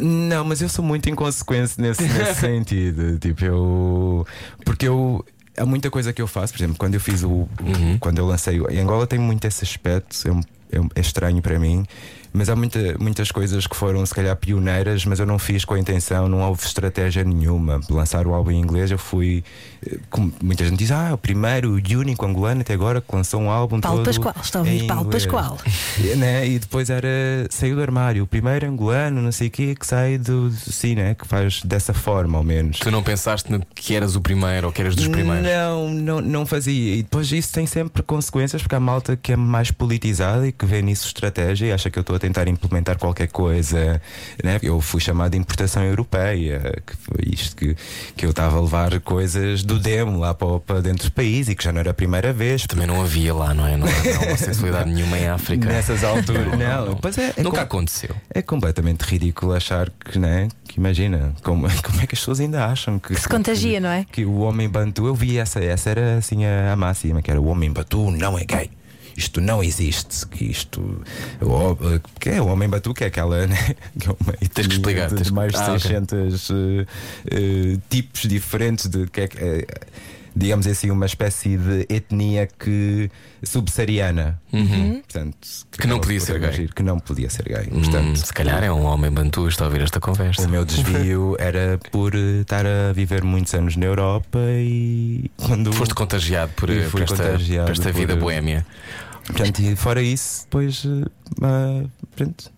Não, 0.02 0.44
mas 0.44 0.62
eu 0.62 0.70
sou 0.70 0.84
muito 0.84 1.10
inconsequente 1.10 1.80
nesse, 1.80 2.04
nesse 2.04 2.40
sentido. 2.42 3.18
Tipo, 3.20 3.46
eu. 3.46 4.28
Porque 4.66 4.88
eu. 4.88 5.24
Há 5.58 5.66
muita 5.66 5.92
coisa 5.92 6.14
que 6.14 6.22
eu 6.22 6.28
faço, 6.28 6.54
por 6.54 6.60
exemplo, 6.60 6.78
quando 6.78 6.96
eu 6.96 7.00
fiz 7.00 7.24
o. 7.24 7.48
Quando 8.00 8.18
eu 8.18 8.26
lancei. 8.26 8.60
Em 8.70 8.80
Angola 8.80 9.06
tem 9.06 9.20
muito 9.20 9.46
esse 9.46 9.64
aspecto, 9.64 10.16
é, 10.28 10.78
é 10.78 10.82
é 10.96 11.02
estranho 11.02 11.42
para 11.42 11.60
mim, 11.60 11.86
mas 12.34 12.50
há 12.50 12.56
muita, 12.56 12.96
muitas 13.00 13.32
coisas 13.32 13.68
que 13.68 13.76
foram, 13.76 14.06
se 14.06 14.14
calhar, 14.14 14.36
pioneiras, 14.36 15.06
mas 15.06 15.20
eu 15.20 15.26
não 15.26 15.38
fiz 15.38 15.66
com 15.66 15.74
a 15.74 15.80
intenção, 15.80 16.30
não 16.30 16.42
houve 16.42 16.66
estratégia 16.66 17.24
nenhuma. 17.24 17.80
Lançar 17.90 18.26
o 18.28 18.34
álbum 18.34 18.52
em 18.52 18.60
inglês, 18.60 18.92
eu 18.92 18.98
fui. 18.98 19.44
eh, 19.86 19.98
como 20.10 20.32
muita 20.42 20.64
gente 20.64 20.78
diz, 20.78 20.92
ah, 20.92 21.14
o 21.14 21.18
primeiro, 21.18 21.72
o 21.72 21.98
único 22.00 22.26
angolano 22.26 22.62
até 22.62 22.74
agora 22.74 23.02
que 23.02 23.16
lançou 23.16 23.42
um 23.42 23.50
álbum 23.50 23.80
Paulo 23.80 24.04
todo 24.04 24.06
Pascoal, 24.06 24.36
está 24.42 24.60
a 24.60 24.62
ouvir 24.62 24.88
Paulo 24.88 25.06
inglês." 25.08 25.26
Pascoal. 25.26 25.58
E, 26.02 26.16
né? 26.16 26.48
E 26.48 26.58
depois 26.58 26.90
era 26.90 27.08
saiu 27.50 27.76
do 27.76 27.82
armário, 27.82 28.24
o 28.24 28.28
primeiro 28.28 28.66
angolano, 28.68 29.22
não 29.22 29.32
sei 29.32 29.48
o 29.48 29.52
quê, 29.52 29.76
que 29.76 29.86
sai 29.86 30.18
do. 30.18 30.50
Sim, 30.52 30.96
né? 30.96 31.16
Que 31.16 31.28
faz 31.28 31.62
dessa 31.64 31.94
forma, 31.94 32.38
ao 32.38 32.44
menos. 32.44 32.80
Tu 32.80 32.90
não 32.90 33.04
pensaste 33.04 33.52
no 33.52 33.62
que 33.76 33.96
eras 33.96 34.16
o 34.16 34.22
primeiro 34.22 34.68
ou 34.68 34.74
que 34.74 34.82
eras 34.82 34.96
dos 34.96 35.08
primeiros? 35.08 35.44
Não, 35.44 35.90
não, 35.90 36.22
não 36.22 36.46
fazia. 36.46 36.96
E 36.96 37.04
depois 37.04 37.32
isso 37.32 37.52
tem 37.54 37.66
sempre 37.66 38.02
consequências, 38.04 38.62
porque 38.62 38.76
há 38.76 38.80
malta 38.80 39.16
que 39.16 39.34
é 39.34 39.36
mais 39.36 39.70
politizada 39.72 40.48
e 40.48 40.52
que 40.52 40.66
vê 40.66 40.82
nisso 40.82 41.08
estratégia 41.08 41.68
e 41.68 41.72
acha 41.72 41.90
que 41.90 42.00
eu 42.00 42.02
estou 42.02 42.16
a 42.16 42.20
tentar 42.22 42.48
implementar 42.48 42.98
qualquer 42.98 43.28
coisa. 43.28 44.02
Né? 44.44 44.60
Eu 44.62 44.80
fui 44.80 45.02
chamado 45.02 45.32
de 45.32 45.38
importação 45.38 45.84
europeia, 45.84 46.82
que 46.86 46.96
foi 46.96 47.26
isto 47.34 47.56
que, 47.56 47.76
que 48.16 48.26
eu 48.26 48.30
estava 48.30 48.58
a 48.58 48.62
levar 48.62 49.00
coisas 49.02 49.64
do 49.64 49.80
demo 49.80 50.20
lá 50.20 50.34
para, 50.34 50.60
para 50.60 50.82
dentro 50.82 51.10
do 51.10 51.12
país 51.12 51.50
e 51.50 51.56
que 51.56 51.64
já 51.64 51.72
não 51.72 51.80
era 51.80 51.92
a 51.92 51.94
primeira 51.94 52.32
vez. 52.32 52.66
Também 52.68 52.88
não 52.88 53.02
havia 53.02 53.34
lá, 53.34 53.54
não 53.54 53.66
é? 53.68 53.76
Não 53.76 53.88
há, 53.88 54.26
não 54.26 54.34
há 54.34 54.38
sensualidade 54.38 54.90
nenhuma 54.92 55.18
em 55.18 55.28
África. 55.28 55.68
Nessas 55.68 56.04
alturas, 56.04 56.58
não, 56.58 56.96
pois 56.96 57.18
é, 57.18 57.34
é 57.38 57.44
Nunca 57.44 57.58
com- 57.58 57.64
aconteceu. 57.64 58.16
É 58.34 58.42
completamente 58.42 59.02
ridículo 59.02 59.54
achar 59.54 59.90
que, 59.90 60.20
né? 60.20 60.48
Que 60.68 60.78
imagina, 60.80 61.34
como, 61.44 61.68
como 61.84 62.02
é 62.02 62.08
que 62.08 62.14
as 62.16 62.20
pessoas 62.20 62.40
ainda 62.40 62.66
acham 62.66 63.00
que, 63.00 63.16
Se 63.20 63.28
contagia, 63.28 63.80
não 63.80 63.90
é? 63.90 64.06
que 64.12 64.24
o 64.26 64.40
homem 64.40 64.70
bantu, 64.70 65.08
eu 65.08 65.16
vi 65.16 65.38
essa, 65.38 65.60
essa 65.64 65.90
era 65.90 66.18
assim 66.18 66.46
a, 66.46 66.72
a 66.74 66.76
máxima, 66.76 67.22
que 67.22 67.32
era 67.32 67.42
o 67.42 67.48
homem 67.48 67.72
bantu 67.72 68.12
não 68.12 68.38
é 68.38 68.44
gay. 68.46 68.70
Isto 69.16 69.42
não 69.42 69.64
existe, 69.64 70.26
que 70.28 70.46
isto 70.46 70.82
o, 71.42 71.78
que 72.20 72.30
é 72.30 72.42
o 72.42 72.48
homem 72.48 72.70
batu, 72.70 72.94
que 72.94 73.04
é 73.04 73.08
aquela 73.08 73.46
né? 73.48 73.76
que 74.00 74.08
é 74.08 74.12
uma 74.12 74.34
Tens 74.54 74.68
que 74.68 74.74
explicar, 74.74 75.10
de, 75.10 75.16
tens 75.16 75.32
mais 75.32 75.52
de 75.52 75.58
Ah, 75.58 75.74
ok. 75.74 75.80
600 75.80 76.50
eh, 76.50 76.86
eh, 77.26 77.78
tipos 77.90 78.22
diferentes 78.22 78.88
de 78.88 79.08
que 79.08 79.22
é 79.22 79.30
eh, 79.36 79.66
digamos 80.36 80.66
assim 80.68 80.90
uma 80.92 81.06
espécie 81.06 81.58
de 81.58 81.86
etnia 81.90 82.48
que 82.48 83.10
subsaariana, 83.44 84.40
portanto 84.50 85.36
Uhum. 85.46 85.66
Que 85.72 85.88
não 85.88 85.96
acaba 85.98 86.08
podia 86.08 86.20
ser 86.20 86.40
gay. 86.40 86.50
agir, 86.50 86.74
que 86.74 86.84
não 86.84 87.00
podia 87.00 87.30
ser 87.30 87.44
gay, 87.44 87.68
Hum, 87.72 87.82
portanto 87.82 88.16
se 88.18 88.34
calhar 88.34 88.64
é 88.64 88.72
um 88.72 88.84
homem 88.86 89.12
bantu 89.12 89.48
está 89.48 89.66
a 89.66 89.68
ouvir 89.68 89.82
esta 89.82 90.00
conversa. 90.00 90.42
o 90.46 90.50
meu 90.50 90.64
desvio 90.66 91.36
era 91.40 91.80
por 91.92 92.16
eh, 92.16 92.42
estar 92.42 92.66
a 92.66 92.94
viver 92.94 93.24
muitos 93.24 93.54
anos 93.54 93.76
na 93.76 93.86
Europa 93.86 94.40
e 94.40 95.30
quando. 95.38 95.72
Foste 95.74 95.94
contagiado 95.94 96.52
por, 96.54 96.70
eh, 96.70 96.88
por 96.90 97.02
esta, 97.02 97.16
contagiado 97.18 97.66
por 97.66 97.72
esta 97.74 97.92
por- 97.92 97.94
vida 98.00 98.16
boémia. 98.16 98.66
Portanto, 99.26 99.60
e 99.60 99.76
fora 99.76 100.02
isso, 100.02 100.44
depois. 100.44 100.84
eh, 100.86 101.06
ah, 101.44 101.84
pronto. 102.16 102.52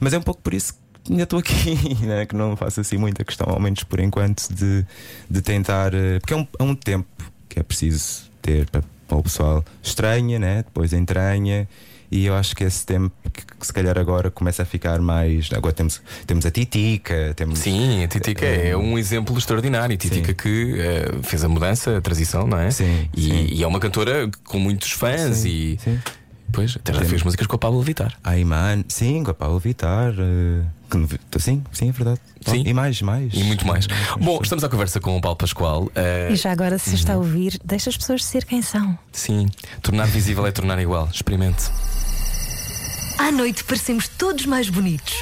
Mas 0.00 0.12
é 0.12 0.18
um 0.18 0.22
pouco 0.22 0.40
por 0.42 0.52
isso 0.54 0.72
que 0.74 0.78
ainda 1.10 1.22
estou 1.24 1.38
aqui, 1.38 1.96
né? 2.04 2.26
que 2.26 2.34
não 2.36 2.56
faço 2.56 2.80
assim 2.80 2.96
muita 2.96 3.24
questão, 3.24 3.48
ao 3.48 3.60
menos 3.60 3.82
por 3.84 4.00
enquanto, 4.00 4.48
de, 4.52 4.84
de 5.30 5.40
tentar. 5.42 5.92
eh, 5.94 6.18
Porque 6.20 6.34
é 6.34 6.36
um, 6.36 6.46
é 6.58 6.62
um 6.62 6.74
tempo 6.74 7.08
que 7.48 7.58
é 7.58 7.62
preciso 7.62 8.22
ter 8.42 8.66
para, 8.70 8.82
para 9.06 9.18
o 9.18 9.22
pessoal. 9.22 9.64
Estranha, 9.82 10.38
né? 10.38 10.58
depois 10.64 10.92
entranha. 10.92 11.68
E 12.10 12.24
eu 12.24 12.34
acho 12.34 12.56
que 12.56 12.64
esse 12.64 12.86
tempo 12.86 13.12
que, 13.30 13.44
que 13.44 13.66
se 13.66 13.70
calhar 13.72 13.98
agora 13.98 14.30
começa 14.30 14.62
a 14.62 14.64
ficar 14.64 14.98
mais. 14.98 15.50
Agora 15.52 15.74
temos, 15.74 16.00
temos 16.26 16.46
a 16.46 16.50
Titica, 16.50 17.34
temos. 17.36 17.58
Sim, 17.58 18.02
a 18.02 18.08
Titica 18.08 18.46
é 18.46 18.74
um 18.74 18.98
exemplo 18.98 19.36
extraordinário. 19.36 19.92
A 19.94 19.98
Titica 19.98 20.28
Sim. 20.28 20.34
que 20.34 20.74
eh, 20.80 21.10
fez 21.22 21.44
a 21.44 21.48
mudança, 21.50 21.98
a 21.98 22.00
transição, 22.00 22.46
não 22.46 22.58
é? 22.58 22.70
Sim, 22.70 23.10
e, 23.14 23.22
sim. 23.24 23.46
e 23.52 23.62
é 23.62 23.66
uma 23.66 23.78
cantora 23.78 24.30
com 24.44 24.58
muitos 24.58 24.90
fãs 24.92 25.36
Sim, 25.36 25.48
e 25.50 25.78
sim. 25.84 25.98
Pois, 26.50 26.76
até 26.76 26.94
já 26.94 27.04
fez 27.04 27.22
músicas 27.22 27.46
com 27.46 27.56
a 27.56 27.58
Pablo 27.58 27.82
Vittar. 27.82 28.16
Ayman, 28.24 28.86
sim, 28.88 29.22
com 29.22 29.30
a 29.30 29.34
Paulo 29.34 29.58
Vittar. 29.58 30.14
eh, 30.18 30.62
que- 30.62 30.77
sim, 31.38 31.62
sim, 31.72 31.88
é 31.88 31.92
verdade. 31.92 32.20
Sim. 32.46 32.62
E 32.66 32.72
mais, 32.72 33.00
mais. 33.02 33.32
E 33.34 33.42
muito 33.44 33.66
mais. 33.66 33.86
Bom, 34.20 34.38
estamos 34.42 34.62
à 34.64 34.68
conversa 34.68 35.00
com 35.00 35.16
o 35.16 35.20
Paulo 35.20 35.36
Pascoal. 35.36 35.90
eh, 35.94 36.28
E 36.32 36.36
já 36.36 36.50
agora, 36.52 36.78
se 36.78 36.94
está 36.94 37.14
a 37.14 37.16
ouvir, 37.16 37.58
deixa 37.64 37.90
as 37.90 37.96
pessoas 37.96 38.24
ser 38.24 38.44
quem 38.44 38.62
são. 38.62 38.98
Sim, 39.12 39.48
tornar 39.82 40.06
visível 40.06 40.46
é 40.46 40.50
tornar 40.52 40.78
igual. 40.80 41.08
Experimente. 41.12 41.64
À 43.18 43.30
noite 43.32 43.64
parecemos 43.64 44.08
todos 44.08 44.46
mais 44.46 44.68
bonitos. 44.68 45.14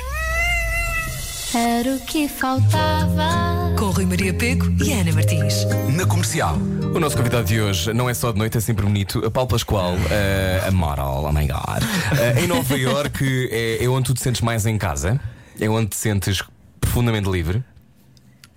Era 1.54 1.94
o 1.96 2.00
que 2.00 2.28
faltava. 2.28 3.74
Com 3.78 3.90
Rui 3.90 4.04
Maria 4.04 4.34
Peco 4.34 4.66
e 4.84 4.92
Ana 4.92 5.12
Martins. 5.12 5.64
Na 5.94 6.04
comercial. 6.04 6.56
O 6.94 7.00
nosso 7.00 7.16
convidado 7.16 7.44
de 7.46 7.60
hoje 7.60 7.92
não 7.94 8.08
é 8.10 8.14
só 8.14 8.32
de 8.32 8.38
noite, 8.38 8.56
é 8.58 8.60
sempre 8.60 8.84
bonito. 8.84 9.24
A 9.24 9.30
Paulo 9.30 9.48
Pascoal, 9.48 9.94
eh, 10.10 10.62
a 10.66 10.70
model, 10.70 11.24
oh 11.24 11.32
my 11.32 11.46
god. 11.46 11.82
Eh, 12.18 12.42
em 12.44 12.46
Nova 12.46 12.76
York 12.78 13.48
é, 13.50 13.82
é 13.84 13.88
onde 13.88 14.06
tu 14.06 14.14
te 14.14 14.22
sentes 14.22 14.40
mais 14.42 14.66
em 14.66 14.76
casa? 14.76 15.20
É 15.60 15.68
onde 15.68 15.88
te 15.90 15.96
sentes 15.96 16.42
profundamente 16.80 17.28
livre? 17.30 17.62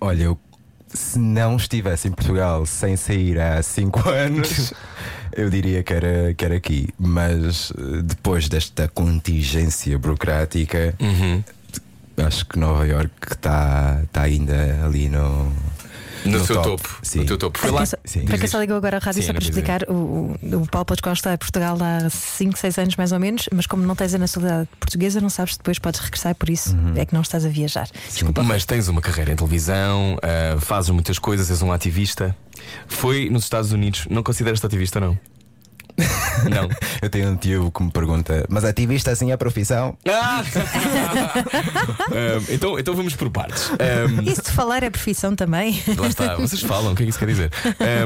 Olha, 0.00 0.24
eu, 0.24 0.38
se 0.88 1.18
não 1.18 1.56
estivesse 1.56 2.08
em 2.08 2.12
Portugal 2.12 2.64
sem 2.66 2.96
sair 2.96 3.38
há 3.40 3.62
5 3.62 4.06
anos, 4.08 4.72
eu 5.32 5.48
diria 5.50 5.82
que 5.82 5.92
era, 5.92 6.34
que 6.34 6.44
era 6.44 6.56
aqui. 6.56 6.88
Mas 6.98 7.72
eh, 7.78 8.02
depois 8.02 8.48
desta 8.48 8.88
contingência 8.88 9.98
burocrática, 9.98 10.94
Uhum. 11.00 11.42
acho 12.26 12.44
que 12.46 12.58
Nova 12.58 12.86
York 12.86 13.12
está 13.30 14.02
tá 14.12 14.22
ainda 14.22 14.84
ali 14.84 15.08
no. 15.08 15.52
No, 16.24 16.44
seu 16.44 16.56
top. 16.56 16.68
topo. 16.82 16.98
Sim. 17.02 17.20
No 17.20 17.24
teu 17.26 17.38
topo. 17.38 17.58
Foi 17.58 17.70
Para 17.70 17.80
lá. 17.80 17.86
sim. 18.04 18.24
para 18.24 18.38
quem 18.38 18.46
só 18.48 18.60
ligou 18.60 18.76
agora 18.76 18.96
a 18.96 19.00
rádio, 19.00 19.22
Sim, 19.22 19.26
só 19.28 19.32
para 19.32 19.42
explicar, 19.42 19.82
o, 19.88 20.36
o, 20.42 20.66
Paulo 20.70 20.84
Pascoal 20.84 21.12
está 21.14 21.32
em 21.34 21.36
Portugal 21.38 21.76
há 21.80 22.08
5, 22.10 22.58
6 22.58 22.78
anos 22.78 22.96
mais 22.96 23.12
ou 23.12 23.18
menos, 23.20 23.48
mas 23.52 23.66
como 23.66 23.82
não 23.84 23.94
tens 23.96 24.14
a 24.14 24.18
nacionalidade 24.18 24.68
portuguesa, 24.78 25.20
não 25.20 25.30
sabes 25.30 25.54
se 25.54 25.58
depois 25.58 25.78
podes 25.78 26.00
regressar, 26.00 26.34
por 26.34 26.50
isso 26.50 26.74
Uhum. 26.76 26.92
é 26.96 27.04
que 27.04 27.14
não 27.14 27.22
estás 27.22 27.44
a 27.44 27.48
viajar. 27.48 27.88
Desculpa. 28.12 28.42
Mas 28.42 28.64
tens 28.64 28.88
uma 28.88 29.00
carreira 29.00 29.32
em 29.32 29.36
televisão, 29.36 30.16
ah, 30.22 30.58
fazes 30.60 30.90
muitas 30.90 31.18
coisas, 31.18 31.50
és 31.50 31.62
um 31.62 31.72
ativista. 31.72 32.36
Foi 32.86 33.28
nos 33.30 33.44
Estados 33.44 33.72
Unidos, 33.72 34.06
não 34.10 34.22
consideras-te 34.22 34.66
ativista, 34.66 35.00
não? 35.00 35.18
Não. 36.48 36.68
Eu 37.02 37.08
tenho 37.10 37.30
um 37.30 37.36
tio 37.36 37.70
que 37.70 37.82
me 37.82 37.90
pergunta: 37.90 38.44
Mas 38.48 38.64
ativista 38.64 39.10
assim 39.10 39.30
é 39.30 39.34
a 39.34 39.38
profissão? 39.38 39.96
Ah! 40.08 40.42
Ah, 42.12 42.42
então, 42.48 42.78
então 42.78 42.94
vamos 42.94 43.14
por 43.14 43.30
partes. 43.30 43.70
Ah, 43.72 44.22
E 44.24 44.34
se 44.34 44.42
te 44.42 44.50
falar 44.50 44.82
é 44.82 44.90
profissão 44.90 45.34
também? 45.36 45.80
Lá 45.96 46.08
está, 46.08 46.34
vocês 46.36 46.60
falam, 46.62 46.92
o 46.92 46.96
que 46.96 47.02
é 47.02 47.06
que 47.06 47.10
isso 47.10 47.18
quer 47.18 47.26
dizer? 47.26 47.50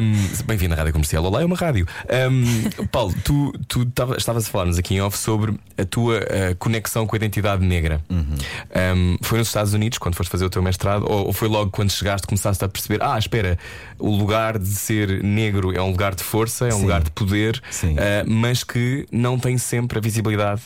Um, 0.03 0.45
Bem-vindo 0.45 0.75
à 0.75 0.77
Rádio 0.77 0.93
Comercial. 0.93 1.25
Olá, 1.25 1.43
é 1.43 1.45
uma 1.45 1.57
rádio. 1.57 1.87
Um, 2.31 2.87
Paulo, 2.87 3.15
tu, 3.25 3.53
tu 3.69 3.85
tava- 3.87 4.17
estavas 4.17 4.47
a 4.47 4.51
falar-nos 4.51 4.79
aqui 4.79 4.95
em 4.95 5.01
off 5.01 5.17
sobre 5.17 5.55
a 5.79 5.85
tua 5.85 6.19
uh, 6.19 6.55
conexão 6.59 7.07
com 7.07 7.15
a 7.15 7.19
identidade 7.19 7.65
negra. 7.65 8.01
Um, 8.11 9.17
foi 9.23 9.39
nos 9.39 9.49
Estados 9.49 9.73
Unidos, 9.75 9.99
quando 9.99 10.15
foste 10.15 10.31
fazer 10.31 10.45
o 10.45 10.51
teu 10.51 10.63
mestrado, 10.63 11.05
ou, 11.09 11.27
ou 11.27 11.33
foi 11.33 11.49
logo 11.49 11.71
quando 11.71 11.91
chegaste 11.91 12.27
começaste 12.27 12.65
a 12.65 12.69
perceber: 12.69 13.03
ah, 13.03 13.19
espera, 13.19 13.59
o 13.99 14.11
lugar 14.11 14.59
de 14.59 14.69
ser 14.69 15.23
negro 15.23 15.75
é 15.77 15.81
um 15.81 15.91
lugar 15.91 16.15
de 16.15 16.23
força, 16.23 16.67
é 16.67 16.69
um 16.69 16.77
Sim. 16.77 16.83
lugar 16.83 17.03
de 17.03 17.11
poder, 17.11 17.61
Sim. 17.71 17.95
uh, 17.95 18.24
mas 18.27 18.65
que 18.65 19.07
não 19.11 19.39
tem 19.39 19.59
sempre 19.59 19.99
a 19.99 20.01
visibilidade. 20.01 20.63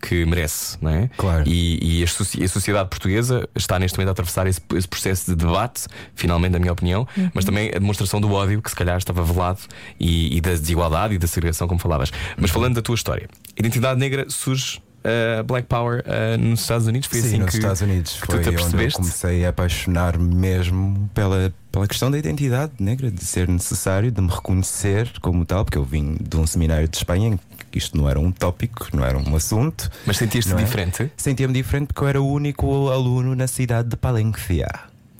Que 0.00 0.24
merece, 0.24 0.76
não 0.82 0.90
é? 0.90 1.08
Claro. 1.16 1.44
E, 1.46 2.00
e 2.00 2.02
a, 2.02 2.06
a 2.06 2.48
sociedade 2.48 2.88
portuguesa 2.88 3.48
está 3.54 3.78
neste 3.78 3.96
momento 3.96 4.08
a 4.08 4.10
atravessar 4.10 4.48
esse, 4.48 4.60
esse 4.74 4.88
processo 4.88 5.30
de 5.30 5.36
debate, 5.36 5.86
finalmente, 6.16 6.50
na 6.50 6.58
minha 6.58 6.72
opinião, 6.72 7.06
mas 7.32 7.44
também 7.44 7.68
a 7.68 7.78
demonstração 7.78 8.20
do 8.20 8.32
ódio 8.32 8.60
que 8.60 8.68
se 8.68 8.74
calhar 8.74 8.98
estava 8.98 9.22
velado 9.22 9.60
e, 10.00 10.36
e 10.36 10.40
da 10.40 10.50
desigualdade 10.50 11.14
e 11.14 11.18
da 11.18 11.28
segregação, 11.28 11.68
como 11.68 11.78
falavas. 11.78 12.10
Mas 12.36 12.50
falando 12.50 12.74
da 12.74 12.82
tua 12.82 12.96
história, 12.96 13.28
identidade 13.56 14.00
negra 14.00 14.26
surge. 14.28 14.82
Uh, 15.04 15.42
Black 15.44 15.66
Power 15.68 16.04
uh, 16.06 16.38
nos 16.38 16.60
Estados 16.60 16.86
Unidos 16.86 17.08
foi 17.08 17.20
Sim, 17.20 17.26
assim 17.26 17.38
nos 17.38 17.50
que, 17.50 17.56
Estados 17.56 17.80
Unidos 17.80 18.20
que 18.20 18.26
foi 18.26 18.38
onde 18.38 18.84
eu 18.84 18.92
comecei 18.92 19.44
a 19.44 19.48
apaixonar 19.48 20.18
mesmo 20.18 21.10
pela, 21.14 21.52
pela 21.70 21.86
questão 21.86 22.10
da 22.10 22.18
identidade 22.18 22.72
negra, 22.78 23.10
de 23.10 23.24
ser 23.24 23.48
necessário, 23.48 24.10
de 24.10 24.20
me 24.20 24.30
reconhecer 24.30 25.10
como 25.20 25.44
tal, 25.44 25.64
porque 25.64 25.78
eu 25.78 25.84
vim 25.84 26.16
de 26.20 26.36
um 26.36 26.46
seminário 26.46 26.88
de 26.88 26.96
Espanha 26.96 27.28
em 27.28 27.40
que 27.70 27.78
isto 27.78 27.96
não 27.96 28.08
era 28.08 28.20
um 28.20 28.30
tópico, 28.30 28.88
não 28.92 29.04
era 29.04 29.16
um 29.16 29.34
assunto. 29.34 29.90
Mas 30.06 30.18
sentiste 30.18 30.50
não 30.50 30.58
é? 30.58 30.62
diferente? 30.62 31.10
Sentia-me 31.16 31.54
diferente 31.54 31.88
porque 31.88 32.02
eu 32.04 32.08
era 32.08 32.20
o 32.20 32.30
único 32.30 32.90
aluno 32.90 33.34
na 33.34 33.46
cidade 33.46 33.88
de 33.88 33.96
Palencia. 33.96 34.68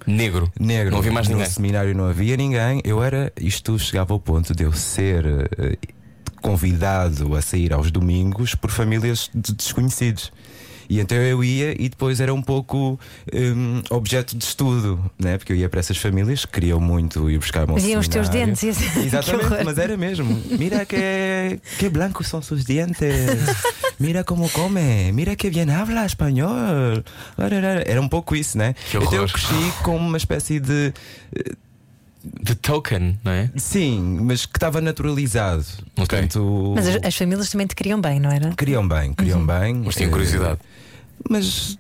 Negro. 0.06 0.52
Negro. 0.58 0.90
Não 0.90 0.98
havia 0.98 1.12
mais 1.12 1.28
no 1.28 1.36
ninguém. 1.36 1.50
seminário 1.50 1.94
não 1.94 2.06
havia 2.06 2.36
ninguém. 2.36 2.80
Eu 2.84 3.02
era. 3.02 3.32
Isto 3.40 3.78
chegava 3.78 4.12
ao 4.12 4.20
ponto 4.20 4.54
de 4.54 4.64
eu 4.64 4.72
ser 4.72 5.24
eh, 5.58 5.76
convidado 6.42 7.34
a 7.34 7.40
sair 7.40 7.72
aos 7.72 7.90
domingos 7.90 8.54
por 8.54 8.70
famílias 8.70 9.30
de 9.34 9.54
desconhecidos. 9.54 10.30
E 10.92 11.00
então 11.00 11.16
eu 11.16 11.42
ia 11.42 11.72
e 11.80 11.88
depois 11.88 12.20
era 12.20 12.34
um 12.34 12.42
pouco 12.42 13.00
hum, 13.32 13.82
objeto 13.88 14.36
de 14.36 14.44
estudo, 14.44 15.02
né? 15.18 15.38
porque 15.38 15.52
eu 15.52 15.56
ia 15.56 15.66
para 15.66 15.80
essas 15.80 15.96
famílias 15.96 16.44
que 16.44 16.52
queriam 16.52 16.78
muito 16.78 17.30
ir 17.30 17.38
buscar 17.38 17.70
um 17.70 17.76
Viam 17.76 17.98
os 17.98 18.08
teus 18.08 18.28
dentes 18.28 18.62
e 18.62 18.68
assim, 18.68 18.84
Exatamente, 19.06 19.64
mas 19.64 19.78
era 19.78 19.96
mesmo. 19.96 20.42
Mira 20.58 20.84
que, 20.84 21.58
que 21.78 21.88
blancos 21.88 22.26
são 22.28 22.42
seus 22.42 22.64
dentes. 22.64 23.08
Mira 23.98 24.22
como 24.22 24.50
come. 24.50 25.12
Mira 25.12 25.34
que 25.34 25.48
bien 25.48 25.70
habla 25.70 26.04
espanhol. 26.04 26.52
Era 27.86 28.00
um 28.00 28.08
pouco 28.08 28.36
isso, 28.36 28.58
né? 28.58 28.74
Que 28.90 28.98
então 28.98 29.14
eu 29.14 29.28
cresci 29.28 29.72
com 29.82 29.96
uma 29.96 30.18
espécie 30.18 30.60
de. 30.60 30.92
The 32.44 32.54
token, 32.54 33.18
não 33.24 33.32
é? 33.32 33.50
Sim, 33.56 34.18
mas 34.22 34.46
que 34.46 34.56
estava 34.56 34.80
naturalizado. 34.80 35.64
Portanto, 35.96 36.72
Mas 36.74 36.86
as, 36.86 37.04
as 37.04 37.16
famílias 37.16 37.50
também 37.50 37.66
te 37.66 37.74
queriam 37.74 38.00
bem, 38.00 38.20
não 38.20 38.30
era? 38.30 38.50
queriam 38.54 38.86
bem, 38.86 39.12
queriam 39.12 39.44
bem. 39.44 39.82
Mas 39.84 39.96
tinham 39.96 40.08
Eh, 40.08 40.12
curiosidade. 40.12 40.60
Mas 41.28 41.78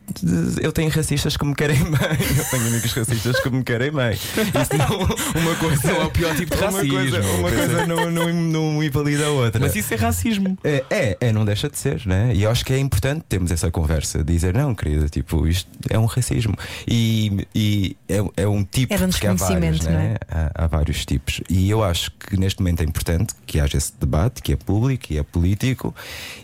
eu 0.60 0.72
tenho 0.72 0.90
racistas 0.90 1.36
que 1.36 1.44
me 1.44 1.54
querem 1.54 1.78
bem. 1.84 1.92
Eu 2.38 2.44
tenho 2.50 2.66
amigos 2.68 2.92
racistas 2.92 3.40
que 3.40 3.50
me 3.50 3.62
querem 3.62 3.90
bem. 3.90 4.12
Isso 4.12 4.76
não, 4.76 5.42
uma 5.42 5.54
coisa 5.56 5.92
Não 5.92 6.02
é 6.02 6.04
o 6.04 6.10
pior 6.10 6.34
tipo 6.36 6.54
de 6.54 6.62
uma 6.62 6.70
racismo. 6.70 6.94
Coisa, 6.94 7.20
uma 7.20 7.50
Pensa. 7.50 7.66
coisa 7.66 7.86
não, 7.86 8.10
não, 8.10 8.32
não 8.32 8.82
invalida 8.82 9.26
a 9.26 9.30
outra. 9.30 9.60
Mas 9.60 9.74
isso 9.74 9.92
é 9.92 9.96
racismo. 9.96 10.58
É, 10.64 10.84
é, 10.90 11.16
é, 11.20 11.32
não 11.32 11.44
deixa 11.44 11.68
de 11.68 11.78
ser, 11.78 12.06
né? 12.06 12.32
E 12.34 12.42
eu 12.42 12.50
acho 12.50 12.64
que 12.64 12.72
é 12.72 12.78
importante 12.78 13.24
termos 13.28 13.50
essa 13.50 13.70
conversa, 13.70 14.22
dizer 14.22 14.54
não, 14.54 14.74
querida, 14.74 15.08
tipo, 15.08 15.46
isto 15.46 15.68
é 15.90 15.98
um 15.98 16.06
racismo. 16.06 16.54
E, 16.86 17.46
e 17.54 17.96
é, 18.08 18.42
é 18.42 18.48
um 18.48 18.64
tipo 18.64 18.92
Era 18.92 19.06
um 19.06 19.10
porque 19.10 19.26
há 19.26 19.34
vários, 19.34 19.80
desconhecimento, 19.80 19.90
não 19.90 20.00
é? 20.00 20.08
né? 20.10 20.16
Há, 20.28 20.64
há 20.64 20.66
vários 20.66 21.04
tipos. 21.04 21.40
E 21.48 21.68
eu 21.68 21.82
acho 21.82 22.10
que 22.12 22.38
neste 22.38 22.60
momento 22.60 22.82
é 22.82 22.84
importante 22.84 23.34
que 23.46 23.60
haja 23.60 23.76
esse 23.76 23.92
debate, 23.98 24.42
que 24.42 24.52
é 24.52 24.56
público 24.56 25.12
e 25.12 25.18
é 25.18 25.22
político. 25.22 25.94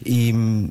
E 0.05 0.71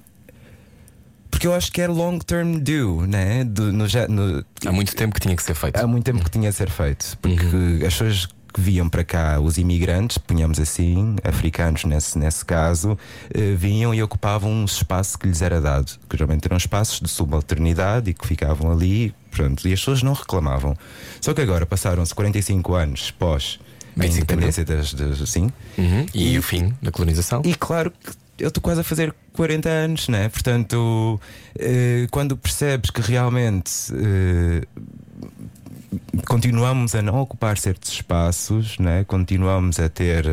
porque 1.38 1.46
eu 1.48 1.54
acho 1.54 1.72
que 1.72 1.80
é 1.82 1.88
long 1.88 2.18
term 2.18 2.58
due, 2.58 3.06
né? 3.08 3.44
Do- 3.44 3.72
no, 3.72 3.86
no, 4.10 4.46
Há 4.66 4.72
muito 4.72 4.96
tempo 4.96 5.14
que 5.14 5.22
tinha 5.22 5.36
que 5.36 5.44
ser 5.44 5.54
feito. 5.54 5.78
Há 5.78 5.86
muito 5.86 6.04
tempo 6.04 6.24
que 6.24 6.32
tinha 6.32 6.50
a 6.50 6.52
ser 6.52 6.68
feito, 6.70 7.16
porque 7.22 7.46
Uhum. 7.46 7.76
as 7.86 7.94
pessoas 7.94 8.26
que 8.52 8.60
viam 8.60 8.90
para 8.90 9.04
cá, 9.04 9.40
os 9.40 9.60
imigrantes, 9.60 10.18
ponhamos 10.18 10.60
assim, 10.60 11.16
africanos 11.24 11.84
nesse, 11.86 12.18
nesse 12.18 12.44
caso, 12.44 12.98
eh, 13.32 13.54
vinham 13.56 13.94
e 13.94 14.02
ocupavam 14.02 14.52
um 14.52 14.66
espaço 14.66 15.20
que 15.20 15.28
lhes 15.28 15.44
era 15.44 15.62
dado, 15.62 15.92
que 16.10 16.18
geralmente 16.18 16.46
eram 16.46 16.58
espaços 16.58 17.00
de 17.00 17.08
subalternidade 17.08 18.10
e 18.10 18.14
que 18.16 18.26
ficavam 18.26 18.72
ali, 18.72 19.14
pronto, 19.30 19.68
e 19.68 19.74
as 19.74 19.80
pessoas 19.80 20.02
não 20.02 20.14
reclamavam. 20.14 20.76
Só 21.22 21.36
que 21.36 21.42
agora 21.42 21.68
passaram-se 21.68 22.16
45 22.16 22.74
anos 22.74 23.12
pós 23.12 23.60
a 23.96 24.02
25 24.02 24.10
de 24.10 24.18
independência 24.34 24.66
das, 24.66 24.92
das 24.94 25.30
sim, 25.30 25.52
Uhum. 25.78 26.06
E, 26.16 26.34
E- 26.34 26.40
o 26.40 26.42
fim 26.42 26.74
da 26.82 26.92
colonização. 26.92 27.44
e 27.46 27.54
claro 27.54 27.92
que 27.92 28.12
eu 28.40 28.48
estou 28.50 28.62
quase 28.62 28.82
a 28.82 28.84
fazer 28.84 29.14
40 29.34 29.70
anos, 29.70 30.08
né? 30.10 30.30
Portanto, 30.30 31.20
eh, 31.58 32.08
quando 32.12 32.36
percebes 32.38 32.90
que 32.90 33.02
realmente 33.02 33.72
eh, 33.94 34.68
continuamos 36.26 36.94
a 36.96 37.02
não 37.02 37.20
ocupar 37.22 37.58
certos 37.58 37.92
espaços, 37.92 38.78
né? 38.78 39.04
continuamos 39.06 39.80
a 39.80 39.90
ter. 39.90 40.26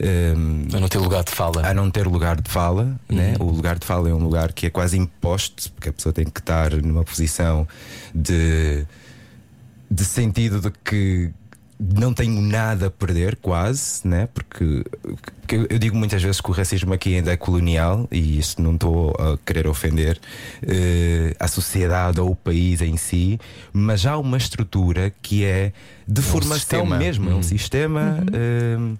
eh, 0.00 0.34
A 0.74 0.80
não 0.80 0.88
ter 0.88 0.98
lugar 0.98 1.24
de 1.24 1.32
fala. 1.32 1.66
a 1.66 1.74
não 1.74 1.90
ter 1.90 2.06
lugar 2.06 2.40
de 2.40 2.50
fala, 2.50 2.98
né? 3.08 3.34
o 3.38 3.44
lugar 3.44 3.78
de 3.78 3.86
fala 3.86 4.08
é 4.08 4.14
um 4.14 4.18
lugar 4.22 4.52
que 4.52 4.66
é 4.66 4.70
quase 4.70 4.96
imposto, 4.98 5.70
porque 5.72 5.88
a 5.90 5.92
pessoa 5.92 6.12
tem 6.12 6.24
que 6.24 6.40
estar 6.40 6.72
numa 6.82 7.04
posição 7.04 7.66
de, 8.14 8.86
de 9.90 10.04
sentido 10.04 10.60
de 10.60 10.70
que 10.84 11.30
não 11.78 12.12
tenho 12.14 12.40
nada 12.40 12.86
a 12.86 12.90
perder, 12.90 13.36
quase, 13.36 14.06
né? 14.06 14.28
porque, 14.32 14.82
eu- 15.48 15.78
digo 15.78 15.96
muitas 15.96 16.22
vezes 16.22 16.40
que 16.40 16.50
o 16.50 16.52
racismo 16.52 16.92
aqui 16.94 17.14
ainda 17.16 17.32
é 17.32 17.36
colonial, 17.36 18.08
e 18.10 18.38
isto 18.38 18.62
não 18.62 18.74
estou 18.74 19.10
a 19.18 19.36
querer 19.44 19.66
ofender 19.66 20.18
eh, 20.62 21.34
a 21.38 21.46
sociedade 21.48 22.20
ou 22.20 22.30
o 22.30 22.36
país 22.36 22.80
em 22.80 22.96
si, 22.96 23.38
mas 23.72 24.06
há 24.06 24.16
uma 24.18 24.36
estrutura 24.36 25.12
que 25.20 25.44
é 25.44 25.72
de 26.08 26.20
um 26.20 26.22
formação 26.22 26.58
sistema. 26.80 26.96
mesmo, 26.98 27.28
é 27.30 27.32
um 27.32 27.36
Uhum. 27.36 27.42
sistema 27.42 28.24
hum, 28.78 28.96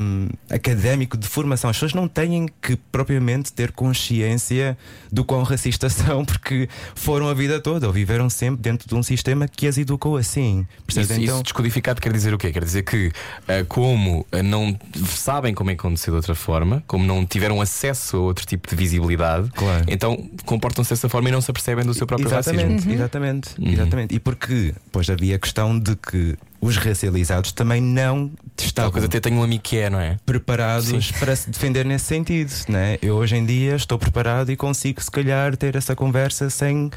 hum, 0.00 0.28
académico 0.50 1.16
de 1.16 1.26
formação. 1.26 1.70
As 1.70 1.76
pessoas 1.76 1.94
não 1.94 2.06
têm 2.08 2.48
que 2.60 2.76
propriamente 2.76 3.52
ter 3.52 3.72
consciência 3.72 4.76
do 5.10 5.24
quão 5.24 5.42
racistas 5.42 5.92
são, 6.14 6.24
porque 6.24 6.68
foram 6.94 7.28
a 7.28 7.34
vida 7.34 7.60
toda 7.60 7.86
ou 7.86 7.92
viveram 7.92 8.28
sempre 8.28 8.60
dentro 8.62 8.88
de 8.88 8.94
um 8.94 9.02
sistema 9.02 9.48
que 9.48 9.66
as 9.66 9.78
educou 9.78 10.16
assim. 10.16 10.66
Isso, 10.88 11.00
então, 11.00 11.16
isso 11.22 11.42
descodificado 11.42 12.00
quer 12.00 12.12
dizer 12.12 12.34
o 12.34 12.38
quê? 12.38 12.52
Quer 12.52 12.64
dizer 12.64 12.82
que, 12.82 13.10
ah, 13.48 13.64
como 13.66 14.26
ah, 14.32 14.42
não 14.42 14.76
sabem 15.06 15.54
como 15.54 15.70
é 15.70 15.74
que 15.74 15.80
acontecer 15.80 16.10
de 16.10 16.16
outra 16.16 16.34
forma, 16.34 16.82
como 16.86 17.04
não 17.06 17.24
tiveram 17.24 17.60
acesso 17.60 18.16
a 18.16 18.20
outro 18.20 18.46
tipo 18.46 18.68
de 18.68 18.76
visibilidade, 18.76 19.50
Claro. 19.54 19.84
então 19.88 20.28
comportam-se 20.44 20.90
dessa 20.90 21.08
forma 21.08 21.28
e 21.28 21.32
não 21.32 21.40
se 21.40 21.50
apercebem 21.50 21.84
do 21.84 21.94
seu 21.94 22.06
próprio 22.06 22.28
exatamente, 22.28 22.72
racismo. 22.72 22.92
exatamente, 22.92 23.48
Uhum. 23.58 23.72
exatamente. 23.72 24.14
E 24.14 24.18
porque 24.18 24.74
pois 24.92 25.08
havia 25.08 25.36
a 25.36 25.38
questão 25.38 25.78
de 25.78 25.94
que 25.96 26.25
os 26.60 26.76
racializados 26.76 27.52
também 27.52 27.80
não 27.80 28.30
estavam 28.58 28.90
coisa 28.90 29.06
até 29.06 29.20
tenho 29.20 29.36
um 29.36 29.42
amigo 29.42 29.62
que 29.62 29.76
é, 29.76 29.90
não 29.90 30.00
é? 30.00 30.16
preparados 30.24 31.12
para 31.12 31.36
se 31.36 31.50
defender 31.50 31.84
nesse 31.84 32.06
sentido. 32.06 32.52
Né? 32.68 32.98
Eu 33.02 33.16
hoje 33.16 33.36
em 33.36 33.44
dia 33.44 33.76
estou 33.76 33.98
preparado 33.98 34.50
e 34.50 34.56
consigo, 34.56 35.02
se 35.02 35.10
calhar, 35.10 35.56
ter 35.56 35.76
essa 35.76 35.94
conversa 35.94 36.50
sem 36.50 36.90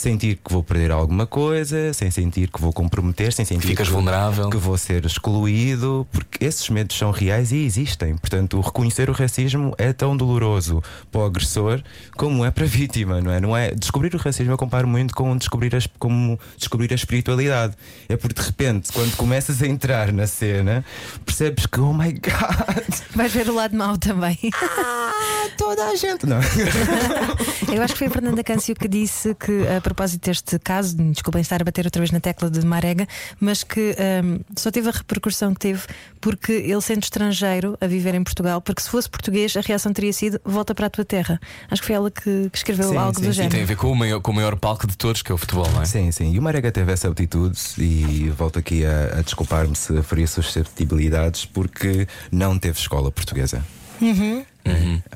sentir 0.00 0.36
que 0.44 0.52
vou 0.52 0.62
perder 0.62 0.90
alguma 0.90 1.26
coisa, 1.26 1.92
sem 1.92 2.10
sentir 2.10 2.48
que 2.50 2.60
vou 2.60 2.72
comprometer, 2.72 3.32
sem 3.32 3.44
sentir 3.44 3.66
Ficas 3.68 3.86
que, 3.88 3.92
vou- 3.92 4.02
vulnerável. 4.02 4.48
que 4.50 4.56
vou 4.56 4.76
ser 4.78 5.04
excluído, 5.04 6.06
porque 6.10 6.44
esses 6.44 6.68
medos 6.70 6.96
são 6.96 7.10
reais 7.10 7.52
e 7.52 7.58
existem. 7.64 8.16
Portanto, 8.16 8.60
reconhecer 8.60 9.08
o 9.10 9.12
racismo 9.12 9.74
é 9.78 9.92
tão 9.92 10.16
doloroso 10.16 10.82
para 11.12 11.20
o 11.20 11.24
agressor 11.24 11.82
como 12.16 12.44
é 12.44 12.50
para 12.50 12.64
a 12.64 12.68
vítima, 12.68 13.20
não 13.20 13.30
é? 13.30 13.40
Não 13.40 13.56
é 13.56 13.70
descobrir 13.72 14.14
o 14.14 14.18
racismo 14.18 14.52
eu 14.52 14.58
comparo 14.58 14.88
muito 14.88 15.14
com 15.14 15.36
descobrir 15.36 15.74
as, 15.76 15.86
como 15.98 16.38
descobrir 16.56 16.90
a 16.92 16.94
espiritualidade. 16.96 17.74
É 18.08 18.16
porque 18.16 18.40
de 18.40 18.46
repente, 18.46 18.92
quando 18.92 19.14
começas 19.16 19.62
a 19.62 19.66
entrar 19.66 20.12
na 20.12 20.26
cena, 20.26 20.84
percebes 21.24 21.66
que 21.66 21.80
oh 21.80 21.92
my 21.92 22.12
god, 22.12 22.94
Vais 23.14 23.32
ver 23.32 23.48
o 23.48 23.54
lado 23.54 23.76
mau 23.76 23.98
também. 23.98 24.38
toda 25.56 25.84
a 25.88 25.94
gente, 25.96 26.26
não. 26.26 26.38
Eu 27.72 27.82
acho 27.82 27.92
que 27.94 27.98
foi 27.98 28.06
a 28.08 28.10
Fernanda 28.10 28.42
Câncio 28.42 28.74
que 28.74 28.88
disse 28.88 29.34
que, 29.34 29.66
a 29.68 29.80
propósito 29.90 30.24
deste 30.24 30.58
caso, 30.60 30.96
desculpem 30.96 31.40
estar 31.42 31.60
a 31.60 31.64
bater 31.64 31.84
outra 31.84 32.00
vez 32.00 32.12
na 32.12 32.20
tecla 32.20 32.48
de 32.48 32.64
Marega, 32.64 33.06
mas 33.40 33.64
que 33.64 33.96
hum, 34.24 34.38
só 34.56 34.70
teve 34.70 34.88
a 34.88 34.92
repercussão 34.92 35.52
que 35.52 35.60
teve 35.60 35.82
porque 36.20 36.52
ele 36.52 36.80
sendo 36.80 37.02
estrangeiro 37.02 37.76
a 37.80 37.86
viver 37.86 38.14
em 38.14 38.22
Portugal, 38.22 38.60
porque 38.60 38.82
se 38.82 38.88
fosse 38.88 39.10
português 39.10 39.56
a 39.56 39.60
reação 39.60 39.92
teria 39.92 40.12
sido 40.12 40.40
volta 40.44 40.74
para 40.74 40.86
a 40.86 40.90
tua 40.90 41.04
terra. 41.04 41.40
Acho 41.70 41.82
que 41.82 41.86
foi 41.88 41.96
ela 41.96 42.10
que, 42.10 42.48
que 42.50 42.56
escreveu 42.56 42.90
Sim, 42.90 42.96
algo 42.96 43.18
sim, 43.18 43.26
do 43.26 43.34
sim. 43.34 43.40
E 43.40 43.42
tem 43.42 43.46
a 43.46 43.50
género. 43.50 43.66
ver 43.66 43.76
com 43.76 43.90
o 43.90 43.96
maior, 43.96 44.20
com 44.20 44.30
o 44.30 44.34
maior 44.34 44.56
palco 44.56 44.86
de 44.86 44.96
todos, 44.96 45.22
que 45.22 45.32
é 45.32 45.34
o 45.34 45.38
futebol, 45.38 45.68
não 45.72 45.82
é? 45.82 45.86
Sim, 45.86 46.12
sim. 46.12 46.32
E 46.32 46.38
o 46.38 46.42
Marega 46.42 46.70
teve 46.70 46.92
essa 46.92 47.08
atitude 47.08 47.58
e 47.78 48.30
volto 48.36 48.58
aqui 48.58 48.84
a, 48.84 49.18
a 49.18 49.22
desculpar-me 49.22 49.74
se 49.74 50.00
ferir 50.02 50.28
susceptibilidades 50.28 51.44
porque 51.46 52.06
não 52.30 52.58
teve 52.58 52.78
escola 52.78 53.10
portuguesa. 53.10 53.64
Uhum. 54.00 54.44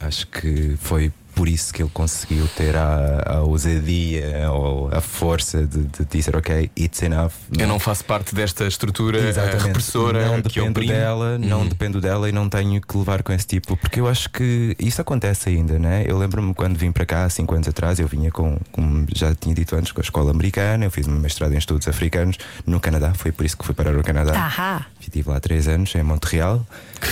Acho 0.00 0.26
que 0.26 0.76
foi 0.80 1.12
por 1.34 1.48
isso 1.48 1.72
que 1.74 1.82
ele 1.82 1.90
conseguiu 1.92 2.46
ter 2.56 2.76
a, 2.76 3.22
a 3.26 3.40
ousadia 3.42 4.50
ou 4.52 4.88
a 4.94 5.00
força 5.00 5.66
de, 5.66 5.84
de 5.84 6.04
dizer 6.10 6.36
ok, 6.36 6.70
it's 6.78 7.02
enough. 7.02 7.32
Eu 7.58 7.66
não 7.66 7.78
faço 7.78 8.04
parte 8.04 8.34
desta 8.34 8.66
estrutura 8.66 9.18
eh, 9.18 9.28
Exatamente. 9.28 9.66
repressora 9.66 10.26
não 10.26 10.36
que 10.42 10.48
dependo 10.48 10.70
oprime. 10.70 10.92
dela, 10.92 11.38
não 11.38 11.60
Uhum. 11.60 11.68
dependo 11.68 12.00
dela 12.00 12.28
e 12.28 12.32
não 12.32 12.48
tenho 12.48 12.80
que 12.80 12.96
levar 12.96 13.22
com 13.22 13.32
esse 13.32 13.46
tipo, 13.46 13.76
porque 13.76 14.00
eu 14.00 14.06
acho 14.08 14.28
que 14.30 14.76
isso 14.78 15.00
acontece 15.00 15.48
ainda, 15.48 15.78
né? 15.78 16.04
Eu 16.06 16.18
lembro-me 16.18 16.54
quando 16.54 16.76
vim 16.76 16.92
para 16.92 17.04
cá 17.06 17.24
há 17.24 17.30
5 17.30 17.54
anos 17.54 17.68
atrás, 17.68 17.98
eu 17.98 18.06
vinha 18.06 18.30
com, 18.30 18.58
como 18.70 19.06
já 19.14 19.34
tinha 19.34 19.54
dito 19.54 19.74
antes, 19.76 19.92
com 19.92 20.00
a 20.00 20.04
escola 20.04 20.30
americana, 20.30 20.84
eu 20.84 20.90
fiz 20.90 21.06
uma 21.06 21.18
mestrado 21.18 21.52
em 21.54 21.58
estudos 21.58 21.88
africanos 21.88 22.36
no 22.66 22.78
Canadá, 22.80 23.12
foi 23.14 23.32
por 23.32 23.44
isso 23.44 23.56
que 23.56 23.64
fui 23.64 23.74
parar 23.74 23.96
o 23.96 24.02
Canadá. 24.02 24.32
Ahá! 24.34 24.86
Estive 25.00 25.28
lá 25.30 25.40
três 25.40 25.66
anos 25.68 25.94
em 25.94 26.02
Montreal, 26.02 26.66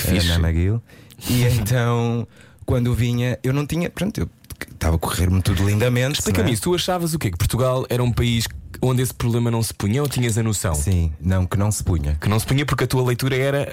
eh, 0.09 0.23
na 0.39 0.49
McGill. 0.49 0.81
E 1.29 1.45
então, 1.59 2.27
quando 2.65 2.95
vinha, 2.95 3.39
eu 3.43 3.53
não 3.53 3.67
tinha. 3.67 3.91
Pronto, 3.91 4.19
eu 4.21 4.29
estava 4.73 4.97
a 4.97 4.99
correr-me 4.99 5.41
tudo 5.43 5.65
lindamente. 5.69 6.19
Explica-me 6.19 6.51
é? 6.51 6.53
isso, 6.55 6.63
tu 6.63 6.75
achavas 6.75 7.15
o 7.15 7.19
quê? 7.19 7.31
Que 7.31 7.39
Portugal 7.39 7.85
era 7.89 8.03
um 8.03 8.13
país 8.13 8.47
onde 8.81 9.01
esse 9.01 9.15
problema 9.15 9.49
não 9.51 9.63
se 9.63 9.73
punha 9.73 10.03
ou 10.03 10.09
tinhas 10.09 10.37
a 10.37 10.43
noção? 10.43 10.75
Sim, 10.75 11.13
não, 11.21 11.47
que 11.47 11.57
não 11.57 11.71
se 11.71 11.85
punha. 11.85 12.17
Que 12.21 12.29
não 12.29 12.39
se 12.39 12.47
punha 12.47 12.67
porque 12.67 12.83
a 12.83 12.87
tua 12.87 13.05
leitura 13.05 13.37
era 13.37 13.69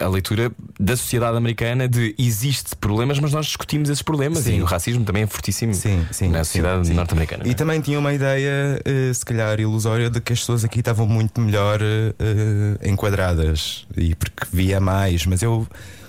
a, 0.00 0.04
a 0.04 0.08
leitura 0.08 0.52
da 0.78 0.96
sociedade 0.96 1.36
americana 1.36 1.88
de 1.88 2.14
existe 2.16 2.76
problemas, 2.76 3.18
mas 3.18 3.32
nós 3.32 3.46
discutimos 3.46 3.88
esses 3.88 4.02
problemas 4.02 4.40
Sim. 4.44 4.58
e 4.58 4.62
o 4.62 4.64
racismo 4.64 5.04
também 5.04 5.24
é 5.24 5.26
fortíssimo 5.26 5.74
Sim, 5.74 6.06
sim. 6.12 6.28
na 6.28 6.44
sociedade 6.44 6.92
norte-americana. 6.92 7.42
não 7.42 7.50
E 7.50 7.52
é? 7.52 7.54
também 7.54 7.80
tinha 7.80 7.98
uma 7.98 8.12
ideia, 8.12 8.80
eh, 8.84 9.12
se 9.12 9.24
calhar 9.24 9.58
ilusória, 9.58 10.08
de 10.08 10.20
que 10.20 10.32
as 10.32 10.38
pessoas 10.38 10.64
aqui 10.64 10.78
estavam 10.78 11.06
muito 11.06 11.40
melhor 11.40 11.80
eh, 11.82 12.14
eh, 12.18 12.88
enquadradas 12.90 13.86
e 13.96 14.14
porque 14.14 14.46
via 14.52 14.78
mais, 14.78 15.26
mas 15.26 15.42
eu, 15.42 15.66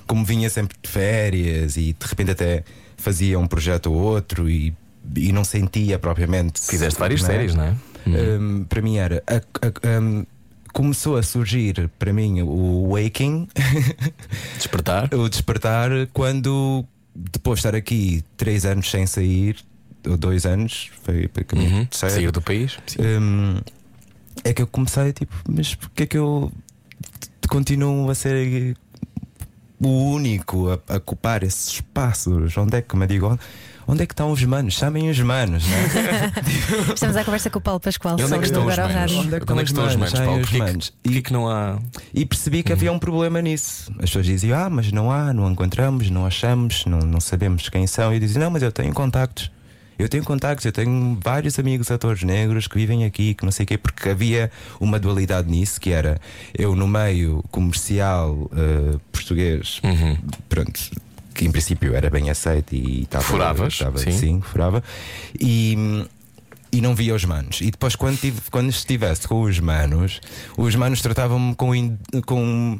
como 0.08 0.24
vinha 0.26 0.50
sempre 0.50 0.78
de 0.82 0.90
férias 0.90 1.78
e 1.78 1.94
de 1.94 2.06
repente 2.08 2.32
até 2.32 2.64
fazia 2.98 3.38
um 3.40 3.48
projeto 3.48 3.88
ou 3.92 3.96
outro 3.98 4.50
e, 4.50 4.74
e 5.16 5.32
não 5.32 5.44
sentia 5.44 5.98
propriamente. 6.00 6.62
Fizeste 6.62 7.00
várias 7.00 7.22
não 7.22 7.28
é? 7.30 7.32
séries, 7.32 7.56
não 7.56 7.64
é? 7.66 7.76
Um, 8.08 8.64
para 8.66 8.82
mim 8.82 8.98
era. 8.98 9.24
a- 9.28 9.36
a- 9.68 10.00
um, 10.00 10.26
começou 10.74 11.16
a 11.18 11.24
surgir 11.24 11.90
para 11.98 12.12
mim 12.14 12.42
o 12.42 12.90
Waking, 12.94 13.48
Despertar. 14.58 15.14
o 15.14 15.30
despertar, 15.30 15.90
quando 16.14 16.86
depois 17.16 17.60
de 17.62 17.68
estar 17.68 17.78
aqui 17.78 18.24
três 18.38 18.66
anos 18.66 18.90
sem 18.92 19.06
sair, 19.08 19.58
ou 20.08 20.18
dois 20.18 20.46
anos, 20.46 20.92
foi 21.04 21.28
para 21.28 21.44
caminho 21.46 21.78
Uhum. 21.78 21.86
terceiro, 21.86 22.16
Sair 22.16 22.32
do 22.32 22.42
país. 22.42 22.78
Um, 23.00 23.60
é 24.44 24.54
que 24.54 24.62
eu 24.62 24.68
comecei 24.68 25.14
tipo, 25.14 25.34
mas 25.50 25.74
porquê 25.76 26.04
é 26.04 26.06
que 26.06 26.18
eu 26.18 26.52
continuo 27.48 28.10
a 28.10 28.16
ser 28.16 28.76
o 29.88 30.12
único 30.12 30.70
a, 30.72 30.94
a 30.94 30.98
ocupar 30.98 31.44
esses 31.44 31.68
espaços? 31.76 32.56
Onde 32.58 32.78
é 32.78 32.82
que, 32.82 32.88
como 32.88 33.04
eu 33.04 33.08
digo, 33.08 33.40
onde 33.88 34.04
é 34.04 34.06
que 34.06 34.14
estão 34.14 34.32
os 34.32 34.44
manos? 34.44 34.74
Chamem 34.76 35.10
os 35.10 35.20
manos, 35.20 35.66
né? 35.68 36.32
Estamos 36.94 37.16
à 37.16 37.24
conversa 37.24 37.50
com 37.50 37.60
o 37.60 37.62
Paulo 37.62 37.80
Pascoal 37.80 38.14
onde 38.16 38.24
é 38.24 38.26
que 38.26 38.30
sobre 38.30 38.46
estão 38.48 38.66
os 38.66 38.74
agora 38.74 38.84
ao 38.84 38.90
manos? 38.94 39.12
rádio. 39.14 39.26
Onde 39.28 39.36
é 39.36 39.40
que 39.40 39.52
Onde 39.52 39.62
é 39.62 39.64
que 39.64 39.70
estão 39.72 39.88
os 39.88 39.96
manos, 39.96 40.14
Paulo? 40.20 40.34
os 40.34 40.40
Porquê 40.42 40.58
que- 40.58 40.64
manos. 40.64 40.94
porquê 41.04 41.22
que 41.22 41.34
não 41.34 41.50
há. 41.50 41.80
E 42.14 42.26
percebi 42.26 42.64
que 42.64 42.74
havia 42.74 42.92
um 42.92 43.00
problema 43.00 43.42
nisso. 43.42 43.92
As 43.96 44.06
pessoas 44.06 44.26
diziam, 44.26 44.58
ah, 44.58 44.70
mas 44.70 44.92
não 44.92 45.12
há, 45.12 45.34
não 45.34 45.52
encontramos, 45.52 46.10
não 46.10 46.26
achamos, 46.26 46.86
não, 46.86 47.00
não 47.00 47.20
sabemos 47.20 47.70
quem 47.70 47.86
são. 47.88 48.12
E 48.12 48.16
eu 48.16 48.20
dizia, 48.20 48.42
não, 48.42 48.50
mas 48.50 48.64
eu 48.64 48.72
tenho 48.72 48.94
contactos. 48.94 49.52
Eu 49.98 50.10
tenho 50.10 50.24
contactos, 50.24 50.66
eu 50.66 50.72
tenho 50.72 51.18
vários 51.24 51.58
amigos 51.58 51.90
atores 51.90 52.22
negros 52.24 52.68
que 52.68 52.76
vivem 52.78 53.06
aqui, 53.06 53.34
que 53.34 53.46
não 53.46 53.52
sei 53.52 53.64
o 53.64 53.68
quê, 53.68 53.78
porque 53.78 54.10
havia 54.10 54.52
uma 54.80 55.00
dualidade 55.00 55.50
nisso, 55.50 55.80
que 55.80 55.92
era 55.92 56.20
eu 56.58 56.76
no 56.76 56.88
meio 56.88 57.44
comercial 57.52 58.50
eh, 58.56 58.98
português, 59.12 59.80
Uhum. 59.84 60.18
pronto, 60.50 60.80
que 61.34 61.46
em 61.46 61.52
princípio 61.52 61.96
era 61.96 62.10
bem 62.10 62.30
aceito 62.30 62.74
e 62.76 63.04
estava. 63.04 63.24
Furavas, 63.24 63.74
estava- 63.74 63.98
sim. 63.98 64.12
sim, 64.12 64.42
furava. 64.42 64.84
E. 65.40 66.06
E 66.72 66.82
não 66.82 66.94
via 66.94 67.16
os 67.16 67.24
manos. 67.24 67.62
E 67.62 67.72
depois, 67.72 67.96
quando, 67.96 68.18
tive, 68.20 68.42
quando 68.52 68.70
estivesse 68.70 69.26
com 69.30 69.44
os 69.44 69.58
manos, 69.62 70.20
os 70.58 70.76
manos 70.76 71.02
tratavam-me 71.02 71.56
com, 71.56 71.72
com 72.26 72.78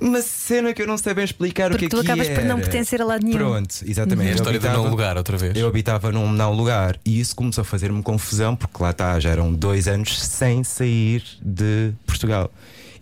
uma 0.00 0.20
cena 0.22 0.72
que 0.74 0.82
eu 0.82 0.86
não 0.86 0.96
sei 0.98 1.14
bem 1.14 1.24
explicar 1.24 1.70
Porque 1.70 1.86
o 1.86 1.88
que 1.88 1.96
tu 1.96 2.00
é 2.00 2.04
que 2.04 2.10
acabas 2.10 2.28
por 2.28 2.44
não 2.44 2.56
era. 2.58 2.62
pertencer 2.66 3.00
a 3.00 3.04
lado 3.04 3.24
nenhum. 3.24 3.38
Pronto, 3.38 3.74
exatamente. 3.86 4.26
É 4.26 4.30
a 4.30 4.32
Eu 4.32 4.36
história 4.36 4.58
do 4.60 4.66
habitava- 4.66 4.84
não 4.84 4.90
lugar, 4.90 5.16
outra 5.16 5.36
vez. 5.36 5.56
eu 5.56 5.66
habitava 5.66 6.12
num 6.12 6.30
não 6.32 6.52
lugar 6.52 6.98
e 7.04 7.18
isso 7.20 7.34
começou 7.34 7.62
a 7.62 7.64
fazer-me 7.64 8.02
confusão 8.02 8.54
porque 8.56 8.82
lá 8.82 8.90
está, 8.90 9.18
já 9.20 9.30
eram 9.30 9.52
dois 9.52 9.88
anos 9.88 10.18
sem 10.20 10.62
sair 10.64 11.22
de 11.42 11.92
Portugal. 12.06 12.52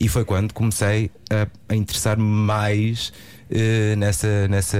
E 0.00 0.08
foi 0.08 0.24
quando 0.24 0.52
comecei 0.52 1.10
a, 1.30 1.46
a 1.68 1.74
interessar-me 1.74 2.22
mais 2.22 3.12
eh, 3.50 3.96
nessa, 3.96 4.46
nessa, 4.48 4.78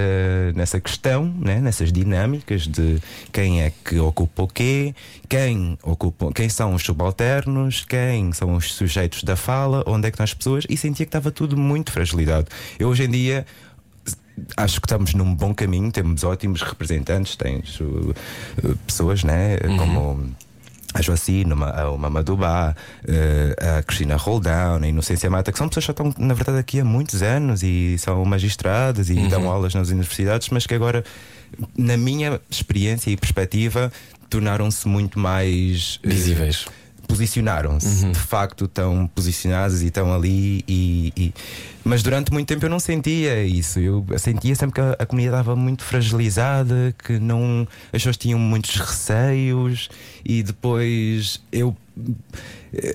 nessa 0.54 0.80
questão, 0.80 1.34
né? 1.38 1.60
nessas 1.60 1.90
dinâmicas 1.90 2.66
de 2.66 2.98
quem 3.32 3.62
é 3.62 3.72
que 3.84 3.98
ocupa 3.98 4.42
o 4.42 4.48
quê, 4.48 4.94
quem, 5.28 5.78
ocupa, 5.82 6.30
quem 6.32 6.48
são 6.48 6.74
os 6.74 6.82
subalternos, 6.82 7.84
quem 7.84 8.32
são 8.32 8.54
os 8.54 8.74
sujeitos 8.74 9.22
da 9.22 9.36
fala, 9.36 9.82
onde 9.86 10.06
é 10.06 10.10
que 10.10 10.14
estão 10.14 10.24
as 10.24 10.34
pessoas, 10.34 10.64
e 10.68 10.76
sentia 10.76 11.06
que 11.06 11.08
estava 11.08 11.30
tudo 11.30 11.56
muito 11.56 11.90
fragilidade. 11.90 12.48
Eu 12.78 12.88
hoje 12.88 13.04
em 13.04 13.10
dia 13.10 13.46
acho 14.56 14.80
que 14.80 14.86
estamos 14.86 15.14
num 15.14 15.34
bom 15.34 15.54
caminho, 15.54 15.90
temos 15.90 16.22
ótimos 16.22 16.62
representantes, 16.62 17.36
tens 17.36 17.80
uh, 17.80 18.14
pessoas, 18.86 19.24
né, 19.24 19.56
como 19.78 20.30
a 20.94 21.02
Joacine, 21.02 21.52
uma- 21.52 21.88
o 21.90 21.98
Mamadouba, 21.98 22.74
uh, 23.04 23.78
a 23.78 23.82
Cristina 23.82 24.16
Roldão, 24.16 24.76
a 24.82 24.86
Inocência 24.88 25.28
Mata, 25.28 25.52
que 25.52 25.58
são 25.58 25.68
pessoas 25.68 25.84
que 25.84 25.88
já 25.88 25.92
estão, 25.92 26.14
na 26.26 26.34
verdade, 26.34 26.58
aqui 26.58 26.80
há 26.80 26.84
muitos 26.84 27.22
anos 27.22 27.62
e 27.62 27.96
são 27.98 28.24
magistradas 28.24 29.10
e 29.10 29.14
dão 29.28 29.50
aulas 29.50 29.74
nas 29.74 29.88
universidades, 29.90 30.48
mas 30.50 30.66
que 30.66 30.74
agora, 30.74 31.04
na 31.76 31.96
minha 31.96 32.40
experiência 32.50 33.10
e 33.10 33.16
perspectiva, 33.16 33.92
tornaram-se 34.30 34.88
muito 34.88 35.18
mais 35.18 36.00
uh, 36.04 36.08
Posicionaram-se 37.08 38.06
de 38.10 38.18
facto 38.18 38.66
estão 38.66 39.08
posicionados 39.12 39.82
e 39.82 39.86
estão 39.86 40.14
ali 40.14 40.62
e, 40.68 41.12
e- 41.16 41.34
mas 41.84 42.02
durante 42.02 42.32
muito 42.32 42.46
tempo 42.46 42.64
eu 42.64 42.70
não 42.70 42.78
sentia 42.78 43.42
isso 43.44 43.80
eu 43.80 44.04
sentia 44.18 44.54
sempre 44.54 44.74
que 44.74 44.80
a, 44.80 44.92
a 44.98 45.06
comunidade 45.06 45.40
estava 45.40 45.56
muito 45.56 45.82
fragilizada 45.82 46.94
que 47.02 47.18
não 47.18 47.66
as 47.86 47.90
pessoas 47.92 48.16
tinham 48.16 48.38
muitos 48.38 48.76
receios 48.76 49.88
e 50.24 50.42
depois 50.42 51.40
eu 51.50 51.74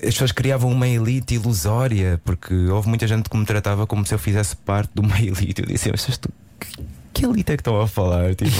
as 0.02 0.14
pessoas 0.14 0.32
criavam 0.32 0.70
uma 0.70 0.88
elite 0.88 1.34
ilusória, 1.34 2.18
porque 2.24 2.54
houve 2.54 2.88
muita 2.88 3.06
gente 3.06 3.28
que 3.28 3.36
me 3.36 3.44
tratava 3.44 3.86
como 3.86 4.06
se 4.06 4.14
eu 4.14 4.18
fizesse 4.18 4.56
parte 4.56 4.90
de 4.94 5.00
uma 5.00 5.18
elite. 5.20 5.60
Eu 5.60 5.66
disse, 5.66 5.90
mas 5.90 6.16
tu, 6.16 6.30
que 7.14 7.24
elite 7.24 7.52
é 7.52 7.56
que 7.56 7.60
estão 7.60 7.80
a 7.80 7.86
falar? 7.88 8.34
Tipo, 8.34 8.50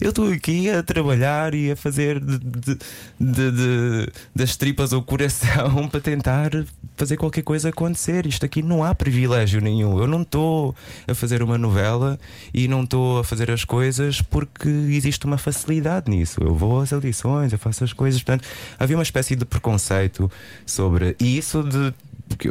eu 0.00 0.08
estou 0.10 0.28
aqui 0.32 0.68
a 0.70 0.82
trabalhar 0.82 1.54
e 1.54 1.70
a 1.70 1.76
fazer 1.76 2.18
de, 2.18 2.38
de, 2.38 3.50
de, 3.52 4.08
das 4.34 4.56
tripas 4.56 4.92
ao 4.92 5.02
coração 5.02 5.86
para 5.92 6.00
tentar 6.00 6.50
fazer 6.96 7.16
qualquer 7.16 7.42
coisa 7.42 7.68
acontecer. 7.68 8.26
Isto 8.26 8.44
aqui 8.46 8.62
não 8.62 8.82
há 8.82 8.94
privilégio 8.94 9.60
nenhum. 9.60 9.98
Eu 9.98 10.06
não 10.06 10.22
estou 10.22 10.74
a 11.06 11.14
fazer 11.14 11.42
uma 11.42 11.56
novela 11.58 12.18
e 12.52 12.66
não 12.66 12.82
estou 12.84 13.18
a 13.20 13.24
fazer 13.24 13.50
as 13.50 13.64
coisas 13.64 14.20
porque 14.22 14.68
existe 14.68 15.24
uma 15.26 15.38
facilidade 15.38 16.10
nisso. 16.10 16.40
Eu 16.42 16.54
vou 16.54 16.80
às 16.80 16.92
audições, 16.92 17.52
eu 17.52 17.58
faço 17.58 17.84
as 17.84 17.92
coisas. 17.92 18.22
Portanto, 18.22 18.48
havia 18.78 18.96
uma 18.96 19.02
espécie 19.02 19.36
de 19.36 19.44
preconceito 19.44 20.30
sobre. 20.66 21.14
E 21.20 21.36
isso 21.38 21.62
de. 21.62 21.92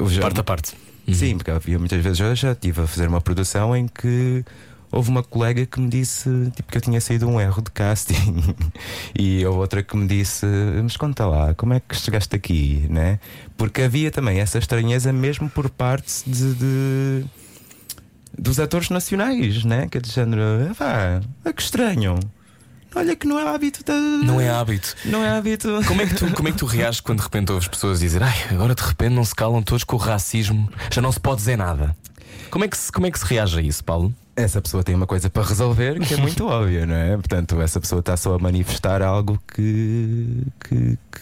já- 0.09 0.21
Parte 0.21 0.39
a 0.39 0.43
parte. 0.43 0.73
Sim, 1.11 1.37
porque 1.37 1.49
havia 1.49 1.79
muitas 1.79 2.03
vezes 2.03 2.19
eu 2.19 2.35
já 2.35 2.51
estive 2.51 2.81
a 2.81 2.85
fazer 2.85 3.07
uma 3.07 3.19
produção 3.19 3.75
em 3.75 3.87
que 3.87 4.45
houve 4.91 5.09
uma 5.09 5.23
colega 5.23 5.65
que 5.65 5.79
me 5.79 5.89
disse 5.89 6.29
tipo, 6.55 6.71
que 6.71 6.77
eu 6.77 6.81
tinha 6.81 6.99
saído 7.01 7.27
um 7.27 7.39
erro 7.39 7.61
de 7.61 7.71
casting 7.71 8.55
e 9.17 9.45
houve 9.45 9.59
outra 9.59 9.83
que 9.83 9.95
me 9.95 10.07
disse, 10.07 10.45
mas 10.81 10.97
conta 10.97 11.25
lá, 11.25 11.53
como 11.53 11.73
é 11.73 11.79
que 11.79 11.95
chegaste 11.95 12.35
aqui, 12.35 12.85
né? 12.89 13.19
Porque 13.57 13.81
havia 13.83 14.11
também 14.11 14.39
essa 14.39 14.57
estranheza 14.57 15.11
mesmo 15.13 15.49
por 15.49 15.69
parte 15.69 16.23
de, 16.29 16.53
de- 16.55 17.25
dos 18.37 18.59
atores 18.59 18.89
nacionais, 18.89 19.63
né? 19.63 19.87
Que 19.89 19.97
é 19.97 20.01
de 20.01 20.09
género, 20.11 20.41
ah, 20.79 21.21
é 21.45 21.53
que 21.53 21.61
estranho. 21.61 22.19
Olha 22.95 23.15
que 23.15 23.27
não 23.27 23.37
é 23.37 23.47
hábito 23.47 23.83
da. 23.83 23.93
Não 23.93 24.41
é 24.41 24.49
hábito. 24.49 24.95
Não 25.05 25.23
é 25.23 25.29
hábito. 25.29 25.79
Como 25.87 26.01
é, 26.01 26.07
que 26.07 26.15
tu, 26.15 26.31
como 26.33 26.47
é 26.47 26.51
que 26.51 26.57
tu 26.57 26.65
reages 26.65 26.99
quando 26.99 27.19
de 27.19 27.23
repente 27.23 27.51
ouves 27.51 27.67
pessoas 27.67 27.99
dizer 27.99 28.23
Ai, 28.23 28.33
agora 28.49 28.73
de 28.73 28.81
repente 28.81 29.13
não 29.13 29.23
se 29.23 29.35
calam 29.35 29.61
todos 29.61 29.83
com 29.83 29.95
o 29.95 29.99
racismo, 29.99 30.67
já 30.91 30.99
não 30.99 31.11
se 31.11 31.19
pode 31.19 31.37
dizer 31.37 31.55
nada? 31.55 31.95
Como 32.49 32.65
é 32.65 32.67
que 32.67 32.75
se, 32.75 32.91
como 32.91 33.05
é 33.05 33.11
que 33.11 33.19
se 33.19 33.25
reage 33.25 33.59
a 33.59 33.61
isso, 33.61 33.83
Paulo? 33.83 34.11
Essa 34.39 34.61
pessoa 34.61 34.83
tem 34.83 34.95
uma 34.95 35.07
coisa 35.07 35.29
para 35.29 35.43
resolver 35.43 35.99
que 35.99 36.13
é 36.13 36.17
muito 36.21 36.45
óbvia, 36.47 36.85
não 36.85 36.95
é? 36.95 37.15
Portanto, 37.15 37.61
essa 37.61 37.79
pessoa 37.79 37.99
está 37.99 38.15
só 38.15 38.35
a 38.35 38.39
manifestar 38.39 39.01
algo 39.01 39.39
que. 39.53 40.43
que, 40.59 40.97
que 41.11 41.21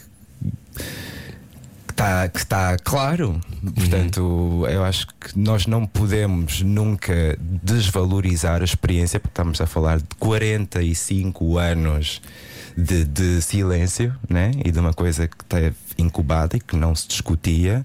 está, 1.89 2.27
que 2.29 2.37
está 2.37 2.77
claro. 2.77 3.41
Portanto, 3.75 4.65
eu 4.69 4.83
acho 4.83 5.07
que 5.07 5.37
nós 5.37 5.65
não 5.65 5.85
podemos 5.87 6.61
nunca 6.61 7.37
desvalorizar 7.39 8.61
a 8.61 8.65
experiência, 8.65 9.19
porque 9.19 9.31
estamos 9.31 9.59
a 9.59 9.65
falar 9.65 9.97
de 9.97 10.15
45 10.19 11.57
anos 11.57 12.21
de, 12.77 13.03
de 13.03 13.41
silêncio 13.41 14.15
né? 14.29 14.51
e 14.63 14.71
de 14.71 14.79
uma 14.79 14.93
coisa 14.93 15.27
que 15.27 15.43
esteve 15.43 15.75
incubada 15.97 16.55
e 16.55 16.59
que 16.59 16.75
não 16.75 16.93
se 16.93 17.07
discutia 17.07 17.83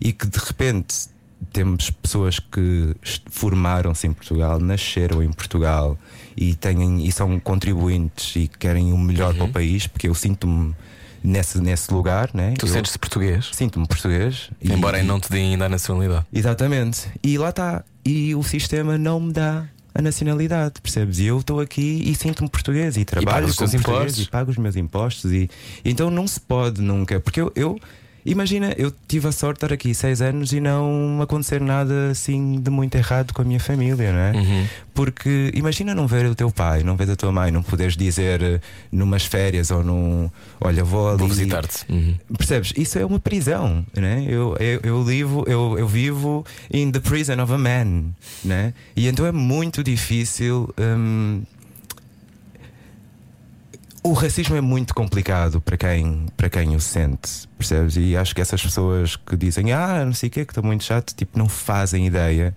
e 0.00 0.12
que 0.14 0.26
de 0.26 0.38
repente 0.38 1.10
temos 1.52 1.90
pessoas 1.90 2.38
que 2.38 2.94
formaram-se 3.30 4.06
em 4.06 4.12
Portugal, 4.12 4.60
nasceram 4.60 5.22
em 5.22 5.32
Portugal 5.32 5.98
e, 6.36 6.54
têm, 6.54 7.04
e 7.06 7.12
são 7.12 7.38
contribuintes 7.40 8.36
e 8.36 8.48
querem 8.48 8.92
o 8.92 8.98
melhor 8.98 9.34
para 9.34 9.44
o 9.44 9.48
país, 9.48 9.86
porque 9.86 10.08
eu 10.08 10.14
sinto-me 10.14 10.74
nesse, 11.22 11.60
nesse 11.60 11.92
lugar, 11.92 12.30
né? 12.34 12.54
Tu 12.58 12.66
sentes-te 12.66 12.98
português, 12.98 13.50
sinto-me 13.52 13.86
português. 13.86 14.50
e- 14.62 14.72
embora 14.72 15.02
não 15.02 15.18
te 15.20 15.30
deem 15.30 15.52
ainda 15.52 15.66
a 15.66 15.68
nacionalidade. 15.68 16.26
Exatamente. 16.32 17.08
E 17.22 17.36
lá 17.38 17.50
está. 17.50 17.84
E 18.04 18.34
o 18.34 18.42
sistema 18.42 18.96
não 18.96 19.20
me 19.20 19.32
dá 19.32 19.66
a 19.94 20.00
nacionalidade, 20.00 20.74
percebes? 20.80 21.18
E 21.18 21.26
eu 21.26 21.38
estou 21.40 21.60
aqui 21.60 22.02
e 22.06 22.14
sinto-me 22.14 22.48
português 22.48 22.96
e 22.96 23.04
trabalho 23.04 23.46
os 23.46 23.56
com 23.56 23.64
português 23.64 23.82
impostos. 24.02 24.24
e 24.24 24.30
pago 24.30 24.50
os 24.50 24.56
meus 24.56 24.76
impostos 24.76 25.32
e 25.32 25.50
então 25.84 26.10
não 26.10 26.26
se 26.26 26.40
pode 26.40 26.80
nunca, 26.80 27.18
porque 27.20 27.40
eu, 27.40 27.52
eu 27.56 27.78
imagina, 28.24 28.74
eu 28.76 28.92
tive 29.08 29.28
a 29.28 29.32
sorte 29.32 29.60
de 29.60 29.66
estar 29.66 29.74
aqui 29.74 29.94
seis 29.94 30.20
anos 30.20 30.52
e 30.52 30.60
não 30.60 31.20
acontecer 31.22 31.60
nada 31.60 32.10
assim 32.10 32.60
de 32.60 32.70
muito 32.70 32.94
errado 32.94 33.32
com 33.32 33.42
a 33.42 33.44
minha 33.44 33.60
família, 33.60 34.12
não 34.12 34.18
é? 34.18 34.32
Uhum. 34.32 34.66
Porque 34.94 35.50
imagina 35.54 35.94
não 35.94 36.06
ver 36.06 36.26
o 36.26 36.34
teu 36.34 36.50
pai, 36.50 36.82
não 36.82 36.96
ver 36.96 37.10
a 37.10 37.16
tua 37.16 37.32
mãe, 37.32 37.50
não 37.50 37.62
poderes 37.62 37.96
dizer 37.96 38.42
eh, 38.42 38.60
numas 38.92 39.24
férias 39.24 39.70
ou 39.70 39.82
num 39.82 40.30
olha, 40.60 40.84
vou 40.84 41.08
ali 41.08 41.18
Vou 41.18 41.28
visitar-te. 41.28 41.84
Uhum. 41.88 42.16
Percebes? 42.36 42.72
Isso 42.76 42.98
é 42.98 43.04
uma 43.04 43.18
prisão, 43.18 43.84
né? 43.96 44.24
eu, 44.28 44.56
eu, 44.58 44.80
eu, 44.82 45.04
vivo, 45.04 45.44
eu, 45.46 45.76
eu 45.78 45.88
vivo 45.88 46.44
in 46.72 46.90
the 46.90 47.00
prison 47.00 47.42
of 47.42 47.52
a 47.52 47.58
man, 47.58 48.12
né? 48.44 48.74
E 48.96 49.08
então 49.08 49.24
é 49.26 49.32
muito 49.32 49.82
difícil. 49.82 50.72
hum, 50.78 51.42
o 54.02 54.12
racismo 54.12 54.56
é 54.56 54.60
muito 54.60 54.94
complicado 54.94 55.60
para 55.60 55.76
quem, 55.76 56.26
para 56.36 56.48
quem 56.48 56.74
o 56.74 56.80
sente, 56.80 57.48
percebes? 57.58 57.96
E 57.96 58.16
acho 58.16 58.34
que 58.34 58.40
essas 58.40 58.62
pessoas 58.62 59.16
que 59.16 59.36
dizem, 59.36 59.72
ah, 59.72 60.04
não 60.04 60.12
sei 60.12 60.28
o 60.28 60.32
que, 60.32 60.44
que 60.44 60.52
estou 60.52 60.64
muito 60.64 60.84
chato, 60.84 61.14
tipo, 61.14 61.38
não 61.38 61.48
fazem 61.48 62.06
ideia 62.06 62.56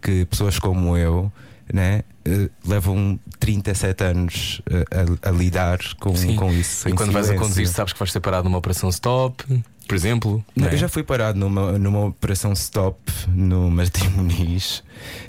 que 0.00 0.24
pessoas 0.26 0.58
como 0.58 0.96
eu, 0.96 1.32
né? 1.72 2.02
eh, 2.24 2.48
levam 2.66 3.18
37 3.38 4.04
anos 4.04 4.62
eh, 4.70 4.84
a, 5.22 5.28
a 5.28 5.32
lidar 5.32 5.78
com, 6.00 6.16
Sim. 6.16 6.36
com 6.36 6.50
isso. 6.50 6.88
E 6.88 6.92
quando 6.92 7.12
vais 7.12 7.26
a 7.26 7.28
silêncio. 7.28 7.48
conduzir, 7.48 7.68
sabes 7.68 7.92
que 7.92 7.98
vais 7.98 8.10
ser 8.10 8.20
parado 8.20 8.44
numa 8.44 8.58
operação 8.58 8.88
stop, 8.88 9.44
por 9.86 9.94
exemplo. 9.94 10.44
Não, 10.56 10.68
é? 10.68 10.74
Eu 10.74 10.78
já 10.78 10.88
fui 10.88 11.02
parado 11.02 11.38
numa, 11.38 11.72
numa 11.78 12.06
operação 12.06 12.52
stop 12.52 12.98
no 13.28 13.70
Martim 13.70 14.08
Muniz. 14.16 14.82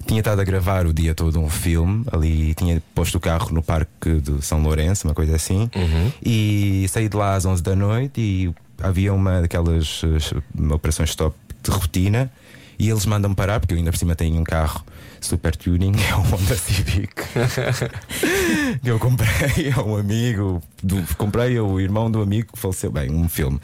Tinha 0.06 0.20
estado 0.20 0.40
a 0.42 0.44
gravar 0.44 0.86
o 0.86 0.94
dia 0.94 1.14
todo 1.14 1.40
um 1.40 1.50
filme 1.50 2.06
ali, 2.12 2.54
tinha 2.54 2.82
posto 2.94 3.18
o 3.18 3.20
carro 3.20 3.52
no 3.52 3.62
Parque 3.62 4.20
de 4.22 4.44
São 4.44 4.62
Lourenço, 4.62 5.08
uma 5.08 5.14
coisa 5.14 5.36
assim. 5.36 5.70
Uhum. 5.76 6.12
E 6.24 6.86
saí 6.90 7.10
de 7.10 7.18
lá 7.18 7.36
às 7.36 7.46
11 7.46 7.62
da 7.62 7.76
noite 7.76 8.22
e 8.22 8.54
havia 8.82 9.14
uma 9.14 9.42
daquelas 9.42 10.02
eh, 10.04 10.74
operações 10.74 11.10
stop 11.10 11.36
de 11.64 11.72
rotina. 11.72 12.32
E 12.78 12.90
eles 12.90 13.06
mandam-me 13.06 13.36
parar, 13.36 13.60
porque 13.60 13.74
eu 13.74 13.78
ainda 13.78 13.92
por 13.92 13.98
cima 13.98 14.16
tenho 14.16 14.40
um 14.40 14.44
carro 14.44 14.84
super 15.26 15.56
tuning, 15.56 15.94
é 16.10 16.16
um 16.16 16.22
Honda 16.22 16.56
Civic. 16.56 17.14
que 18.82 18.90
eu 18.90 19.00
comprei 19.00 19.72
a 19.76 19.82
um 19.82 19.98
amigo, 19.98 20.62
do, 20.84 21.04
comprei 21.16 21.58
ao 21.58 21.80
irmão 21.82 22.10
do 22.12 22.22
amigo 22.22 22.54
que 22.54 22.60
faleceu 22.60 22.92
bem, 22.92 23.12
um 23.12 23.28
filme. 23.28 23.60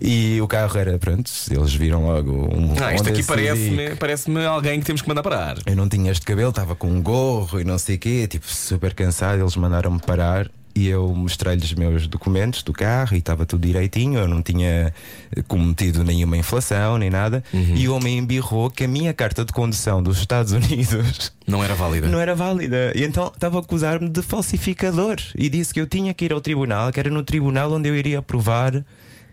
E 0.00 0.40
o 0.40 0.46
carro 0.46 0.78
era, 0.78 0.98
pronto, 0.98 1.30
eles 1.50 1.74
viram 1.74 2.06
logo 2.06 2.32
um. 2.32 2.74
Ah, 2.80 2.94
isto 2.94 3.02
Honda 3.02 3.10
aqui 3.10 3.24
parece-me 3.24 3.96
parece 3.96 4.30
alguém 4.46 4.80
que 4.80 4.86
temos 4.86 5.02
que 5.02 5.08
mandar 5.08 5.22
parar. 5.22 5.58
Eu 5.66 5.76
não 5.76 5.88
tinha 5.88 6.10
este 6.12 6.24
cabelo, 6.24 6.50
estava 6.50 6.76
com 6.76 6.88
um 6.88 7.02
gorro 7.02 7.60
e 7.60 7.64
não 7.64 7.78
sei 7.78 7.96
o 7.96 7.98
quê, 7.98 8.26
tipo, 8.28 8.46
super 8.46 8.94
cansado. 8.94 9.40
Eles 9.40 9.56
mandaram-me 9.56 10.00
parar 10.00 10.48
e 10.74 10.88
eu 10.88 11.08
mostrei-lhes 11.14 11.64
os 11.64 11.74
meus 11.74 12.06
documentos 12.06 12.62
do 12.62 12.72
carro 12.72 13.14
e 13.14 13.18
estava 13.18 13.44
tudo 13.44 13.66
direitinho. 13.66 14.18
Eu 14.18 14.28
não 14.28 14.42
tinha 14.42 14.92
eh, 15.36 15.42
cometido 15.46 16.02
nenhuma 16.02 16.36
inflação 16.36 16.96
nem 16.98 17.10
nada. 17.10 17.44
Uhum. 17.52 17.74
E 17.76 17.88
o 17.88 17.94
homem 17.94 18.18
embirrou 18.18 18.70
que 18.70 18.84
a 18.84 18.88
minha 18.88 19.12
carta 19.12 19.44
de 19.44 19.52
condução 19.52 20.02
dos 20.02 20.18
Estados 20.18 20.52
Unidos 20.56 21.32
Não 21.46 21.62
era 21.62 21.74
válida. 21.74 22.08
não 22.08 22.18
era 22.20 22.34
válida. 22.34 22.92
E 22.94 23.04
então 23.04 23.30
estava 23.34 23.58
a 23.58 23.60
acusar-me 23.60 24.08
de 24.08 24.22
falsificador 24.22 25.16
e 25.36 25.48
disse 25.48 25.74
que 25.74 25.80
eu 25.80 25.86
tinha 25.86 26.14
que 26.14 26.24
ir 26.24 26.32
ao 26.32 26.40
tribunal, 26.40 26.90
que 26.90 26.98
era 27.00 27.10
no 27.10 27.22
tribunal 27.22 27.72
onde 27.72 27.88
eu 27.88 27.96
iria 27.96 28.22
provar 28.22 28.84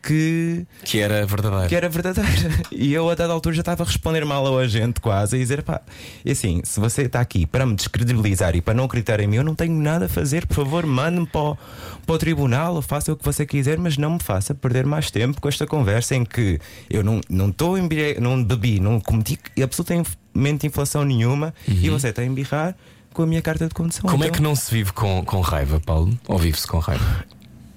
que 0.02 0.66
Que 0.84 1.00
era 1.00 1.26
verdadeiro. 1.26 1.68
que 1.70 1.76
era 1.76 1.90
verdadeira. 1.90 2.30
E 2.72 2.94
eu, 2.94 3.10
a 3.10 3.16
dada 3.16 3.34
altura, 3.34 3.54
já 3.56 3.62
estava 3.62 3.84
a 3.84 3.86
responder 3.86 4.24
mal 4.26 4.46
ao 4.46 4.58
agente, 4.58 5.00
quase, 5.02 5.36
a 5.36 5.40
dizer: 5.40 5.62
pá, 5.64 5.82
e 6.24 6.32
assim, 6.32 6.62
se 6.64 6.80
você 6.80 7.04
está 7.04 7.20
aqui 7.20 7.46
para 7.46 7.66
me 7.66 7.76
descredibilizar 7.76 8.56
e 8.56 8.62
para 8.62 8.74
não 8.74 8.86
acreditar 8.86 9.20
em 9.20 9.28
mim, 9.28 9.36
eu 9.38 9.44
não 9.44 9.54
tenho 9.56 9.74
nada 9.74 10.06
a 10.06 10.10
fazer, 10.10 10.46
por 10.48 10.56
favor, 10.56 10.86
mande-me 10.86 11.28
para, 11.28 11.42
o- 11.42 11.58
para 12.06 12.16
o 12.16 12.18
tribunal 12.18 12.76
ou 12.76 12.82
faça 12.82 13.12
o 13.12 13.18
que 13.18 13.24
você 13.26 13.46
quiser, 13.46 13.78
mas 13.78 13.98
não 13.98 14.12
me 14.14 14.20
faça 14.20 14.56
perder 14.56 14.86
mais 14.86 15.12
tempo 15.12 15.40
com 15.42 15.48
esta 15.50 15.68
conversa 15.68 16.16
em 16.16 16.24
que 16.26 16.60
eu 16.90 17.04
não 17.04 17.22
não 17.30 17.50
estou 17.50 17.78
em 17.78 17.88
não 18.20 18.44
bebi, 18.44 18.80
não 18.80 19.00
cometi 19.00 19.38
absolutamente 19.62 20.66
inflação 20.66 21.04
nenhuma 21.04 21.54
e 21.68 21.90
você 21.90 22.10
está 22.10 22.22
a 22.22 22.26
embirrar 22.26 22.76
com 23.14 23.24
a 23.24 23.28
minha 23.28 23.42
carta 23.42 23.68
de 23.68 23.74
condução. 23.74 24.04
Como 24.10 24.24
é 24.24 24.28
Então, 24.28 24.38
que 24.38 24.42
não 24.44 24.56
se 24.56 24.72
vive 24.72 24.94
com, 24.94 25.24
com 25.26 25.42
raiva, 25.42 25.80
Paulo? 25.80 26.18
Ou 26.28 26.38
vive-se 26.38 26.68
com 26.68 26.78
raiva? 26.80 27.26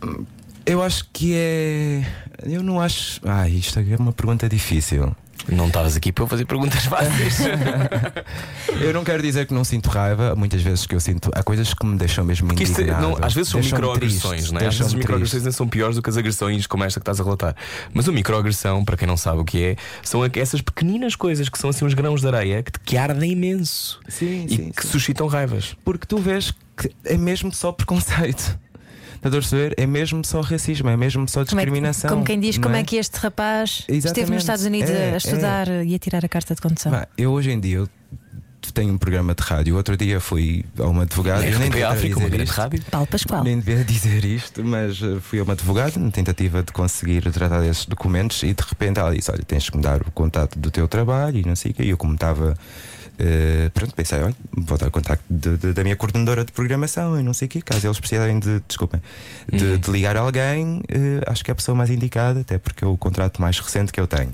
Eu 0.65 0.83
acho 0.83 1.07
que 1.13 1.35
é. 1.35 2.07
Eu 2.45 2.63
não 2.63 2.81
acho. 2.81 3.21
Ah, 3.25 3.49
isto 3.49 3.79
é 3.79 3.97
uma 3.99 4.13
pergunta 4.13 4.49
difícil. 4.49 5.15
Não 5.49 5.67
estavas 5.67 5.97
aqui 5.97 6.13
para 6.13 6.23
eu 6.23 6.29
fazer 6.29 6.45
perguntas 6.45 6.85
fáceis. 6.85 7.39
Eu 8.81 8.93
não 8.93 9.03
quero 9.03 9.21
dizer 9.23 9.47
que 9.47 9.53
não 9.53 9.65
sinto 9.65 9.89
raiva, 9.89 10.35
muitas 10.37 10.63
vezes 10.63 10.87
que 10.87 10.95
eu 10.95 11.01
sinto. 11.01 11.31
Há 11.35 11.43
coisas 11.43 11.75
que 11.75 11.85
me 11.85 11.97
deixam 11.97 12.25
mesmo 12.25 12.49
é- 12.51 12.55
indignado. 12.55 13.03
não, 13.03 13.19
às 13.21 13.35
vezes 13.35 13.51
são 13.51 13.61
microagressões, 13.61 14.41
triste, 14.43 14.53
não 14.55 14.61
é? 14.61 14.67
Às 14.67 14.77
vezes 14.77 14.93
as 14.93 14.95
microagressões 14.95 15.55
são 15.55 15.69
piores 15.69 15.97
do 15.97 16.03
que 16.03 16.09
as 16.11 16.17
agressões 16.17 16.67
como 16.67 16.85
esta 16.85 17.01
que 17.01 17.03
estás 17.03 17.21
a 17.21 17.25
relatar. 17.25 17.57
Mas 17.93 18.07
uma 18.07 18.15
microagressão, 18.15 18.85
para 18.85 18.97
quem 18.97 19.07
não 19.07 19.17
sabe 19.17 19.41
o 19.41 19.45
que 19.45 19.63
é, 19.65 19.77
são 20.03 20.23
essas 20.25 20.61
pequeninas 20.61 21.17
coisas 21.17 21.49
que 21.49 21.59
são 21.59 21.71
assim 21.71 21.85
uns 21.85 21.95
grãos 21.95 22.21
de 22.21 22.29
areia 22.29 22.63
que 22.63 22.73
te 22.73 22.81
que 22.81 22.97
ardem 22.97 23.33
imenso 23.33 23.99
Sim, 24.09 24.47
e 24.47 24.57
sim, 24.57 24.71
que 24.71 24.83
sim. 24.83 24.93
suscitam 24.93 25.27
raivas. 25.27 25.77
Porque 25.85 26.07
tu 26.07 26.19
vês 26.19 26.53
que 26.77 26.91
é 27.05 27.17
mesmo 27.17 27.53
só 27.53 27.73
preconceito. 27.73 28.59
Estás 29.25 29.35
a 29.35 29.39
perceber? 29.39 29.75
É 29.77 29.87
mesmo 29.87 30.25
só 30.25 30.41
racismo, 30.41 30.89
é 30.89 30.97
mesmo 30.97 31.29
só 31.29 31.45
Como, 31.45 31.61
é 31.61 31.65
que- 31.65 31.71
discriminação. 31.71 32.11
como 32.11 32.25
quem 32.25 32.41
diz, 32.41 32.59
como 32.59 32.75
é 32.75 32.83
que 32.83 32.97
este 32.97 33.15
rapaz 33.19 33.71
esteve 33.89 33.99
Exatamente. 33.99 34.31
nos 34.33 34.43
Estados 34.43 34.65
Unidos 34.65 34.91
É, 34.91 35.15
a 35.15 35.17
estudar 35.17 35.69
e 35.87 35.95
a 35.95 35.99
tirar 35.99 36.25
a 36.25 36.29
carta 36.29 36.55
de 36.57 36.61
condução? 36.61 36.91
Pá, 36.91 37.07
eu 37.17 37.31
hoje 37.31 37.53
em 37.53 37.61
dia 37.61 37.77
eu 37.79 37.89
tenho 38.75 38.93
um 38.95 38.99
programa 38.99 39.35
de 39.35 39.43
rádio. 39.43 39.77
Outro 39.77 39.97
dia 39.97 40.19
fui 40.19 40.65
a 40.79 40.85
uma 40.87 41.03
advogada. 41.03 41.45
eu 41.47 41.59
nem 41.59 41.69
devia 41.69 41.89
África, 41.91 42.19
dizer 42.19 42.41
isto. 42.41 42.53
rádio. 42.55 42.83
Paulo 42.91 43.07
Pascoal. 43.07 43.45
Nem 43.45 43.59
devia 43.61 43.85
dizer 43.85 44.25
isto, 44.25 44.65
mas 44.65 45.01
eh, 45.03 45.19
fui 45.21 45.39
a 45.41 45.43
uma 45.43 45.53
advogada 45.53 46.01
na 46.01 46.11
tentativa 46.11 46.63
de 46.63 46.73
conseguir 46.73 47.21
tratar 47.33 47.61
desses 47.61 47.85
documentos 47.87 48.43
e 48.43 48.55
de 48.55 48.63
repente 48.67 48.99
ela 48.99 49.15
disse: 49.15 49.31
Olha, 49.31 49.43
tens 49.47 49.69
que 49.69 49.77
me 49.77 49.83
dar 49.83 50.01
o 50.03 50.11
contato 50.11 50.59
do 50.59 50.71
teu 50.71 50.89
trabalho 50.89 51.39
e 51.39 51.45
não 51.47 51.55
sei 51.55 51.71
o 51.73 51.75
quê. 51.75 51.83
E 51.85 51.91
eu, 51.91 51.97
como 51.99 52.15
estava. 52.15 52.57
Eh, 53.19 53.71
pronto, 53.75 53.95
pensei, 53.95 54.21
olha, 54.21 54.35
vou 54.57 54.77
dar 54.79 54.89
o 54.89 54.91
contacto 54.91 55.25
de- 55.31 55.57
de- 55.57 55.73
da 55.73 55.83
minha 55.83 55.97
coordenadora 55.97 56.45
de 56.45 56.53
programação 56.53 57.19
e 57.19 57.23
não 57.23 57.33
sei 57.35 57.47
o 57.47 57.49
quê, 57.49 57.63
caso 57.63 57.87
eles 57.87 57.99
precisarem 58.01 58.39
de, 58.39 58.61
desculpem, 58.67 59.01
de, 59.53 59.65
Uhum. 59.65 59.77
de 59.79 59.91
ligar 59.91 60.17
alguém, 60.17 60.83
eh, 60.89 61.21
acho 61.27 61.45
que 61.45 61.51
é 61.51 61.53
a 61.53 61.55
pessoa 61.55 61.75
mais 61.77 61.91
indicada, 61.91 62.41
até 62.41 62.59
porque 62.59 62.85
é 62.85 62.87
o 62.87 62.97
contrato 62.97 63.41
mais 63.41 63.59
recente 63.59 63.93
que 63.93 64.01
eu 64.01 64.07
tenho. 64.07 64.33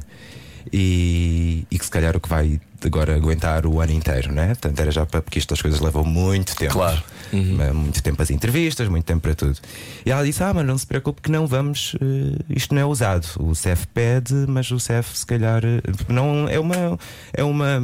E, 0.73 1.65
e 1.71 1.79
que 1.79 1.85
se 1.85 1.91
calhar 1.91 2.17
o 2.17 2.21
que 2.21 2.29
vai 2.29 2.61
agora 2.85 3.17
aguentar 3.17 3.67
o 3.67 3.81
ano 3.81 3.93
inteiro, 3.93 4.33
né? 4.33 4.49
Portanto, 4.49 4.79
era 4.79 4.91
já 4.91 5.05
para 5.05 5.21
porque 5.21 5.39
estas 5.39 5.61
coisas 5.61 5.81
levam 5.81 6.05
muito 6.05 6.55
tempo. 6.55 6.75
Claro. 6.75 7.03
Uhum. 7.33 7.57
Mas 7.59 7.73
Muito 7.75 8.03
tempo 8.03 8.23
as 8.23 8.31
entrevistas, 8.31 8.89
muito 8.89 9.05
tempo 9.05 9.21
para 9.21 9.35
tudo. 9.35 9.59
E 10.07 10.11
ela 10.11 10.25
disse: 10.25 10.43
Ah, 10.43 10.53
mas 10.55 10.65
não 10.65 10.79
se 10.79 10.87
preocupe 10.87 11.21
que 11.21 11.31
não 11.31 11.47
vamos, 11.47 11.95
eh, 12.01 12.39
isto 12.51 12.75
não 12.75 12.81
é 12.81 12.85
usado. 12.87 13.27
O 13.41 13.55
CEF 13.55 13.87
pede, 13.89 14.33
mas 14.49 14.71
o 14.71 14.79
CEF 14.79 15.19
se 15.19 15.27
calhar 15.27 15.63
eh, 15.65 15.81
não 16.09 16.49
é 16.49 16.59
uma. 16.59 16.99
É 17.33 17.43
uma 17.45 17.81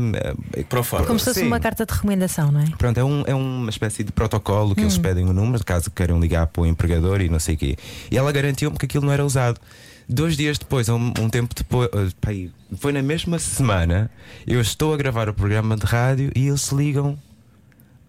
eh, 0.57 0.83
forma. 0.83 1.07
Como 1.07 1.19
se 1.19 1.27
fosse 1.27 1.41
Sim. 1.41 1.47
uma 1.47 1.61
carta 1.61 1.85
de 1.85 1.93
recomendação, 1.93 2.51
não 2.53 2.61
é? 2.61 2.65
Pronto, 2.79 2.99
é, 2.99 3.05
um- 3.05 3.25
é 3.27 3.35
uma 3.35 3.71
espécie 3.71 4.05
de 4.05 4.13
protocolo 4.13 4.75
que 4.75 4.81
eles 4.83 4.97
pedem 4.97 5.25
o 5.29 5.33
número, 5.33 5.63
caso 5.65 5.91
queiram 5.91 6.19
ligar 6.21 6.47
para 6.47 6.63
o 6.63 6.67
empregador 6.67 7.21
e 7.21 7.29
não 7.29 7.39
sei 7.41 7.55
o 7.57 7.59
quê. 7.59 7.77
E 8.11 8.17
ela 8.17 8.31
garantiu-me 8.33 8.79
que 8.79 8.87
aquilo 8.87 9.05
não 9.05 9.13
era 9.13 9.25
usado. 9.25 9.61
Dois 10.09 10.37
dias 10.37 10.59
depois, 10.59 10.89
um, 10.89 11.13
um 11.19 11.31
tempo 11.31 11.55
depois, 11.55 11.89
eh, 11.93 12.09
pá, 12.21 12.31
aí, 12.31 12.51
foi 12.77 12.93
na 12.93 13.03
mesma 13.03 13.39
semana, 13.39 14.11
eu 14.47 14.61
estou 14.61 14.93
a 14.93 14.97
gravar 14.97 15.29
o 15.29 15.35
programa 15.35 15.77
de 15.77 15.87
rádio 15.87 16.31
e 16.37 16.47
eles 16.49 16.61
se 16.61 16.75
ligam. 16.75 17.19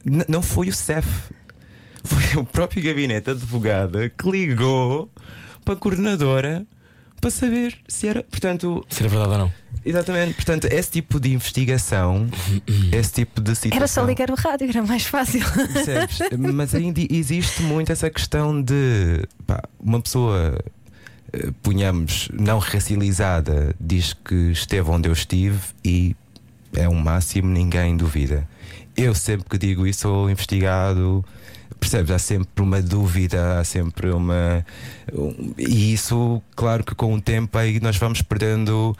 N- 0.06 0.26
não 0.28 0.42
foi 0.42 0.68
o 0.70 0.74
CEF, 0.74 1.08
foi 2.04 2.42
o 2.42 2.46
próprio 2.46 2.84
gabinete 2.84 3.30
advogada 3.30 4.10
que 4.10 4.30
ligou 4.30 5.10
para 5.64 5.74
a 5.74 5.78
coordenadora 5.78 6.66
para 7.22 7.30
saber 7.32 7.76
se 7.88 8.08
era. 8.08 8.22
Portanto, 8.24 8.86
Se 8.90 9.02
era 9.02 9.10
verdade 9.10 9.32
ou 9.32 9.38
não. 9.40 9.54
exatamente, 9.86 10.34
portanto, 10.36 10.66
esse 10.66 10.92
tipo 10.92 11.18
de 11.20 11.32
investigação, 11.34 12.28
esse 12.92 13.14
tipo 13.14 13.40
de 13.42 13.56
situação. 13.56 13.78
Era 13.78 13.88
só 13.88 14.04
ligar 14.04 14.30
o 14.30 14.36
rádio, 14.36 14.68
era 14.70 14.84
mais 14.84 15.06
fácil. 15.06 15.42
Percebes? 15.74 16.20
Mas 16.54 16.76
ainda 16.76 17.00
existe 17.10 17.62
muito 17.64 17.90
essa 17.92 18.10
questão 18.10 18.62
de 18.62 19.24
pá, 19.48 19.64
uma 19.80 20.00
pessoa, 20.02 20.60
eh, 21.36 21.52
ponhamos, 21.62 22.30
não 22.34 22.60
racializada, 22.60 23.76
diz 23.80 24.14
que 24.14 24.52
esteve 24.52 24.90
onde 24.90 25.10
eu 25.10 25.14
estive 25.14 25.60
e 25.84 26.16
é 26.74 26.88
um 26.90 26.96
máximo, 26.96 27.50
ninguém 27.50 27.96
duvida. 27.96 28.48
Eu 28.98 29.14
sempre 29.14 29.50
que 29.50 29.58
digo 29.58 29.86
isso 29.86 30.02
sou 30.02 30.30
investigado. 30.30 31.24
Percebes? 31.80 32.12
Há 32.12 32.20
sempre 32.20 32.64
uma 32.64 32.82
dúvida, 32.82 33.60
há 33.60 33.64
sempre 33.64 34.10
uma. 34.12 34.66
um- 35.14 35.54
e 35.58 35.94
isso, 35.94 36.42
claro 36.56 36.84
que 36.84 36.96
com 36.96 37.14
o 37.14 37.22
tempo 37.22 37.58
aí 37.58 37.80
nós 37.80 37.98
vamos 37.98 38.22
perdendo 38.22 38.96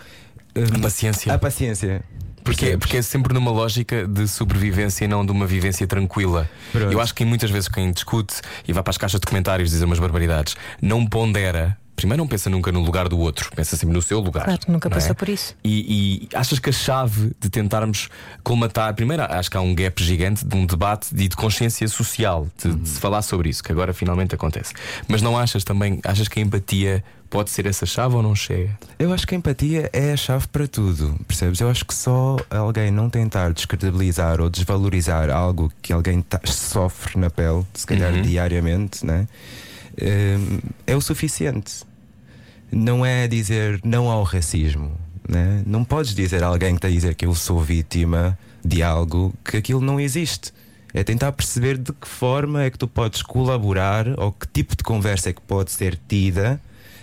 A 0.54 0.60
hum, 0.60 0.82
paciência. 0.82 1.34
a 1.34 1.38
paciência. 1.40 2.04
Porque, 2.44 2.78
porque 2.78 2.98
é 2.98 3.02
sempre 3.02 3.34
numa 3.34 3.50
lógica 3.50 4.08
de 4.08 4.28
sobrevivência 4.28 5.06
e 5.06 5.08
não 5.08 5.26
de 5.26 5.32
uma 5.32 5.48
vivência 5.48 5.88
tranquila. 5.88 6.48
Pronto. 6.72 6.92
Eu 6.92 7.02
acho 7.02 7.16
que 7.16 7.26
muitas 7.26 7.50
vezes 7.50 7.68
quem 7.68 7.92
discute 7.92 8.36
e 8.68 8.72
vai 8.74 8.84
para 8.84 8.92
as 8.92 8.98
caixas 9.00 9.20
de 9.20 9.26
comentários 9.26 9.72
dizer 9.72 9.84
umas 9.86 9.98
barbaridades 9.98 10.56
não 10.80 11.08
pondera. 11.08 11.76
Primeiro, 11.96 12.22
não 12.24 12.28
pensa 12.28 12.50
nunca 12.50 12.72
no 12.72 12.82
lugar 12.82 13.08
do 13.08 13.18
outro, 13.18 13.50
pensa 13.56 13.78
sempre 13.78 13.96
no 13.96 14.02
seu 14.02 14.20
lugar. 14.20 14.44
Claro, 14.44 14.60
nunca 14.68 14.90
não 14.90 14.98
é? 14.98 15.14
por 15.14 15.30
isso. 15.30 15.56
E, 15.64 16.28
e 16.32 16.36
achas 16.36 16.60
que 16.60 16.70
a 16.70 16.74
chave 16.74 17.32
de 17.40 17.50
tentarmos 17.50 18.10
colmatar, 18.44 18.94
primeiro, 18.94 19.24
acho 19.24 19.50
que 19.50 19.58
há 19.58 19.62
um 19.62 19.74
gap 19.74 20.04
gigante 20.04 20.46
de 20.46 20.56
um 20.56 20.66
debate 20.66 21.14
de, 21.16 21.28
de 21.28 21.36
consciência 21.36 21.88
social, 21.88 22.48
de, 22.62 22.76
de 22.76 22.90
se 22.90 23.00
falar 23.00 23.22
sobre 23.22 23.50
isso, 23.50 23.64
que 23.64 23.72
agora 23.72 23.94
finalmente 23.94 24.36
acontece. 24.36 24.74
Mas 25.08 25.22
não 25.22 25.38
achas 25.38 25.64
também, 25.64 26.00
achas 26.04 26.28
que 26.28 26.40
a 26.40 26.44
empatia 26.44 27.04
pode 27.30 27.50
ser 27.50 27.66
essa 27.66 27.86
chave 27.86 28.16
ou 28.16 28.22
não 28.22 28.36
chega? 28.36 28.78
Eu 29.00 29.12
acho 29.14 29.26
que 29.26 29.34
a 29.36 29.38
empatia 29.38 29.90
é 29.92 30.14
a 30.14 30.18
chave 30.18 30.48
para 30.48 30.68
tudo, 30.68 31.18
percebes? 31.28 31.60
Eu 31.60 31.70
acho 31.70 31.84
que 31.86 31.94
só 31.94 32.38
alguém 32.50 32.92
não 32.92 33.10
tentar 33.10 33.52
descredibilizar 33.52 34.40
ou 34.42 34.50
desvalorizar 34.50 35.30
algo 35.30 35.72
que 35.82 35.92
alguém 35.92 36.24
sofre 36.46 37.20
na 37.20 37.30
pele, 37.30 37.66
se 37.74 37.86
calhar 37.86 38.14
Uhum. 38.14 38.22
diariamente, 38.22 39.06
né? 39.06 39.28
Hum, 40.02 40.60
é 40.86 40.96
o 40.96 41.02
suficiente. 41.02 41.84
Não 42.72 43.06
é 43.06 43.28
dizer 43.28 43.80
não 43.84 44.10
ao 44.10 44.24
racismo. 44.24 44.92
Né? 45.28 45.64
Não 45.66 45.84
podes 45.84 46.14
dizer 46.14 46.44
a 46.44 46.48
alguém 46.48 46.72
que 46.72 46.78
está 46.78 46.88
a 46.88 46.92
dizer 46.92 47.16
que 47.16 47.26
eu 47.26 47.34
sou 47.34 47.60
vítima 47.60 48.38
de 48.64 48.84
algo 48.84 49.34
que 49.44 49.58
aquilo 49.58 49.82
não 49.82 50.00
existe. 50.00 50.54
É 50.94 51.04
tentar 51.04 51.32
perceber 51.32 51.78
de 51.78 51.92
que 51.92 52.08
forma 52.08 52.64
é 52.64 52.70
que 52.70 52.78
tu 52.78 52.88
podes 52.88 53.22
colaborar 53.22 54.08
ou 54.20 54.32
que 54.32 54.48
tipo 54.48 54.76
de 54.76 54.84
conversa 54.84 55.30
é 55.30 55.34
que 55.34 55.42
pode 55.42 55.72
ser 55.72 56.00
tida, 56.08 56.62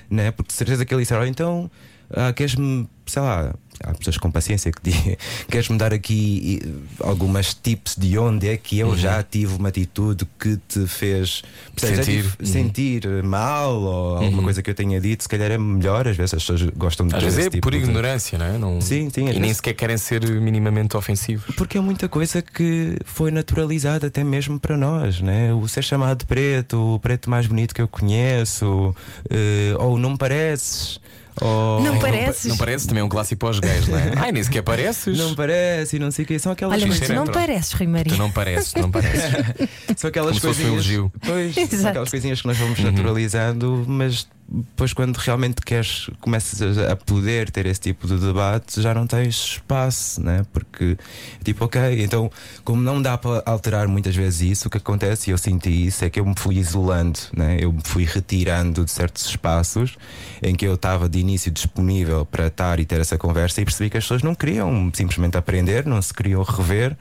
né? 0.09 0.31
porque 0.31 0.49
de 0.49 0.55
certeza 0.55 0.85
que 0.85 0.95
ele 0.95 1.03
disser, 1.03 1.19
"Olha, 1.19 1.29
então 1.29 1.71
ah, 2.15 2.33
queres-me, 2.33 2.89
sei 3.07 3.23
lá, 3.23 3.55
há 3.83 3.93
pessoas 3.95 4.17
com 4.19 4.31
paciência 4.31 4.71
que 4.73 4.91
dizem, 4.91 5.17
queres-me 5.51 5.77
dar 5.79 5.93
aqui 5.93 6.61
algumas 7.01 7.55
tips 7.55 7.97
de 7.99 8.17
onde 8.19 8.49
é 8.49 8.57
que 8.57 8.79
eu 8.79 8.97
já 8.97 9.23
tive 9.23 9.55
uma 9.57 9.69
atitude 9.69 10.27
que 10.39 10.57
te 10.69 10.87
fez 10.87 11.43
percebes? 11.75 12.07
Sentir. 12.07 12.25
Uhum. 12.41 12.47
sentir 12.47 13.23
mal 13.25 13.75
ou 13.81 14.17
alguma 14.19 14.39
Uhum. 14.39 14.45
coisa 14.45 14.63
que 14.63 14.71
eu 14.71 14.75
tenha 14.75 15.01
dito, 15.01 15.23
se 15.23 15.29
calhar 15.29 15.51
é 15.51 15.59
melhor, 15.59 16.07
às 16.09 16.17
vezes 16.17 16.35
as 16.35 16.43
pessoas 16.43 16.63
gostam 16.77 17.07
de 17.07 17.15
Às 17.17 17.23
vezes 17.23 17.39
é 17.47 17.51
tipo 17.51 17.63
por 17.63 17.73
de- 17.73 17.79
ignorância, 17.79 18.39
não 18.39 18.47
é? 18.47 18.59
Não... 18.59 18.81
Sim, 18.81 19.09
sim, 19.11 19.29
E 19.29 19.39
nem 19.39 19.53
sequer 19.53 19.75
querem 19.75 19.97
ser 19.97 20.25
minimamente 20.41 20.97
ofensivos. 20.97 21.55
Porque 21.57 21.79
é 21.79 21.81
muita 21.81 22.09
coisa 22.09 22.43
que 22.43 22.97
foi 23.05 23.31
naturalizada 23.31 24.07
até 24.07 24.23
mesmo 24.25 24.59
para 24.61 24.77
nós, 24.77 25.21
né? 25.21 25.53
O 25.55 25.67
ser 25.69 25.83
chamado 25.83 26.19
de 26.19 26.27
preto, 26.27 26.95
o 26.95 26.99
preto 26.99 27.29
mais 27.31 27.47
bonito 27.47 27.75
que 27.75 27.81
eu 27.83 27.89
conheço, 27.89 28.95
eh, 29.31 29.75
ou 29.79 29.99
não 29.99 30.11
me 30.11 30.19
pareces, 30.19 31.01
ou 31.41 31.81
Não 31.83 31.99
pareces? 31.99 32.45
Não, 32.47 32.57
parece 32.57 32.87
também 32.87 33.01
é 33.01 33.05
um 33.05 33.09
clássico 33.09 33.39
para 33.41 33.51
os 33.51 33.61
gays, 33.61 33.89
não 33.89 33.99
é? 33.99 34.13
Ai, 34.19 34.33
nem 34.33 34.43
sequer 34.43 34.63
pareces. 34.63 35.17
não 35.19 35.35
parece 35.35 35.97
e 35.97 35.99
não 35.99 36.11
sei 36.11 36.25
o 36.25 36.29
que. 36.29 36.39
São 36.39 36.53
aquelas 36.53 36.75
Olha, 36.77 36.87
mas 36.87 37.01
tu 37.01 37.13
não 37.13 37.27
pareces, 37.27 37.73
Rui 37.73 37.87
Maria. 37.87 38.13
Tu 38.13 38.19
não 38.19 38.31
pareces, 38.31 38.75
não 38.75 38.91
pareces. 38.91 39.23
São 39.97 40.09
aquelas 40.09 40.39
Como 40.39 40.53
fosse 40.55 40.65
um 40.67 40.71
coisinhas. 40.73 40.73
elogio. 40.87 41.13
Pois, 41.25 41.55
são 41.55 41.63
Exato. 41.65 41.89
aquelas 41.89 42.11
coisinhas 42.11 42.41
que 42.41 42.47
nós 42.47 42.57
vamos 42.59 42.79
naturalizando, 42.81 43.85
mas 43.87 44.27
depois 44.55 44.93
quando 44.93 45.17
realmente 45.17 45.63
queres, 45.63 46.11
começas 46.21 46.77
a 46.79 46.95
poder 46.95 47.51
ter 47.51 47.65
esse 47.65 47.81
tipo 47.81 48.07
de 48.07 48.19
debate, 48.19 48.83
já 48.83 48.93
não 48.93 49.07
tens 49.07 49.35
espaço, 49.35 50.23
né? 50.23 50.45
Porque 50.53 50.99
tipo, 51.43 51.65
ok, 51.65 52.03
então, 52.05 52.31
como 52.63 52.83
não 52.83 53.01
dá 53.01 53.17
para 53.17 53.43
alterar 53.47 53.89
muitas 53.89 54.15
vezes 54.15 54.51
isso, 54.59 54.69
o 54.69 54.71
que 54.71 54.77
acontece, 54.77 55.31
e 55.31 55.33
eu 55.33 55.39
senti 55.39 55.87
isso, 55.87 56.05
é 56.05 56.11
que 56.11 56.21
eu 56.21 56.27
me 56.27 56.35
fui 56.37 56.57
isolando, 56.57 57.19
né? 57.35 57.57
Eu 57.59 57.73
me 57.73 57.81
fui 57.83 58.05
retirando 58.05 58.85
de 58.85 58.91
certos 58.91 59.25
espaços 59.25 59.97
em 60.43 60.55
que 60.55 60.67
eu 60.67 60.75
estava 60.75 61.09
de 61.09 61.19
início 61.19 61.51
disponível 61.51 62.27
para 62.27 62.49
estar 62.49 62.79
e 62.79 62.85
ter 62.85 63.01
essa 63.01 63.17
conversa 63.17 63.63
e 63.63 63.65
percebi 63.65 63.89
que 63.89 63.97
as 63.97 64.05
pessoas 64.05 64.23
não 64.23 64.35
queriam 64.35 64.91
simplesmente 64.93 65.39
aprender, 65.39 65.87
não 65.87 66.01
se 66.03 66.13
queriam 66.13 66.43
rever, 66.43 66.95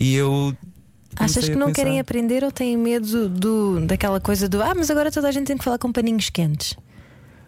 e 0.00 0.16
eu 0.16 0.52
Achas 1.16 1.48
que 1.48 1.56
não 1.56 1.68
pensar- 1.68 1.82
querem 1.82 2.00
aprender 2.00 2.44
ou 2.44 2.52
têm 2.52 2.76
medo 2.76 3.28
do, 3.28 3.80
daquela 3.86 4.20
coisa 4.20 4.48
do 4.48 4.62
ah, 4.62 4.72
mas 4.74 4.90
agora 4.90 5.10
toda 5.10 5.28
a 5.28 5.32
gente 5.32 5.46
tem 5.46 5.56
que 5.56 5.64
falar 5.64 5.78
com 5.78 5.90
paninhos 5.92 6.28
quentes? 6.30 6.76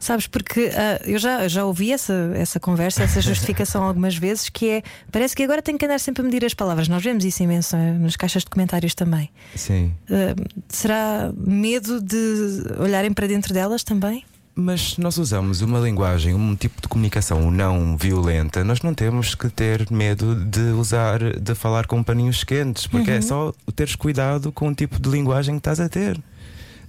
Sabes, 0.01 0.26
porque 0.26 0.70
ah, 0.74 0.98
eu 1.05 1.18
já, 1.18 1.46
já 1.46 1.64
ouvi 1.64 1.92
essa, 1.92 2.32
essa 2.34 2.59
conversa, 2.59 3.03
essa 3.03 3.20
justificação 3.20 3.84
algumas 3.86 4.16
vezes, 4.16 4.48
que 4.48 4.68
é 4.68 4.82
parece 5.12 5.36
que 5.36 5.42
agora 5.42 5.61
tem 5.61 5.76
que 5.76 5.84
andar 5.84 6.01
sempre 6.01 6.22
a 6.22 6.24
medir 6.24 6.42
as 6.42 6.55
palavras. 6.55 6.88
Nós 6.88 7.03
vemos 7.03 7.22
isso 7.22 7.42
imenso 7.42 7.76
eh, 7.76 7.92
nas 7.92 8.16
caixas 8.16 8.42
de 8.42 8.48
comentários 8.48 8.94
também. 8.94 9.28
Sim. 9.55 9.92
Ah, 10.11 10.34
será 10.70 11.30
medo 11.36 12.01
de 12.01 12.64
olharem 12.78 13.12
para 13.12 13.26
dentro 13.26 13.53
delas 13.53 13.84
também? 13.84 14.24
Mas 14.55 14.92
se 14.92 15.01
nós 15.01 15.16
usamos 15.16 15.61
uma 15.61 15.78
linguagem, 15.78 16.34
um 16.34 16.57
tipo 16.57 16.82
de 16.82 16.88
comunicação 16.88 17.51
não 17.51 17.96
violenta, 17.96 18.64
nós 18.64 18.82
não 18.82 18.92
temos 18.92 19.34
que 19.34 19.48
ter 19.48 19.86
medo 19.90 20.34
de 20.34 20.72
usar, 20.72 21.38
de 21.38 21.55
falar 21.55 21.86
com 21.86 22.03
paninhos 22.03 22.42
quentes, 22.42 22.86
porque 22.86 23.11
é 23.11 23.20
só 23.20 23.55
teres 23.74 23.94
cuidado 23.94 24.51
com 24.51 24.68
o 24.68 24.74
tipo 24.74 25.01
de 25.01 25.09
linguagem 25.09 25.55
que 25.55 25.61
estás 25.61 25.78
a 25.80 25.88
ter, 25.88 26.20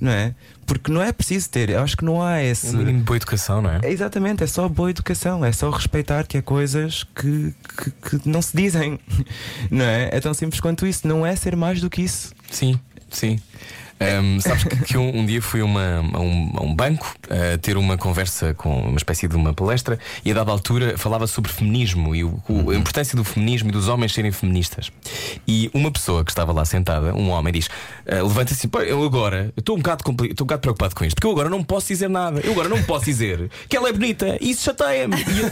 não 0.01 0.11
é? 0.11 0.33
Porque 0.65 0.91
não 0.91 1.01
é 1.01 1.11
preciso 1.13 1.49
ter, 1.49 1.69
eu 1.69 1.79
acho 1.79 1.95
que 1.95 2.03
não 2.03 2.21
há 2.21 2.41
esse. 2.43 2.75
Um 2.75 2.79
mínimo 2.79 2.97
de 2.99 3.03
boa 3.03 3.17
educação, 3.17 3.61
não 3.61 3.69
é? 3.69 3.79
É 3.83 3.91
exatamente, 3.91 4.43
é 4.43 4.47
só 4.47 4.67
boa 4.67 4.89
educação, 4.89 5.45
é 5.45 5.51
só 5.51 5.69
respeitar 5.69 6.25
que 6.25 6.39
há 6.39 6.41
coisas 6.41 7.03
que, 7.15 7.53
que, 7.77 7.91
que 7.91 8.29
não 8.29 8.41
se 8.41 8.57
dizem, 8.57 8.99
não 9.69 9.85
é? 9.85 10.09
É 10.11 10.19
tão 10.19 10.33
simples 10.33 10.59
quanto 10.59 10.87
isso, 10.87 11.07
não 11.07 11.23
é 11.23 11.35
ser 11.35 11.55
mais 11.55 11.79
do 11.79 11.89
que 11.89 12.01
isso. 12.01 12.33
Sim. 12.49 12.79
Sim. 13.11 13.39
Um, 14.01 14.39
sabes 14.39 14.63
que, 14.63 14.75
que 14.83 14.97
um, 14.97 15.19
um 15.19 15.25
dia 15.25 15.41
fui 15.41 15.61
a, 15.61 15.65
uma- 15.65 15.99
a 16.13 16.19
um, 16.19 16.51
a 16.55 16.63
um 16.63 16.73
banco 16.75 17.15
a 17.29 17.57
ter 17.59 17.77
uma 17.77 17.97
conversa 17.97 18.53
com 18.55 18.81
uma 18.81 18.97
espécie 18.97 19.27
de 19.27 19.35
uma 19.35 19.53
palestra 19.53 19.99
e 20.25 20.31
a 20.31 20.33
dada 20.33 20.49
altura 20.51 20.97
falava 20.97 21.27
sobre 21.27 21.51
feminismo 21.51 22.15
e 22.15 22.23
o- 22.23 22.41
o- 22.49 22.71
a 22.71 22.75
importância 22.75 23.15
do 23.15 23.23
feminismo 23.23 23.69
e 23.69 23.71
dos 23.71 23.87
homens 23.87 24.13
serem 24.13 24.31
feministas. 24.31 24.91
E 25.47 25.69
uma 25.73 25.91
pessoa 25.91 26.25
que 26.25 26.31
estava 26.31 26.51
lá 26.51 26.65
sentada, 26.65 27.13
um 27.13 27.29
homem, 27.29 27.53
diz: 27.53 27.69
ah, 28.07 28.15
levanta-se 28.23 28.53
assim, 28.55 28.67
"Pá, 28.67 28.81
eu 28.83 29.03
agora 29.03 29.53
estou 29.55 29.75
um, 29.75 29.79
bocado 29.79 30.01
estou 30.01 30.45
um 30.45 30.47
bocado 30.47 30.61
preocupado 30.61 30.95
com 30.95 31.05
isto, 31.05 31.15
porque 31.15 31.27
eu 31.27 31.31
agora 31.31 31.49
não 31.49 31.63
posso 31.63 31.87
dizer 31.89 32.09
nada, 32.09 32.39
eu 32.43 32.53
agora 32.53 32.69
não 32.69 32.81
posso 32.83 33.05
dizer 33.05 33.49
que 33.69 33.77
ela 33.77 33.89
é 33.89 33.93
bonita 33.93 34.37
e 34.41 34.49
isso 34.49 34.63
chateia-me. 34.63 35.15
E 35.17 35.39
eu, 35.39 35.51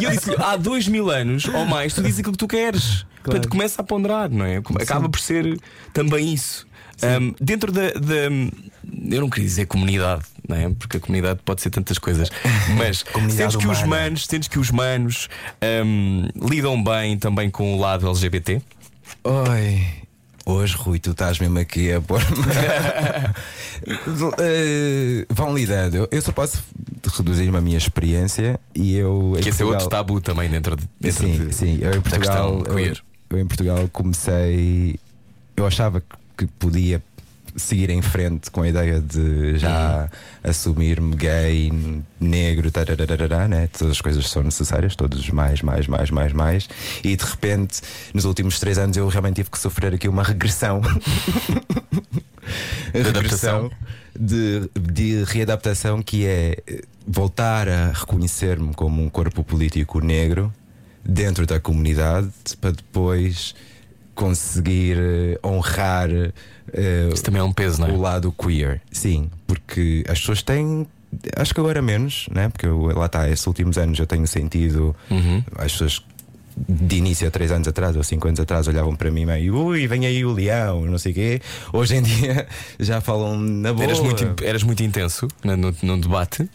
e 0.00 0.04
eu 0.04 0.10
disse-lhe: 0.10 0.36
há 0.42 0.56
dois 0.56 0.88
mil 0.88 1.10
anos 1.10 1.44
ou 1.46 1.66
mais, 1.66 1.92
tu 1.92 2.02
dizes 2.02 2.20
aquilo 2.20 2.32
que 2.32 2.38
tu 2.38 2.48
queres. 2.48 3.04
Portanto, 3.22 3.48
começa 3.50 3.82
a 3.82 3.84
ponderar, 3.84 4.30
não 4.30 4.46
é? 4.46 4.56
Acaba 4.80 5.06
por 5.10 5.20
ser 5.20 5.60
também 5.92 6.32
isso. 6.32 6.66
Um, 7.02 7.34
dentro 7.40 7.72
da, 7.72 7.88
da- 7.92 8.30
Eu 9.10 9.20
não 9.20 9.30
queria 9.30 9.48
dizer 9.48 9.66
comunidade, 9.66 10.22
não 10.48 10.56
é? 10.56 10.68
Porque 10.70 10.96
a 10.96 11.00
comunidade 11.00 11.40
pode 11.44 11.62
ser 11.62 11.70
tantas 11.70 11.98
coisas. 11.98 12.28
Mas 12.76 13.04
sentes 13.30 13.56
que 13.56 13.66
os 13.68 13.82
manos, 13.84 14.26
sentes 14.26 14.48
que 14.48 14.58
os 14.58 14.70
manos 14.70 15.28
um, 15.84 16.28
lidam 16.48 16.82
bem 16.82 17.16
também 17.18 17.48
com 17.50 17.74
o 17.76 17.80
lado 17.80 18.08
LGBT? 18.08 18.60
Oi. 19.24 19.86
Hoje, 20.46 20.74
Rui, 20.74 20.98
tu 20.98 21.10
estás 21.12 21.38
mesmo 21.38 21.58
aqui 21.58 21.92
a 21.92 22.00
pôr-me. 22.00 22.24
Eh, 24.38 25.24
vão 25.30 25.54
lidando. 25.56 26.06
Eu, 26.10 26.20
só 26.22 26.32
posso 26.32 26.62
reduzir-me 27.16 27.56
a 27.56 27.60
minha 27.60 27.78
experiência 27.78 28.60
e 28.74 28.94
eu. 28.96 29.36
Que 29.40 29.48
esse 29.48 29.62
é 29.62 29.64
outro 29.64 29.80
Portugal- 29.80 30.04
tabu 30.04 30.20
também 30.20 30.50
dentro 30.50 30.76
de. 30.76 30.86
Dentro 31.00 31.26
sim, 31.26 31.46
de- 31.46 31.54
sim. 31.54 31.78
Eu 31.80 31.94
em 31.94 32.00
Portugal. 32.00 32.62
Eu, 32.66 32.78
eu 33.30 33.38
em 33.38 33.46
Portugal 33.46 33.88
comecei. 33.92 34.98
Eu 35.56 35.66
achava 35.66 36.00
que- 36.00 36.06
que 36.46 36.52
podia 36.58 37.02
seguir 37.56 37.90
em 37.90 38.00
frente 38.00 38.50
com 38.50 38.62
a 38.62 38.68
ideia 38.68 39.00
de 39.00 39.58
já 39.58 40.08
Uhum. 40.44 40.50
assumir-me 40.50 41.16
gay, 41.16 41.72
negro, 42.20 42.70
tarararará, 42.70 43.48
né? 43.48 43.66
todas 43.76 43.92
as 43.96 44.00
coisas 44.00 44.30
são 44.30 44.42
necessárias, 44.42 44.94
todos 44.94 45.28
mais, 45.30 45.60
mais, 45.60 45.86
mais, 45.88 46.10
mais, 46.10 46.32
mais. 46.32 46.68
E 47.02 47.16
de 47.16 47.24
repente, 47.24 47.80
nos 48.14 48.24
últimos 48.24 48.58
três 48.60 48.78
anos, 48.78 48.96
eu 48.96 49.06
realmente 49.08 49.36
tive 49.36 49.50
que 49.50 49.58
sofrer 49.58 49.94
aqui 49.94 50.08
uma 50.08 50.22
regressão. 50.22 50.80
Adaptação. 52.94 53.70
de, 54.18 54.70
de 54.80 55.24
readaptação 55.24 56.02
que 56.02 56.26
é 56.26 56.56
voltar 57.06 57.68
a 57.68 57.92
reconhecer-me 57.92 58.74
como 58.74 59.02
um 59.02 59.08
corpo 59.08 59.44
político 59.44 60.00
negro 60.00 60.52
dentro 61.04 61.46
da 61.46 61.58
comunidade 61.60 62.30
para 62.60 62.72
depois 62.72 63.54
conseguir 64.24 64.96
eh, 64.98 65.38
honrar 65.42 66.10
eh, 66.10 67.10
Isso 67.12 67.22
também 67.24 67.40
é 67.40 67.44
um 67.44 67.52
peso, 67.52 67.80
não 67.80 67.88
é? 67.88 67.92
o 67.92 68.00
lado 68.00 68.30
queer. 68.32 68.82
Sim, 68.92 69.30
porque 69.46 70.04
as 70.08 70.20
pessoas 70.20 70.42
têm. 70.42 70.86
Acho 71.36 71.54
que 71.54 71.60
agora 71.60 71.80
menos, 71.82 72.26
né? 72.30 72.48
Porque 72.50 72.66
eu, 72.66 72.82
lá 72.96 73.06
está, 73.06 73.28
esses 73.28 73.46
últimos 73.46 73.76
anos 73.78 73.98
eu 73.98 74.06
tenho 74.06 74.26
sentido 74.26 74.94
Uhum. 75.10 75.42
as 75.58 75.72
pessoas 75.72 76.02
de 76.68 76.96
início 76.96 77.26
há 77.26 77.30
3 77.30 77.52
anos 77.52 77.68
atrás 77.68 77.96
ou 77.96 78.02
5 78.04 78.28
anos 78.28 78.38
atrás 78.40 78.68
olhavam 78.68 78.94
para 78.94 79.10
mim 79.10 79.24
meio 79.24 79.56
ui, 79.56 79.86
vem 79.86 80.04
aí 80.04 80.24
o 80.24 80.32
leão, 80.32 80.84
não 80.84 80.98
sei 80.98 81.12
o 81.12 81.14
quê. 81.14 81.40
Hoje 81.72 81.96
em 81.96 82.02
dia 82.02 82.46
já 82.78 83.00
falam 83.00 83.38
na 83.38 83.72
boa. 83.72 83.84
Eras 83.84 84.00
muito, 84.00 84.44
eras 84.44 84.62
muito 84.62 84.82
intenso 84.82 85.26
no, 85.42 85.56
no, 85.56 85.74
no 85.82 85.98
debate. 86.00 86.48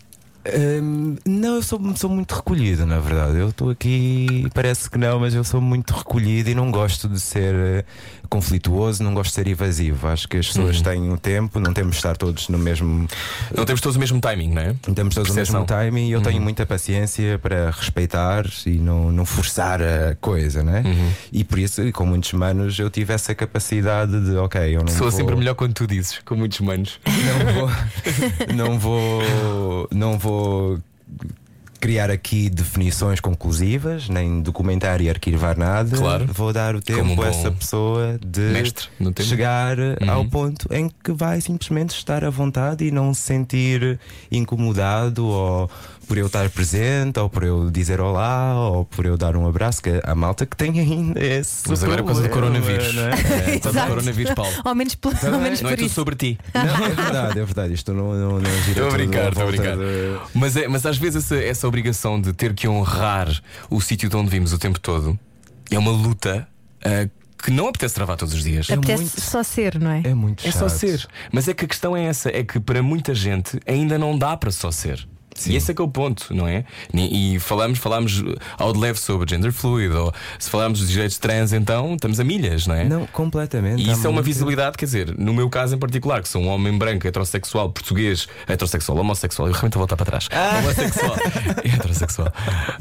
Hum, 0.47 1.15
não, 1.25 1.55
eu 1.55 1.63
sou, 1.63 1.79
sou 1.95 2.09
muito 2.09 2.35
recolhido, 2.35 2.85
na 2.85 2.99
verdade. 2.99 3.39
Eu 3.39 3.49
estou 3.49 3.71
aqui, 3.71 4.47
parece 4.53 4.89
que 4.89 4.97
não, 4.97 5.19
mas 5.19 5.33
eu 5.33 5.43
sou 5.43 5.59
muito 5.59 5.91
recolhido 5.91 6.49
e 6.49 6.55
não 6.55 6.69
gosto 6.69 7.09
de 7.09 7.19
ser 7.19 7.85
conflituoso, 8.35 9.01
não 9.01 9.13
gosto 9.13 9.29
de 9.29 9.35
ser 9.35 9.47
evasivo. 9.47 10.07
Acho 10.07 10.27
que 10.27 10.35
as 10.35 10.47
pessoas 10.47 10.81
têm 10.81 11.09
um 11.09 11.15
tempo, 11.15 11.57
não 11.57 11.73
temos 11.73 11.91
de 11.91 11.97
estar 11.97 12.17
todos 12.17 12.49
no 12.49 12.57
mesmo. 12.57 13.07
Não 13.55 13.63
temos 13.63 13.79
todos 13.79 13.95
o 13.95 13.99
mesmo 13.99 14.19
timing, 14.19 14.49
não 14.49 14.61
é? 14.61 14.75
Não 14.85 14.93
temos 14.93 15.15
todos 15.15 15.31
o 15.31 15.33
mesmo 15.33 15.63
timing 15.63 16.09
e 16.09 16.11
eu 16.11 16.21
tenho 16.21 16.41
muita 16.41 16.65
paciência 16.65 17.39
para 17.39 17.71
respeitar 17.71 18.45
e 18.65 18.71
não, 18.71 19.09
não 19.11 19.25
forçar 19.25 19.81
a 19.81 20.15
coisa, 20.19 20.63
né? 20.63 20.83
E 21.31 21.45
por 21.45 21.57
isso, 21.57 21.81
com 21.93 22.05
muitos 22.05 22.33
manos, 22.33 22.77
eu 22.77 22.89
tive 22.89 23.13
essa 23.13 23.33
capacidade 23.33 24.19
de, 24.19 24.35
ok, 24.35 24.75
eu 24.75 24.81
não 24.81 24.89
Soa 24.89 25.09
vou... 25.09 25.11
sempre 25.11 25.35
melhor 25.35 25.55
quando 25.55 25.73
tu 25.73 25.87
dizes, 25.87 26.19
com 26.25 26.35
muitos 26.35 26.59
manos. 26.59 26.99
não 27.05 27.53
vou, 27.53 27.69
não 28.53 28.79
vou, 28.79 29.87
não 29.91 30.19
vou 30.19 30.79
criar 31.85 32.09
aqui 32.09 32.49
definições 32.49 33.19
conclusivas, 33.19 34.09
nem 34.09 34.41
documentar 34.41 35.01
e 35.01 35.07
arquivar 35.07 35.55
nada. 35.55 35.95
Claro. 35.95 36.25
Vou 36.33 36.51
dar 36.51 36.73
o 36.75 36.81
tempo 36.81 37.21
a 37.21 37.27
essa 37.27 37.51
pessoa 37.51 38.17
de 38.25 39.23
chegar 39.23 39.77
ao 40.07 40.21
Uhum. 40.21 40.29
ponto 40.29 40.67
em 40.73 40.89
que 41.03 41.11
vai 41.11 41.39
simplesmente 41.41 41.91
estar 41.95 42.23
à 42.23 42.29
vontade 42.31 42.85
e 42.85 42.89
não 42.89 43.13
se 43.13 43.21
sentir 43.21 43.99
incomodado 44.31 45.27
ou 45.27 45.69
por 46.07 46.17
eu 46.17 46.27
estar 46.27 46.49
presente, 46.49 47.19
ou 47.19 47.29
por 47.29 47.43
eu 47.43 47.69
dizer 47.71 47.99
olá, 47.99 48.53
ou 48.55 48.85
por 48.85 49.05
eu 49.05 49.17
dar 49.17 49.35
um 49.35 49.47
abraço, 49.47 49.81
que 49.81 50.01
a 50.03 50.15
malta 50.15 50.45
que 50.45 50.55
tem 50.55 50.79
ainda 50.79 51.19
esse. 51.23 51.67
Mas 51.67 51.83
agora 51.83 51.99
é 51.99 52.03
por 52.03 52.07
causa 52.07 52.21
do 52.23 52.29
coronavírus. 52.29 52.93
não 52.93 53.03
é? 53.03 53.09
É, 53.15 53.15
por 53.15 53.23
causa 53.23 53.59
do 53.61 53.69
Exato. 53.69 53.87
coronavírus, 53.89 54.33
Paulo. 54.33 54.51
Ao 54.63 54.75
menos, 54.75 54.95
pelo- 54.95 55.15
ao 55.33 55.39
menos 55.41 55.61
Não 55.61 55.69
é 55.69 55.73
por 55.73 55.77
tudo 55.77 55.85
isso. 55.87 55.95
sobre 55.95 56.15
ti. 56.15 56.39
Não, 56.53 56.61
é 56.85 56.89
verdade, 56.89 57.39
é 57.39 57.45
verdade. 57.45 57.73
Isto 57.73 57.93
não, 57.93 58.13
não, 58.13 58.31
não 58.39 58.39
gira 58.41 58.69
Estou 58.69 58.83
a 58.85 58.89
tudo 58.89 58.97
brincar, 58.97 59.27
estou 59.29 59.43
a 59.43 59.47
brincar. 59.47 59.77
de- 59.77 60.19
Mas, 60.33 60.55
é, 60.57 60.67
mas 60.67 60.85
às 60.85 60.97
vezes 60.97 61.23
essa, 61.25 61.35
essa 61.37 61.67
obrigação 61.67 62.19
de 62.21 62.33
ter 62.33 62.53
que 62.53 62.67
honrar 62.67 63.29
o 63.69 63.81
sítio 63.81 64.09
de 64.09 64.15
onde 64.15 64.29
vimos 64.29 64.53
o 64.53 64.57
tempo 64.59 64.79
todo 64.79 65.17
é 65.71 65.77
uma 65.79 65.91
luta 65.91 66.47
ah, 66.83 67.09
que 67.43 67.51
não 67.51 67.67
apetece 67.67 67.93
travar 67.95 68.17
todos 68.17 68.33
os 68.33 68.43
dias. 68.43 68.69
Apetece 68.69 69.01
muito- 69.03 69.21
só 69.21 69.43
ser, 69.43 69.79
não 69.79 69.91
é? 69.91 70.01
É 70.05 70.13
muito 70.13 70.47
É 70.47 70.51
só 70.51 70.67
chato. 70.69 70.77
ser. 70.79 71.07
Mas 71.31 71.47
é 71.47 71.53
que 71.53 71.65
a 71.65 71.67
questão 71.67 71.95
é 71.95 72.03
essa: 72.05 72.29
é 72.29 72.43
que 72.43 72.59
para 72.59 72.81
muita 72.81 73.13
gente 73.13 73.59
ainda 73.67 73.97
não 73.99 74.17
dá 74.17 74.35
para 74.37 74.51
só 74.51 74.71
ser. 74.71 75.07
E 75.47 75.55
esse 75.55 75.71
é 75.71 75.73
que 75.73 75.81
é 75.81 75.85
o 75.85 75.87
ponto, 75.87 76.33
não 76.33 76.47
é? 76.47 76.63
E 76.93 77.35
e 77.35 77.39
falamos, 77.39 77.79
falamos 77.79 78.23
ao 78.57 78.71
de 78.73 78.79
leve 78.79 78.99
sobre 78.99 79.29
gender 79.29 79.51
fluid, 79.51 79.93
ou 79.93 80.13
se 80.39 80.49
falarmos 80.49 80.79
dos 80.79 80.89
direitos 80.89 81.17
trans, 81.17 81.53
então 81.53 81.93
estamos 81.95 82.19
a 82.19 82.23
milhas, 82.23 82.67
não 82.67 82.75
é? 82.75 82.83
Não, 82.85 83.05
completamente. 83.07 83.81
E 83.81 83.91
isso 83.91 84.05
é 84.05 84.09
uma 84.09 84.21
visibilidade, 84.21 84.77
quer 84.77 84.85
dizer, 84.85 85.15
no 85.17 85.33
meu 85.33 85.49
caso 85.49 85.75
em 85.75 85.79
particular, 85.79 86.21
que 86.21 86.29
sou 86.29 86.41
um 86.41 86.47
homem 86.47 86.77
branco, 86.77 87.07
heterossexual, 87.07 87.69
português, 87.71 88.27
heterossexual, 88.47 88.97
homossexual, 88.97 89.47
eu 89.47 89.53
realmente 89.53 89.73
vou 89.73 89.81
voltar 89.81 89.95
para 89.97 90.05
trás. 90.05 90.27
Homossexual, 90.59 91.15
heterossexual. 91.63 92.31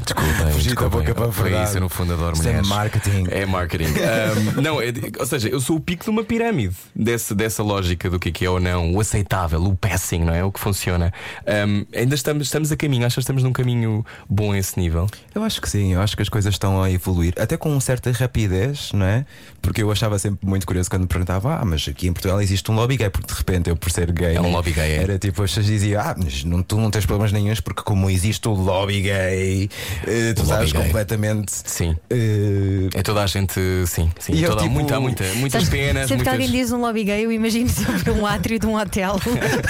Desculpem, 0.05 0.35
Fugir 0.53 0.75
da 0.75 0.81
desculpem. 0.83 1.01
boca 1.01 1.15
para 1.15 1.27
a 1.27 1.33
Foi 1.33 1.45
verdade. 1.51 1.69
isso, 1.69 1.77
eu 1.79 1.81
no 1.83 1.89
fundo 1.89 2.13
adoro 2.13 2.35
Isto 2.35 2.47
é 2.47 2.51
mulheres. 2.51 2.69
marketing. 2.69 3.25
É 3.31 3.47
marketing. 3.47 3.85
Ahm, 3.99 4.61
não, 4.63 4.81
é 4.81 4.93
ou 5.19 5.27
seja, 5.27 5.49
eu 5.49 5.61
sou 5.61 5.77
o 5.77 5.81
pico 5.81 6.05
de 6.05 6.11
uma 6.11 6.25
pirâmide 6.25 6.75
dessa, 6.95 7.35
dessa 7.35 7.63
lógica 7.63 8.09
do 8.11 8.19
que 8.19 8.29
é 8.29 8.33
que 8.33 8.45
é 8.45 8.51
ou 8.51 8.61
não, 8.61 8.95
o 8.95 9.01
aceitável, 9.01 9.63
o 9.63 9.75
passing, 9.77 10.21
não 10.21 10.35
é? 10.35 10.45
O 10.45 10.53
que 10.53 10.61
funciona. 10.61 11.13
Ahm, 11.47 11.85
ainda 11.95 12.15
estamos, 12.15 12.44
estamos 12.49 12.71
a 12.73 12.77
caminho, 12.77 13.07
acho 13.07 13.15
que 13.15 13.21
estamos 13.21 13.43
num 13.43 13.53
caminho 13.53 14.05
bom 14.29 14.53
a 14.53 14.59
esse 14.59 14.79
nível. 14.79 15.07
Eu 15.35 15.43
acho 15.43 15.61
que 15.61 15.69
sim, 15.69 15.93
eu 15.95 16.01
acho 16.01 16.17
que 16.17 16.23
as 16.23 16.29
coisas 16.29 16.55
estão 16.55 16.83
a 16.83 16.91
evoluir, 16.91 17.35
até 17.39 17.57
com 17.57 17.79
certa 17.81 18.11
rapidez, 18.13 18.91
não 18.93 19.07
é? 19.07 19.25
Porque 19.63 19.83
eu 19.83 19.91
achava 19.91 20.19
sempre 20.19 20.47
muito 20.47 20.67
curioso 20.67 20.89
quando 20.91 21.03
me 21.03 21.09
perguntava, 21.09 21.57
ah, 21.61 21.65
mas 21.65 21.87
aqui 21.89 22.09
em 22.09 22.13
Portugal 22.13 22.41
existe 22.41 22.71
um 22.71 22.75
lobby 22.75 22.97
gay, 22.97 23.11
porque 23.11 23.27
de 23.33 23.39
repente 23.39 23.71
eu, 23.71 23.77
por 23.77 23.91
ser 23.91 24.11
gay, 24.13 24.37
É 24.37 24.41
um 24.41 24.51
lobby 24.51 24.73
gay, 24.73 24.93
é. 24.93 24.97
era 25.03 25.19
tipo, 25.19 25.43
as 25.43 25.51
pessoas 25.51 25.67
diziam, 25.67 26.01
ah, 26.01 26.15
mas 26.17 26.45
não, 26.45 26.63
tu 26.63 26.77
não 26.79 26.91
tens 26.91 27.07
problemas 27.07 27.33
nenhums, 27.33 27.61
porque 27.61 27.83
como 27.83 28.09
existe 28.11 28.47
o 28.49 28.53
lobby 28.53 29.01
gay, 29.03 29.71
eh, 30.07 30.33
tu 30.35 30.41
O 30.43 30.45
lobby 30.45 30.49
sabes 30.49 30.73
gay. 30.73 30.83
completamente. 30.83 31.53
Sim. 31.65 31.97
eh, 32.11 32.89
É 32.95 33.03
toda 33.03 33.23
a 33.23 33.27
gente, 33.27 33.55
sim, 33.87 34.11
sim. 34.19 34.33
E 34.35 34.43
eu, 34.43 34.51
toda, 34.51 34.63
tipo, 34.63 34.75
muita, 34.75 35.01
muita, 35.01 35.25
muitas 35.35 35.65
Sabes, 35.65 35.69
penas, 35.69 36.09
Sempre 36.09 36.25
que 36.25 36.31
muitas. 36.31 36.33
alguém 36.35 36.51
diz 36.51 36.73
um 36.73 36.81
lobby 36.81 37.05
gay, 37.05 37.25
eu 37.25 37.33
imagino 37.33 37.69
sobre 37.71 38.11
um 38.11 38.27
átrio 38.27 38.59
de 38.59 38.67
um 38.67 38.75
hotel 38.77 39.17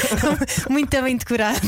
muito 0.70 1.02
bem 1.02 1.16
decorado. 1.16 1.60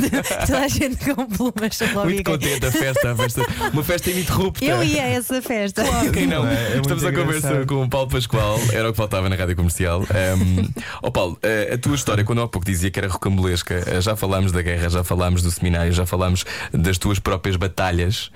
Toda 0.46 0.60
a 0.60 0.68
gente 0.68 0.95
com 0.96 1.26
plumas 1.26 1.78
Muito 2.04 2.24
contente 2.24 2.66
a 2.66 2.72
festa, 2.72 3.12
a 3.12 3.16
festa, 3.16 3.46
uma 3.72 3.84
festa 3.84 4.10
ininterrupta. 4.10 4.64
Eu 4.64 4.82
ia 4.82 5.02
a 5.02 5.08
essa 5.08 5.40
festa. 5.42 5.84
Claro, 5.84 6.12
quem 6.12 6.26
não? 6.26 6.46
É? 6.46 6.74
É 6.74 6.80
Estamos 6.80 7.04
à 7.04 7.12
conversa 7.12 7.48
engraçado. 7.48 7.66
com 7.66 7.82
o 7.82 7.88
Paulo 7.88 8.08
Pascoal, 8.08 8.58
era 8.72 8.88
o 8.88 8.92
que 8.92 8.96
faltava 8.96 9.28
na 9.28 9.36
rádio 9.36 9.56
comercial. 9.56 10.02
Um, 10.02 10.68
oh 11.02 11.10
Paulo, 11.12 11.38
eh, 11.42 11.74
a 11.74 11.78
tua 11.78 11.94
história, 11.94 12.24
quando 12.24 12.42
há 12.42 12.48
pouco 12.48 12.66
dizia 12.66 12.90
que 12.90 12.98
era 12.98 13.08
rocambolesca, 13.08 13.74
eh, 13.86 14.00
já 14.00 14.16
falámos 14.16 14.52
da 14.52 14.62
guerra, 14.62 14.88
já 14.88 15.04
falámos 15.04 15.42
do 15.42 15.50
seminário, 15.50 15.92
já 15.92 16.06
falámos 16.06 16.44
das 16.72 16.98
tuas 16.98 17.18
próprias 17.18 17.56
batalhas 17.56 18.30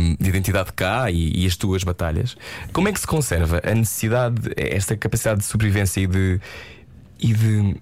um, 0.00 0.16
de 0.18 0.28
identidade 0.28 0.72
cá 0.72 1.10
e, 1.10 1.42
e 1.42 1.46
as 1.46 1.56
tuas 1.56 1.84
batalhas. 1.84 2.36
Como 2.72 2.88
é 2.88 2.92
que 2.92 3.00
se 3.00 3.06
conserva 3.06 3.60
a 3.64 3.74
necessidade, 3.74 4.52
esta 4.56 4.96
capacidade 4.96 5.40
de 5.40 5.46
sobrevivência 5.46 6.00
e 6.00 6.06
de. 6.06 6.40
E 7.20 7.32
de 7.32 7.76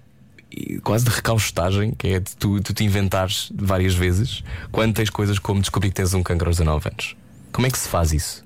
quase 0.83 1.05
de 1.05 1.11
recaustagem, 1.11 1.91
que 1.91 2.07
é 2.07 2.19
de 2.19 2.35
tu, 2.35 2.61
tu 2.61 2.73
te 2.73 2.83
inventares 2.83 3.51
várias 3.55 3.93
vezes 3.93 4.43
quando 4.71 4.93
tens 4.93 5.09
coisas 5.09 5.39
como 5.39 5.61
descobrir 5.61 5.89
que 5.89 5.95
tens 5.95 6.13
um 6.13 6.23
cancro 6.23 6.49
aos 6.49 6.57
19 6.57 6.89
anos. 6.89 7.15
Como 7.51 7.67
é 7.67 7.69
que 7.69 7.77
se 7.77 7.87
faz 7.87 8.13
isso? 8.13 8.45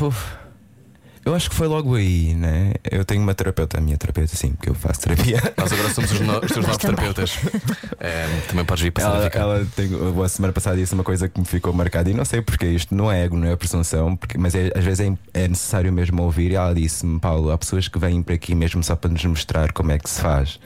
uf. 0.00 0.45
Eu 1.26 1.34
acho 1.34 1.50
que 1.50 1.56
foi 1.56 1.66
logo 1.66 1.96
aí, 1.96 2.34
né? 2.34 2.74
Eu 2.88 3.04
tenho 3.04 3.20
uma 3.20 3.34
terapeuta, 3.34 3.78
a 3.78 3.80
minha 3.80 3.98
terapeuta, 3.98 4.36
sim, 4.36 4.52
porque 4.52 4.70
eu 4.70 4.74
faço 4.76 5.00
terapia. 5.00 5.42
Nós 5.58 5.72
agora 5.72 5.92
somos 5.92 6.12
os, 6.12 6.20
no, 6.20 6.38
os 6.38 6.52
teus 6.52 6.64
novos 6.64 6.76
terapeutas. 6.76 7.38
É, 7.98 8.26
também 8.48 8.64
podes 8.64 8.84
vir 8.84 8.92
para 8.92 9.02
Ela, 9.04 9.26
Ela, 9.26 9.54
ela 9.56 9.66
tem, 9.74 9.90
a 10.24 10.28
semana 10.28 10.52
passada 10.52 10.76
disse 10.76 10.94
uma 10.94 11.02
coisa 11.02 11.28
que 11.28 11.40
me 11.40 11.44
ficou 11.44 11.72
marcada 11.72 12.08
e 12.08 12.14
não 12.14 12.24
sei 12.24 12.40
porque 12.40 12.64
isto 12.66 12.94
não 12.94 13.10
é 13.10 13.24
ego, 13.24 13.36
não 13.36 13.48
é 13.48 13.56
presunção, 13.56 14.14
porque, 14.14 14.38
mas 14.38 14.54
é- 14.54 14.70
às 14.72 14.84
vezes 14.84 15.00
é, 15.34 15.42
é 15.44 15.48
necessário 15.48 15.92
mesmo 15.92 16.22
ouvir. 16.22 16.52
E 16.52 16.54
ela 16.54 16.72
disse-me, 16.72 17.18
Paulo, 17.18 17.50
há 17.50 17.58
pessoas 17.58 17.88
que 17.88 17.98
vêm 17.98 18.22
para 18.22 18.36
aqui 18.36 18.54
mesmo 18.54 18.80
só 18.84 18.94
para 18.94 19.10
nos 19.10 19.24
mostrar 19.24 19.72
como 19.72 19.90
é 19.90 19.98
que 19.98 20.08
se 20.08 20.20
faz, 20.20 20.60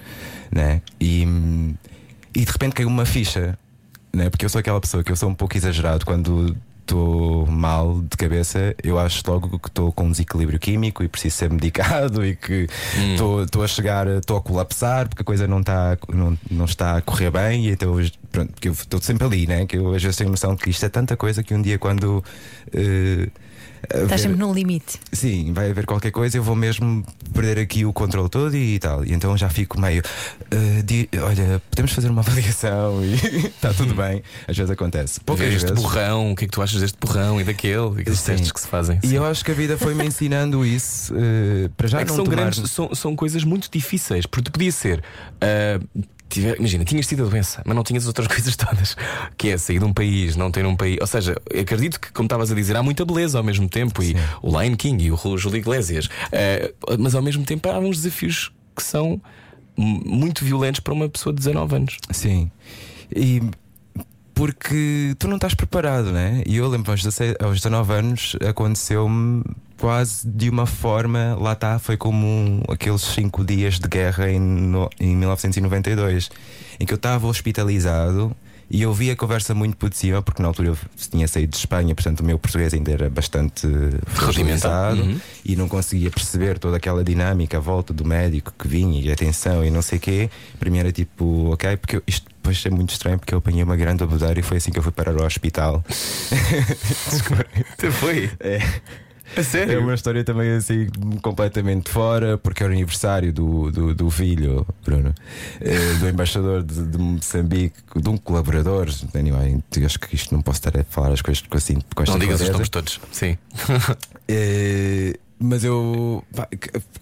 né? 0.52 0.82
E, 1.00 1.22
e 2.34 2.44
de 2.44 2.52
repente 2.52 2.74
caiu 2.74 2.88
uma 2.88 3.06
ficha, 3.06 3.58
né? 4.12 4.28
Porque 4.28 4.44
eu 4.44 4.50
sou 4.50 4.58
aquela 4.58 4.78
pessoa 4.78 5.02
que 5.02 5.10
eu 5.10 5.16
sou 5.16 5.30
um 5.30 5.34
pouco 5.34 5.56
exagerado 5.56 6.04
quando 6.04 6.54
estou 6.90 7.46
mal 7.46 8.00
de 8.02 8.16
cabeça, 8.16 8.74
eu 8.82 8.98
acho 8.98 9.22
logo 9.26 9.58
que 9.60 9.68
estou 9.68 9.92
com 9.92 10.06
um 10.06 10.10
desequilíbrio 10.10 10.58
químico 10.58 11.04
e 11.04 11.08
preciso 11.08 11.36
ser 11.36 11.50
medicado 11.52 12.26
e 12.26 12.34
que 12.34 12.66
estou 13.12 13.44
estou 13.44 13.62
a 13.62 13.68
chegar, 13.68 14.06
estou 14.08 14.36
a 14.36 14.40
colapsar 14.42 15.08
porque 15.08 15.22
a 15.22 15.24
coisa 15.24 15.46
não 15.46 15.60
está, 15.60 15.96
não, 16.12 16.36
não 16.50 16.64
está 16.64 16.96
a 16.96 17.00
correr 17.00 17.30
bem 17.30 17.66
e 17.66 17.70
então 17.70 17.94
pronto, 18.32 18.52
porque 18.52 18.68
eu 18.68 18.72
estou 18.72 19.00
sempre 19.00 19.24
ali, 19.26 19.46
né? 19.46 19.66
Que 19.66 19.76
eu 19.78 19.94
às 19.94 20.02
vezes 20.02 20.16
tenho 20.16 20.30
noção 20.30 20.56
que 20.56 20.68
isto 20.70 20.84
é 20.84 20.88
tanta 20.88 21.16
coisa 21.16 21.42
que 21.44 21.54
um 21.54 21.62
dia 21.62 21.78
quando 21.78 22.24
haver- 22.74 23.30
Estás 23.88 24.20
sempre 24.20 24.38
no 24.38 24.52
limite. 24.52 24.98
Sim, 25.12 25.52
vai 25.52 25.70
haver 25.70 25.86
qualquer 25.86 26.10
coisa, 26.10 26.36
eu 26.36 26.42
vou 26.42 26.54
mesmo 26.54 27.04
perder 27.32 27.58
aqui 27.58 27.84
o 27.84 27.92
controle 27.92 28.28
todo 28.28 28.54
e 28.56 28.78
tal. 28.78 29.04
E 29.04 29.12
então 29.12 29.36
já 29.36 29.48
fico 29.48 29.80
meio. 29.80 30.02
di- 30.84 31.08
olha, 31.22 31.60
podemos 31.70 31.92
fazer 31.92 32.10
uma 32.10 32.20
avaliação 32.22 33.02
e 33.04 33.14
está 33.46 33.72
tudo 33.74 33.94
bem. 33.94 34.22
Às 34.46 34.56
vezes 34.56 34.70
acontece. 34.70 35.20
Poucas 35.20 35.46
este 35.52 35.66
vezes. 35.68 35.82
borrão, 35.82 36.32
o 36.32 36.36
que 36.36 36.44
é 36.44 36.48
que 36.48 36.52
tu 36.52 36.62
achas 36.62 36.80
deste 36.80 36.98
borrão 37.00 37.40
e 37.40 37.44
daquele, 37.44 37.98
e 37.98 38.00
aqueles 38.02 38.18
Sim. 38.20 38.32
testes 38.32 38.52
que 38.52 38.60
se 38.60 38.68
fazem. 38.68 38.98
E 39.02 39.08
Sim. 39.08 39.14
eu 39.16 39.24
acho 39.24 39.44
que 39.44 39.50
a 39.50 39.54
vida 39.54 39.76
foi-me 39.78 40.04
ensinando 40.04 40.64
isso. 40.64 41.14
eh, 41.16 41.68
para 41.76 41.88
já 41.88 42.00
é 42.00 42.04
que 42.04 42.08
não 42.10 42.16
são 42.16 42.24
tomar. 42.24 42.36
grandes, 42.36 42.70
são, 42.70 42.94
são 42.94 43.16
coisas 43.16 43.44
muito 43.44 43.68
difíceis, 43.72 44.26
porque 44.26 44.44
tu 44.50 44.52
podia 44.52 44.72
ser. 44.72 45.02
ah, 45.40 45.80
tiver- 46.30 46.56
imagina, 46.58 46.84
tinhas 46.84 47.06
tido 47.06 47.24
a 47.24 47.28
doença, 47.28 47.62
mas 47.64 47.76
não 47.76 47.82
tinhas 47.82 48.04
as 48.04 48.08
outras 48.08 48.26
coisas 48.32 48.56
todas, 48.56 48.96
que 49.36 49.48
é 49.48 49.58
sair 49.58 49.78
de 49.78 49.84
um 49.84 49.92
país, 49.92 50.36
não 50.36 50.50
ter 50.50 50.64
um 50.64 50.76
país. 50.76 50.96
Ou 51.00 51.06
seja, 51.06 51.36
eu 51.50 51.60
acredito 51.60 52.00
que, 52.00 52.10
como 52.12 52.26
estavas 52.26 52.50
a 52.50 52.54
dizer, 52.54 52.76
há 52.76 52.82
muita 52.82 53.04
beleza 53.04 53.36
ao 53.38 53.44
mesmo 53.44 53.68
tempo, 53.68 54.02
e 54.02 54.14
o 54.40 54.58
Lion 54.58 54.76
King 54.76 55.04
e 55.04 55.12
o 55.12 55.36
Júlio 55.36 55.58
Iglesias, 55.58 56.08
ah, 56.32 56.96
mas 56.98 57.14
ao 57.14 57.22
mesmo 57.22 57.44
tempo 57.44 57.68
há 57.68 57.78
uns 57.78 57.98
desafios 57.98 58.50
que 58.74 58.82
são 58.82 59.20
muito 59.76 60.44
violentos 60.44 60.80
para 60.80 60.92
uma 60.94 61.08
pessoa 61.08 61.32
de 61.32 61.38
19 61.38 61.76
anos. 61.76 61.96
Sim. 62.10 62.50
E 63.14 63.42
porque 64.34 65.14
tu 65.18 65.28
não 65.28 65.36
estás 65.36 65.54
preparado, 65.54 66.12
né? 66.12 66.42
E 66.46 66.56
eu 66.56 66.68
lembro 66.68 66.90
aos 66.90 67.02
16 67.02 67.34
aos 67.40 67.56
19 67.56 67.92
anos 67.92 68.36
aconteceu-me 68.48 69.42
quase 69.80 70.28
de 70.28 70.48
uma 70.50 70.66
forma, 70.66 71.36
lá 71.40 71.54
está, 71.54 71.78
foi 71.78 71.96
como 71.96 72.26
um- 72.26 72.62
aqueles 72.68 73.00
5 73.02 73.42
dias 73.44 73.78
de 73.78 73.88
guerra 73.88 74.30
em, 74.30 74.38
no- 74.38 74.90
em 75.00 75.16
1992, 75.16 76.30
em 76.78 76.84
que 76.86 76.92
eu 76.92 76.96
estava 76.96 77.26
hospitalizado. 77.26 78.36
E 78.72 78.82
eu 78.82 78.94
vi 78.94 79.10
a 79.10 79.16
conversa 79.16 79.52
muito 79.52 79.76
por 79.76 79.92
cima, 79.92 80.22
porque 80.22 80.40
na 80.40 80.46
altura 80.46 80.68
eu 80.68 80.78
tinha 81.10 81.26
saído 81.26 81.50
de 81.50 81.56
Espanha, 81.56 81.92
portanto 81.92 82.20
o 82.20 82.24
meu 82.24 82.38
português 82.38 82.72
ainda 82.72 82.92
era 82.92 83.10
bastante 83.10 83.66
fragilizado 84.06 85.02
Uhum. 85.02 85.20
e 85.44 85.56
não 85.56 85.68
conseguia 85.68 86.08
perceber 86.08 86.56
toda 86.56 86.76
aquela 86.76 87.02
dinâmica 87.02 87.56
à 87.56 87.60
volta 87.60 87.92
do 87.92 88.04
médico 88.04 88.54
que 88.56 88.68
vinha 88.68 89.00
e 89.00 89.10
atenção 89.10 89.64
e 89.64 89.72
não 89.72 89.82
sei 89.82 89.98
o 89.98 90.00
quê. 90.00 90.30
Mim 90.64 90.78
era 90.78 90.92
tipo, 90.92 91.50
ok, 91.52 91.76
porque 91.78 91.96
eu- 91.96 92.02
isto 92.06 92.26
depois 92.28 92.64
é 92.64 92.70
muito 92.70 92.90
estranho 92.92 93.18
porque 93.18 93.34
eu 93.34 93.38
apanhei 93.38 93.64
uma 93.64 93.74
grande 93.74 94.04
abudeira 94.04 94.38
e 94.38 94.42
foi 94.42 94.58
assim 94.58 94.70
que 94.70 94.78
eu 94.78 94.84
fui 94.84 94.92
parar 94.92 95.18
ao 95.18 95.26
hospital. 95.26 95.82
Foi? 97.98 98.30
É. 98.38 98.60
A 99.36 99.42
sério? 99.42 99.74
É 99.74 99.78
uma 99.78 99.94
história 99.94 100.24
também 100.24 100.50
assim 100.50 100.88
completamente 101.22 101.90
fora, 101.90 102.36
porque 102.36 102.62
era 102.62 102.72
o 102.72 102.74
aniversário 102.74 103.32
do, 103.32 103.70
do, 103.70 103.94
do 103.94 104.10
filho, 104.10 104.66
Bruno, 104.84 105.14
eh, 105.60 105.94
do 106.00 106.08
embaixador 106.08 106.62
de, 106.62 106.84
de 106.86 106.98
Moçambique, 106.98 107.76
de 107.94 108.08
um 108.08 108.16
colaborador. 108.16 108.88
Anyway, 109.14 109.58
acho 109.84 110.00
que 110.00 110.14
isto 110.14 110.34
não 110.34 110.42
posso 110.42 110.58
estar 110.58 110.78
a 110.78 110.84
falar 110.84 111.12
as 111.12 111.22
coisas 111.22 111.44
assim, 111.52 111.78
com 111.94 112.02
esta 112.02 112.12
Não 112.12 112.18
digas 112.18 112.40
os 112.40 112.48
clareza. 112.48 112.52
nomes 112.52 112.68
todos. 112.68 113.00
Sim. 113.12 113.36
Eh, 114.32 115.18
mas 115.40 115.64
eu 115.64 116.22
pá, 116.36 116.46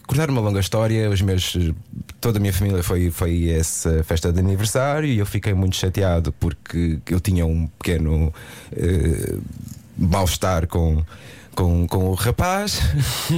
cortar 0.07 0.31
uma 0.31 0.41
longa 0.41 0.61
história, 0.61 1.11
os 1.11 1.20
meus 1.20 1.55
toda 2.22 2.39
a 2.39 2.41
minha 2.41 2.55
família 2.55 2.83
foi 2.83 3.11
foi 3.11 3.51
essa 3.51 4.03
festa 4.03 4.33
de 4.33 4.39
aniversário 4.39 5.07
e 5.07 5.18
eu 5.18 5.26
fiquei 5.26 5.53
muito 5.53 5.76
chateado 5.76 6.33
porque 6.33 7.01
eu 7.11 7.20
tinha 7.20 7.45
um 7.45 7.66
pequeno 7.66 8.33
eh, 8.74 9.37
mal-estar 9.99 10.66
com 10.68 11.05
com, 11.59 11.89
com 11.89 12.11
o 12.11 12.15
rapaz 12.15 12.81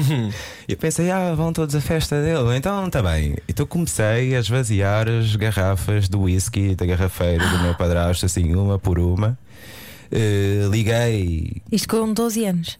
e 0.69 0.73
eu 0.73 0.77
pensei, 0.77 1.11
ah, 1.11 1.35
vão 1.35 1.55
todos 1.55 1.75
à 1.75 1.81
festa 1.81 2.21
dele, 2.21 2.55
então 2.55 2.87
está 2.87 3.03
bem. 3.03 3.35
Então 3.49 3.65
comecei 3.65 4.37
a 4.37 4.41
esvaziar 4.41 5.09
as 5.09 5.35
garrafas 5.37 6.07
do 6.07 6.21
whisky 6.21 6.75
da 6.75 6.85
garrafeira 6.85 7.49
do 7.49 7.59
meu 7.61 7.75
padrasto, 7.75 8.27
assim, 8.27 8.55
uma 8.55 8.79
por 8.79 8.99
uma. 8.99 9.39
Eh, 10.13 10.69
liguei 10.71 11.63
Isto 11.73 11.89
com 11.89 12.13
12 12.13 12.45
anos. 12.45 12.79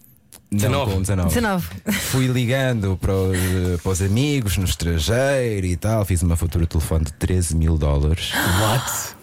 não, 0.51 0.59
19. 0.59 0.93
com 0.93 1.01
19. 1.01 1.29
19. 1.29 1.67
Fui 1.91 2.27
ligando 2.27 2.95
para 3.01 3.15
os, 3.15 3.81
para 3.81 3.91
os 3.93 4.01
amigos 4.03 4.57
no 4.57 4.65
estrangeiro 4.65 5.65
e 5.65 5.75
tal. 5.75 6.05
Fiz 6.05 6.21
uma 6.21 6.35
fatura 6.35 6.65
de 6.65 6.69
telefone 6.69 7.05
de 7.05 7.13
13 7.13 7.55
mil 7.55 7.79
dólares. 7.79 8.31
What? 8.61 9.15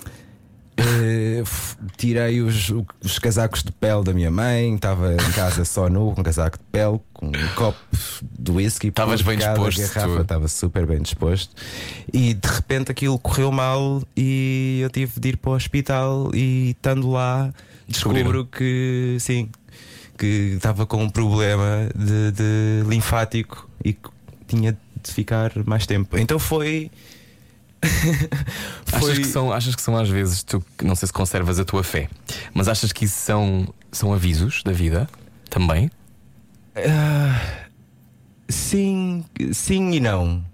F- 1.44 1.76
tirei 1.96 2.40
os, 2.40 2.72
os 3.04 3.18
casacos 3.18 3.62
de 3.62 3.72
pele 3.72 4.04
da 4.04 4.12
minha 4.12 4.30
mãe. 4.30 4.74
Estava 4.74 5.12
em 5.14 5.32
casa 5.32 5.64
só 5.64 5.88
nu, 5.88 6.12
com 6.14 6.20
um 6.20 6.24
casaco 6.24 6.58
de 6.58 6.64
pele, 6.70 7.00
com 7.12 7.26
um 7.26 7.48
copo 7.54 7.78
de 8.38 8.50
whisky. 8.50 8.88
Estavas 8.88 9.22
bem 9.22 9.38
disposto, 9.38 9.80
garrafa. 9.94 10.22
Estava 10.22 10.48
super 10.48 10.86
bem 10.86 11.02
disposto. 11.02 11.54
E 12.12 12.34
de 12.34 12.48
repente 12.48 12.90
aquilo 12.90 13.18
correu 13.18 13.50
mal 13.50 14.02
e 14.16 14.80
eu 14.82 14.90
tive 14.90 15.18
de 15.20 15.28
ir 15.30 15.36
para 15.36 15.50
o 15.50 15.54
hospital. 15.54 16.30
E 16.34 16.70
estando 16.70 17.10
lá, 17.10 17.52
descubro 17.88 18.44
que 18.46 19.16
sim, 19.20 19.48
que 20.16 20.54
estava 20.56 20.86
com 20.86 21.02
um 21.02 21.10
problema 21.10 21.88
de, 21.94 22.32
de 22.32 22.88
linfático 22.88 23.68
e 23.84 23.92
que 23.92 24.08
tinha 24.46 24.72
de 25.02 25.12
ficar 25.12 25.52
mais 25.66 25.86
tempo. 25.86 26.16
Então 26.18 26.38
foi. 26.38 26.90
Achas 28.92 29.18
que, 29.18 29.24
são, 29.26 29.52
achas 29.52 29.74
que 29.76 29.82
são 29.82 29.96
às 29.96 30.08
vezes, 30.08 30.42
tu 30.42 30.62
não 30.82 30.94
sei 30.94 31.06
se 31.06 31.12
conservas 31.12 31.60
a 31.60 31.64
tua 31.64 31.84
fé, 31.84 32.08
mas 32.52 32.66
achas 32.68 32.92
que 32.92 33.04
isso 33.04 33.18
são, 33.18 33.72
são 33.92 34.12
avisos 34.12 34.62
da 34.64 34.72
vida 34.72 35.08
também? 35.48 35.90
Ah, 36.74 37.40
sim, 38.48 39.24
sim 39.52 39.92
e 39.92 40.00
não. 40.00 40.44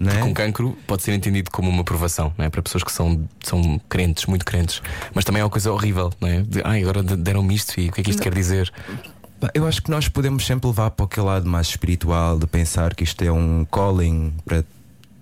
Né? 0.00 0.18
Com 0.20 0.34
cancro 0.34 0.76
pode 0.84 1.04
ser 1.04 1.12
entendido 1.12 1.48
como 1.52 1.70
uma 1.70 1.84
provação, 1.84 2.32
não 2.36 2.44
é? 2.44 2.50
Para 2.50 2.60
pessoas 2.60 2.82
que 2.82 2.90
são, 2.90 3.28
são 3.44 3.80
crentes, 3.88 4.26
muito 4.26 4.44
crentes, 4.44 4.82
mas 5.14 5.24
também 5.24 5.40
é 5.40 5.44
uma 5.44 5.50
coisa 5.50 5.70
horrível, 5.70 6.12
não 6.20 6.28
é? 6.28 6.42
De, 6.42 6.60
Ai, 6.64 6.82
agora 6.82 7.04
de- 7.04 7.14
deram-me 7.16 7.54
isto 7.54 7.78
e 7.78 7.88
o 7.88 7.92
que 7.92 8.00
é 8.00 8.04
que 8.04 8.10
isto 8.10 8.20
quer 8.20 8.34
dizer? 8.34 8.72
Eu 9.54 9.64
acho 9.66 9.80
que 9.80 9.90
nós 9.90 10.08
podemos 10.08 10.44
sempre 10.44 10.66
levar 10.66 10.90
para 10.90 11.04
aquele 11.04 11.26
lado 11.26 11.48
mais 11.48 11.68
espiritual 11.68 12.36
de 12.36 12.48
pensar 12.48 12.96
que 12.96 13.04
isto 13.04 13.22
é 13.22 13.30
um 13.30 13.64
calling 13.64 14.34
para 14.44 14.64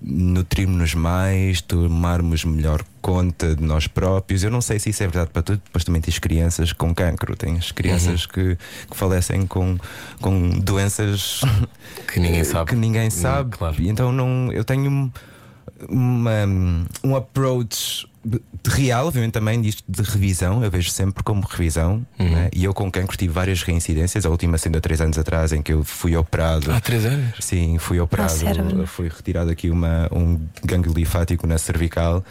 nutrirmos 0.03 0.95
mais, 0.95 1.61
tomarmos 1.61 2.45
melhor 2.45 2.83
conta 3.03 3.55
de 3.55 3.63
nós 3.63 3.87
próprios. 3.87 4.43
Eu 4.43 4.51
não 4.51 4.61
sei 4.61 4.79
se 4.79 4.91
isso 4.91 5.03
é 5.03 5.07
verdade 5.07 5.31
para 5.31 5.43
tudo. 5.43 5.61
Depois 5.65 5.85
também 5.85 6.01
tens 6.01 6.19
crianças 6.19 6.73
com 6.73 6.95
cancro, 6.95 7.37
tens 7.37 7.71
crianças 7.73 8.25
que, 8.27 8.57
que 8.91 8.97
falecem 8.97 9.47
com, 9.47 9.77
com 10.21 10.51
doenças 10.59 11.41
Que 12.13 12.19
ninguém 12.21 12.45
sabe. 12.45 12.71
que 12.71 12.77
ninguém 12.77 13.11
sabe. 13.11 13.57
claro. 13.57 13.77
Então 13.81 14.11
não, 14.13 14.51
eu 14.53 14.65
tenho 14.65 14.91
um, 14.91 15.11
uma- 15.89 16.47
um 17.05 17.15
approach 17.17 18.07
de 18.23 18.41
real, 18.71 19.07
obviamente 19.07 19.33
também 19.33 19.61
disto 19.61 19.83
de 19.89 20.03
revisão, 20.03 20.62
eu 20.62 20.71
vejo 20.71 20.91
sempre 20.91 21.23
como 21.23 21.41
revisão. 21.47 22.05
Uhum. 22.18 22.31
né? 22.31 22.51
E 22.53 22.64
eu 22.64 22.75
com 22.75 22.91
cancro 22.91 23.16
tive 23.16 23.33
várias 23.33 23.62
reincidências, 23.62 24.27
a 24.27 24.29
última 24.29 24.59
sendo 24.59 24.77
há 24.77 24.81
três 24.81 25.01
anos 25.01 25.18
atrás, 25.18 25.53
em 25.53 25.62
que 25.62 25.73
eu 25.73 25.83
fui 25.83 26.14
operado. 26.16 26.71
Há 26.71 26.81
três 26.81 27.07
anos. 27.07 27.35
Sim, 27.41 27.79
fui 27.79 27.99
operado. 27.99 28.33
cérebro. 28.33 28.87
foi 28.87 29.09
retirado 29.09 29.51
aqui 29.51 29.71
uma, 29.71 30.09
um 30.12 30.39
gânglio 30.62 30.93
linfático 30.93 31.47
na 31.47 31.57
cervical 31.57 32.23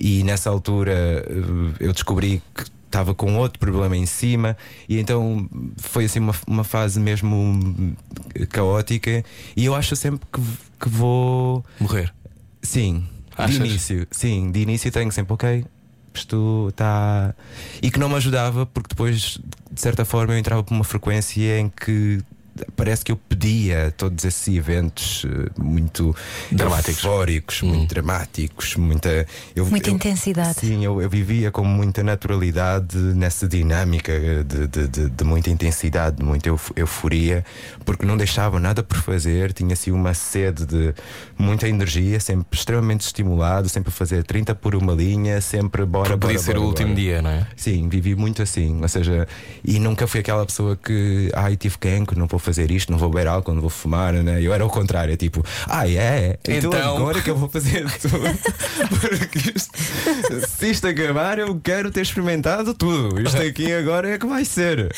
e 0.00 0.22
nessa 0.24 0.50
altura 0.50 0.92
eh, 0.92 1.74
eu 1.80 1.92
descobri 1.92 2.42
que 2.54 2.64
estava 2.86 3.14
com 3.14 3.36
outro 3.36 3.58
problema 3.58 3.96
em 3.96 4.06
cima 4.06 4.56
e 4.88 4.98
então 4.98 5.48
foi 5.76 6.04
assim 6.04 6.20
uma, 6.20 6.34
uma 6.46 6.62
fase 6.62 7.00
mesmo 7.00 7.96
caótica 8.50 9.24
e 9.56 9.64
eu 9.64 9.74
acho 9.74 9.96
sempre 9.96 10.20
que, 10.32 10.40
que 10.78 10.88
vou 10.88 11.64
Morrer. 11.80 12.12
sim 12.62 13.04
Achas? 13.36 13.58
de 13.58 13.64
início 13.64 14.06
sim 14.10 14.50
de 14.50 14.60
início 14.60 14.90
tenho 14.92 15.10
sempre 15.10 15.32
ok 15.34 15.64
isto 16.14 16.68
está 16.70 17.34
e 17.82 17.90
que 17.90 17.98
não 17.98 18.08
me 18.08 18.14
ajudava 18.14 18.66
porque 18.66 18.88
depois 18.90 19.38
de 19.70 19.80
certa 19.80 20.04
forma 20.04 20.34
eu 20.34 20.38
entrava 20.38 20.62
por 20.62 20.72
uma 20.72 20.84
frequência 20.84 21.58
em 21.58 21.68
que 21.68 22.20
parece 22.76 23.04
que 23.04 23.12
eu 23.12 23.16
pedia 23.16 23.92
todos 23.96 24.24
esses 24.24 24.54
eventos 24.54 25.24
eh, 25.26 25.50
muito 25.58 26.14
Dramáticos. 26.50 27.04
eufóricos, 27.04 27.62
muito 27.62 27.88
dramáticos, 27.94 28.76
muita 28.76 29.26
eu- 29.54 29.66
Muita 29.66 29.90
eu- 29.90 29.94
intensidade. 29.94 30.58
Sim, 30.60 30.84
eu, 30.84 31.00
eu 31.02 31.08
vivia 31.10 31.50
com 31.50 31.64
muita 31.64 32.02
naturalidade 32.02 32.96
nessa 32.96 33.46
dinâmica 33.48 34.12
de, 34.44 34.66
de, 34.66 34.88
de- 34.88 35.10
de 35.10 35.24
muita 35.24 35.50
intensidade, 35.50 36.16
de 36.16 36.22
muita 36.24 36.48
euf- 36.48 36.72
euforia, 36.76 37.44
porque 37.84 38.04
não 38.06 38.16
deixava 38.16 38.58
nada 38.60 38.82
por 38.82 38.98
fazer, 38.98 39.52
tinha 39.52 39.72
assim 39.72 39.90
uma 39.90 40.14
sede 40.14 40.66
de 40.66 40.94
muita 41.38 41.68
energia, 41.68 42.18
sempre 42.20 42.46
extremamente 42.58 43.02
estimulado, 43.02 43.68
sempre 43.68 43.88
a 43.90 43.92
fazer 43.92 44.24
30 44.24 44.54
por 44.54 44.74
uma 44.74 44.92
linha, 44.92 45.40
sempre 45.40 45.84
bora, 45.84 46.10
Podia 46.16 46.28
bora, 46.34 46.38
ser 46.38 46.52
bora, 46.54 46.60
o 46.60 46.66
último 46.68 46.88
bora. 46.90 47.00
dia, 47.00 47.22
não 47.22 47.30
é? 47.30 47.46
Sim, 47.56 47.88
vivi 47.88 48.14
muito 48.14 48.42
assim, 48.42 48.80
ou 48.80 48.88
seja, 48.88 49.26
e 49.64 49.78
nunca 49.78 50.06
fui 50.06 50.20
aquela 50.20 50.44
pessoa 50.46 50.76
que, 50.76 51.30
ai, 51.34 51.56
tive 51.56 51.78
cancro, 51.78 52.18
não 52.18 52.26
vou 52.26 52.38
fazer 52.44 52.70
isto, 52.70 52.92
não 52.92 52.98
vou 52.98 53.08
beber 53.10 53.26
álcool, 53.26 53.54
não 53.54 53.60
vou 53.60 53.70
fumar, 53.70 54.12
né? 54.14 54.40
Eu 54.42 54.52
era 54.52 54.64
o 54.64 54.68
contrário, 54.68 55.12
é 55.12 55.16
tipo, 55.16 55.44
ai, 55.66 55.96
é, 55.96 56.38
então, 56.46 56.70
Então- 56.70 56.96
agora 56.96 57.20
que 57.22 57.30
eu 57.30 57.36
vou 57.36 57.48
fazer 57.48 57.84
tudo, 58.00 58.18
porque 59.00 59.52
isto, 59.56 59.70
se 60.48 60.70
isto 60.70 60.86
acabar, 60.86 61.38
eu 61.38 61.58
quero 61.62 61.90
ter 61.90 62.02
experimentado 62.02 62.74
tudo, 62.74 63.20
isto 63.20 63.40
aqui 63.40 63.72
agora 63.72 64.10
é 64.10 64.18
que 64.18 64.26
vai 64.26 64.44
ser. 64.44 64.92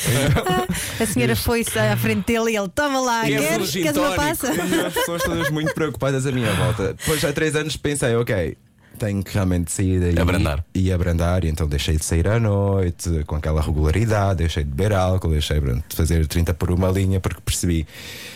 A 0.99 1.05
senhora 1.05 1.35
foi-se 1.35 1.77
à 1.79 1.95
frente 1.97 2.25
dele 2.25 2.51
e 2.51 2.55
ele 2.57 2.69
toma 2.69 2.99
lá, 2.99 3.23
Queres 3.23 3.47
queres, 3.47 3.71
queres 3.71 3.97
uma 3.97 4.11
passa? 4.15 4.53
E 4.53 4.85
as 4.85 4.93
pessoas 4.93 5.23
todas 5.23 5.49
muito 5.49 5.73
preocupadas 5.73 6.25
à 6.25 6.31
minha 6.31 6.51
volta. 6.53 6.93
Depois, 6.93 7.23
há 7.23 7.31
três 7.33 7.55
anos, 7.55 7.77
pensei, 7.77 8.15
ok. 8.15 8.57
Tenho 8.97 9.23
que 9.23 9.33
realmente 9.33 9.71
sair 9.71 10.19
Abrandar. 10.19 10.65
e 10.73 10.91
abrandar, 10.91 11.43
e 11.43 11.49
então 11.49 11.67
deixei 11.67 11.97
de 11.97 12.05
sair 12.05 12.27
à 12.27 12.39
noite 12.39 13.23
com 13.25 13.35
aquela 13.35 13.61
regularidade, 13.61 14.39
deixei 14.39 14.63
de 14.63 14.69
beber 14.69 14.93
álcool, 14.93 15.29
deixei 15.29 15.59
pronto, 15.61 15.83
de 15.87 15.95
fazer 15.95 16.25
30 16.25 16.53
por 16.53 16.71
uma 16.71 16.89
linha, 16.89 17.19
porque 17.19 17.41
percebi. 17.41 17.85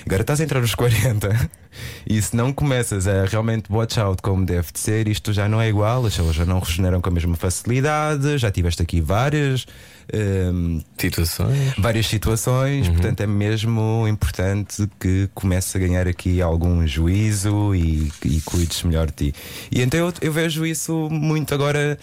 Agora 0.06 0.22
estás 0.22 0.40
a 0.40 0.44
entrar 0.44 0.62
nos 0.62 0.76
40 0.76 1.50
e 2.08 2.22
se 2.22 2.36
não 2.36 2.54
começas 2.54 3.08
a 3.08 3.26
realmente 3.26 3.72
watch 3.72 4.00
out 4.00 4.22
como 4.22 4.46
deve 4.46 4.72
de 4.72 4.80
ser, 4.80 5.08
isto 5.08 5.34
já 5.34 5.48
não 5.48 5.60
é 5.62 5.70
igual, 5.70 6.06
as 6.06 6.14
células 6.14 6.36
já 6.36 6.46
não 6.46 6.60
regeneram 6.60 7.02
com 7.02 7.10
a 7.10 7.14
mesma 7.14 7.36
facilidade, 7.36 8.38
já 8.38 8.52
tiveste 8.52 8.82
aqui 8.82 9.02
várias. 9.02 9.66
Hum, 10.14 10.82
Situações. 10.98 11.74
várias 11.78 12.08
situações, 12.08 12.88
portanto 12.90 13.22
é 13.22 13.28
mesmo 13.28 14.06
importante 14.08 14.88
que 15.00 15.30
comece 15.34 15.78
a 15.78 15.80
ganhar 15.80 16.08
aqui 16.08 16.42
algum 16.42 16.86
juízo 16.86 17.74
e, 17.76 18.12
e 18.26 18.42
cuides 18.42 18.84
melhor 18.84 19.08
de 19.08 19.32
ti. 19.32 19.36
E 19.72 19.82
então 19.82 20.00
eu, 20.00 20.14
eu 20.22 20.32
vejo 20.32 20.66
isso 20.66 21.08
muito 21.12 21.54
agora 21.54 21.98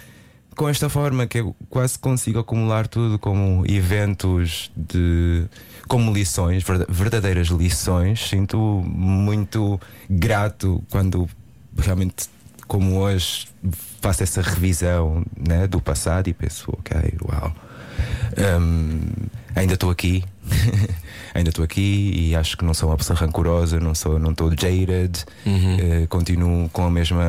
com 0.57 0.69
esta 0.69 0.89
forma 0.89 1.25
que 1.27 1.39
eu 1.39 1.55
quase 1.71 1.97
consigo 1.99 2.41
acumular 2.41 2.89
tudo 2.89 3.17
como 3.19 3.65
eventos 3.69 4.73
de 4.77 5.45
como 5.87 6.13
lições, 6.13 6.65
verda- 6.65 6.87
verdadeiras 6.89 7.47
lições. 7.49 8.29
Sinto 8.29 8.59
muito 8.85 9.81
grato 10.11 10.83
quando 10.91 11.29
realmente 11.79 12.27
como 12.67 12.99
hoje 12.99 13.47
faço 14.03 14.23
essa 14.25 14.43
revisão 14.43 15.25
né, 15.49 15.67
do 15.69 15.81
passado 15.81 16.29
e 16.29 16.35
penso, 16.35 16.71
ok, 16.77 16.97
uau. 17.27 17.55
Hum, 18.39 19.01
ainda 19.57 19.75
estou 19.75 19.91
aqui, 19.91 20.23
ainda 21.35 21.51
estou 21.51 21.65
aqui 21.65 22.13
e 22.15 22.37
acho 22.37 22.57
que 22.57 22.65
não 22.65 22.73
sou 22.73 22.89
uma 22.91 22.97
pessoa 22.97 23.19
rancorosa, 23.19 23.81
não 23.81 23.95
sou, 23.95 24.19
não 24.19 24.31
estou 24.31 24.51
jaded, 24.51 25.25
eh, 25.47 26.07
continuo 26.09 26.69
com 26.71 26.85
a 26.87 26.91
mesma. 26.91 27.25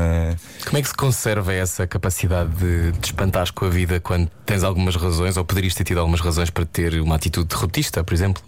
Como 0.66 0.78
é 0.78 0.82
que 0.82 0.88
se 0.88 0.94
conserva 0.94 1.54
essa 1.54 1.88
capacidade 1.88 2.52
de 2.56 2.92
te 3.00 3.06
espantares 3.06 3.50
com 3.52 3.66
a 3.66 3.70
vida 3.70 4.00
quando 4.00 4.30
tens 4.46 4.64
algumas 4.64 4.96
razões 4.96 5.36
ou 5.38 5.44
poderias 5.46 5.74
ter 5.74 5.84
tido 5.84 6.00
algumas 6.00 6.22
razões 6.22 6.50
para 6.50 6.66
ter 6.66 7.00
uma 7.02 7.16
atitude 7.16 7.48
derrotista, 7.48 8.04
por 8.04 8.14
exemplo? 8.14 8.44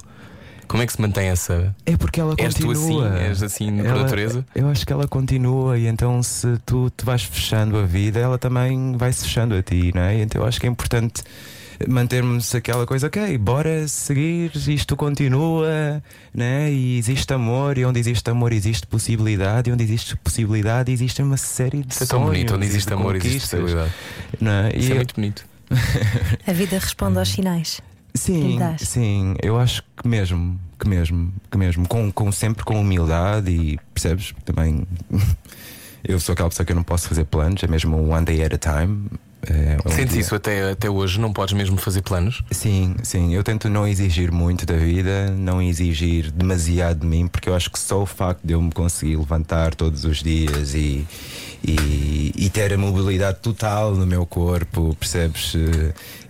Como 0.68 0.82
é 0.82 0.86
que 0.88 0.94
se 0.94 1.02
mantém 1.02 1.28
essa. 1.28 1.76
É 1.86 1.98
porque 1.98 2.22
ela 2.22 2.34
És 2.38 2.54
tu 2.54 2.66
continua. 2.68 3.10
assim? 3.10 3.20
És 3.26 3.44
assim 3.44 3.76
por 3.78 3.86
Ela- 3.88 4.04
natureza? 4.04 4.46
Eu 4.56 4.70
acho 4.70 4.86
que 4.86 4.94
ela 4.94 5.06
continua 5.06 5.78
e 5.78 5.86
então 5.86 6.24
se 6.24 6.58
tu 6.66 6.90
te 6.96 7.04
vais 7.04 7.24
fechando 7.24 7.76
a 7.78 7.84
vida, 7.84 8.20
ela 8.22 8.38
também 8.38 8.96
vai 8.96 9.12
se 9.12 9.24
fechando 9.26 9.54
a 9.54 9.62
ti, 9.62 9.92
não 9.94 10.02
é? 10.04 10.22
Então 10.22 10.42
eu 10.42 10.48
acho 10.48 10.62
que 10.62 10.66
é 10.66 10.70
importante 10.70 11.24
mantermos 11.88 12.54
aquela 12.56 12.86
coisa, 12.86 13.08
ok, 13.08 13.38
bora 13.38 13.88
seguir, 13.88 14.52
isto 14.68 14.96
continua, 14.96 16.02
né? 16.34 16.72
E 16.72 16.98
existe 16.98 17.34
amor, 17.34 17.78
e 17.78 17.86
onde 17.86 18.00
existe 18.00 18.30
amor 18.30 18.52
existe 18.54 18.86
possibilidade, 18.88 19.70
e 19.70 19.74
onde 19.74 19.84
existe 19.84 20.16
possibilidade 20.18 20.92
existe 20.92 21.22
uma 21.22 21.38
série 21.38 21.84
de 21.84 21.94
Isso 21.94 22.04
é 22.04 22.08
tão 22.08 22.20
sonhos 22.20 22.32
bonito. 22.32 22.54
Onde 22.56 22.66
de 22.66 22.72
existe 22.72 22.94
amor, 22.94 23.16
existe 23.16 23.40
possibilidade. 23.42 23.92
não 24.40 24.52
é? 24.52 24.70
Isso 24.76 24.88
E 24.88 24.90
é 24.90 24.92
eu- 24.92 24.96
muito 24.98 25.16
bonito. 25.16 25.46
A 26.48 26.52
vida 26.54 26.78
responde 26.78 27.18
aos 27.18 27.30
sinais. 27.30 27.82
Sim, 28.14 28.60
sim, 28.78 29.36
eu 29.42 29.58
acho 29.58 29.82
que 29.96 30.06
mesmo, 30.06 30.60
que 30.78 30.86
mesmo, 30.86 31.34
que 31.50 31.58
mesmo, 31.58 31.88
com, 31.88 32.12
com 32.12 32.30
sempre 32.30 32.66
com 32.66 32.78
humildade 32.82 33.50
e 33.50 33.80
percebes? 33.94 34.34
Também 34.44 34.86
eu 36.04 36.20
sou 36.20 36.34
aquela 36.34 36.50
pessoa 36.50 36.66
que 36.66 36.74
eu 36.74 36.76
não 36.76 36.84
posso 36.84 37.08
fazer 37.08 37.24
planos, 37.24 37.64
é 37.64 37.68
mesmo 37.68 37.96
um 37.98 38.12
one 38.12 38.26
day 38.26 38.44
at 38.44 38.54
a 38.54 38.58
time. 38.58 39.06
É, 39.50 39.78
um 39.86 39.92
Sentes 39.92 40.16
isso 40.16 40.36
até, 40.36 40.72
até 40.72 40.90
hoje? 40.90 41.20
Não 41.20 41.34
podes 41.34 41.54
mesmo 41.54 41.78
fazer 41.78 42.02
planos? 42.02 42.44
Sim, 42.52 42.96
sim, 43.04 43.34
eu 43.34 43.44
tento 43.44 43.70
não 43.70 43.88
exigir 43.88 44.32
muito 44.32 44.66
da 44.66 44.76
vida, 44.76 45.32
não 45.32 45.62
exigir 45.62 46.32
demasiado 46.32 47.00
de 47.00 47.08
mim, 47.08 47.28
porque 47.28 47.50
eu 47.50 47.56
acho 47.56 47.72
que 47.72 47.80
só 47.80 48.02
o 48.02 48.06
facto 48.06 48.42
de 48.44 48.54
eu 48.54 48.62
me 48.62 48.72
conseguir 48.72 49.16
levantar 49.16 49.74
todos 49.74 50.06
os 50.06 50.22
dias 50.22 50.76
e, 50.76 51.06
e, 51.64 52.32
e 52.36 52.50
ter 52.50 52.74
a 52.74 52.78
mobilidade 52.78 53.40
total 53.40 53.96
no 53.96 54.06
meu 54.06 54.26
corpo, 54.26 54.96
percebes? 55.00 55.54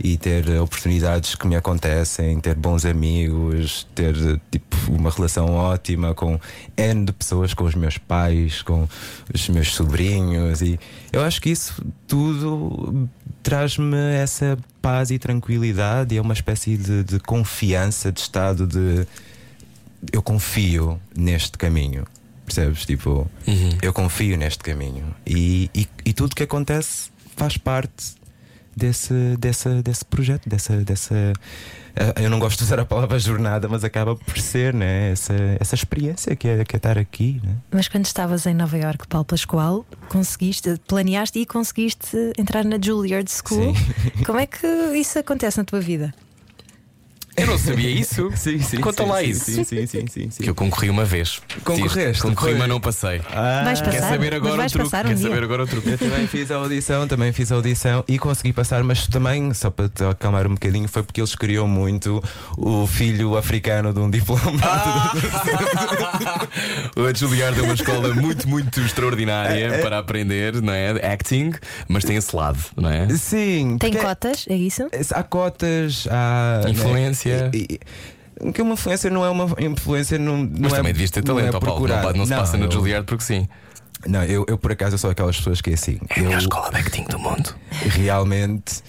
E 0.03 0.17
ter 0.17 0.49
oportunidades 0.59 1.35
que 1.35 1.47
me 1.47 1.55
acontecem, 1.55 2.39
ter 2.39 2.55
bons 2.55 2.85
amigos, 2.85 3.87
ter 3.95 4.13
tipo, 4.51 4.75
uma 4.89 5.09
relação 5.09 5.53
ótima 5.53 6.13
com 6.13 6.39
N 6.75 7.05
de 7.05 7.13
pessoas, 7.13 7.53
com 7.53 7.63
os 7.63 7.75
meus 7.75 7.97
pais, 7.97 8.61
com 8.61 8.87
os 9.33 9.49
meus 9.49 9.73
sobrinhos, 9.73 10.61
e 10.61 10.79
eu 11.13 11.21
acho 11.21 11.41
que 11.41 11.49
isso 11.49 11.81
tudo 12.07 13.09
traz-me 13.43 13.97
essa 14.15 14.57
paz 14.81 15.11
e 15.11 15.19
tranquilidade 15.19 16.15
e 16.15 16.17
é 16.17 16.21
uma 16.21 16.33
espécie 16.33 16.77
de, 16.77 17.03
de 17.03 17.19
confiança, 17.19 18.11
de 18.11 18.19
estado 18.19 18.67
de 18.67 19.07
eu 20.11 20.21
confio 20.21 20.99
neste 21.15 21.57
caminho. 21.57 22.05
Percebes? 22.53 22.85
Tipo, 22.85 23.29
eu 23.81 23.93
confio 23.93 24.37
neste 24.37 24.63
caminho 24.63 25.15
e, 25.25 25.69
e, 25.73 25.87
e 26.05 26.13
tudo 26.13 26.35
que 26.35 26.43
acontece 26.43 27.09
faz 27.35 27.57
parte 27.57 28.15
desse, 28.75 29.13
dessa, 29.39 29.81
desse 29.81 30.05
projeto, 30.05 30.47
dessa, 30.47 30.77
dessa. 30.77 31.13
eh, 31.95 32.13
Eu 32.23 32.29
não 32.29 32.39
gosto 32.39 32.57
de 32.59 32.63
usar 32.63 32.79
a 32.79 32.85
palavra 32.85 33.19
jornada, 33.19 33.67
mas 33.67 33.83
acaba 33.83 34.15
por 34.15 34.37
ser 34.37 34.73
né? 34.73 35.11
essa, 35.11 35.33
essa 35.59 35.75
experiência 35.75 36.35
que 36.35 36.47
é, 36.47 36.63
que 36.63 36.75
é 36.75 36.77
estar 36.77 36.97
aqui. 36.97 37.41
Né? 37.43 37.55
Mas 37.71 37.87
quando 37.87 38.05
estavas 38.05 38.45
em 38.45 38.53
Nova 38.53 38.77
York, 38.77 39.07
Paulo 39.07 39.25
Pascoal, 39.25 39.85
conseguiste, 40.09 40.79
planeaste 40.87 41.39
e 41.39 41.45
conseguiste 41.45 42.15
entrar 42.37 42.63
na 42.63 42.77
Juilliard 42.81 43.29
School. 43.29 43.73
Como 44.25 44.39
é 44.39 44.45
que 44.45 44.65
isso 44.95 45.19
acontece 45.19 45.57
na 45.57 45.63
tua 45.65 45.81
vida? 45.81 46.13
Eu 47.37 47.47
não 47.47 47.57
sabia 47.57 47.89
isso. 47.89 48.29
Sim, 48.35 48.59
sim. 48.59 48.77
Conta 48.81 49.03
sim, 49.03 49.09
lá 49.09 49.19
sim, 49.19 49.25
isso. 49.29 49.45
Sim, 49.45 49.63
sim, 49.63 49.85
sim, 49.87 50.07
sim, 50.07 50.29
sim. 50.31 50.43
Que 50.43 50.49
eu 50.49 50.55
concorri 50.55 50.89
uma 50.89 51.05
vez. 51.05 51.41
Concorreste? 51.63 52.21
Concorri, 52.21 52.55
mas 52.55 52.67
não 52.67 52.79
passei. 52.79 53.21
Ah, 53.31 53.61
Vais 53.63 53.79
Quer 53.81 53.93
passar? 53.93 54.09
saber 54.09 54.31
Mas 54.31 54.51
agora 54.51 54.65
o 54.65 54.69
truque? 54.69 54.87
um 54.87 54.89
Quer 54.89 55.15
dia. 55.15 55.17
saber 55.29 55.43
agora 55.43 55.63
o 55.63 55.67
truque? 55.67 55.89
Eu 55.91 55.97
também 55.97 56.27
fiz 56.27 56.51
a 56.51 56.55
audição, 56.55 57.07
também 57.07 57.31
fiz 57.31 57.51
a 57.51 57.55
audição 57.55 58.03
e 58.07 58.19
consegui 58.19 58.51
passar, 58.53 58.83
mas 58.83 59.07
também, 59.07 59.53
só 59.53 59.69
para 59.69 59.87
te 59.89 60.03
acalmar 60.03 60.45
um 60.45 60.53
bocadinho, 60.55 60.87
foi 60.87 61.03
porque 61.03 61.21
eles 61.21 61.33
queriam 61.35 61.67
muito 61.67 62.21
o 62.57 62.85
filho 62.85 63.37
africano 63.37 63.93
de 63.93 63.99
um 63.99 64.09
diplomata. 64.09 64.91
A 66.97 67.13
Juilliard 67.13 67.57
é 67.59 67.63
uma 67.63 67.73
escola 67.73 68.13
muito, 68.13 68.47
muito 68.47 68.79
extraordinária 68.81 69.79
para 69.81 69.99
aprender, 69.99 70.61
não 70.61 70.73
é? 70.73 70.91
Acting, 71.13 71.51
mas 71.87 72.03
tem 72.03 72.15
esse 72.15 72.35
lado, 72.35 72.59
não 72.75 72.89
é? 72.89 73.07
Sim. 73.09 73.77
Tem 73.79 73.91
porque 73.91 74.05
cotas, 74.05 74.45
é 74.49 74.55
isso? 74.55 74.87
Há 75.13 75.23
cotas, 75.23 76.07
há. 76.09 76.61
Influência. 76.69 77.20
Né, 77.29 77.51
e- 77.53 77.79
e- 78.45 78.51
que 78.51 78.61
uma 78.61 78.73
influência 78.73 79.09
não 79.09 79.23
é 79.25 79.29
uma 79.29 79.45
influência, 79.59 80.17
não, 80.17 80.37
não 80.37 80.49
Mas 80.61 80.73
é, 80.73 80.75
também 80.77 80.93
devias 80.93 81.11
ter 81.11 81.23
não 81.23 81.35
talento, 81.35 81.53
é 81.53 81.57
ó 81.57 81.59
Paulo. 81.59 81.87
Não, 81.87 82.13
não 82.13 82.25
se 82.25 82.33
passa 82.33 82.57
na 82.57 82.65
eu- 82.65 82.71
Juilliard 82.71 83.05
porque 83.05 83.23
sim. 83.23 83.47
Não, 84.07 84.23
eu, 84.23 84.45
eu 84.47 84.57
por 84.57 84.71
acaso 84.71 84.97
sou 84.97 85.11
aquelas 85.11 85.37
pessoas 85.37 85.61
que 85.61 85.69
é 85.69 85.73
assim. 85.73 85.99
É 86.09 86.15
a 86.15 86.23
melhor 86.23 86.33
eu 86.33 86.39
escola 86.39 86.71
de 86.71 86.77
acting 86.77 87.03
do 87.05 87.19
mundo. 87.19 87.53
realmente 87.71 88.81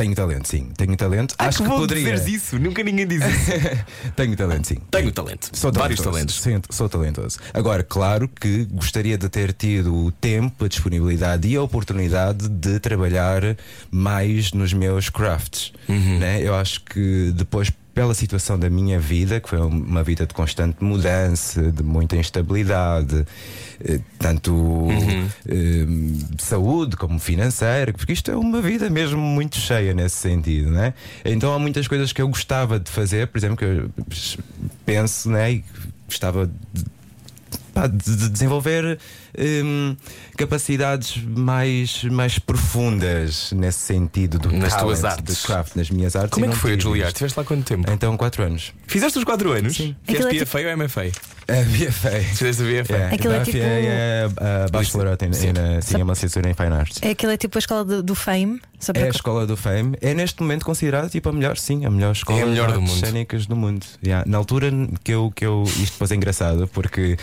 tenho 0.00 0.14
talento, 0.14 0.48
sim. 0.48 0.70
Tenho 0.78 0.96
talento. 0.96 1.34
Acho 1.38 1.62
que, 1.62 1.68
poderia. 1.68 2.14
isso, 2.14 2.58
nunca 2.58 2.82
ninguém 2.82 3.06
diz 3.06 3.22
isso. 3.22 3.50
tenho 4.16 4.34
talento, 4.34 4.66
sim. 4.66 4.76
Tenho 4.90 5.12
talento. 5.12 5.50
Sou 5.52 5.70
Vários 5.70 6.00
talentos. 6.00 6.40
Sim, 6.40 6.58
sou 6.70 6.88
talentoso. 6.88 7.38
Agora, 7.52 7.82
claro 7.82 8.26
que 8.26 8.64
gostaria 8.64 9.18
de 9.18 9.28
ter 9.28 9.52
tido 9.52 9.94
o 9.94 10.10
tempo, 10.10 10.64
a 10.64 10.68
disponibilidade 10.68 11.46
e 11.48 11.54
a 11.54 11.62
oportunidade 11.62 12.48
de 12.48 12.80
trabalhar 12.80 13.42
mais 13.90 14.54
nos 14.54 14.72
meus 14.72 15.10
crafts. 15.10 15.70
Uhum. 15.86 16.18
Né? 16.18 16.40
Eu 16.42 16.54
acho 16.54 16.80
que 16.80 17.32
depois 17.34 17.70
pela 18.00 18.14
situação 18.14 18.58
da 18.58 18.70
minha 18.70 18.98
vida, 18.98 19.40
que 19.40 19.50
foi 19.50 19.58
uma 19.58 20.02
vida 20.02 20.26
de 20.26 20.32
constante 20.32 20.82
mudança, 20.82 21.70
de 21.70 21.82
muita 21.82 22.16
instabilidade, 22.16 23.26
eh, 23.84 24.00
tanto 24.18 24.88
eh, 25.46 25.84
de 26.34 26.42
saúde 26.42 26.96
como 26.96 27.18
financeira, 27.18 27.92
porque 27.92 28.14
isto 28.14 28.30
é 28.30 28.36
uma 28.36 28.62
vida 28.62 28.88
mesmo 28.88 29.20
muito 29.20 29.56
cheia 29.58 29.92
nesse 29.92 30.16
sentido, 30.16 30.70
né? 30.70 30.94
Então 31.26 31.52
há 31.52 31.58
muitas 31.58 31.86
coisas 31.86 32.10
que 32.10 32.22
eu 32.22 32.28
gostava 32.28 32.80
de 32.80 32.90
fazer, 32.90 33.26
por 33.26 33.36
exemplo, 33.36 33.58
que 33.58 33.66
eu 33.66 33.90
penso, 34.86 35.28
né? 35.28 35.52
E 35.52 35.64
gostava 36.06 36.46
de 36.46 36.52
pá, 37.80 37.86
de, 37.86 38.16
de 38.16 38.28
desenvolver 38.28 38.98
hum, 39.38 39.96
capacidades 40.36 41.16
mais, 41.24 42.04
mais 42.04 42.38
profundas 42.38 43.52
nesse 43.52 43.78
sentido 43.78 44.38
do 44.38 44.50
Nas 44.52 44.70
talent, 44.72 44.86
tuas 44.86 45.04
artes. 45.04 45.42
do 45.42 45.46
craft, 45.46 45.76
nas 45.76 45.90
minhas 45.90 46.16
artes. 46.16 46.30
Como 46.32 46.46
é 46.46 46.48
que 46.48 46.56
foi 46.56 46.70
a 46.72 46.74
tive 46.74 46.82
Juilliard? 46.82 47.08
isto. 47.08 47.16
Estiveste 47.16 47.38
lá 47.38 47.44
quanto 47.44 47.64
tempo? 47.64 47.90
Então, 47.90 48.16
4 48.16 48.42
anos. 48.42 48.72
Fizeste 48.86 49.18
os 49.18 49.24
4 49.24 49.52
anos? 49.52 49.76
Sim. 49.76 49.96
É 50.06 50.12
BFA 50.12 50.58
ou 50.60 50.76
MFA? 50.76 51.02
A 51.48 51.52
BFA. 51.64 52.10
Fizeste 52.34 52.62
a 52.62 52.66
BFA? 52.82 52.92
Yeah, 52.94 53.14
Aquilo 53.14 53.34
é 53.34 53.40
a 53.40 53.44
tipo- 53.44 53.58
é 53.58 54.24
a 54.24 54.66
uh, 54.66 55.82
sim, 55.82 56.00
é 56.00 56.02
uma 56.04 56.12
licenciatura 56.12 56.50
em 56.50 56.54
Fine 56.54 56.72
Arts. 56.72 56.98
É 57.02 57.10
aquilo 57.10 57.32
é 57.32 57.36
tipo 57.36 57.58
a 57.58 57.60
escola 57.60 57.84
do, 57.84 58.02
do 58.02 58.14
Fame. 58.14 58.60
Só 58.78 58.92
para 58.94 59.02
É 59.02 59.06
a 59.06 59.10
escola 59.10 59.46
do 59.46 59.56
Fame. 59.56 59.96
É 60.00 60.14
neste 60.14 60.40
momento 60.40 60.64
considerada 60.64 61.08
tipo 61.08 61.28
a 61.28 61.32
melhor, 61.32 61.56
sim, 61.58 61.84
a 61.84 61.90
melhor 61.90 62.12
escola 62.12 62.38
É 62.38 62.42
a 62.44 62.46
melhor 62.46 62.68
de 62.68 62.74
do 62.74 62.80
artes 62.80 62.94
mundo. 62.94 63.06
cênicas 63.06 63.46
do 63.46 63.54
mundo. 63.56 63.84
Yeah. 64.02 64.24
Na 64.28 64.38
altura 64.38 64.70
que 65.04 65.12
eu, 65.12 65.30
que 65.34 65.44
eu. 65.44 65.64
Isto 65.66 65.92
depois 65.92 66.10
é 66.10 66.14
engraçado, 66.14 66.66
porque 66.68 67.18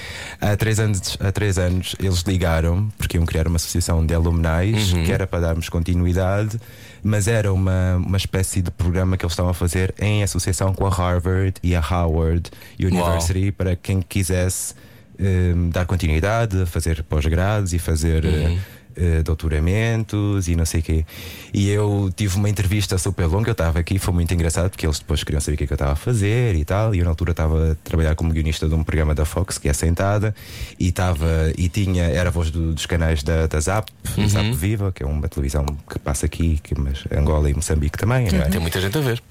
há 0.51 0.57
três 0.57 0.79
anos, 0.79 1.17
há 1.19 1.31
três 1.31 1.57
anos 1.57 1.95
eles 1.99 2.21
ligaram, 2.21 2.89
porque 2.97 3.17
iam 3.17 3.25
criar 3.25 3.47
uma 3.47 3.55
associação 3.57 4.05
de 4.05 4.13
alumnais, 4.13 4.93
Uhum. 4.93 5.03
que 5.03 5.11
era 5.11 5.25
para 5.27 5.39
darmos 5.39 5.69
continuidade, 5.69 6.59
mas 7.03 7.27
era 7.27 7.53
uma, 7.53 7.95
uma 7.97 8.17
espécie 8.17 8.61
de 8.61 8.71
programa 8.71 9.17
que 9.17 9.25
eles 9.25 9.33
estavam 9.33 9.51
a 9.51 9.53
fazer 9.53 9.93
em 9.99 10.23
associação 10.23 10.73
com 10.73 10.85
a 10.85 10.89
Harvard 10.89 11.53
e 11.63 11.75
a 11.75 11.79
Howard 11.81 12.49
University 12.79 13.51
para 13.51 13.75
quem 13.75 14.01
quisesse 14.01 14.73
hum, 15.19 15.69
dar 15.69 15.85
continuidade, 15.85 16.65
fazer 16.65 17.03
pós-grados 17.03 17.73
e 17.73 17.79
fazer. 17.79 18.25
Uhum. 18.25 18.59
Eh, 18.97 19.21
doutoramentos 19.23 20.47
e 20.47 20.55
não 20.55 20.65
sei 20.65 20.79
o 20.79 20.83
quê. 20.83 21.05
E 21.53 21.69
eu 21.69 22.11
tive 22.15 22.35
uma 22.35 22.49
entrevista 22.49 22.97
super 22.97 23.25
longa, 23.27 23.49
eu 23.49 23.53
estava 23.53 23.79
aqui, 23.79 23.97
foi 23.99 24.13
muito 24.13 24.33
engraçado 24.33 24.69
porque 24.69 24.85
eles 24.85 24.99
depois 24.99 25.23
queriam 25.23 25.39
saber 25.39 25.55
o 25.55 25.57
que 25.59 25.63
é 25.63 25.67
que 25.67 25.73
eu 25.73 25.75
estava 25.75 25.91
a 25.93 25.95
fazer 25.95 26.55
e 26.55 26.65
tal. 26.65 26.93
E 26.93 26.99
eu 26.99 27.03
na 27.05 27.11
altura 27.11 27.31
estava 27.31 27.71
a 27.71 27.75
trabalhar 27.75 28.15
como 28.15 28.31
guionista 28.31 28.67
de 28.67 28.75
um 28.75 28.83
programa 28.83 29.13
da 29.15 29.25
Fox, 29.25 29.57
que 29.57 29.69
é 29.69 29.73
Sentada, 29.73 30.35
e 30.79 30.89
estava 30.89 31.51
e 31.57 31.69
tinha, 31.69 32.03
era 32.03 32.29
a 32.29 32.31
voz 32.31 32.49
do- 32.51 32.73
dos 32.73 32.85
canais 32.85 33.23
da, 33.23 33.47
da 33.47 33.59
Zap, 33.59 33.91
Zap 34.27 34.51
Viva, 34.53 34.91
que 34.91 35.03
é 35.03 35.05
uma 35.05 35.27
televisão 35.27 35.65
que 35.89 35.99
passa 35.99 36.25
aqui, 36.25 36.59
que, 36.63 36.77
mas 36.79 37.03
Angola 37.15 37.49
e 37.49 37.53
Moçambique 37.53 37.97
também. 37.97 38.27
não 38.31 38.39
é? 38.39 38.49
Tem 38.49 38.59
muita 38.59 38.81
gente 38.81 38.97
a 38.97 39.01
ver. 39.01 39.21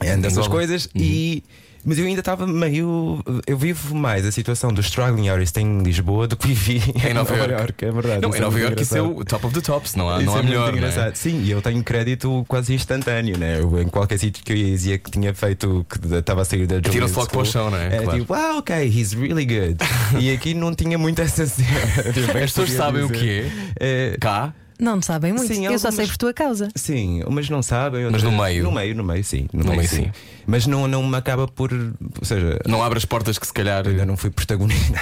É 0.00 0.16
dessas 0.16 0.38
Angola. 0.38 0.50
coisas 0.50 0.88
e. 0.94 1.42
Mas 1.88 1.98
eu 1.98 2.04
ainda 2.04 2.20
estava 2.20 2.46
meio. 2.46 3.24
Eu 3.46 3.56
vivo 3.56 3.94
mais 3.94 4.26
a 4.26 4.30
situação 4.30 4.70
do 4.70 4.82
struggling 4.82 5.30
artist 5.30 5.56
em 5.58 5.82
Lisboa 5.82 6.28
do 6.28 6.36
que 6.36 6.46
vivi 6.48 6.82
Em 7.08 7.14
Nova 7.14 7.34
Iorque. 7.34 7.86
É 7.86 7.90
verdade. 7.90 8.20
Não, 8.20 8.30
em 8.34 8.36
é 8.36 8.40
Nova 8.40 8.60
Iorque 8.60 8.82
isso 8.82 8.94
é 8.94 9.00
o 9.00 9.24
top 9.24 9.46
of 9.46 9.54
the 9.54 9.62
tops, 9.62 9.94
não 9.94 10.06
há, 10.10 10.18
Isso 10.18 10.26
não 10.26 10.36
há 10.36 10.40
é 10.40 10.42
melhor. 10.42 10.68
é? 10.68 10.76
engraçado. 10.76 11.14
Sim, 11.16 11.40
e 11.42 11.50
eu 11.50 11.62
tenho 11.62 11.82
crédito 11.82 12.44
quase 12.46 12.74
instantâneo, 12.74 13.38
né? 13.38 13.58
Eu, 13.60 13.80
em 13.80 13.88
qualquer 13.88 14.18
sítio 14.18 14.44
que 14.44 14.52
eu 14.52 14.56
ia 14.56 14.66
dizia 14.66 14.98
que 14.98 15.10
tinha 15.10 15.32
feito, 15.32 15.86
que 15.88 16.14
estava 16.16 16.42
a 16.42 16.44
sair 16.44 16.66
da 16.66 16.74
Tira-se 16.76 16.92
Juilliard 16.98 17.16
logo 17.16 17.30
para 17.30 17.40
o 17.40 17.44
chão, 17.46 17.70
não 17.70 17.78
é? 17.78 17.96
É 17.96 18.02
Claro. 18.02 18.18
tipo, 18.20 18.34
ah, 18.34 18.58
ok, 18.58 18.86
he's 18.86 19.14
really 19.14 19.46
good. 19.46 19.78
e 20.20 20.30
aqui 20.30 20.52
não 20.52 20.74
tinha 20.74 20.98
muito 20.98 21.22
essa 21.22 21.46
cena. 21.46 21.68
Tipo, 22.12 22.28
As 22.36 22.52
pessoas 22.52 22.70
sabem 22.72 23.02
o 23.02 23.08
dizer. 23.10 23.18
que 23.18 23.80
é. 23.80 24.12
É, 24.12 24.16
Cá, 24.20 24.52
Não 24.78 25.02
sabem 25.02 25.32
muito. 25.32 25.52
Sim, 25.52 25.64
eu 25.66 25.78
só 25.78 25.88
algumas- 25.88 25.94
sei 25.96 26.06
por 26.06 26.16
tua 26.16 26.32
causa. 26.32 26.68
Sim, 26.74 27.22
umas 27.26 27.48
não 27.50 27.62
sabem. 27.62 28.08
Mas 28.10 28.22
no 28.22 28.30
meio? 28.32 28.64
No 28.64 28.72
meio, 28.72 28.94
no 28.94 29.02
meio, 29.04 29.24
sim. 29.24 29.48
No, 29.52 29.60
No 29.60 29.64
meio, 29.70 29.78
meio, 29.78 29.88
sim. 29.88 29.96
sim. 30.04 30.10
Mas 30.46 30.66
não, 30.66 30.86
não 30.88 31.02
me 31.06 31.16
acaba 31.16 31.46
por. 31.48 31.72
Ou 31.72 32.24
seja, 32.24 32.58
não 32.66 32.82
abre 32.82 32.96
as 32.98 33.04
portas 33.04 33.38
que 33.38 33.46
se 33.46 33.52
calhar. 33.52 33.86
ainda 33.86 34.06
não 34.06 34.16
fui 34.16 34.30
protagonista. 34.30 34.98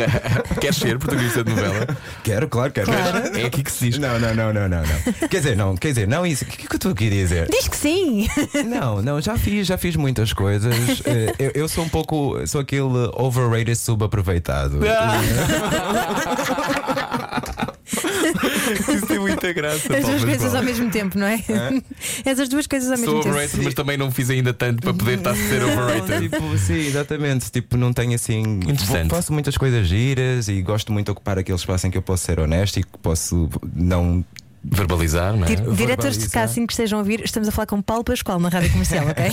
Queres 0.60 0.76
ser 0.76 0.98
protagonista 0.98 1.42
de 1.44 1.50
novela? 1.50 1.86
quero, 2.22 2.48
claro, 2.48 2.72
quero. 2.72 2.90
É 2.92 3.46
aqui 3.46 3.62
que 3.62 3.70
se 3.72 3.90
diz. 3.90 3.98
Não, 3.98 4.18
não, 4.18 4.34
não, 4.34 4.52
não, 4.52 4.68
não, 4.68 4.82
não. 4.82 5.28
Quer 5.28 5.38
dizer, 5.38 5.56
não, 5.56 5.76
quer 5.76 5.88
dizer, 5.88 6.06
não, 6.08 6.26
isso. 6.26 6.44
O 6.44 6.46
que 6.48 6.64
é 6.64 6.66
que 6.68 6.74
eu 6.74 6.76
estou 6.76 6.92
aqui 6.92 7.06
a 7.06 7.10
dizer? 7.10 7.48
Diz 7.50 7.68
que 7.68 7.76
sim! 7.76 8.28
Não, 8.66 9.00
não, 9.02 9.20
já 9.20 9.36
fiz, 9.36 9.66
já 9.66 9.76
fiz 9.78 9.96
muitas 9.96 10.32
coisas. 10.32 10.74
Eh, 11.04 11.34
eu, 11.38 11.50
eu 11.54 11.68
sou 11.68 11.84
um 11.84 11.88
pouco, 11.88 12.36
sou 12.46 12.60
aquele 12.60 12.82
overrated 13.14 13.76
subaproveitado. 13.76 14.78
Tem 19.08 19.18
muita 19.40 19.52
graça. 19.52 19.96
As 19.96 20.04
duas 20.04 20.24
coisas 20.24 20.54
ao 20.54 20.62
mesmo 20.62 20.90
tempo, 20.90 21.18
não 21.18 21.26
é? 21.26 21.42
Essas 22.24 22.48
duas 22.48 22.66
coisas 22.66 22.90
ao 22.90 22.98
mesmo 22.98 23.12
Sou 23.12 23.22
tempo. 23.22 23.34
overrated, 23.34 23.64
mas 23.64 23.74
também 23.74 23.96
não 23.96 24.10
fiz 24.10 24.30
ainda 24.30 24.52
tanto 24.52 24.82
para 24.82 24.94
poder 24.94 25.18
estar 25.18 25.30
a 25.30 25.36
ser 25.36 25.62
overrated. 25.62 26.28
Tipo, 26.28 26.58
sim, 26.58 26.86
exatamente. 26.86 27.50
Tipo, 27.50 27.76
não 27.76 27.92
tenho 27.92 28.14
assim. 28.14 28.40
Interessante. 28.40 29.10
Faço 29.10 29.32
muitas 29.32 29.56
coisas 29.56 29.86
giras 29.86 30.48
e 30.48 30.60
gosto 30.62 30.92
muito 30.92 31.06
de 31.06 31.12
ocupar 31.12 31.38
aquele 31.38 31.56
espaço 31.56 31.86
em 31.86 31.90
que 31.90 31.98
eu 31.98 32.02
posso 32.02 32.24
ser 32.24 32.38
honesto 32.38 32.78
e 32.78 32.82
que 32.82 32.98
posso 32.98 33.48
não. 33.74 34.24
Verbalizar, 34.62 35.34
não 35.34 35.44
é? 35.44 35.54
Dir- 35.54 35.74
Diretores 35.74 36.18
de 36.18 36.28
casting 36.28 36.66
que 36.66 36.72
estejam 36.74 36.98
a 36.98 37.02
ouvir, 37.02 37.22
estamos 37.24 37.48
a 37.48 37.52
falar 37.52 37.66
com 37.66 37.80
Paulo 37.80 38.04
Pascoal 38.04 38.38
na 38.38 38.50
rádio 38.50 38.70
comercial, 38.70 39.06
ok? 39.08 39.24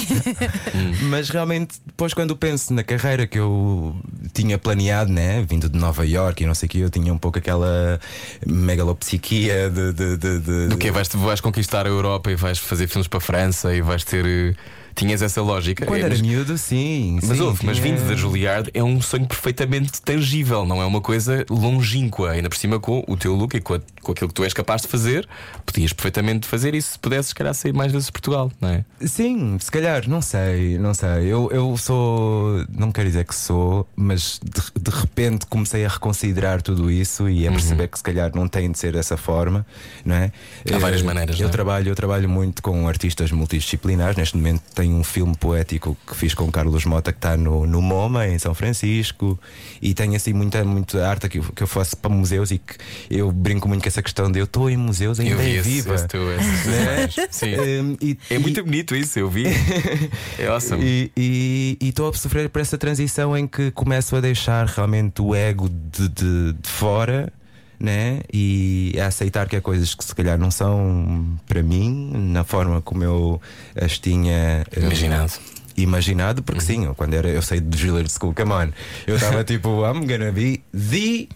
Mas 1.10 1.30
realmente, 1.30 1.80
depois, 1.86 2.14
quando 2.14 2.36
penso 2.36 2.74
na 2.74 2.82
carreira 2.84 3.28
que 3.28 3.38
eu 3.38 3.94
tinha 4.34 4.58
planeado, 4.58 5.12
né? 5.12 5.46
Vindo 5.48 5.68
de 5.70 5.78
Nova 5.78 6.06
York 6.06 6.44
e 6.44 6.48
não 6.48 6.56
sei 6.56 6.68
o 6.68 6.70
que, 6.70 6.80
eu 6.80 6.90
tinha 6.90 7.14
um 7.14 7.18
pouco 7.18 7.38
aquela 7.40 8.00
megalopsiquia 8.46 9.70
de. 9.70 9.92
de, 9.94 10.18
de, 10.18 10.40
de- 10.40 10.68
Do 10.70 10.78
que 10.78 10.92
vais, 10.92 11.08
vais 11.14 11.42
conquistar 11.42 11.86
a 11.86 11.90
Europa 11.90 12.32
e 12.32 12.36
vais 12.36 12.58
fazer 12.58 12.88
filmes 12.88 13.08
para 13.08 13.18
a 13.18 13.22
França 13.22 13.74
e 13.74 13.82
vais 13.82 14.04
ter. 14.04 14.56
Tinhas 14.98 15.22
essa 15.22 15.42
lógica. 15.42 15.86
Quando 15.86 16.00
É, 16.00 16.04
era 16.06 16.10
mas, 16.10 16.22
miúdo, 16.22 16.58
sim. 16.58 17.20
mas 17.24 17.38
sim, 17.38 17.44
houve, 17.44 17.66
mas 17.66 17.78
vindo 17.78 18.06
da 18.08 18.16
Juilliard 18.16 18.70
é 18.74 18.84
um 18.84 19.00
sonho 19.00 19.26
perfeitamente 19.28 20.02
tangível, 20.02 20.66
não 20.66 20.82
é 20.82 20.86
uma 20.86 21.00
coisa 21.00 21.46
longínqua. 21.50 22.32
Ainda 22.32 22.50
por 22.50 22.58
cima, 22.58 22.80
com 22.80 23.04
o 23.08 23.16
teu 23.16 23.34
look 23.36 23.54
e 23.56 23.62
com, 23.62 23.76
a- 23.76 23.80
com 24.02 24.12
aquilo 24.12 24.28
que 24.28 24.34
tu 24.34 24.44
és 24.44 24.54
capaz 24.54 24.82
de 24.82 24.88
fazer, 24.88 25.28
podias 25.66 25.94
perfeitamente 25.94 26.48
fazer 26.48 26.74
isso 26.74 26.94
se 26.94 27.00
pudesses, 27.00 27.30
se 27.30 27.36
calhar, 27.36 27.54
sair 27.54 27.74
mais 27.74 27.92
vezes 27.92 28.08
de 28.08 28.12
Portugal, 28.12 28.52
não 28.60 28.70
é? 28.70 28.84
Sim, 29.02 29.58
se 29.60 29.70
calhar, 29.72 30.10
não 30.10 30.22
sei, 30.22 30.78
não 30.80 30.94
sei. 30.94 31.26
Eu, 31.28 31.50
eu 31.52 31.78
sou, 31.78 32.66
não 32.70 32.92
quero 32.92 33.08
dizer 33.08 33.26
que 33.26 33.36
sou, 33.36 33.88
mas 33.96 34.40
de, 34.44 34.82
de 34.82 34.92
repente 35.00 35.46
comecei 35.46 35.86
a 35.86 35.90
reconsiderar 35.90 36.62
tudo 36.62 36.90
isso 36.90 37.30
e 37.30 37.48
a 37.48 37.52
perceber 37.52 37.88
que 37.88 37.98
se 37.98 38.04
calhar 38.04 38.32
não 38.34 38.48
tem 38.48 38.72
de 38.72 38.80
ser 38.80 38.94
dessa 38.94 39.16
forma, 39.16 39.66
não 40.04 40.16
é? 40.16 40.32
Uhum. 40.70 40.76
Há 40.76 40.80
várias 40.80 41.02
Eh, 41.02 41.06
maneiras, 41.06 41.36
Eu 41.38 41.44
não 41.44 41.50
é? 41.50 41.52
trabalho, 41.52 41.90
eu 41.90 41.96
trabalho 41.96 42.28
muito 42.28 42.62
com 42.64 42.88
artistas 42.88 43.32
multidisciplinares. 43.32 44.16
Neste 44.18 44.36
momento 44.38 44.62
tenho 44.74 44.87
um 44.94 45.04
filme 45.04 45.36
poético 45.36 45.96
que 46.08 46.16
fiz 46.16 46.34
com 46.34 46.52
Carlos 46.52 46.86
Mota 46.86 47.12
que 47.12 47.18
está 47.18 47.36
no, 47.38 47.66
no 47.68 47.82
MoMA 47.82 48.28
em 48.28 48.38
São 48.40 48.54
Francisco 48.54 49.40
e 49.82 49.94
tenho 49.94 50.16
assim 50.16 50.34
muita, 50.34 50.64
muita 50.64 51.08
arte 51.08 51.28
que 51.30 51.40
eu, 51.40 51.44
que 51.44 51.64
eu 51.64 51.68
faço 51.68 51.96
para 51.98 52.10
museus 52.10 52.52
e 52.52 52.58
que 52.58 52.76
eu 53.10 53.32
brinco 53.32 53.68
muito 53.68 53.82
com 53.82 53.88
essa 53.88 54.02
questão 54.02 54.32
de 54.32 54.40
eu 54.40 54.46
estou 54.46 54.70
em 54.70 54.78
museus 54.78 55.20
ainda 55.20 55.34
Eu 55.34 55.38
vi 55.38 55.44
é 55.52 55.56
esse, 55.60 55.70
viva. 55.70 55.96
esse 55.96 56.08
teu, 56.08 56.32
esse, 56.36 56.68
Né? 56.70 57.28
Sim. 57.32 57.56
Um, 57.56 57.98
e- 58.02 58.18
É 58.30 58.36
e- 58.36 58.40
muito 58.40 58.64
bonito 58.64 58.96
isso, 58.96 59.18
eu 59.20 59.30
vi. 59.30 59.46
É 60.40 60.48
awesome. 60.48 60.84
e 60.84 61.12
e- 61.18 61.78
e 61.82 61.90
estou 61.90 62.10
a 62.10 62.14
sofrer 62.14 62.50
por 62.50 62.62
essa 62.62 62.78
transição 62.78 63.36
em 63.38 63.48
que 63.48 63.72
começo 63.72 64.16
a 64.16 64.22
deixar 64.22 64.66
realmente 64.68 65.22
o 65.22 65.34
ego 65.36 65.70
de, 65.70 66.08
de, 66.10 66.54
de 66.54 66.70
fora. 66.70 67.32
Né? 67.80 68.22
E 68.34 68.96
a 69.00 69.06
aceitar 69.08 69.48
que 69.48 69.56
há 69.56 69.62
coisas 69.62 69.94
que 69.94 70.04
se 70.04 70.16
calhar 70.16 70.38
não 70.38 70.50
são 70.50 71.38
para 71.48 71.62
mim, 71.62 72.12
na 72.32 72.44
forma 72.44 72.82
como 72.82 73.04
eu 73.04 73.42
as 73.80 74.00
tinha 74.00 74.66
eh, 74.72 74.80
Imaginado. 74.80 75.34
imaginado, 75.78 76.42
porque 76.42 76.62
sim, 76.62 76.86
eu, 76.86 76.96
quando 76.96 77.14
era, 77.14 77.28
eu 77.30 77.42
saí 77.42 77.60
de 77.60 77.78
Juilliard 77.78 78.12
School, 78.12 78.34
come 78.34 78.52
on, 78.52 78.70
eu 79.06 79.16
estava 79.18 79.44
tipo, 79.46 79.86
I'm 79.86 80.08
gonna 80.08 80.32
be 80.32 80.60
the 80.74 81.28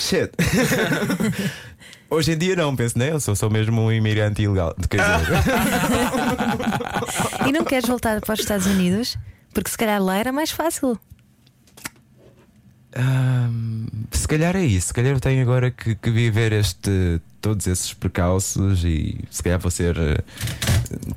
shit. 0.00 0.30
Hoje 2.08 2.32
em 2.32 2.38
dia 2.38 2.56
não, 2.56 2.74
penso, 2.76 2.98
né? 2.98 3.10
Eu 3.10 3.20
sou 3.20 3.34
só 3.36 3.50
mesmo 3.50 3.82
um 3.82 3.92
imigrante 3.92 4.40
ilegal. 4.42 4.74
Quer 4.88 4.98
dizer, 5.00 5.42
e 7.48 7.52
não 7.52 7.64
queres 7.64 7.88
voltar 7.88 8.20
para 8.20 8.32
os 8.34 8.40
Estados 8.40 8.66
Unidos? 8.66 9.18
Porque 9.52 9.70
se 9.70 9.76
calhar 9.76 10.00
lá 10.02 10.16
era 10.16 10.32
mais 10.32 10.50
fácil. 10.50 10.98
Se 14.10 14.28
calhar 14.28 14.56
é 14.56 14.64
isso. 14.64 14.88
Se 14.88 14.94
calhar 14.94 15.12
eu 15.12 15.20
tenho 15.20 15.42
agora 15.42 15.70
que, 15.70 15.94
que 15.94 16.10
viver 16.10 16.52
este, 16.52 17.20
todos 17.40 17.66
esses 17.66 17.92
percalços 17.92 18.84
e 18.84 19.18
se 19.30 19.42
calhar 19.42 19.58
vou 19.58 19.70
ser 19.70 19.96
eh, 19.98 20.22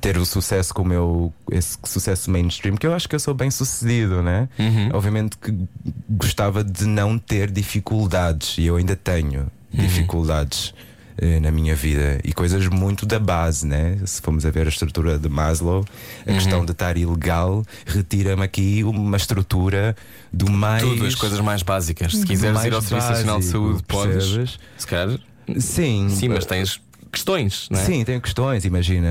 ter 0.00 0.18
o 0.18 0.26
sucesso 0.26 0.74
como 0.74 0.92
eu, 0.92 1.32
esse 1.50 1.78
sucesso 1.84 2.30
mainstream, 2.30 2.76
que 2.76 2.86
eu 2.86 2.94
acho 2.94 3.08
que 3.08 3.14
eu 3.14 3.20
sou 3.20 3.32
bem 3.34 3.50
sucedido, 3.50 4.22
né? 4.22 4.48
Obviamente 4.92 5.38
que 5.38 5.56
gostava 6.08 6.64
de 6.64 6.84
não 6.84 7.18
ter 7.18 7.50
dificuldades 7.50 8.58
e 8.58 8.66
eu 8.66 8.76
ainda 8.76 8.96
tenho 8.96 9.46
dificuldades. 9.72 10.74
Eh, 11.18 11.40
Na 11.40 11.50
minha 11.50 11.74
vida 11.74 12.20
e 12.24 12.32
coisas 12.32 12.66
muito 12.66 13.04
da 13.06 13.18
base, 13.18 13.66
né? 13.66 13.98
Se 14.04 14.20
formos 14.20 14.44
a 14.46 14.50
ver 14.50 14.66
a 14.66 14.68
estrutura 14.68 15.18
de 15.18 15.28
Maslow, 15.28 15.84
a 16.26 16.32
questão 16.32 16.64
de 16.64 16.72
estar 16.72 16.96
ilegal 16.96 17.64
retira-me 17.86 18.42
aqui 18.42 18.82
uma 18.84 19.16
estrutura 19.16 19.96
do 20.32 20.50
mais. 20.50 20.82
Tudo, 20.82 21.06
as 21.06 21.14
coisas 21.14 21.40
mais 21.40 21.62
básicas. 21.62 22.12
Se 22.12 22.24
quiseres 22.24 22.54
mais 22.54 22.66
ir 22.66 22.74
ao 22.74 22.82
Serviço 22.82 23.08
Nacional 23.10 23.38
de 23.40 23.44
Saúde, 23.44 23.82
podes. 23.84 24.58
Se 24.76 24.86
calhar. 24.86 25.18
Sim, 25.58 26.08
Sim, 26.10 26.28
mas 26.28 26.44
tens 26.44 26.80
questões, 27.12 27.68
não 27.70 27.78
é? 27.80 27.84
Sim, 27.84 28.04
tenho 28.04 28.20
questões. 28.20 28.64
Imagina, 28.64 29.08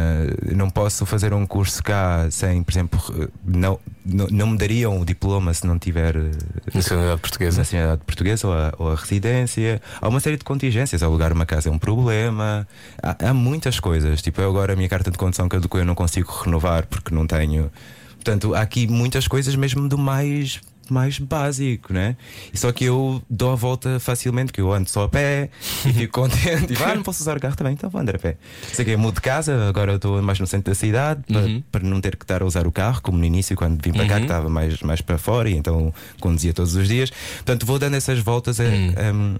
não 0.56 0.70
posso 0.70 1.06
fazer 1.06 1.34
um 1.34 1.46
curso 1.46 1.84
cá 1.84 2.28
sem, 2.32 2.64
por 2.64 2.72
exemplo, 2.72 3.02
não, 3.46 3.80
não, 4.06 4.28
não 4.28 4.48
me 4.48 4.58
dariam 4.58 5.00
o 5.00 5.06
diploma 5.06 5.54
se 5.54 5.66
não 5.66 5.78
tiver 5.80 6.16
eh, 6.16 6.32
Nacionalidade 6.74 7.22
portuguesa. 7.22 7.58
nacionalidade 7.58 8.02
portuguesa 8.06 8.48
ou 8.48 8.54
a, 8.54 8.74
ou 8.78 8.92
a 8.92 8.96
residência. 8.96 9.82
Há 10.02 10.08
uma 10.08 10.20
série 10.20 10.38
de 10.38 10.44
contingências. 10.44 11.02
Alugar 11.04 11.34
uma 11.34 11.46
casa 11.46 11.70
é 11.70 11.72
um 11.72 11.80
problema. 11.80 12.68
Há, 13.02 13.30
há 13.30 13.34
muitas 13.34 13.80
coisas. 13.80 14.22
Tipo, 14.22 14.42
eu 14.42 14.50
agora 14.50 14.74
a 14.74 14.76
minha 14.76 14.90
carta 14.90 15.10
de 15.12 15.18
condução 15.18 15.50
caducou, 15.50 15.80
eu 15.80 15.86
não 15.86 15.96
consigo 15.96 16.32
renovar 16.44 16.86
porque 16.88 17.14
não 17.14 17.26
tenho. 17.26 17.72
Portanto, 18.16 18.54
há 18.54 18.62
aqui 18.62 18.88
muitas 18.88 19.28
coisas 19.28 19.56
mesmo 19.56 19.88
do 19.88 19.98
mais. 19.98 20.60
Mais 20.90 21.20
básico, 21.20 21.94
né? 21.94 22.16
E 22.54 22.58
só 22.58 22.72
que 22.72 22.86
eu 22.86 23.22
dou 23.30 23.52
a 23.52 23.56
volta 23.56 24.00
facilmente, 24.00 24.52
que 24.54 24.62
eu 24.62 24.72
ando 24.74 24.90
só 24.90 25.04
a 25.04 25.10
pé 25.10 25.50
e 25.86 25.94
fico 25.94 26.14
contente. 26.22 26.74
E 26.74 26.84
ah, 26.84 26.96
não 26.96 27.04
posso 27.04 27.22
usar 27.22 27.38
o 27.38 27.40
carro 27.40 27.56
também, 27.56 27.74
então 27.74 27.90
vou 27.90 28.00
andar 28.02 28.16
a 28.16 28.20
pé. 28.20 28.38
Sei 28.74 28.84
que 28.86 28.92
eu 28.92 29.00
mudo 29.00 29.16
de 29.16 29.22
casa, 29.22 29.68
agora 29.68 29.96
estou 29.96 30.22
mais 30.22 30.40
no 30.40 30.48
centro 30.48 30.72
da 30.72 30.76
cidade 30.76 31.22
para, 31.28 31.42
Uhum. 31.42 31.64
para 31.72 31.84
não 31.84 32.00
ter 32.02 32.16
que 32.16 32.24
estar 32.24 32.42
a 32.42 32.46
usar 32.46 32.66
o 32.68 32.72
carro, 32.72 33.02
como 33.02 33.18
no 33.18 33.26
início, 33.26 33.56
quando 33.56 33.82
vim 33.84 33.92
para 33.92 34.08
cá, 34.08 34.16
que 34.18 34.22
estava 34.24 34.50
mais, 34.50 34.82
mais 34.82 35.02
para 35.02 35.18
fora, 35.18 35.50
e 35.50 35.56
então 35.58 35.94
conduzia 36.20 36.54
todos 36.54 36.76
os 36.76 36.88
dias. 36.88 37.10
Portanto, 37.38 37.66
vou 37.66 37.78
dando 37.80 37.96
essas 37.96 38.20
voltas 38.20 38.60
a, 38.60 38.64
Hum. 38.64 39.36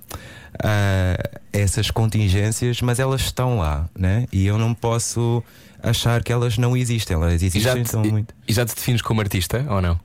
a- 0.64 0.68
a 0.68 1.40
essas 1.54 1.92
contingências, 1.92 2.82
mas 2.82 3.00
elas 3.00 3.22
estão 3.22 3.58
lá, 3.60 3.88
né? 3.98 4.26
E 4.32 4.46
eu 4.46 4.58
não 4.58 4.74
posso 4.74 5.44
achar 5.82 6.24
que 6.24 6.32
elas 6.32 6.58
não 6.58 6.76
existem. 6.76 7.16
Elas 7.16 7.42
E 7.42 7.46
existem, 7.46 7.62
já, 7.62 7.84
te, 7.84 7.96
muito. 8.10 8.34
e 8.48 8.54
já 8.54 8.66
te 8.66 8.74
defines 8.76 9.02
como 9.02 9.22
artista 9.22 9.66
ou 9.70 9.82
não? 9.82 10.00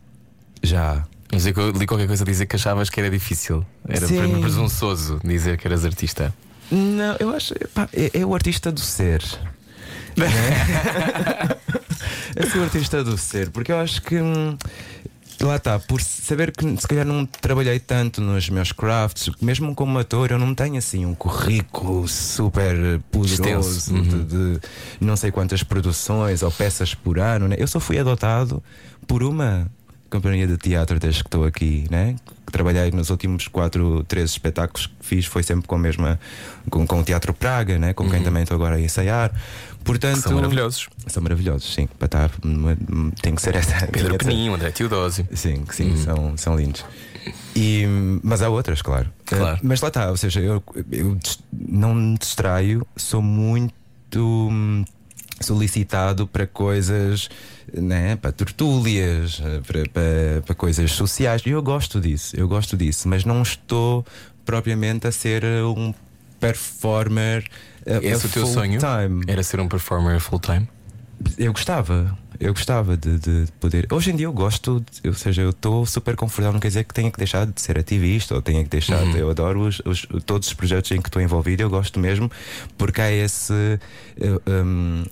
Já. 0.63 1.05
Mas 1.33 1.47
eu 1.47 1.71
li 1.71 1.87
qualquer 1.87 2.07
coisa 2.07 2.23
a 2.23 2.27
dizer 2.27 2.47
que 2.47 2.57
achavas 2.57 2.91
que 2.91 3.01
era 3.01 3.09
difícil. 3.09 3.65
Era 3.89 4.07
Sim. 4.07 4.19
para 4.19 4.29
mim 4.29 4.41
presunçoso 4.41 5.19
dizer 5.25 5.57
que 5.57 5.67
eras 5.67 5.85
artista. 5.85 6.33
Não, 6.71 7.17
eu 7.19 7.35
acho. 7.35 7.55
pá, 7.75 7.89
é, 7.93 8.21
é 8.21 8.27
o 8.27 8.35
artista 8.35 8.71
do 8.71 8.81
ser. 8.81 9.23
né? 10.17 10.27
é 12.37 12.47
ser 12.47 12.59
o 12.59 12.63
artista 12.63 13.03
do 13.03 13.17
ser, 13.17 13.51
porque 13.51 13.73
eu 13.73 13.79
acho 13.79 14.03
que. 14.03 14.21
hum, 14.21 14.57
Lá 15.43 15.57
está, 15.57 15.77
por 15.77 16.01
saber 16.01 16.53
que 16.53 16.65
se 16.81 16.87
calhar 16.87 17.05
não 17.05 17.27
trabalhei 17.27 17.81
tanto 17.81 18.21
nos 18.21 18.49
meus 18.49 18.71
crafts, 18.71 19.29
mesmo 19.41 19.75
como 19.75 19.99
ator, 19.99 20.31
eu 20.31 20.39
não 20.39 20.55
tenho 20.55 20.77
assim 20.77 21.05
um 21.05 21.17
currículo 21.17 22.07
super 22.07 23.01
poderoso. 23.11 23.93
Uhum. 23.93 24.03
de, 24.03 24.25
de 24.25 24.61
não 25.01 25.17
sei 25.17 25.33
quantas 25.33 25.65
produções 25.65 26.45
ou 26.45 26.51
peças 26.53 26.95
por 26.95 27.19
ano. 27.19 27.49
Né? 27.49 27.57
Eu 27.59 27.67
só 27.67 27.81
fui 27.81 27.99
adotado 27.99 28.63
por 29.05 29.25
uma 29.25 29.67
companhia 30.13 30.47
de 30.47 30.57
teatro 30.57 30.99
desde 31.01 31.23
que 31.23 31.29
estou 31.29 31.45
aqui, 31.45 31.87
né? 31.91 32.15
Trabalhei 32.51 32.91
nos 32.91 33.09
últimos 33.11 33.49
quatro, 33.49 34.05
três 34.05 34.31
espetáculos 34.31 34.87
que 34.87 34.93
fiz, 35.01 35.25
foi 35.27 35.43
sempre 35.43 35.67
com 35.67 35.75
a 35.75 35.79
mesma, 35.79 36.21
com, 36.71 36.87
com 36.87 37.01
o 37.01 37.03
Teatro 37.05 37.33
Praga, 37.33 37.79
né? 37.79 37.93
Com 37.95 38.09
quem 38.11 38.23
também 38.23 38.43
estou 38.43 38.55
agora 38.57 38.77
a 38.77 38.81
ensaiar. 38.81 39.33
Portanto, 39.83 40.17
Uhum. 40.17 40.23
São 40.23 40.35
maravilhosos. 40.35 40.89
São 41.09 41.23
maravilhosos, 41.23 41.75
sim. 41.75 41.89
Para 41.99 42.07
estar, 42.07 42.31
numa- 42.45 42.77
tem 43.23 43.35
que 43.35 43.41
ser 43.43 43.57
essa. 43.57 43.87
Pedro 43.89 44.17
Peninho, 44.19 44.55
André 44.55 44.71
Teodósio. 44.71 45.27
Sim, 45.33 45.65
sim, 45.71 45.97
são, 45.97 46.37
são 46.37 46.55
lindos. 46.57 46.85
E, 47.57 47.85
mas 48.23 48.43
há 48.43 48.49
outras, 48.49 48.83
claro. 48.83 49.11
Claro. 49.25 49.57
Eh, 49.57 49.61
mas 49.63 49.81
lá 49.81 49.89
está, 49.89 50.11
ou 50.11 50.17
seja, 50.17 50.41
eu, 50.41 50.63
eu 50.91 51.19
não 51.53 51.95
me 51.95 52.19
distraio, 52.19 52.87
sou 52.97 53.23
muito 53.23 53.69
hum, 54.51 54.85
solicitado 55.43 56.27
para 56.27 56.47
coisas, 56.47 57.29
né, 57.73 58.17
para 58.17 58.33
tertúlias, 58.33 59.41
eh, 59.45 59.61
para, 59.67 59.83
para, 59.91 60.43
para 60.47 60.55
coisas 60.55 60.91
sociais. 60.93 61.43
E 61.45 61.51
eu 61.51 61.63
gosto 61.63 62.01
disso, 62.01 62.35
eu 62.37 62.49
gosto 62.49 62.77
disso, 62.77 63.09
mas 63.09 63.25
não 63.25 63.43
estou 63.43 64.05
propriamente 64.45 65.07
a 65.07 65.13
ser 65.13 65.45
eh, 65.45 65.63
um 65.63 65.93
performer. 66.41 67.45
eh, 67.87 67.99
Esse 68.03 68.27
a 68.27 68.29
o 68.29 68.33
teu 68.33 68.45
full 68.47 68.55
sonho? 68.55 68.79
Time. 68.81 69.25
Era 69.27 69.43
ser 69.43 69.61
um 69.61 69.69
performer 69.69 70.19
full-time? 70.21 70.69
Eu 71.39 71.53
gostava, 71.53 72.19
eu 72.41 72.53
gostava 72.53 72.97
de, 72.97 73.17
de 73.17 73.45
poder. 73.61 73.87
Hoje 73.93 74.11
em 74.11 74.17
dia 74.17 74.27
eu 74.27 74.33
gosto, 74.33 74.85
de- 75.03 75.09
ou 75.09 75.15
seja, 75.15 75.41
eu 75.43 75.51
estou 75.51 75.87
super 75.87 76.17
confortável. 76.17 76.55
Não 76.55 76.59
quer 76.59 76.67
dizer 76.67 76.83
que 76.83 76.93
tenha 76.93 77.13
que 77.13 77.19
deixar 77.19 77.47
de 77.47 77.61
ser 77.61 77.79
ativista 77.79 78.35
ou 78.35 78.43
tenha 78.43 78.61
que 78.65 78.69
deixar. 78.71 79.05
de- 79.05 79.19
Eu 79.19 79.31
adoro 79.31 79.61
os, 79.69 79.81
os- 79.85 80.05
todos 80.27 80.49
os 80.49 80.55
projetos 80.55 80.91
em 80.91 81.01
que 81.01 81.09
estou 81.09 81.23
envolvido, 81.23 81.63
eu 81.63 81.71
gosto 81.71 82.01
mesmo, 82.01 82.29
porque 82.77 83.01
há 83.01 83.13
esse. 83.13 83.53
um, 84.65 85.05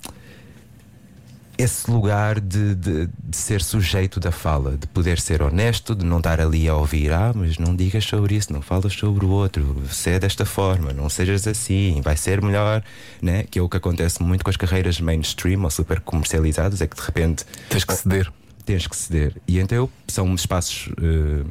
esse 1.61 1.91
lugar 1.91 2.41
de, 2.41 2.75
de, 2.75 3.07
de 3.07 3.37
ser 3.37 3.63
sujeito 3.63 4.19
da 4.19 4.33
fala, 4.33 4.77
de 4.77 4.87
poder 4.87 5.21
ser 5.21 5.43
honesto, 5.43 5.95
de 5.95 6.05
não 6.05 6.19
estar 6.19 6.41
ali 6.41 6.69
a 6.69 6.75
ouvir, 6.75 7.13
ah, 7.13 7.33
mas 7.35 7.59
não 7.59 7.75
digas 7.77 8.05
sobre 8.05 8.35
isso, 8.35 8.53
não 8.53 8.63
falas 8.63 8.93
sobre 8.93 9.25
o 9.25 9.29
outro, 9.31 9.83
se 9.91 10.11
é 10.11 10.19
desta 10.19 10.45
forma, 10.45 10.93
não 10.93 11.09
sejas 11.09 11.47
assim, 11.47 12.01
vai 12.03 12.17
ser 12.17 12.41
melhor, 12.43 12.83
né? 13.21 13.45
que 13.51 13.59
é 13.59 13.63
o 13.63 13.69
que 13.69 13.77
acontece 13.77 14.23
muito 14.23 14.45
com 14.45 14.51
as 14.51 14.57
carreiras 14.57 15.01
mainstream 15.01 15.63
ou 15.65 15.71
super 15.71 16.01
comercializadas, 16.01 16.81
é 16.81 16.87
que 16.87 16.97
de 16.97 17.03
repente 17.03 17.45
Tens 17.69 17.85
que 17.85 17.95
ceder. 17.95 18.33
tens 18.65 18.87
que 18.87 18.97
ceder. 18.97 19.37
E 19.47 19.59
então 19.59 19.89
são 20.09 20.35
espaços 20.35 20.89
eh, 21.03 21.45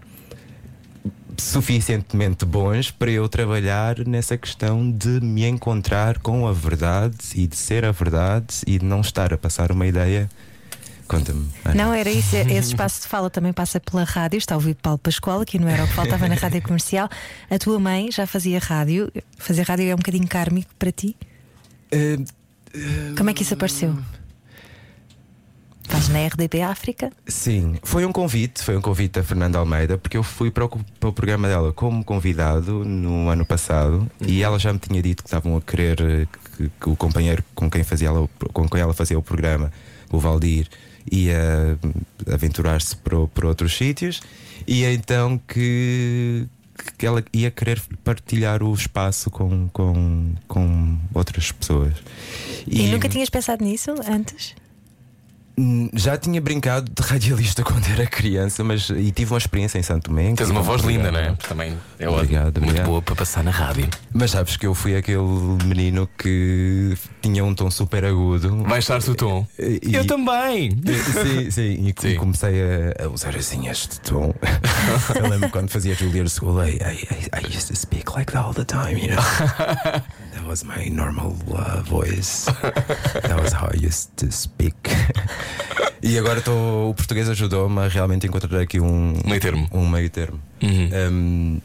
suficientemente 1.38 2.46
bons 2.46 2.92
para 2.92 3.10
eu 3.10 3.28
trabalhar 3.30 4.06
nessa 4.06 4.38
questão 4.38 4.92
de 4.92 5.22
me 5.22 5.46
encontrar 5.46 6.20
com 6.20 6.48
a 6.48 6.54
verdade 6.54 7.18
e 7.36 7.48
de 7.48 7.56
ser 7.56 7.86
a 7.86 7.92
verdade 7.92 8.48
e 8.68 8.78
de 8.78 8.86
não 8.86 9.02
estar 9.02 9.34
a 9.34 9.38
passar 9.38 9.72
uma 9.72 9.88
ideia. 9.88 10.30
Conta-me. 11.08 11.50
Não, 11.74 11.92
era 11.92 12.12
isso. 12.12 12.36
Esse 12.36 12.70
espaço 12.70 13.02
de 13.02 13.08
fala 13.08 13.32
também 13.32 13.52
passa 13.52 13.80
pela 13.80 14.04
rádio. 14.04 14.38
Está 14.38 14.54
a 14.54 14.58
ouvir 14.58 14.76
Paulo 14.76 15.00
Pascoal, 15.00 15.44
que 15.44 15.58
não 15.58 15.68
era 15.68 15.84
o 15.84 15.88
que 15.88 15.94
faltava 15.94 16.28
na 16.28 16.36
rádio 16.36 16.62
comercial. 16.62 17.10
A 17.50 17.58
tua 17.58 17.80
mãe 17.80 18.12
já 18.12 18.28
fazia 18.28 18.60
rádio. 18.60 19.12
Fazer 19.36 19.64
rádio 19.64 19.90
é 19.90 19.94
um 19.94 19.98
bocadinho 19.98 20.28
kármico 20.28 20.70
para 20.78 20.92
ti. 20.92 21.18
Eh, 21.92 22.20
Como 23.18 23.28
é 23.28 23.34
que 23.34 23.42
isso 23.42 23.56
apareceu? 23.56 23.98
Faz 25.90 26.08
na 26.10 26.20
RDP 26.28 26.62
África? 26.62 27.12
Sim, 27.28 27.76
foi 27.84 28.06
um 28.06 28.12
convite, 28.12 28.64
foi 28.64 28.78
um 28.78 28.82
convite 28.82 29.14
da 29.14 29.24
Fernanda 29.24 29.58
Almeida, 29.58 29.98
porque 29.98 30.16
eu 30.18 30.24
fui 30.24 30.52
para 30.52 30.66
o, 30.66 30.70
para 31.00 31.10
o 31.10 31.14
programa 31.14 31.48
dela 31.48 31.74
como 31.74 32.04
convidado 32.04 32.86
no 32.86 33.28
ano 33.30 33.46
passado 33.46 34.10
e 34.22 34.44
ela 34.44 34.60
já 34.60 34.72
me 34.72 34.80
tinha 34.80 35.02
dito 35.02 35.24
que 35.24 35.28
estavam 35.28 35.58
a 35.58 35.62
querer 35.62 36.28
que, 36.58 36.70
que 36.80 36.90
o 36.90 36.96
companheiro 36.96 37.44
com 37.56 37.70
quem, 37.70 37.84
fazia 37.84 38.08
ela, 38.10 38.22
o- 38.22 38.30
com 38.54 38.70
quem 38.70 38.80
ela 38.82 38.94
fazia 38.94 39.18
o 39.18 39.22
programa, 39.22 39.72
o 40.12 40.20
Valdir, 40.20 40.68
ia 41.12 41.78
hum, 41.84 41.92
aventurar-se 42.32 42.96
para, 42.96 43.26
para 43.28 43.48
outros 43.48 43.76
sítios 43.76 44.22
e 44.68 44.84
então 44.86 45.40
que, 45.48 46.46
que 47.00 47.06
ela 47.08 47.24
ia 47.34 47.50
querer 47.50 47.82
partilhar 48.04 48.62
o 48.62 48.72
espaço 48.76 49.32
com, 49.32 49.68
com, 49.70 50.34
com 50.48 50.98
outras 51.16 51.52
pessoas. 51.52 51.94
E, 52.68 52.88
nunca 52.90 53.10
tinhas 53.10 53.30
pensado 53.30 53.64
nisso 53.64 53.92
antes? 54.08 54.54
Hum, 55.62 55.90
Já 55.94 56.16
tinha 56.18 56.40
brincado 56.40 56.90
de 56.90 57.06
radialista 57.06 57.64
quando 57.68 57.86
era 57.92 58.06
criança, 58.08 58.64
mas 58.64 58.90
e 58.90 59.12
tive 59.12 59.34
uma 59.34 59.38
experiência 59.38 59.78
em 59.78 59.84
Santo 59.84 60.04
Tomé. 60.06 60.34
Tens 60.34 60.50
uma 60.50 60.62
um 60.62 60.64
voz 60.64 60.82
linda, 60.84 61.12
não 61.12 61.20
é? 61.20 61.34
Também 61.48 61.78
é 62.00 62.08
Obrigado, 62.08 62.46
muito 62.46 62.58
obrigado. 62.70 62.86
boa 62.86 63.02
para 63.02 63.16
passar 63.16 63.44
na 63.44 63.52
rádio. 63.52 63.90
Mas 64.14 64.32
sabes 64.32 64.56
que 64.56 64.66
eu 64.66 64.74
fui 64.74 64.96
aquele 64.96 65.20
menino 65.66 66.08
que 66.18 66.96
tinha 67.22 67.44
um 67.44 67.54
tom 67.54 67.70
super 67.70 68.06
agudo. 68.06 68.56
Baixar-se 68.64 69.12
o 69.12 69.16
tom. 69.16 69.46
E- 69.60 69.82
Eu 69.94 70.04
e- 70.04 70.08
também. 70.08 70.72
Sim, 70.86 71.52
sim, 71.52 71.88
e 71.90 71.94
Sim. 72.00 72.16
comecei 72.16 72.62
a, 72.98 73.06
a 73.06 73.10
usar 73.10 73.36
assim 73.36 73.68
este 73.68 74.00
tom. 74.00 74.34
eu 75.22 75.28
lembro 75.30 75.50
quando 75.50 75.70
fazia 75.70 75.94
Julian 75.94 76.28
School, 76.28 76.64
I, 76.66 76.78
I- 76.78 77.30
I 77.44 77.48
used 77.58 77.68
to 77.68 77.76
speak 77.76 78.10
like 78.16 78.32
that 78.32 78.46
all 78.46 78.54
the 78.54 78.64
time, 78.64 78.98
you 79.00 79.10
know. 79.10 79.22
That 80.50 80.54
was 80.54 80.64
my 80.64 80.90
normal 80.90 81.36
uh, 81.54 81.84
voice. 81.84 82.46
That 83.22 83.40
was 83.40 83.54
how 83.54 83.70
I 83.72 83.78
used 83.78 84.10
to 84.18 84.32
speak. 84.32 84.74
e 86.02 86.18
agora 86.18 86.42
tô, 86.42 86.90
o 86.90 86.94
português 86.96 87.30
ajudou-me 87.30 87.82
a 87.82 87.88
realmente 87.88 88.26
encontrar 88.26 88.60
aqui 88.60 88.80
um 88.80 89.14
Meio 89.24 89.40
termo. 89.40 89.68
Um 89.72 89.88
meio 89.88 90.10
termo. 90.10 90.40
Uhum. 90.64 90.90
Um, 91.12 91.62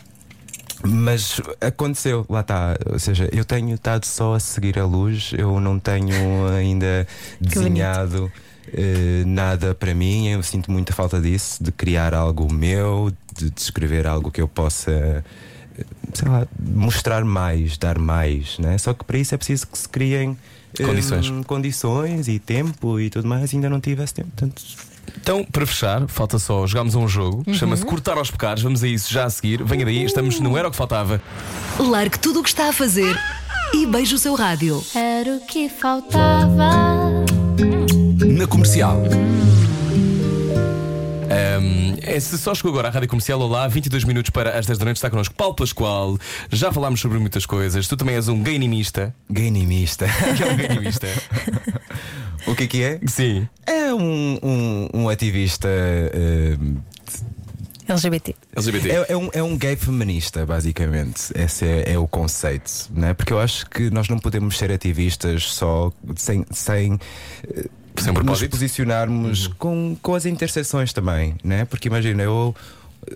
mas 0.84 1.40
aconteceu, 1.62 2.26
lá 2.28 2.40
está. 2.40 2.76
Ou 2.92 2.98
seja, 2.98 3.26
eu 3.32 3.46
tenho 3.46 3.74
estado 3.74 4.04
só 4.04 4.34
a 4.34 4.38
seguir 4.38 4.78
a 4.78 4.84
luz, 4.84 5.32
eu 5.32 5.58
não 5.60 5.78
tenho 5.78 6.46
ainda 6.48 7.06
desenhado 7.40 8.30
eh, 8.70 9.24
nada 9.24 9.74
para 9.74 9.94
mim. 9.94 10.28
Eu 10.28 10.42
sinto 10.42 10.70
muita 10.70 10.92
falta 10.92 11.18
disso, 11.18 11.64
de 11.64 11.72
criar 11.72 12.12
algo 12.12 12.52
meu, 12.52 13.10
de 13.34 13.48
descrever 13.48 14.06
algo 14.06 14.30
que 14.30 14.42
eu 14.42 14.48
possa, 14.48 15.24
sei 16.14 16.28
lá, 16.28 16.46
mostrar 16.58 17.24
mais, 17.24 17.76
dar 17.76 17.98
mais. 17.98 18.58
Né? 18.58 18.78
Só 18.78 18.94
que 18.94 19.04
para 19.04 19.18
isso 19.18 19.34
é 19.34 19.38
preciso 19.38 19.66
que 19.66 19.76
se 19.78 19.88
criem. 19.88 20.36
eh, 20.78 20.84
Condições. 20.84 21.30
condições 21.46 22.28
e 22.28 22.38
tempo 22.38 22.98
e 22.98 23.10
tudo 23.10 23.28
mais, 23.28 23.52
ainda 23.52 23.68
não 23.68 23.80
tive 23.80 24.02
esse 24.02 24.14
tempo. 24.14 24.30
Portanto, 24.30 24.62
Então, 25.20 25.44
para 25.44 25.66
fechar, 25.66 26.06
falta 26.08 26.38
só 26.38 26.66
jogarmos 26.66 26.96
a 26.96 26.98
um 26.98 27.06
jogo, 27.08 27.44
chama-se 27.54 27.84
Cortar 27.84 28.16
aos 28.16 28.30
Pecados. 28.30 28.62
Vamos 28.62 28.82
a 28.82 28.88
isso 28.88 29.12
já 29.12 29.24
a 29.24 29.30
seguir. 29.30 29.62
Venha 29.62 29.84
daí, 29.84 30.02
estamos 30.04 30.40
no 30.40 30.56
Era 30.56 30.68
o 30.68 30.70
que 30.70 30.76
Faltava. 30.76 31.20
Largue 31.78 32.18
tudo 32.18 32.40
o 32.40 32.42
que 32.42 32.48
está 32.48 32.70
a 32.70 32.72
fazer 32.72 33.14
e 33.74 33.86
beije 33.86 34.14
o 34.14 34.18
seu 34.18 34.34
rádio. 34.34 34.82
Era 34.94 35.36
o 35.36 35.40
que 35.46 35.68
faltava. 35.68 36.70
Na 38.26 38.46
comercial. 38.46 39.02
Ahm, 41.34 41.96
é 42.00 42.20
se 42.20 42.38
só 42.38 42.54
chegou 42.54 42.70
agora 42.70 42.88
à 42.88 42.90
Rádio 42.92 43.08
Comercial, 43.08 43.40
olá, 43.40 43.66
22 43.66 44.04
minutos 44.04 44.30
para 44.30 44.56
as 44.56 44.66
10 44.66 44.78
da 44.78 44.84
noite, 44.84 44.98
está 44.98 45.10
connosco 45.10 45.34
Paulo 45.34 45.54
Pascoal. 45.54 46.16
Já 46.50 46.72
falámos 46.72 47.00
sobre 47.00 47.18
muitas 47.18 47.44
coisas. 47.44 47.88
Tu 47.88 47.96
também 47.96 48.14
és 48.14 48.28
um 48.28 48.40
gainimista. 48.40 49.14
Gainimista. 49.28 50.06
que 50.36 50.42
é 50.42 50.46
um 50.46 50.56
gainimista? 50.56 51.08
o 52.46 52.54
que 52.54 52.64
é 52.64 52.66
que 52.68 52.82
é? 52.82 53.00
Sim. 53.06 53.48
É 53.66 53.92
um, 53.92 54.38
um, 54.42 54.88
um 54.94 55.08
ativista. 55.08 55.68
eh, 55.68 56.56
LGBT. 57.88 58.34
LGBT. 58.56 58.90
É, 58.90 59.06
é 59.08 59.16
um, 59.16 59.30
é 59.32 59.42
um 59.42 59.58
gay 59.58 59.76
feminista, 59.76 60.46
basicamente. 60.46 61.32
Esse 61.34 61.66
é, 61.66 61.92
é 61.92 61.98
o 61.98 62.06
conceito, 62.06 62.88
né? 62.90 63.12
Porque 63.12 63.32
eu 63.32 63.40
acho 63.40 63.68
que 63.68 63.90
nós 63.90 64.08
não 64.08 64.18
podemos 64.18 64.56
ser 64.56 64.70
ativistas 64.70 65.52
só 65.52 65.92
sem. 66.16 66.46
sem 66.50 66.98
eh, 67.54 67.68
Sem 67.96 68.12
nos 68.12 68.42
posicionarmos 68.42 69.46
com, 69.58 69.96
com 70.02 70.14
as 70.14 70.26
interseções 70.26 70.92
também, 70.92 71.36
né? 71.44 71.64
Porque 71.64 71.88
imagina, 71.88 72.22
eu 72.22 72.54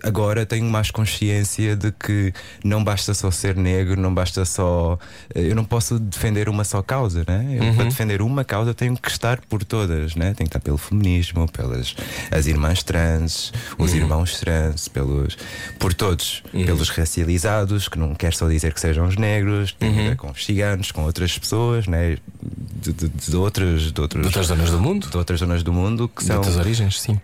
agora 0.03 0.45
tenho 0.45 0.65
mais 0.65 0.91
consciência 0.91 1.75
de 1.75 1.91
que 1.91 2.33
não 2.63 2.83
basta 2.83 3.13
só 3.13 3.29
ser 3.31 3.55
negro, 3.55 3.99
não 3.99 4.13
basta 4.13 4.45
só. 4.45 4.97
eh, 5.33 5.49
Eu 5.49 5.55
não 5.55 5.63
posso 5.65 5.97
defender 5.99 6.49
uma 6.49 6.63
só 6.63 6.81
causa, 6.81 7.23
né? 7.27 7.45
Eu, 7.59 7.73
Para 7.75 7.85
defender 7.85 8.21
uma 8.21 8.43
causa 8.43 8.73
tenho 8.73 8.95
que 8.97 9.09
estar 9.09 9.39
por 9.47 9.63
todas, 9.63 10.15
né? 10.15 10.25
Tenho 10.33 10.35
que 10.37 10.43
estar 10.57 10.59
pelo 10.59 10.77
feminismo, 10.77 11.49
pelas 11.51 11.95
as 12.31 12.45
irmãs 12.47 12.83
trans, 12.83 13.51
os 13.77 13.93
irmãos 13.93 14.39
trans, 14.39 14.87
pelos, 14.87 15.37
por 15.79 15.93
todos, 15.93 16.43
pelos 16.51 16.89
racializados, 16.89 17.87
que 17.87 17.97
não 17.99 18.13
quer 18.15 18.33
só 18.33 18.47
dizer 18.47 18.73
que 18.73 18.79
sejam 18.79 19.07
os 19.07 19.15
negros, 19.17 19.73
tem 19.77 19.89
a 19.89 20.09
ver 20.09 20.15
com 20.15 20.31
os 20.31 20.45
ciganos, 20.45 20.91
com 20.91 21.03
outras 21.03 21.37
pessoas, 21.37 21.87
né? 21.87 22.17
De, 22.81 22.93
de, 22.93 23.09
de 23.09 23.35
outras, 23.35 23.91
de 23.91 24.01
outros 24.01 24.21
De 24.21 24.27
outras 24.27 24.47
zonas 24.47 24.69
do 24.71 24.79
mundo? 24.79 25.09
de 25.09 25.17
outras 25.17 25.39
zonas 25.39 25.63
do 25.63 25.73
mundo 25.73 26.07
que 26.07 26.21
De 26.21 26.27
são, 26.27 26.37
outras 26.37 26.55
origens, 26.57 26.99
sim. 27.01 27.19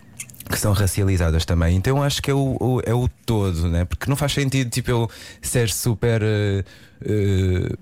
Que 0.50 0.58
são 0.60 0.74
racializadas 0.74 1.46
também. 1.46 1.76
Então 1.76 2.02
acho 2.04 2.22
que 2.22 2.30
é 2.30 2.34
o, 2.34 2.56
o- 2.60 2.82
é 2.86 2.94
o 2.94 3.08
todo, 3.26 3.68
né? 3.68 3.86
Porque 3.86 4.10
não 4.10 4.16
faz 4.16 4.34
sentido 4.34 4.70
tipo 4.70 4.92
eu 4.92 5.10
ser 5.42 5.70
super 5.70 6.22
eh, 6.24 6.64
eh, 7.04 7.74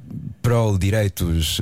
pró-direitos 0.42 1.62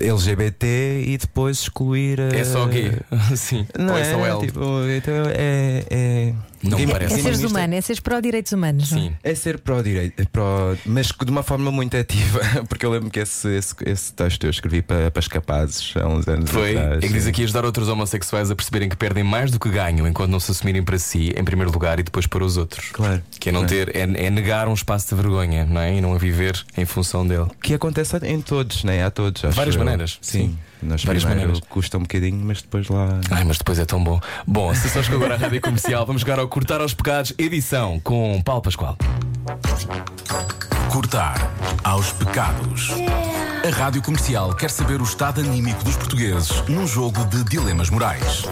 eh, 0.00 0.06
LGBT 0.06 1.04
e 1.06 1.16
depois 1.18 1.60
excluir. 1.62 2.18
eh, 2.20 2.40
É 2.40 2.44
só 2.44 2.66
gay. 2.66 2.92
sim. 3.36 3.66
Não 3.78 3.94
Ou 3.94 3.98
é 3.98 4.02
é, 4.02 4.12
só 4.12 4.26
L. 4.26 4.46
tipo, 4.46 4.60
então 4.96 5.14
é, 5.30 5.84
é, 5.90 6.34
Não 6.62 6.78
me 6.78 6.84
Gay- 6.84 6.92
parece. 6.92 7.14
É 7.14 7.16
seres 7.18 7.36
feminista- 7.38 7.48
humanos, 7.58 7.76
é 7.76 7.80
seres 7.80 8.00
pró-direitos 8.00 8.52
humanos. 8.52 8.90
não 8.92 8.98
é? 8.98 9.02
Sim. 9.02 9.12
É 9.22 9.34
ser 9.34 9.58
pró-direito, 9.58 10.20
é 10.20 10.24
pró, 10.26 10.74
mas 10.84 11.06
de 11.08 11.30
uma 11.30 11.42
forma 11.42 11.70
muito 11.70 11.96
ativa, 11.96 12.40
porque 12.68 12.84
eu 12.84 12.90
lembro 12.90 13.10
que 13.10 13.20
esse, 13.20 13.48
esse, 13.56 13.74
esse 13.86 14.12
texto 14.12 14.44
eu 14.44 14.50
escrevi 14.50 14.82
para, 14.82 15.10
para 15.10 15.20
os 15.20 15.28
capazes 15.28 15.92
há 15.96 16.06
uns 16.06 16.26
anos 16.28 16.50
Foi. 16.50 16.76
atrás. 16.76 17.02
É 17.04 17.06
que 17.06 17.12
diz 17.12 17.24
sim. 17.24 17.30
aqui 17.30 17.44
ajudar 17.44 17.64
outros 17.64 17.88
homossexuais 17.88 18.50
a 18.50 18.54
perceberem 18.56 18.88
que 18.88 18.96
perdem 18.96 19.22
mais 19.24 19.50
do 19.50 19.58
que 19.60 19.70
ganham 19.70 20.06
enquanto 20.06 20.30
não 20.30 20.40
se 20.40 20.50
assumirem 20.50 20.82
para 20.82 20.98
si, 20.98 21.32
em 21.36 21.44
primeiro 21.44 21.70
lugar, 21.72 21.98
e 21.98 22.02
depois 22.02 22.26
para 22.26 22.44
os 22.44 22.56
outros. 22.56 22.88
Claro. 22.92 23.22
Que 23.38 23.48
é 23.48 23.52
não 23.52 23.60
Claro. 23.66 23.74
ter, 23.86 23.96
é, 23.96 24.26
é 24.26 24.30
negar 24.30 24.68
um 24.68 24.74
espaço 24.74 25.08
de 25.14 25.20
vergonha, 25.20 25.64
não 25.64 25.80
é? 25.80 25.94
E 25.96 26.00
não 26.00 26.14
a 26.14 26.18
viver 26.18 26.63
em 26.76 26.84
função 26.84 27.26
dele. 27.26 27.46
Que 27.62 27.74
acontece 27.74 28.16
em 28.26 28.40
todos, 28.40 28.84
né? 28.84 29.04
Há 29.04 29.10
todos. 29.10 29.44
acho 29.44 29.54
Várias 29.56 29.74
eu. 29.76 29.84
maneiras, 29.84 30.18
Sim. 30.20 30.58
sim. 30.82 30.96
Várias 31.06 31.24
maneiras. 31.24 31.60
custa 31.68 31.96
um 31.96 32.02
bocadinho, 32.02 32.44
mas 32.44 32.60
depois 32.60 32.88
lá. 32.88 33.18
Ai, 33.30 33.44
mas 33.44 33.56
depois 33.58 33.78
é 33.78 33.84
tão 33.86 34.02
bom. 34.04 34.20
Bom, 34.46 34.74
se 34.74 34.88
só 34.90 35.02
chegou 35.02 35.18
agora 35.18 35.34
à 35.34 35.38
rádio 35.38 35.60
comercial, 35.60 36.04
vamos 36.04 36.20
jogar 36.22 36.38
ao 36.38 36.46
Cortar 36.48 36.80
aos 36.80 36.92
Pecados, 36.92 37.32
edição 37.38 37.98
com 38.00 38.42
Paulo 38.44 38.60
Pascoal. 38.62 38.98
Cortar 40.90 41.50
aos 41.82 42.12
pecados. 42.12 42.90
A 43.66 43.70
Rádio 43.74 44.02
Comercial 44.02 44.54
quer 44.54 44.70
saber 44.70 45.00
o 45.00 45.04
estado 45.04 45.40
anímico 45.40 45.82
dos 45.82 45.96
portugueses 45.96 46.62
num 46.68 46.86
jogo 46.86 47.24
de 47.26 47.42
dilemas 47.44 47.88
morais. 47.88 48.44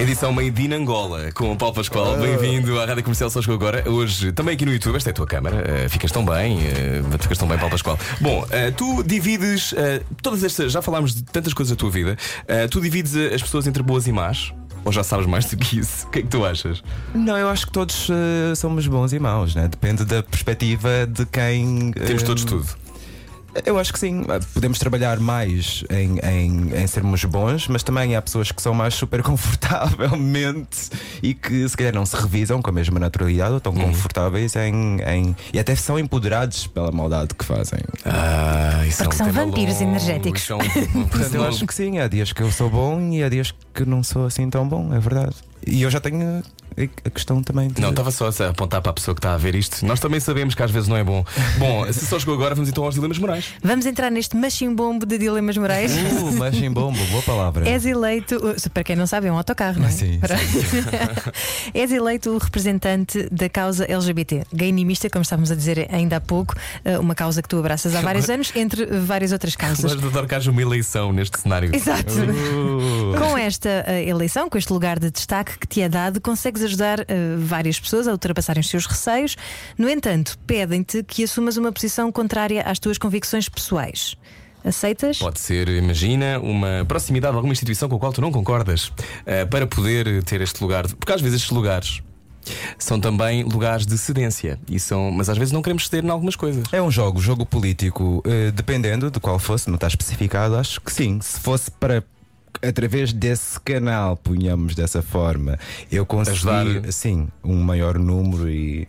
Edição 0.00 0.32
Made 0.32 0.64
in 0.64 0.72
Angola 0.72 1.30
com 1.32 1.52
o 1.52 1.56
Paulo 1.56 1.74
Pascoal. 1.74 2.16
Bem-vindo 2.16 2.80
à 2.80 2.86
Rádio 2.86 3.02
Comercial 3.02 3.28
Só 3.28 3.42
Chegou 3.42 3.56
Agora. 3.56 3.86
Hoje 3.86 4.32
também 4.32 4.54
aqui 4.54 4.64
no 4.64 4.72
YouTube, 4.72 4.96
esta 4.96 5.10
é 5.10 5.12
a 5.12 5.14
tua 5.14 5.26
câmara. 5.26 5.62
eh, 5.66 5.88
ficas 5.90 6.10
tão 6.10 6.24
bem, 6.24 6.58
eh, 6.58 7.02
ficas 7.18 7.36
tão 7.36 7.46
bem, 7.46 7.58
Paulo 7.58 7.70
Pascoal. 7.70 7.98
Bom, 8.18 8.46
eh, 8.50 8.70
tu 8.70 9.02
divides 9.02 9.74
todas 10.22 10.42
estas. 10.42 10.72
Já 10.72 10.80
falámos 10.80 11.14
de 11.14 11.22
tantas 11.24 11.52
coisas 11.52 11.76
da 11.76 11.78
tua 11.78 11.90
vida. 11.90 12.16
Tu 12.70 12.80
divides 12.80 13.14
as 13.14 13.42
pessoas 13.42 13.66
entre 13.66 13.82
boas 13.82 14.06
e 14.06 14.12
más? 14.12 14.54
Ou 14.86 14.90
já 14.90 15.04
sabes 15.04 15.26
mais 15.26 15.44
do 15.44 15.58
que 15.58 15.78
isso? 15.78 16.06
O 16.06 16.10
que 16.10 16.20
é 16.20 16.22
que 16.22 16.28
tu 16.28 16.46
achas? 16.46 16.82
Não, 17.14 17.36
eu 17.36 17.50
acho 17.50 17.66
que 17.66 17.72
todos 17.72 18.08
somos 18.56 18.86
bons 18.86 19.12
e 19.12 19.18
maus, 19.18 19.54
né? 19.54 19.68
Depende 19.68 20.06
da 20.06 20.22
perspectiva 20.22 21.06
de 21.06 21.26
quem. 21.26 21.92
Temos 21.92 22.22
todos 22.22 22.44
tudo. 22.46 22.66
Eu 23.64 23.78
acho 23.78 23.92
que 23.92 23.98
sim. 23.98 24.24
Podemos 24.54 24.78
trabalhar 24.78 25.18
mais 25.20 25.84
em, 25.90 26.18
em, 26.18 26.82
em 26.82 26.86
sermos 26.86 27.24
bons, 27.24 27.66
mas 27.68 27.82
também 27.82 28.14
há 28.16 28.22
pessoas 28.22 28.52
que 28.52 28.62
são 28.62 28.72
mais 28.74 28.94
super 28.94 29.22
confortavelmente 29.22 30.90
e 31.22 31.34
que 31.34 31.68
se 31.68 31.76
calhar 31.76 31.94
não 31.94 32.06
se 32.06 32.16
revisam 32.16 32.60
com 32.62 32.70
a 32.70 32.72
mesma 32.72 32.98
naturalidade 33.00 33.52
ou 33.52 33.58
estão 33.58 33.70
Uhum. 33.72 33.82
confortáveis 33.88 34.56
em, 34.56 35.00
em. 35.02 35.36
e 35.52 35.58
até 35.58 35.74
são 35.76 35.98
empoderados 35.98 36.66
pela 36.66 36.90
maldade 36.90 37.34
que 37.34 37.44
fazem. 37.44 37.78
Ah, 38.04 38.84
isso 38.86 39.02
Porque 39.04 39.22
é 39.22 39.24
um 39.24 39.32
são 39.32 39.32
vampiros 39.32 39.74
longo, 39.80 39.90
energéticos. 39.90 40.42
isso 40.42 40.54
é 40.54 40.86
Portanto, 41.10 41.34
eu 41.34 41.44
acho 41.44 41.66
que 41.66 41.74
sim, 41.74 41.98
há 41.98 42.08
dias 42.08 42.32
que 42.32 42.42
eu 42.42 42.50
sou 42.50 42.68
bom 42.68 43.00
e 43.12 43.22
há 43.22 43.28
dias 43.28 43.54
que 43.72 43.84
não 43.84 44.02
sou 44.02 44.26
assim 44.26 44.48
tão 44.50 44.68
bom, 44.68 44.92
é 44.94 44.98
verdade. 44.98 45.34
E 45.66 45.82
eu 45.82 45.90
já 45.90 46.00
tenho 46.00 46.42
a, 47.04 47.10
questão 47.10 47.42
também 47.42 47.68
de. 47.68 47.80
Não, 47.80 47.90
estava 47.90 48.10
só 48.10 48.26
a 48.28 48.48
apontar 48.48 48.80
para 48.80 48.90
a 48.90 48.94
pessoa 48.94 49.14
que 49.14 49.18
está 49.18 49.34
a 49.34 49.38
ver 49.38 49.54
isto. 49.54 49.84
Nós 49.84 50.00
também 50.00 50.20
sabemos 50.20 50.54
que 50.54 50.62
às 50.62 50.70
vezes 50.70 50.88
não 50.88 50.96
é 50.96 51.04
bom. 51.04 51.24
Bom, 51.58 51.90
se 51.92 52.06
só 52.06 52.18
chegou 52.18 52.34
agora, 52.34 52.54
vamos 52.54 52.68
então 52.70 52.84
aos 52.84 52.94
dilemas 52.94 53.18
morais. 53.18 53.52
Vamos 53.62 53.86
entrar 53.86 54.10
neste 54.10 54.36
machimbombo 54.36 55.04
de 55.06 55.18
dilemas 55.18 55.56
morais. 55.56 55.92
Uh, 55.92 56.32
mas 56.38 56.54
em 56.56 56.70
bombo, 56.70 56.98
boa 57.06 57.22
palavra. 57.22 57.68
És 57.68 57.84
eleito, 57.84 58.36
uh, 58.36 58.70
para 58.70 58.84
quem 58.84 58.96
não 58.96 59.06
sabe, 59.06 59.26
é 59.26 59.32
um 59.32 59.36
autocarro, 59.36 59.80
não 59.80 59.88
é? 59.88 59.90
Sim, 59.90 60.18
Para- 60.18 60.36
És 61.74 61.92
eleito 61.92 62.30
o 62.30 62.38
representante 62.38 63.28
da 63.30 63.48
causa 63.48 63.84
LGBT, 63.84 64.46
gaynimista, 64.52 65.08
como 65.10 65.22
estávamos 65.22 65.50
a 65.50 65.54
dizer 65.54 65.88
ainda 65.90 66.16
há 66.16 66.20
pouco, 66.20 66.54
uh, 66.84 67.00
uma 67.00 67.14
causa 67.14 67.42
que 67.42 67.48
tu 67.48 67.58
abraças 67.58 67.94
há 67.94 68.00
vários 68.00 68.28
anos, 68.30 68.52
entre 68.54 68.86
várias 68.86 69.32
outras 69.32 69.56
causas. 69.56 69.94
Mas 69.94 70.26
que 70.26 70.34
haja 70.34 70.50
uma 70.50 70.62
eleição 70.62 71.12
neste 71.12 71.40
cenário. 71.40 71.74
Exato. 71.74 72.12
Uh, 72.12 73.18
Com 73.18 73.36
esta 73.36 73.84
uh, 73.86 74.08
eleição, 74.08 74.48
com 74.48 74.56
este 74.58 74.72
lugar 74.72 74.98
de 74.98 75.10
destaque 75.10 75.58
que 75.58 75.66
te 75.66 75.82
é 75.82 75.88
dado, 75.88 76.20
consegues 76.20 76.59
ajudar 76.62 77.00
uh, 77.00 77.04
várias 77.38 77.78
pessoas 77.78 78.06
a 78.08 78.12
ultrapassarem 78.12 78.60
os 78.60 78.68
seus 78.68 78.86
receios. 78.86 79.36
No 79.78 79.88
entanto, 79.88 80.38
pedem-te 80.46 81.02
que 81.02 81.24
assumas 81.24 81.56
uma 81.56 81.72
posição 81.72 82.10
contrária 82.12 82.62
às 82.62 82.78
tuas 82.78 82.98
convicções 82.98 83.48
pessoais. 83.48 84.16
Aceitas? 84.64 85.18
Pode 85.18 85.40
ser, 85.40 85.68
imagina, 85.68 86.38
uma 86.38 86.84
proximidade 86.86 87.32
de 87.32 87.36
alguma 87.36 87.52
instituição 87.52 87.88
com 87.88 87.96
a 87.96 87.98
qual 87.98 88.12
tu 88.12 88.20
não 88.20 88.30
concordas, 88.30 88.92
eh, 89.24 89.46
para 89.46 89.66
poder 89.66 90.22
ter 90.24 90.42
este 90.42 90.60
lugar. 90.62 90.86
de- 90.86 90.94
Porque 90.96 91.12
às 91.12 91.20
vezes 91.22 91.36
estes 91.38 91.50
lugares 91.50 92.02
são 92.78 93.00
também 93.00 93.42
lugares 93.42 93.86
de 93.86 93.96
cedência, 93.96 94.58
e 94.68 94.78
são, 94.78 95.10
mas 95.10 95.28
às 95.30 95.38
vezes 95.38 95.52
não 95.52 95.62
queremos 95.62 95.86
ceder 95.88 96.04
em 96.04 96.10
algumas 96.10 96.36
coisas. 96.36 96.64
É 96.72 96.82
um 96.82 96.90
jogo, 96.90 97.20
jogo 97.20 97.46
político, 97.46 98.22
eh, 98.26 98.50
dependendo 98.50 99.10
de 99.10 99.18
qual 99.18 99.38
fosse, 99.38 99.68
não 99.68 99.76
está 99.76 99.86
especificado, 99.88 100.54
acho 100.56 100.78
que 100.80 100.92
sim. 100.92 101.20
Se 101.22 101.40
fosse 101.40 101.70
para 101.70 102.02
através 102.62 103.12
desse 103.12 103.58
canal, 103.60 104.16
punhamos 104.16 104.74
dessa 104.74 105.02
forma, 105.02 105.58
eu 105.90 106.04
conseguir 106.06 106.48
Ajudar. 106.50 106.92
sim, 106.92 107.28
um 107.44 107.60
maior 107.62 107.98
número 107.98 108.48
e 108.48 108.86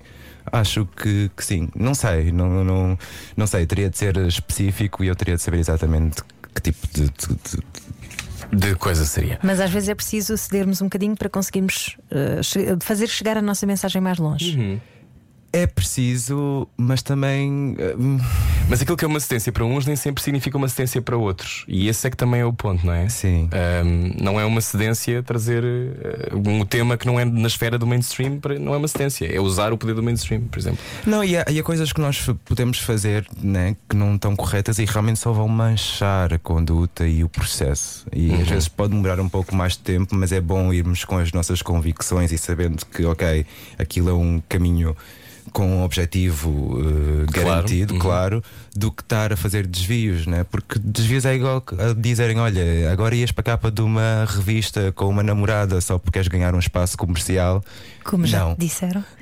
acho 0.52 0.86
que, 0.86 1.30
que 1.36 1.46
sim. 1.46 1.70
Não 1.76 1.94
sei, 1.94 2.32
não, 2.32 2.64
não, 2.64 2.98
não 3.38 3.48
sei, 3.48 3.66
teria 3.66 3.90
de 3.90 3.98
ser 3.98 4.18
específico 4.18 5.04
e 5.04 5.08
eu 5.08 5.16
teria 5.16 5.36
de 5.36 5.42
saber 5.42 5.60
exatamente 5.60 6.22
que 6.54 6.62
tipo 6.62 6.88
de- 6.94 7.04
de- 7.10 7.36
de 7.36 8.58
De 8.58 8.76
coisa 8.76 9.06
seria. 9.06 9.40
Mas 9.44 9.60
às 9.62 9.70
vezes 9.70 9.88
é 9.88 9.96
preciso 9.96 10.36
cedermos 10.38 10.82
um 10.82 10.86
bocadinho 10.86 11.16
para 11.16 11.30
conseguirmos 11.30 11.96
uh, 12.12 12.44
che- 12.44 12.76
fazer 12.82 13.08
chegar 13.08 13.38
a 13.38 13.42
nossa 13.42 13.66
mensagem 13.66 14.02
mais 14.02 14.18
longe. 14.18 14.82
É 15.54 15.68
preciso, 15.68 16.68
mas 16.78 17.02
também. 17.02 17.76
eh, 17.78 17.94
Mas 18.70 18.82
aquilo 18.82 18.96
que 18.96 19.04
é 19.04 19.08
uma 19.08 19.18
assistência 19.18 19.52
para 19.52 19.66
uns 19.66 19.86
nem 19.86 19.96
sempre 19.98 20.24
significa 20.24 20.58
uma 20.58 20.66
assistência 20.66 21.02
para 21.02 21.18
outros. 21.18 21.66
E 21.68 21.90
esse 21.90 22.08
é 22.08 22.10
que 22.10 22.16
também 22.16 22.40
é 22.40 22.46
o 22.46 22.54
ponto, 22.54 22.86
não 22.86 22.94
é? 22.94 23.10
Sim. 23.10 23.50
Ahm, 23.52 24.14
não 24.22 24.40
é 24.40 24.46
uma 24.46 24.62
cedência 24.62 25.22
trazer 25.22 25.64
eh, 25.64 26.30
um 26.34 26.64
tema 26.66 26.98
que 26.98 27.06
não 27.06 27.20
é 27.20 27.26
na 27.26 27.48
esfera 27.48 27.78
do 27.78 27.86
mainstream, 27.86 28.40
não 28.62 28.74
é 28.74 28.78
uma 28.78 28.88
cedência, 28.88 29.26
é 29.26 29.40
usar 29.42 29.74
o 29.74 29.78
poder 29.78 29.94
do 29.94 30.02
mainstream, 30.04 30.42
por 30.44 30.58
exemplo. 30.58 30.80
Não, 31.06 31.22
e 31.24 31.36
há, 31.36 31.46
e 31.50 31.60
há 31.60 31.64
coisas 31.64 31.92
que 31.92 32.00
nós 32.00 32.30
podemos 32.46 32.80
fazer 32.80 33.28
né, 33.42 33.76
que 33.90 33.96
não 33.96 34.16
estão 34.16 34.36
corretas 34.36 34.80
e 34.80 34.86
realmente 34.86 35.20
só 35.20 35.34
vão 35.34 35.48
manchar 35.50 36.34
a 36.34 36.40
conduta 36.40 37.06
e 37.06 37.24
o 37.26 37.30
processo. 37.30 38.06
E 38.16 38.34
às 38.34 38.48
vezes 38.48 38.68
pode 38.70 38.94
demorar 38.94 39.20
um 39.20 39.28
pouco 39.28 39.54
mais 39.54 39.74
de 39.74 39.80
tempo, 39.80 40.16
mas 40.16 40.32
é 40.32 40.40
bom 40.40 40.72
irmos 40.74 41.04
com 41.04 41.18
as 41.18 41.32
nossas 41.34 41.62
convicções 41.62 42.32
e 42.32 42.38
sabendo 42.38 42.86
que, 42.86 43.04
ok, 43.04 43.46
aquilo 43.78 44.10
é 44.10 44.14
um 44.14 44.42
caminho 44.48 44.96
com 45.52 45.66
um 45.68 45.84
objetivo 45.84 46.78
eh, 46.80 47.32
Claro. 47.32 47.48
garantido, 47.50 47.94
Uhum. 47.94 48.00
claro, 48.00 48.44
do 48.76 48.92
que 48.92 49.02
estar 49.02 49.34
a 49.34 49.36
fazer 49.38 49.68
desvios, 49.68 50.26
né? 50.26 50.44
Porque 50.50 50.80
desvios 50.80 51.26
é 51.26 51.36
igual 51.36 51.64
a 51.78 51.94
dizerem: 51.94 52.40
olha, 52.40 52.92
agora 52.92 53.16
ias 53.16 53.32
para 53.32 53.42
a 53.42 53.46
capa 53.46 53.70
de 53.72 53.82
uma 53.82 54.26
revista 54.30 54.92
com 54.94 55.08
uma 55.10 55.24
namorada 55.24 55.80
só 55.82 55.98
porque 55.98 56.12
queres 56.14 56.28
ganhar 56.28 56.54
um 56.56 56.60
espaço 56.60 56.98
comercial. 56.98 57.64
Como 58.04 58.26
já 58.26 58.40
Não. 58.40 58.56
te 58.56 58.62
disseram. 58.62 59.04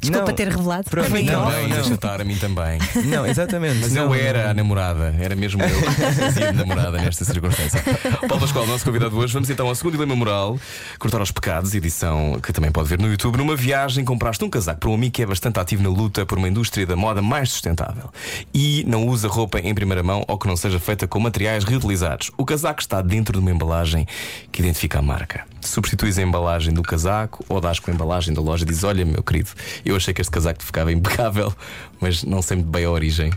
Desculpa 0.00 0.26
Não. 0.28 0.34
ter 0.34 0.48
revelado. 0.48 0.90
Pronto, 0.90 1.08
Foi 1.10 1.20
em 1.20 1.26
não, 1.26 1.50
não. 1.50 1.68
deixa 1.68 1.94
estar 1.94 2.20
a 2.20 2.24
mim 2.24 2.36
também. 2.36 2.78
Não, 3.06 3.26
exatamente. 3.26 3.78
Mas 3.80 3.92
não, 3.92 4.14
eu 4.14 4.20
era 4.26 4.50
a 4.50 4.54
namorada, 4.54 5.14
era 5.20 5.36
mesmo 5.36 5.62
eu 5.62 5.68
que 5.94 6.12
fazia 6.12 6.52
namorada 6.52 6.98
nesta 6.98 7.24
circunstância. 7.24 7.80
Paulo 8.26 8.40
Pascoal, 8.40 8.66
nosso 8.66 8.84
convidado 8.84 9.16
hoje, 9.16 9.32
vamos 9.32 9.48
então 9.50 9.66
ao 9.68 9.74
segundo 9.74 9.92
dilema 9.92 10.16
moral: 10.16 10.58
cortar 10.98 11.20
aos 11.20 11.30
pecados, 11.30 11.74
edição 11.74 12.38
que 12.42 12.52
também 12.52 12.70
pode 12.72 12.88
ver 12.88 12.98
no 12.98 13.08
YouTube. 13.08 13.36
Numa 13.36 13.54
viagem, 13.56 14.04
compraste 14.04 14.37
um 14.44 14.50
casaco 14.50 14.80
para 14.80 14.90
um 14.90 14.94
amigo 14.94 15.12
que 15.12 15.22
é 15.22 15.26
bastante 15.26 15.58
ativo 15.58 15.82
na 15.82 15.88
luta 15.88 16.24
por 16.26 16.38
uma 16.38 16.48
indústria 16.48 16.86
da 16.86 16.96
moda 16.96 17.20
mais 17.22 17.50
sustentável 17.50 18.10
e 18.52 18.84
não 18.86 19.06
usa 19.06 19.28
roupa 19.28 19.58
em 19.60 19.74
primeira 19.74 20.02
mão 20.02 20.24
ou 20.28 20.38
que 20.38 20.46
não 20.46 20.56
seja 20.56 20.78
feita 20.78 21.06
com 21.06 21.18
materiais 21.20 21.64
reutilizados. 21.64 22.30
O 22.36 22.44
casaco 22.44 22.80
está 22.80 23.00
dentro 23.02 23.34
de 23.34 23.38
uma 23.38 23.50
embalagem 23.50 24.06
que 24.50 24.60
identifica 24.60 24.98
a 24.98 25.02
marca. 25.02 25.46
Substituis 25.60 26.18
a 26.18 26.22
embalagem 26.22 26.72
do 26.72 26.82
casaco 26.82 27.44
ou 27.48 27.60
dás 27.60 27.78
com 27.78 27.90
a 27.90 27.94
embalagem 27.94 28.32
da 28.34 28.40
loja 28.40 28.64
e 28.64 28.66
dizes: 28.66 28.84
Olha, 28.84 29.04
meu 29.04 29.22
querido, 29.22 29.50
eu 29.84 29.96
achei 29.96 30.14
que 30.14 30.20
este 30.20 30.30
casaco 30.30 30.62
ficava 30.62 30.92
impecável, 30.92 31.52
mas 32.00 32.22
não 32.24 32.42
sei 32.42 32.58
muito 32.58 32.70
bem 32.70 32.84
a 32.84 32.90
origem. 32.90 33.30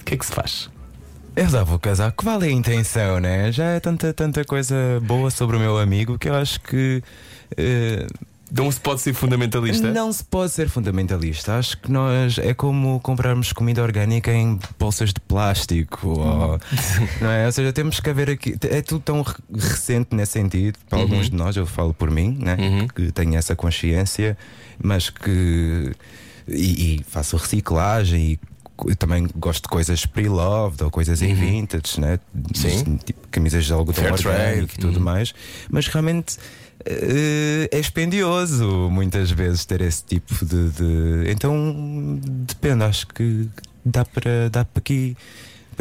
O 0.00 0.04
que 0.04 0.14
é 0.14 0.16
que 0.16 0.26
se 0.26 0.32
faz? 0.32 0.70
Eu 1.34 1.48
dava 1.48 1.74
o 1.74 1.78
casaco, 1.78 2.24
qual 2.24 2.42
é 2.42 2.46
a 2.46 2.50
intenção, 2.50 3.20
né? 3.20 3.52
Já 3.52 3.64
é 3.64 3.80
tanta, 3.80 4.12
tanta 4.14 4.42
coisa 4.42 4.74
boa 5.02 5.30
sobre 5.30 5.56
o 5.56 5.60
meu 5.60 5.78
amigo 5.78 6.18
que 6.18 6.28
eu 6.28 6.34
acho 6.34 6.60
que. 6.60 7.02
eh, 7.58 8.06
Não 8.52 8.70
se 8.70 8.78
pode 8.80 9.00
ser 9.00 9.12
fundamentalista? 9.12 9.90
Não 9.92 10.12
se 10.12 10.22
pode 10.24 10.52
ser 10.52 10.68
fundamentalista. 10.68 11.56
Acho 11.58 11.76
que 11.78 11.90
nós 11.90 12.38
é 12.38 12.54
como 12.54 13.00
comprarmos 13.00 13.52
comida 13.52 13.82
orgânica 13.82 14.32
em 14.32 14.58
bolsas 14.78 15.12
de 15.12 15.20
plástico. 15.20 16.08
Ou, 16.08 16.60
não 17.20 17.30
é? 17.30 17.46
Ou 17.46 17.52
seja, 17.52 17.72
temos 17.72 17.98
que 18.00 18.08
haver 18.08 18.30
aqui. 18.30 18.54
É 18.70 18.80
tudo 18.82 19.00
tão 19.00 19.22
re- 19.22 19.34
recente 19.52 20.14
nesse 20.14 20.32
sentido. 20.32 20.78
Para 20.88 21.00
alguns 21.00 21.28
de 21.30 21.36
nós, 21.36 21.56
eu 21.56 21.66
falo 21.66 21.92
por 21.92 22.10
mim, 22.10 22.38
né? 22.40 22.56
Uhum. 22.58 22.88
que 22.88 23.10
tenho 23.12 23.34
essa 23.36 23.56
consciência, 23.56 24.36
mas 24.82 25.10
que. 25.10 25.92
E, 26.48 26.96
e 27.00 27.04
faço 27.08 27.36
reciclagem 27.36 28.38
e. 28.88 28.94
também 28.94 29.26
gosto 29.36 29.62
de 29.64 29.68
coisas 29.68 30.06
pre-loved 30.06 30.84
ou 30.84 30.90
coisas 30.90 31.20
em 31.22 31.34
vintage, 31.34 32.00
né? 32.00 32.20
Sim. 32.54 32.96
tipo 33.04 33.26
camisas 33.28 33.64
de 33.64 33.72
algodão 33.72 34.04
orgânico 34.12 34.74
e 34.74 34.78
tudo 34.78 34.98
Uhum. 34.98 35.02
mais, 35.04 35.34
mas 35.68 35.88
realmente 35.88 36.36
é 37.70 37.78
expendioso 37.78 38.88
muitas 38.90 39.30
vezes 39.30 39.64
ter 39.64 39.80
esse 39.80 40.04
tipo 40.04 40.34
de, 40.44 40.70
de- 40.70 41.30
Então 41.30 42.18
depende, 42.22 42.84
acho 42.84 43.06
que 43.08 43.48
dá 43.84 44.04
para 44.04 44.48
dá 44.50 44.64
para 44.64 44.80
aqui 44.80 45.16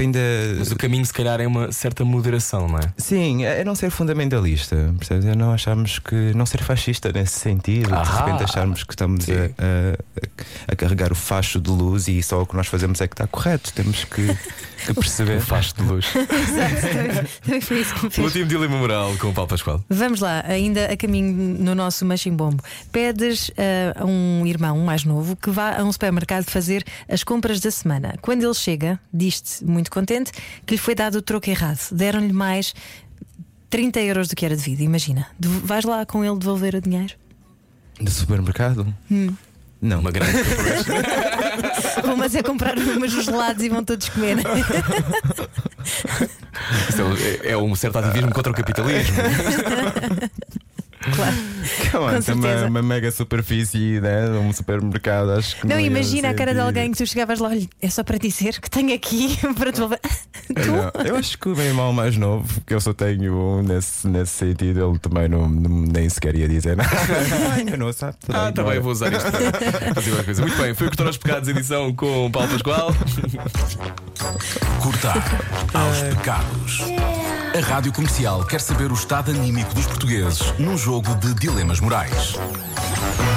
ainda. 0.02 0.20
Mas 0.58 0.72
o 0.72 0.76
caminho, 0.76 1.06
se 1.06 1.14
calhar, 1.14 1.40
é 1.42 1.48
uma 1.48 1.72
certa 1.72 2.04
moderação, 2.06 2.68
não 2.68 2.78
é? 2.80 2.94
Sim, 2.98 3.44
é 3.46 3.64
não 3.64 3.76
ser 3.76 3.90
fundamentalista, 3.90 4.94
percebes? 4.98 5.26
É 5.26 5.36
não 5.36 5.52
acharmos 5.52 6.00
que. 6.00 6.34
não 6.34 6.46
ser 6.46 6.62
fascista 6.64 7.12
nesse 7.12 7.40
sentido, 7.40 7.88
de 7.88 7.94
Ahá. 7.94 8.26
repente 8.26 8.44
acharmos 8.44 8.84
que 8.84 8.94
estamos 8.94 9.26
a, 9.30 9.34
a- 9.34 10.72
a 10.72 10.76
carregar 10.76 11.12
o 11.12 11.16
facho 11.16 11.60
de 11.60 11.70
luz 11.70 12.08
e 12.08 12.22
só 12.24 12.42
o 12.42 12.46
que 12.46 12.56
nós 12.56 12.68
fazemos 12.68 13.00
é 13.02 13.08
que 13.08 13.14
está 13.14 13.28
correto. 13.28 13.72
Temos 13.74 14.04
que, 14.06 14.28
que 14.86 14.94
perceber. 14.94 15.36
O 15.38 15.42
facho 15.42 15.76
de 15.76 15.82
luz. 15.84 16.06
Exato, 16.16 17.28
também 17.44 17.62
foi 17.62 17.82
isso 17.82 17.94
que 17.96 18.04
me 18.20 18.24
o 18.24 18.28
último 18.28 18.46
dilema 18.46 18.78
moral 18.78 19.14
com 19.20 19.28
o 19.30 19.34
Paulo 19.34 19.50
Pascoal. 19.50 19.84
Vamos 19.90 20.20
lá, 20.22 20.44
ainda 20.48 20.86
a 20.92 20.96
caminho 20.98 21.34
no 21.60 21.76
nosso 21.76 22.06
machimbombo. 22.06 22.64
Pedes 22.92 23.52
ah, 23.58 24.02
a 24.02 24.06
um 24.06 24.46
irmão 24.46 24.78
mais 24.80 25.04
novo 25.04 25.36
que 25.36 25.50
vá 25.50 25.78
a 25.78 25.84
um 25.84 25.92
supermercado 25.92 26.46
fazer 26.46 26.84
as 27.10 27.24
compras 27.24 27.60
da 27.60 27.70
semana. 27.72 28.16
Quando 28.22 28.44
ele 28.44 28.54
chega, 28.54 29.00
diz-te 29.14 29.64
muito 29.66 29.85
contente 29.92 30.32
que 30.66 30.74
lhe 30.76 30.78
foi 30.80 30.96
dado 30.96 31.16
o 31.16 31.22
troco 31.22 31.50
errado. 31.50 31.80
Deram-lhe 31.92 32.34
mais 32.34 32.74
30 33.70 34.00
euros 34.02 34.28
do 34.28 34.36
que 34.36 34.46
era 34.46 34.56
devido. 34.56 34.82
Imagina, 34.82 35.28
De- 35.40 35.48
vais 35.48 35.84
lá 35.86 36.06
com 36.06 36.24
ele 36.24 36.38
devolver 36.38 36.76
o 36.76 36.82
dinheiro? 36.82 37.14
De 38.00 38.12
supermercado? 38.12 38.94
Não. 39.82 40.00
Uma 40.00 40.12
grande. 40.12 40.32
Vão 42.04 42.18
mas 42.18 42.34
é 42.36 42.42
comprar 42.42 42.78
umas 42.78 43.12
gelados 43.12 43.64
e 43.64 43.70
vão 43.70 43.84
todos 43.84 44.10
comer. 44.10 44.38
Isto 46.90 47.02
é, 47.44 47.52
é 47.52 47.58
um 47.58 47.76
certo 47.76 47.98
ativismo 48.00 48.32
contra 48.34 48.52
o 48.52 48.56
capitalismo. 48.56 49.16
claro. 51.14 51.36
Com 51.92 51.98
uma, 52.36 52.66
uma 52.68 52.82
mega 52.84 53.10
superfície, 53.12 54.00
né? 54.00 54.30
Um 54.30 54.54
supermercado, 54.54 55.32
acho 55.32 55.56
que 55.56 55.66
Não, 55.68 55.76
não. 55.76 55.82
imagina 55.82 56.30
a 56.30 56.34
cara 56.34 56.54
de 56.54 56.60
alguém 56.60 56.92
que 56.92 56.98
tu 56.98 57.08
chegavas 57.08 57.40
lá, 57.40 57.50
olha, 57.50 57.68
é 57.82 57.90
só 57.90 58.04
para 58.04 58.20
dizer 58.20 58.60
que 58.62 58.70
tenho 58.70 58.94
aqui 58.94 59.36
para 59.58 59.72
devolver. 59.72 60.00
Não, 60.48 61.04
eu 61.04 61.16
acho 61.16 61.40
que 61.40 61.50
o 61.50 61.56
meu 61.56 61.66
irmão 61.66 61.92
mais 61.92 62.16
novo, 62.18 62.62
que 62.68 62.74
eu 62.74 62.80
só 62.80 62.94
tenho 62.94 63.34
um 63.36 63.64
nesse, 63.64 64.08
nesse 64.08 64.32
sentido, 64.34 64.88
ele 64.92 65.00
também 65.00 65.28
não, 65.28 65.50
não- 65.50 65.82
nem 65.92 66.08
sequer 66.08 66.36
ia 66.36 66.48
dizer 66.48 66.78
nada. 66.78 66.92
Ainda 67.58 67.76
não 67.78 67.92
sabe. 67.92 68.16
Ah, 68.30 68.52
tá 68.52 68.64
bem, 68.64 68.80
vou 68.80 68.92
usar 68.92 69.12
isto 69.12 69.26
para 69.32 69.96
fazer 69.96 70.12
uma 70.12 70.24
coisa. 70.24 70.42
Muito 70.44 70.58
bem, 70.62 70.76
foi 70.76 70.86
o 70.86 70.90
Cortar 70.92 71.08
aos 71.08 71.18
Pecados, 71.18 71.50
edição 71.50 71.92
com 71.96 72.28
o 72.28 72.32
Paulo 72.32 72.48
Pascoal. 72.50 72.94
Cortar 74.84 75.18
aos 75.74 76.16
pecados. 76.16 76.80
A 77.56 77.60
Rádio 77.62 77.94
Comercial 77.94 78.44
quer 78.44 78.60
saber 78.60 78.92
o 78.92 78.94
estado 78.94 79.32
anímico 79.32 79.74
dos 79.74 79.88
portugueses 79.88 80.54
num 80.60 80.78
jogo 80.78 81.16
de 81.16 81.34
dilemas 81.36 81.80
morais. 81.80 82.36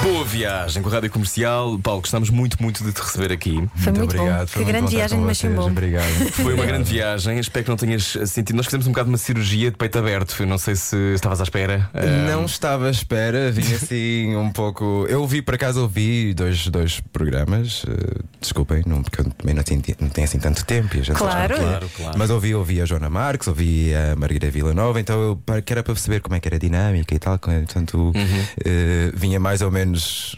Boa 0.02 0.24
viagem 0.24 0.82
com 0.82 0.88
a 0.88 0.92
Rádio 0.92 1.10
Comercial. 1.10 1.78
Paulo, 1.80 2.00
gostamos 2.00 2.30
muito, 2.30 2.62
muito 2.62 2.84
de 2.84 2.92
te 2.92 3.00
receber 3.00 3.32
aqui. 3.32 3.54
Foi 3.76 3.92
muito, 3.92 4.04
obrigado. 4.16 4.40
bom. 4.40 4.46
foi 4.46 4.64
Que 4.64 4.72
muito 4.72 4.76
grande 4.78 4.96
viagem 4.96 5.18
com 5.18 5.26
de 5.26 5.34
vocês, 5.34 5.52
machimbombo. 5.52 5.70
Obrigado. 5.72 6.32
Foi 6.32 6.54
uma 6.54 6.64
grande 6.66 6.84
viagem, 6.90 7.38
espero 7.38 7.64
que 7.64 7.70
não 7.70 7.76
tenhas 7.76 8.04
sentido. 8.26 8.56
Nós 8.56 8.66
fizemos 8.66 8.86
um 8.86 8.90
bocado 8.92 9.08
uma 9.08 9.18
cirurgia 9.18 9.70
de 9.70 9.76
peito 9.76 9.98
aberto. 9.98 10.34
Eu 10.40 10.46
não 10.46 10.56
sei 10.56 10.76
se 10.76 10.96
estavas 11.14 11.40
à 11.40 11.42
espera. 11.42 11.90
Ah, 11.92 12.06
Não 12.30 12.44
estava 12.44 12.86
à 12.86 12.90
espera, 12.90 13.50
vim 13.50 13.62
assim 13.74 14.36
um 14.36 14.50
pouco. 14.50 15.04
Eu 15.08 15.20
ouvi, 15.20 15.42
por 15.42 15.54
acaso, 15.54 15.82
ouvi 15.82 16.32
dois, 16.32 16.68
dois 16.68 17.00
programas. 17.12 17.84
eh, 17.88 18.20
desculpem, 18.40 18.82
não, 18.86 19.02
porque 19.02 19.20
eu 19.20 19.24
também 19.30 19.54
não 19.54 19.62
tenho, 19.64 19.82
não 20.00 20.08
tenho 20.08 20.24
assim 20.26 20.38
tanto 20.38 20.64
tempo. 20.64 20.96
E 20.96 21.00
a 21.00 21.02
gente 21.02 21.16
Claro. 21.16 21.56
Claro, 21.56 21.90
claro. 21.96 22.18
Mas 22.18 22.30
ouvi, 22.30 22.54
ouvi 22.54 22.80
a 22.80 22.84
Joana 22.86 23.10
Marques, 23.10 23.48
ouvi 23.48 23.92
a 23.94 24.14
Margarida 24.14 24.48
Villanova, 24.50 25.00
então 25.00 25.20
eu 25.20 25.36
para- 25.36 25.60
que 25.60 25.72
era 25.72 25.82
para 25.82 25.92
perceber 25.92 26.20
como 26.20 26.36
é 26.36 26.40
que 26.40 26.46
era 26.48 26.56
a 26.56 26.58
dinâmica 26.60 27.14
e 27.14 27.18
tal. 27.18 27.36
Portanto, 27.38 28.12
Uhum. 28.14 28.44
eh, 28.64 29.10
vinha 29.14 29.40
mais 29.40 29.60
ou 29.60 29.70
menos 29.70 29.87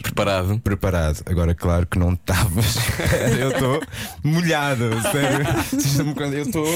Preparado. 0.03 0.59
preparado. 0.61 1.23
Agora, 1.27 1.55
claro 1.55 1.87
que 1.87 1.99
não 1.99 2.13
estava. 2.13 2.61
eu 3.39 3.51
estou 3.51 3.83
molhado, 4.23 4.91
sério. 5.11 5.47
Eu 6.33 6.43
estou. 6.43 6.67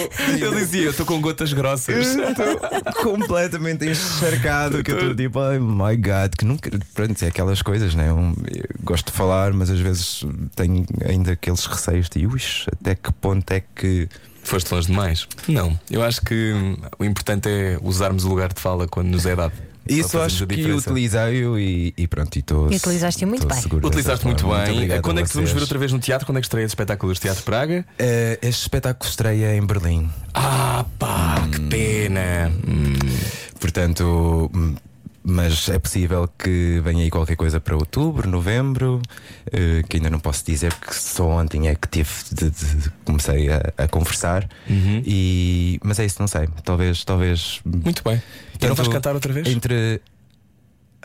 Eu 0.40 0.54
dizia, 0.54 0.84
eu 0.84 0.90
estou 0.90 1.06
com 1.06 1.20
gotas 1.20 1.52
grossas. 1.52 2.16
Estou 2.16 3.02
completamente 3.02 3.86
encharcado. 3.86 4.82
Que 4.82 4.90
eu 4.90 4.98
estou 4.98 5.14
tipo, 5.14 5.38
oh 5.38 5.60
my 5.60 5.96
god, 5.96 6.34
que 6.38 6.44
nunca. 6.44 6.70
Pronto, 6.94 7.22
é 7.22 7.28
aquelas 7.28 7.62
coisas, 7.62 7.94
né? 7.94 8.08
Eu 8.08 8.34
gosto 8.82 9.06
de 9.06 9.12
falar, 9.12 9.52
mas 9.52 9.70
às 9.70 9.80
vezes 9.80 10.24
tenho 10.56 10.84
ainda 11.08 11.32
aqueles 11.32 11.64
receios 11.66 12.08
de, 12.08 12.26
ui, 12.26 12.40
até 12.72 12.94
que 12.94 13.12
ponto 13.12 13.50
é 13.52 13.60
que. 13.60 14.08
Foste 14.42 14.72
longe 14.74 14.88
demais? 14.88 15.26
Não. 15.48 15.78
Eu 15.90 16.02
acho 16.02 16.20
que 16.20 16.52
o 16.98 17.04
importante 17.04 17.48
é 17.48 17.78
usarmos 17.82 18.24
o 18.24 18.28
lugar 18.28 18.52
de 18.52 18.60
fala 18.60 18.86
quando 18.86 19.08
nos 19.08 19.24
é 19.24 19.34
dado. 19.34 19.73
Isso 19.88 20.18
acho 20.20 20.46
que 20.46 20.72
utilizei-o 20.72 21.58
e, 21.58 21.92
e 21.96 22.06
pronto, 22.06 22.34
e 22.36 22.38
estou. 22.40 22.72
E 22.72 22.76
utilizaste-o 22.76 23.28
muito 23.28 23.46
bem. 23.46 23.62
Utilizaste 23.82 24.26
muito 24.26 24.48
bem. 24.48 24.72
obrigado 24.72 25.02
Quando 25.02 25.20
é 25.20 25.22
que 25.22 25.28
te 25.28 25.34
vamos 25.34 25.52
ver 25.52 25.60
outra 25.60 25.78
vez 25.78 25.92
no 25.92 25.98
teatro? 25.98 26.26
Quando 26.26 26.38
é 26.38 26.40
que 26.40 26.46
estreia 26.46 26.64
esse 26.64 26.72
espetáculo 26.72 27.12
do 27.12 27.20
Teatro 27.20 27.42
Praga? 27.42 27.84
Eh, 27.98 28.38
este 28.42 28.62
espetáculo 28.62 29.08
estreia 29.08 29.56
em 29.56 29.64
Berlim. 29.64 30.10
Ah, 30.32 30.84
pá, 30.98 31.46
que 31.52 31.60
pena. 31.60 32.52
Hum. 32.66 32.94
Portanto, 33.60 34.50
hum, 34.54 34.74
mas 35.26 35.68
é 35.70 35.78
possível 35.78 36.28
que 36.38 36.80
venha 36.84 37.02
aí 37.02 37.10
qualquer 37.10 37.34
coisa 37.36 37.58
para 37.58 37.74
outubro, 37.74 38.28
novembro, 38.28 39.00
eh, 39.50 39.82
que 39.88 39.96
ainda 39.96 40.10
não 40.10 40.20
posso 40.20 40.44
dizer, 40.44 40.72
porque 40.74 40.92
só 40.94 41.26
ontem 41.28 41.68
é 41.68 41.74
que 41.74 41.88
tive 41.88 42.10
de, 42.30 42.50
de- 42.50 42.74
de- 42.82 42.90
comecei 43.06 43.48
a, 43.50 43.72
a 43.78 43.88
conversar. 43.88 44.46
Uhum. 44.68 45.02
E, 45.06 45.80
mas 45.82 45.98
é 45.98 46.04
isso, 46.04 46.16
não 46.20 46.26
sei. 46.28 46.46
Talvez, 46.62 47.02
talvez. 47.04 47.60
Muito 47.64 48.02
bem. 48.04 48.22
E 48.60 48.66
não 48.66 48.74
vais 48.74 48.88
cantar 48.88 49.14
outra 49.14 49.32
vez? 49.32 49.48
Entre. 49.48 50.00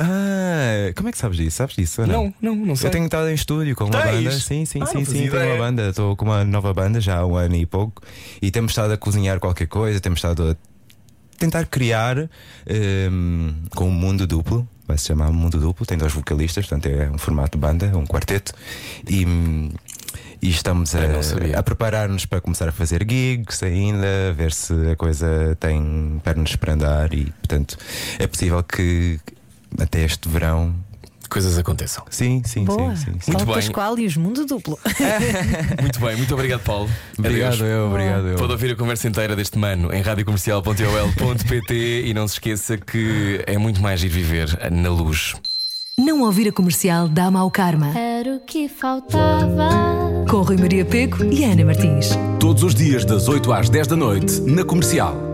Ah, 0.01 0.93
como 0.95 1.09
é 1.09 1.11
que 1.11 1.17
sabes 1.17 1.37
disso? 1.37 1.57
Sabes 1.57 1.75
disso? 1.75 2.01
ou 2.01 2.07
Não, 2.07 2.33
não, 2.41 2.55
não 2.55 2.75
sei. 2.75 2.87
Eu 2.87 2.91
tenho 2.91 3.05
estado 3.05 3.29
em 3.29 3.33
estúdio 3.33 3.75
com 3.75 3.83
uma 3.85 4.01
Tens? 4.01 4.15
banda. 4.23 4.31
Sim, 4.31 4.63
sim, 4.65 4.79
Ah, 4.81 4.85
sim, 4.85 4.93
não 4.93 5.01
sim. 5.01 5.05
fazia 5.05 5.21
Tenho 5.29 5.35
ideia. 5.35 5.53
uma 5.55 5.65
banda. 5.65 5.89
Estou 5.89 6.15
com 6.15 6.25
uma 6.25 6.45
nova 6.45 6.73
banda 6.73 7.01
já 7.01 7.17
há 7.19 7.25
um 7.25 7.35
ano 7.35 7.55
e 7.55 7.65
pouco. 7.65 8.01
E 8.41 8.49
temos 8.49 8.71
estado 8.71 8.93
a 8.93 8.97
cozinhar 8.97 9.39
qualquer 9.41 9.67
coisa, 9.67 9.99
temos 9.99 10.19
estado 10.19 10.51
a 10.51 10.55
tentar 11.39 11.65
criar 11.65 12.29
ehm, 12.67 13.51
com 13.75 13.87
um 13.87 13.91
mundo 13.91 14.27
duplo. 14.27 14.67
Vai 14.87 14.97
se 14.97 15.05
chamar 15.05 15.31
Mundo 15.31 15.59
Duplo, 15.59 15.85
tem 15.85 15.99
dois 15.99 16.11
vocalistas, 16.11 16.65
portanto 16.65 16.87
é 16.87 17.11
um 17.11 17.17
formato 17.19 17.55
de 17.55 17.61
banda, 17.61 17.95
um 17.95 18.07
quarteto. 18.07 18.53
E, 19.07 19.23
e 20.41 20.49
estamos 20.49 20.95
a, 20.95 21.59
a 21.59 21.61
preparar-nos 21.61 22.25
para 22.25 22.41
começar 22.41 22.67
a 22.67 22.71
fazer 22.71 23.05
gigs 23.07 23.61
ainda, 23.61 24.29
a 24.29 24.33
ver 24.33 24.51
se 24.51 24.73
a 24.91 24.95
coisa 24.95 25.55
tem 25.59 26.19
pernas 26.23 26.55
para 26.55 26.73
andar 26.73 27.13
e, 27.13 27.25
portanto, 27.25 27.77
é 28.17 28.25
possível 28.25 28.63
que 28.63 29.19
até 29.79 30.03
este 30.03 30.27
verão 30.27 30.73
coisas 31.29 31.57
aconteçam. 31.57 32.03
Sim, 32.09 32.41
sim, 32.45 32.65
Boa. 32.65 32.95
sim, 32.95 33.05
sim, 33.05 33.19
sim. 33.19 33.31
Muito 33.31 33.45
Paulo 33.45 33.45
bem. 33.45 33.55
Pascoal 33.55 33.99
e 33.99 34.05
os 34.05 34.17
Mundo 34.17 34.45
Duplo. 34.45 34.77
Muito 35.81 35.99
bem, 35.99 36.15
muito 36.17 36.33
obrigado, 36.33 36.61
Paulo. 36.61 36.89
Obrigado, 37.17 37.53
Adeus. 37.53 37.69
eu, 37.69 37.87
obrigado. 37.87 38.27
Eu. 38.27 38.35
Pode 38.37 38.51
ouvir 38.51 38.71
a 38.71 38.75
conversa 38.75 39.07
inteira 39.07 39.35
deste 39.35 39.57
mano 39.57 39.93
em 39.93 40.01
radiocomercial.ol.pt 40.01 42.03
e 42.05 42.13
não 42.13 42.27
se 42.27 42.35
esqueça 42.35 42.77
que 42.77 43.43
é 43.45 43.57
muito 43.57 43.81
mais 43.81 44.03
ir 44.03 44.09
viver 44.09 44.57
na 44.71 44.89
luz. 44.89 45.35
Não 45.97 46.21
ouvir 46.21 46.47
a 46.47 46.51
comercial 46.51 47.09
dá 47.09 47.29
mau 47.29 47.49
karma. 47.51 47.97
Era 47.97 48.35
o 48.35 48.39
que 48.39 48.69
faltava. 48.69 49.69
Com 50.29 50.41
Rui 50.41 50.57
Maria 50.57 50.85
Peco 50.85 51.23
e 51.25 51.43
Ana 51.43 51.65
Martins. 51.65 52.09
Todos 52.39 52.63
os 52.63 52.73
dias 52.73 53.03
das 53.03 53.27
8 53.27 53.51
às 53.51 53.69
10 53.69 53.87
da 53.87 53.95
noite, 53.95 54.39
na 54.41 54.63
comercial. 54.63 55.28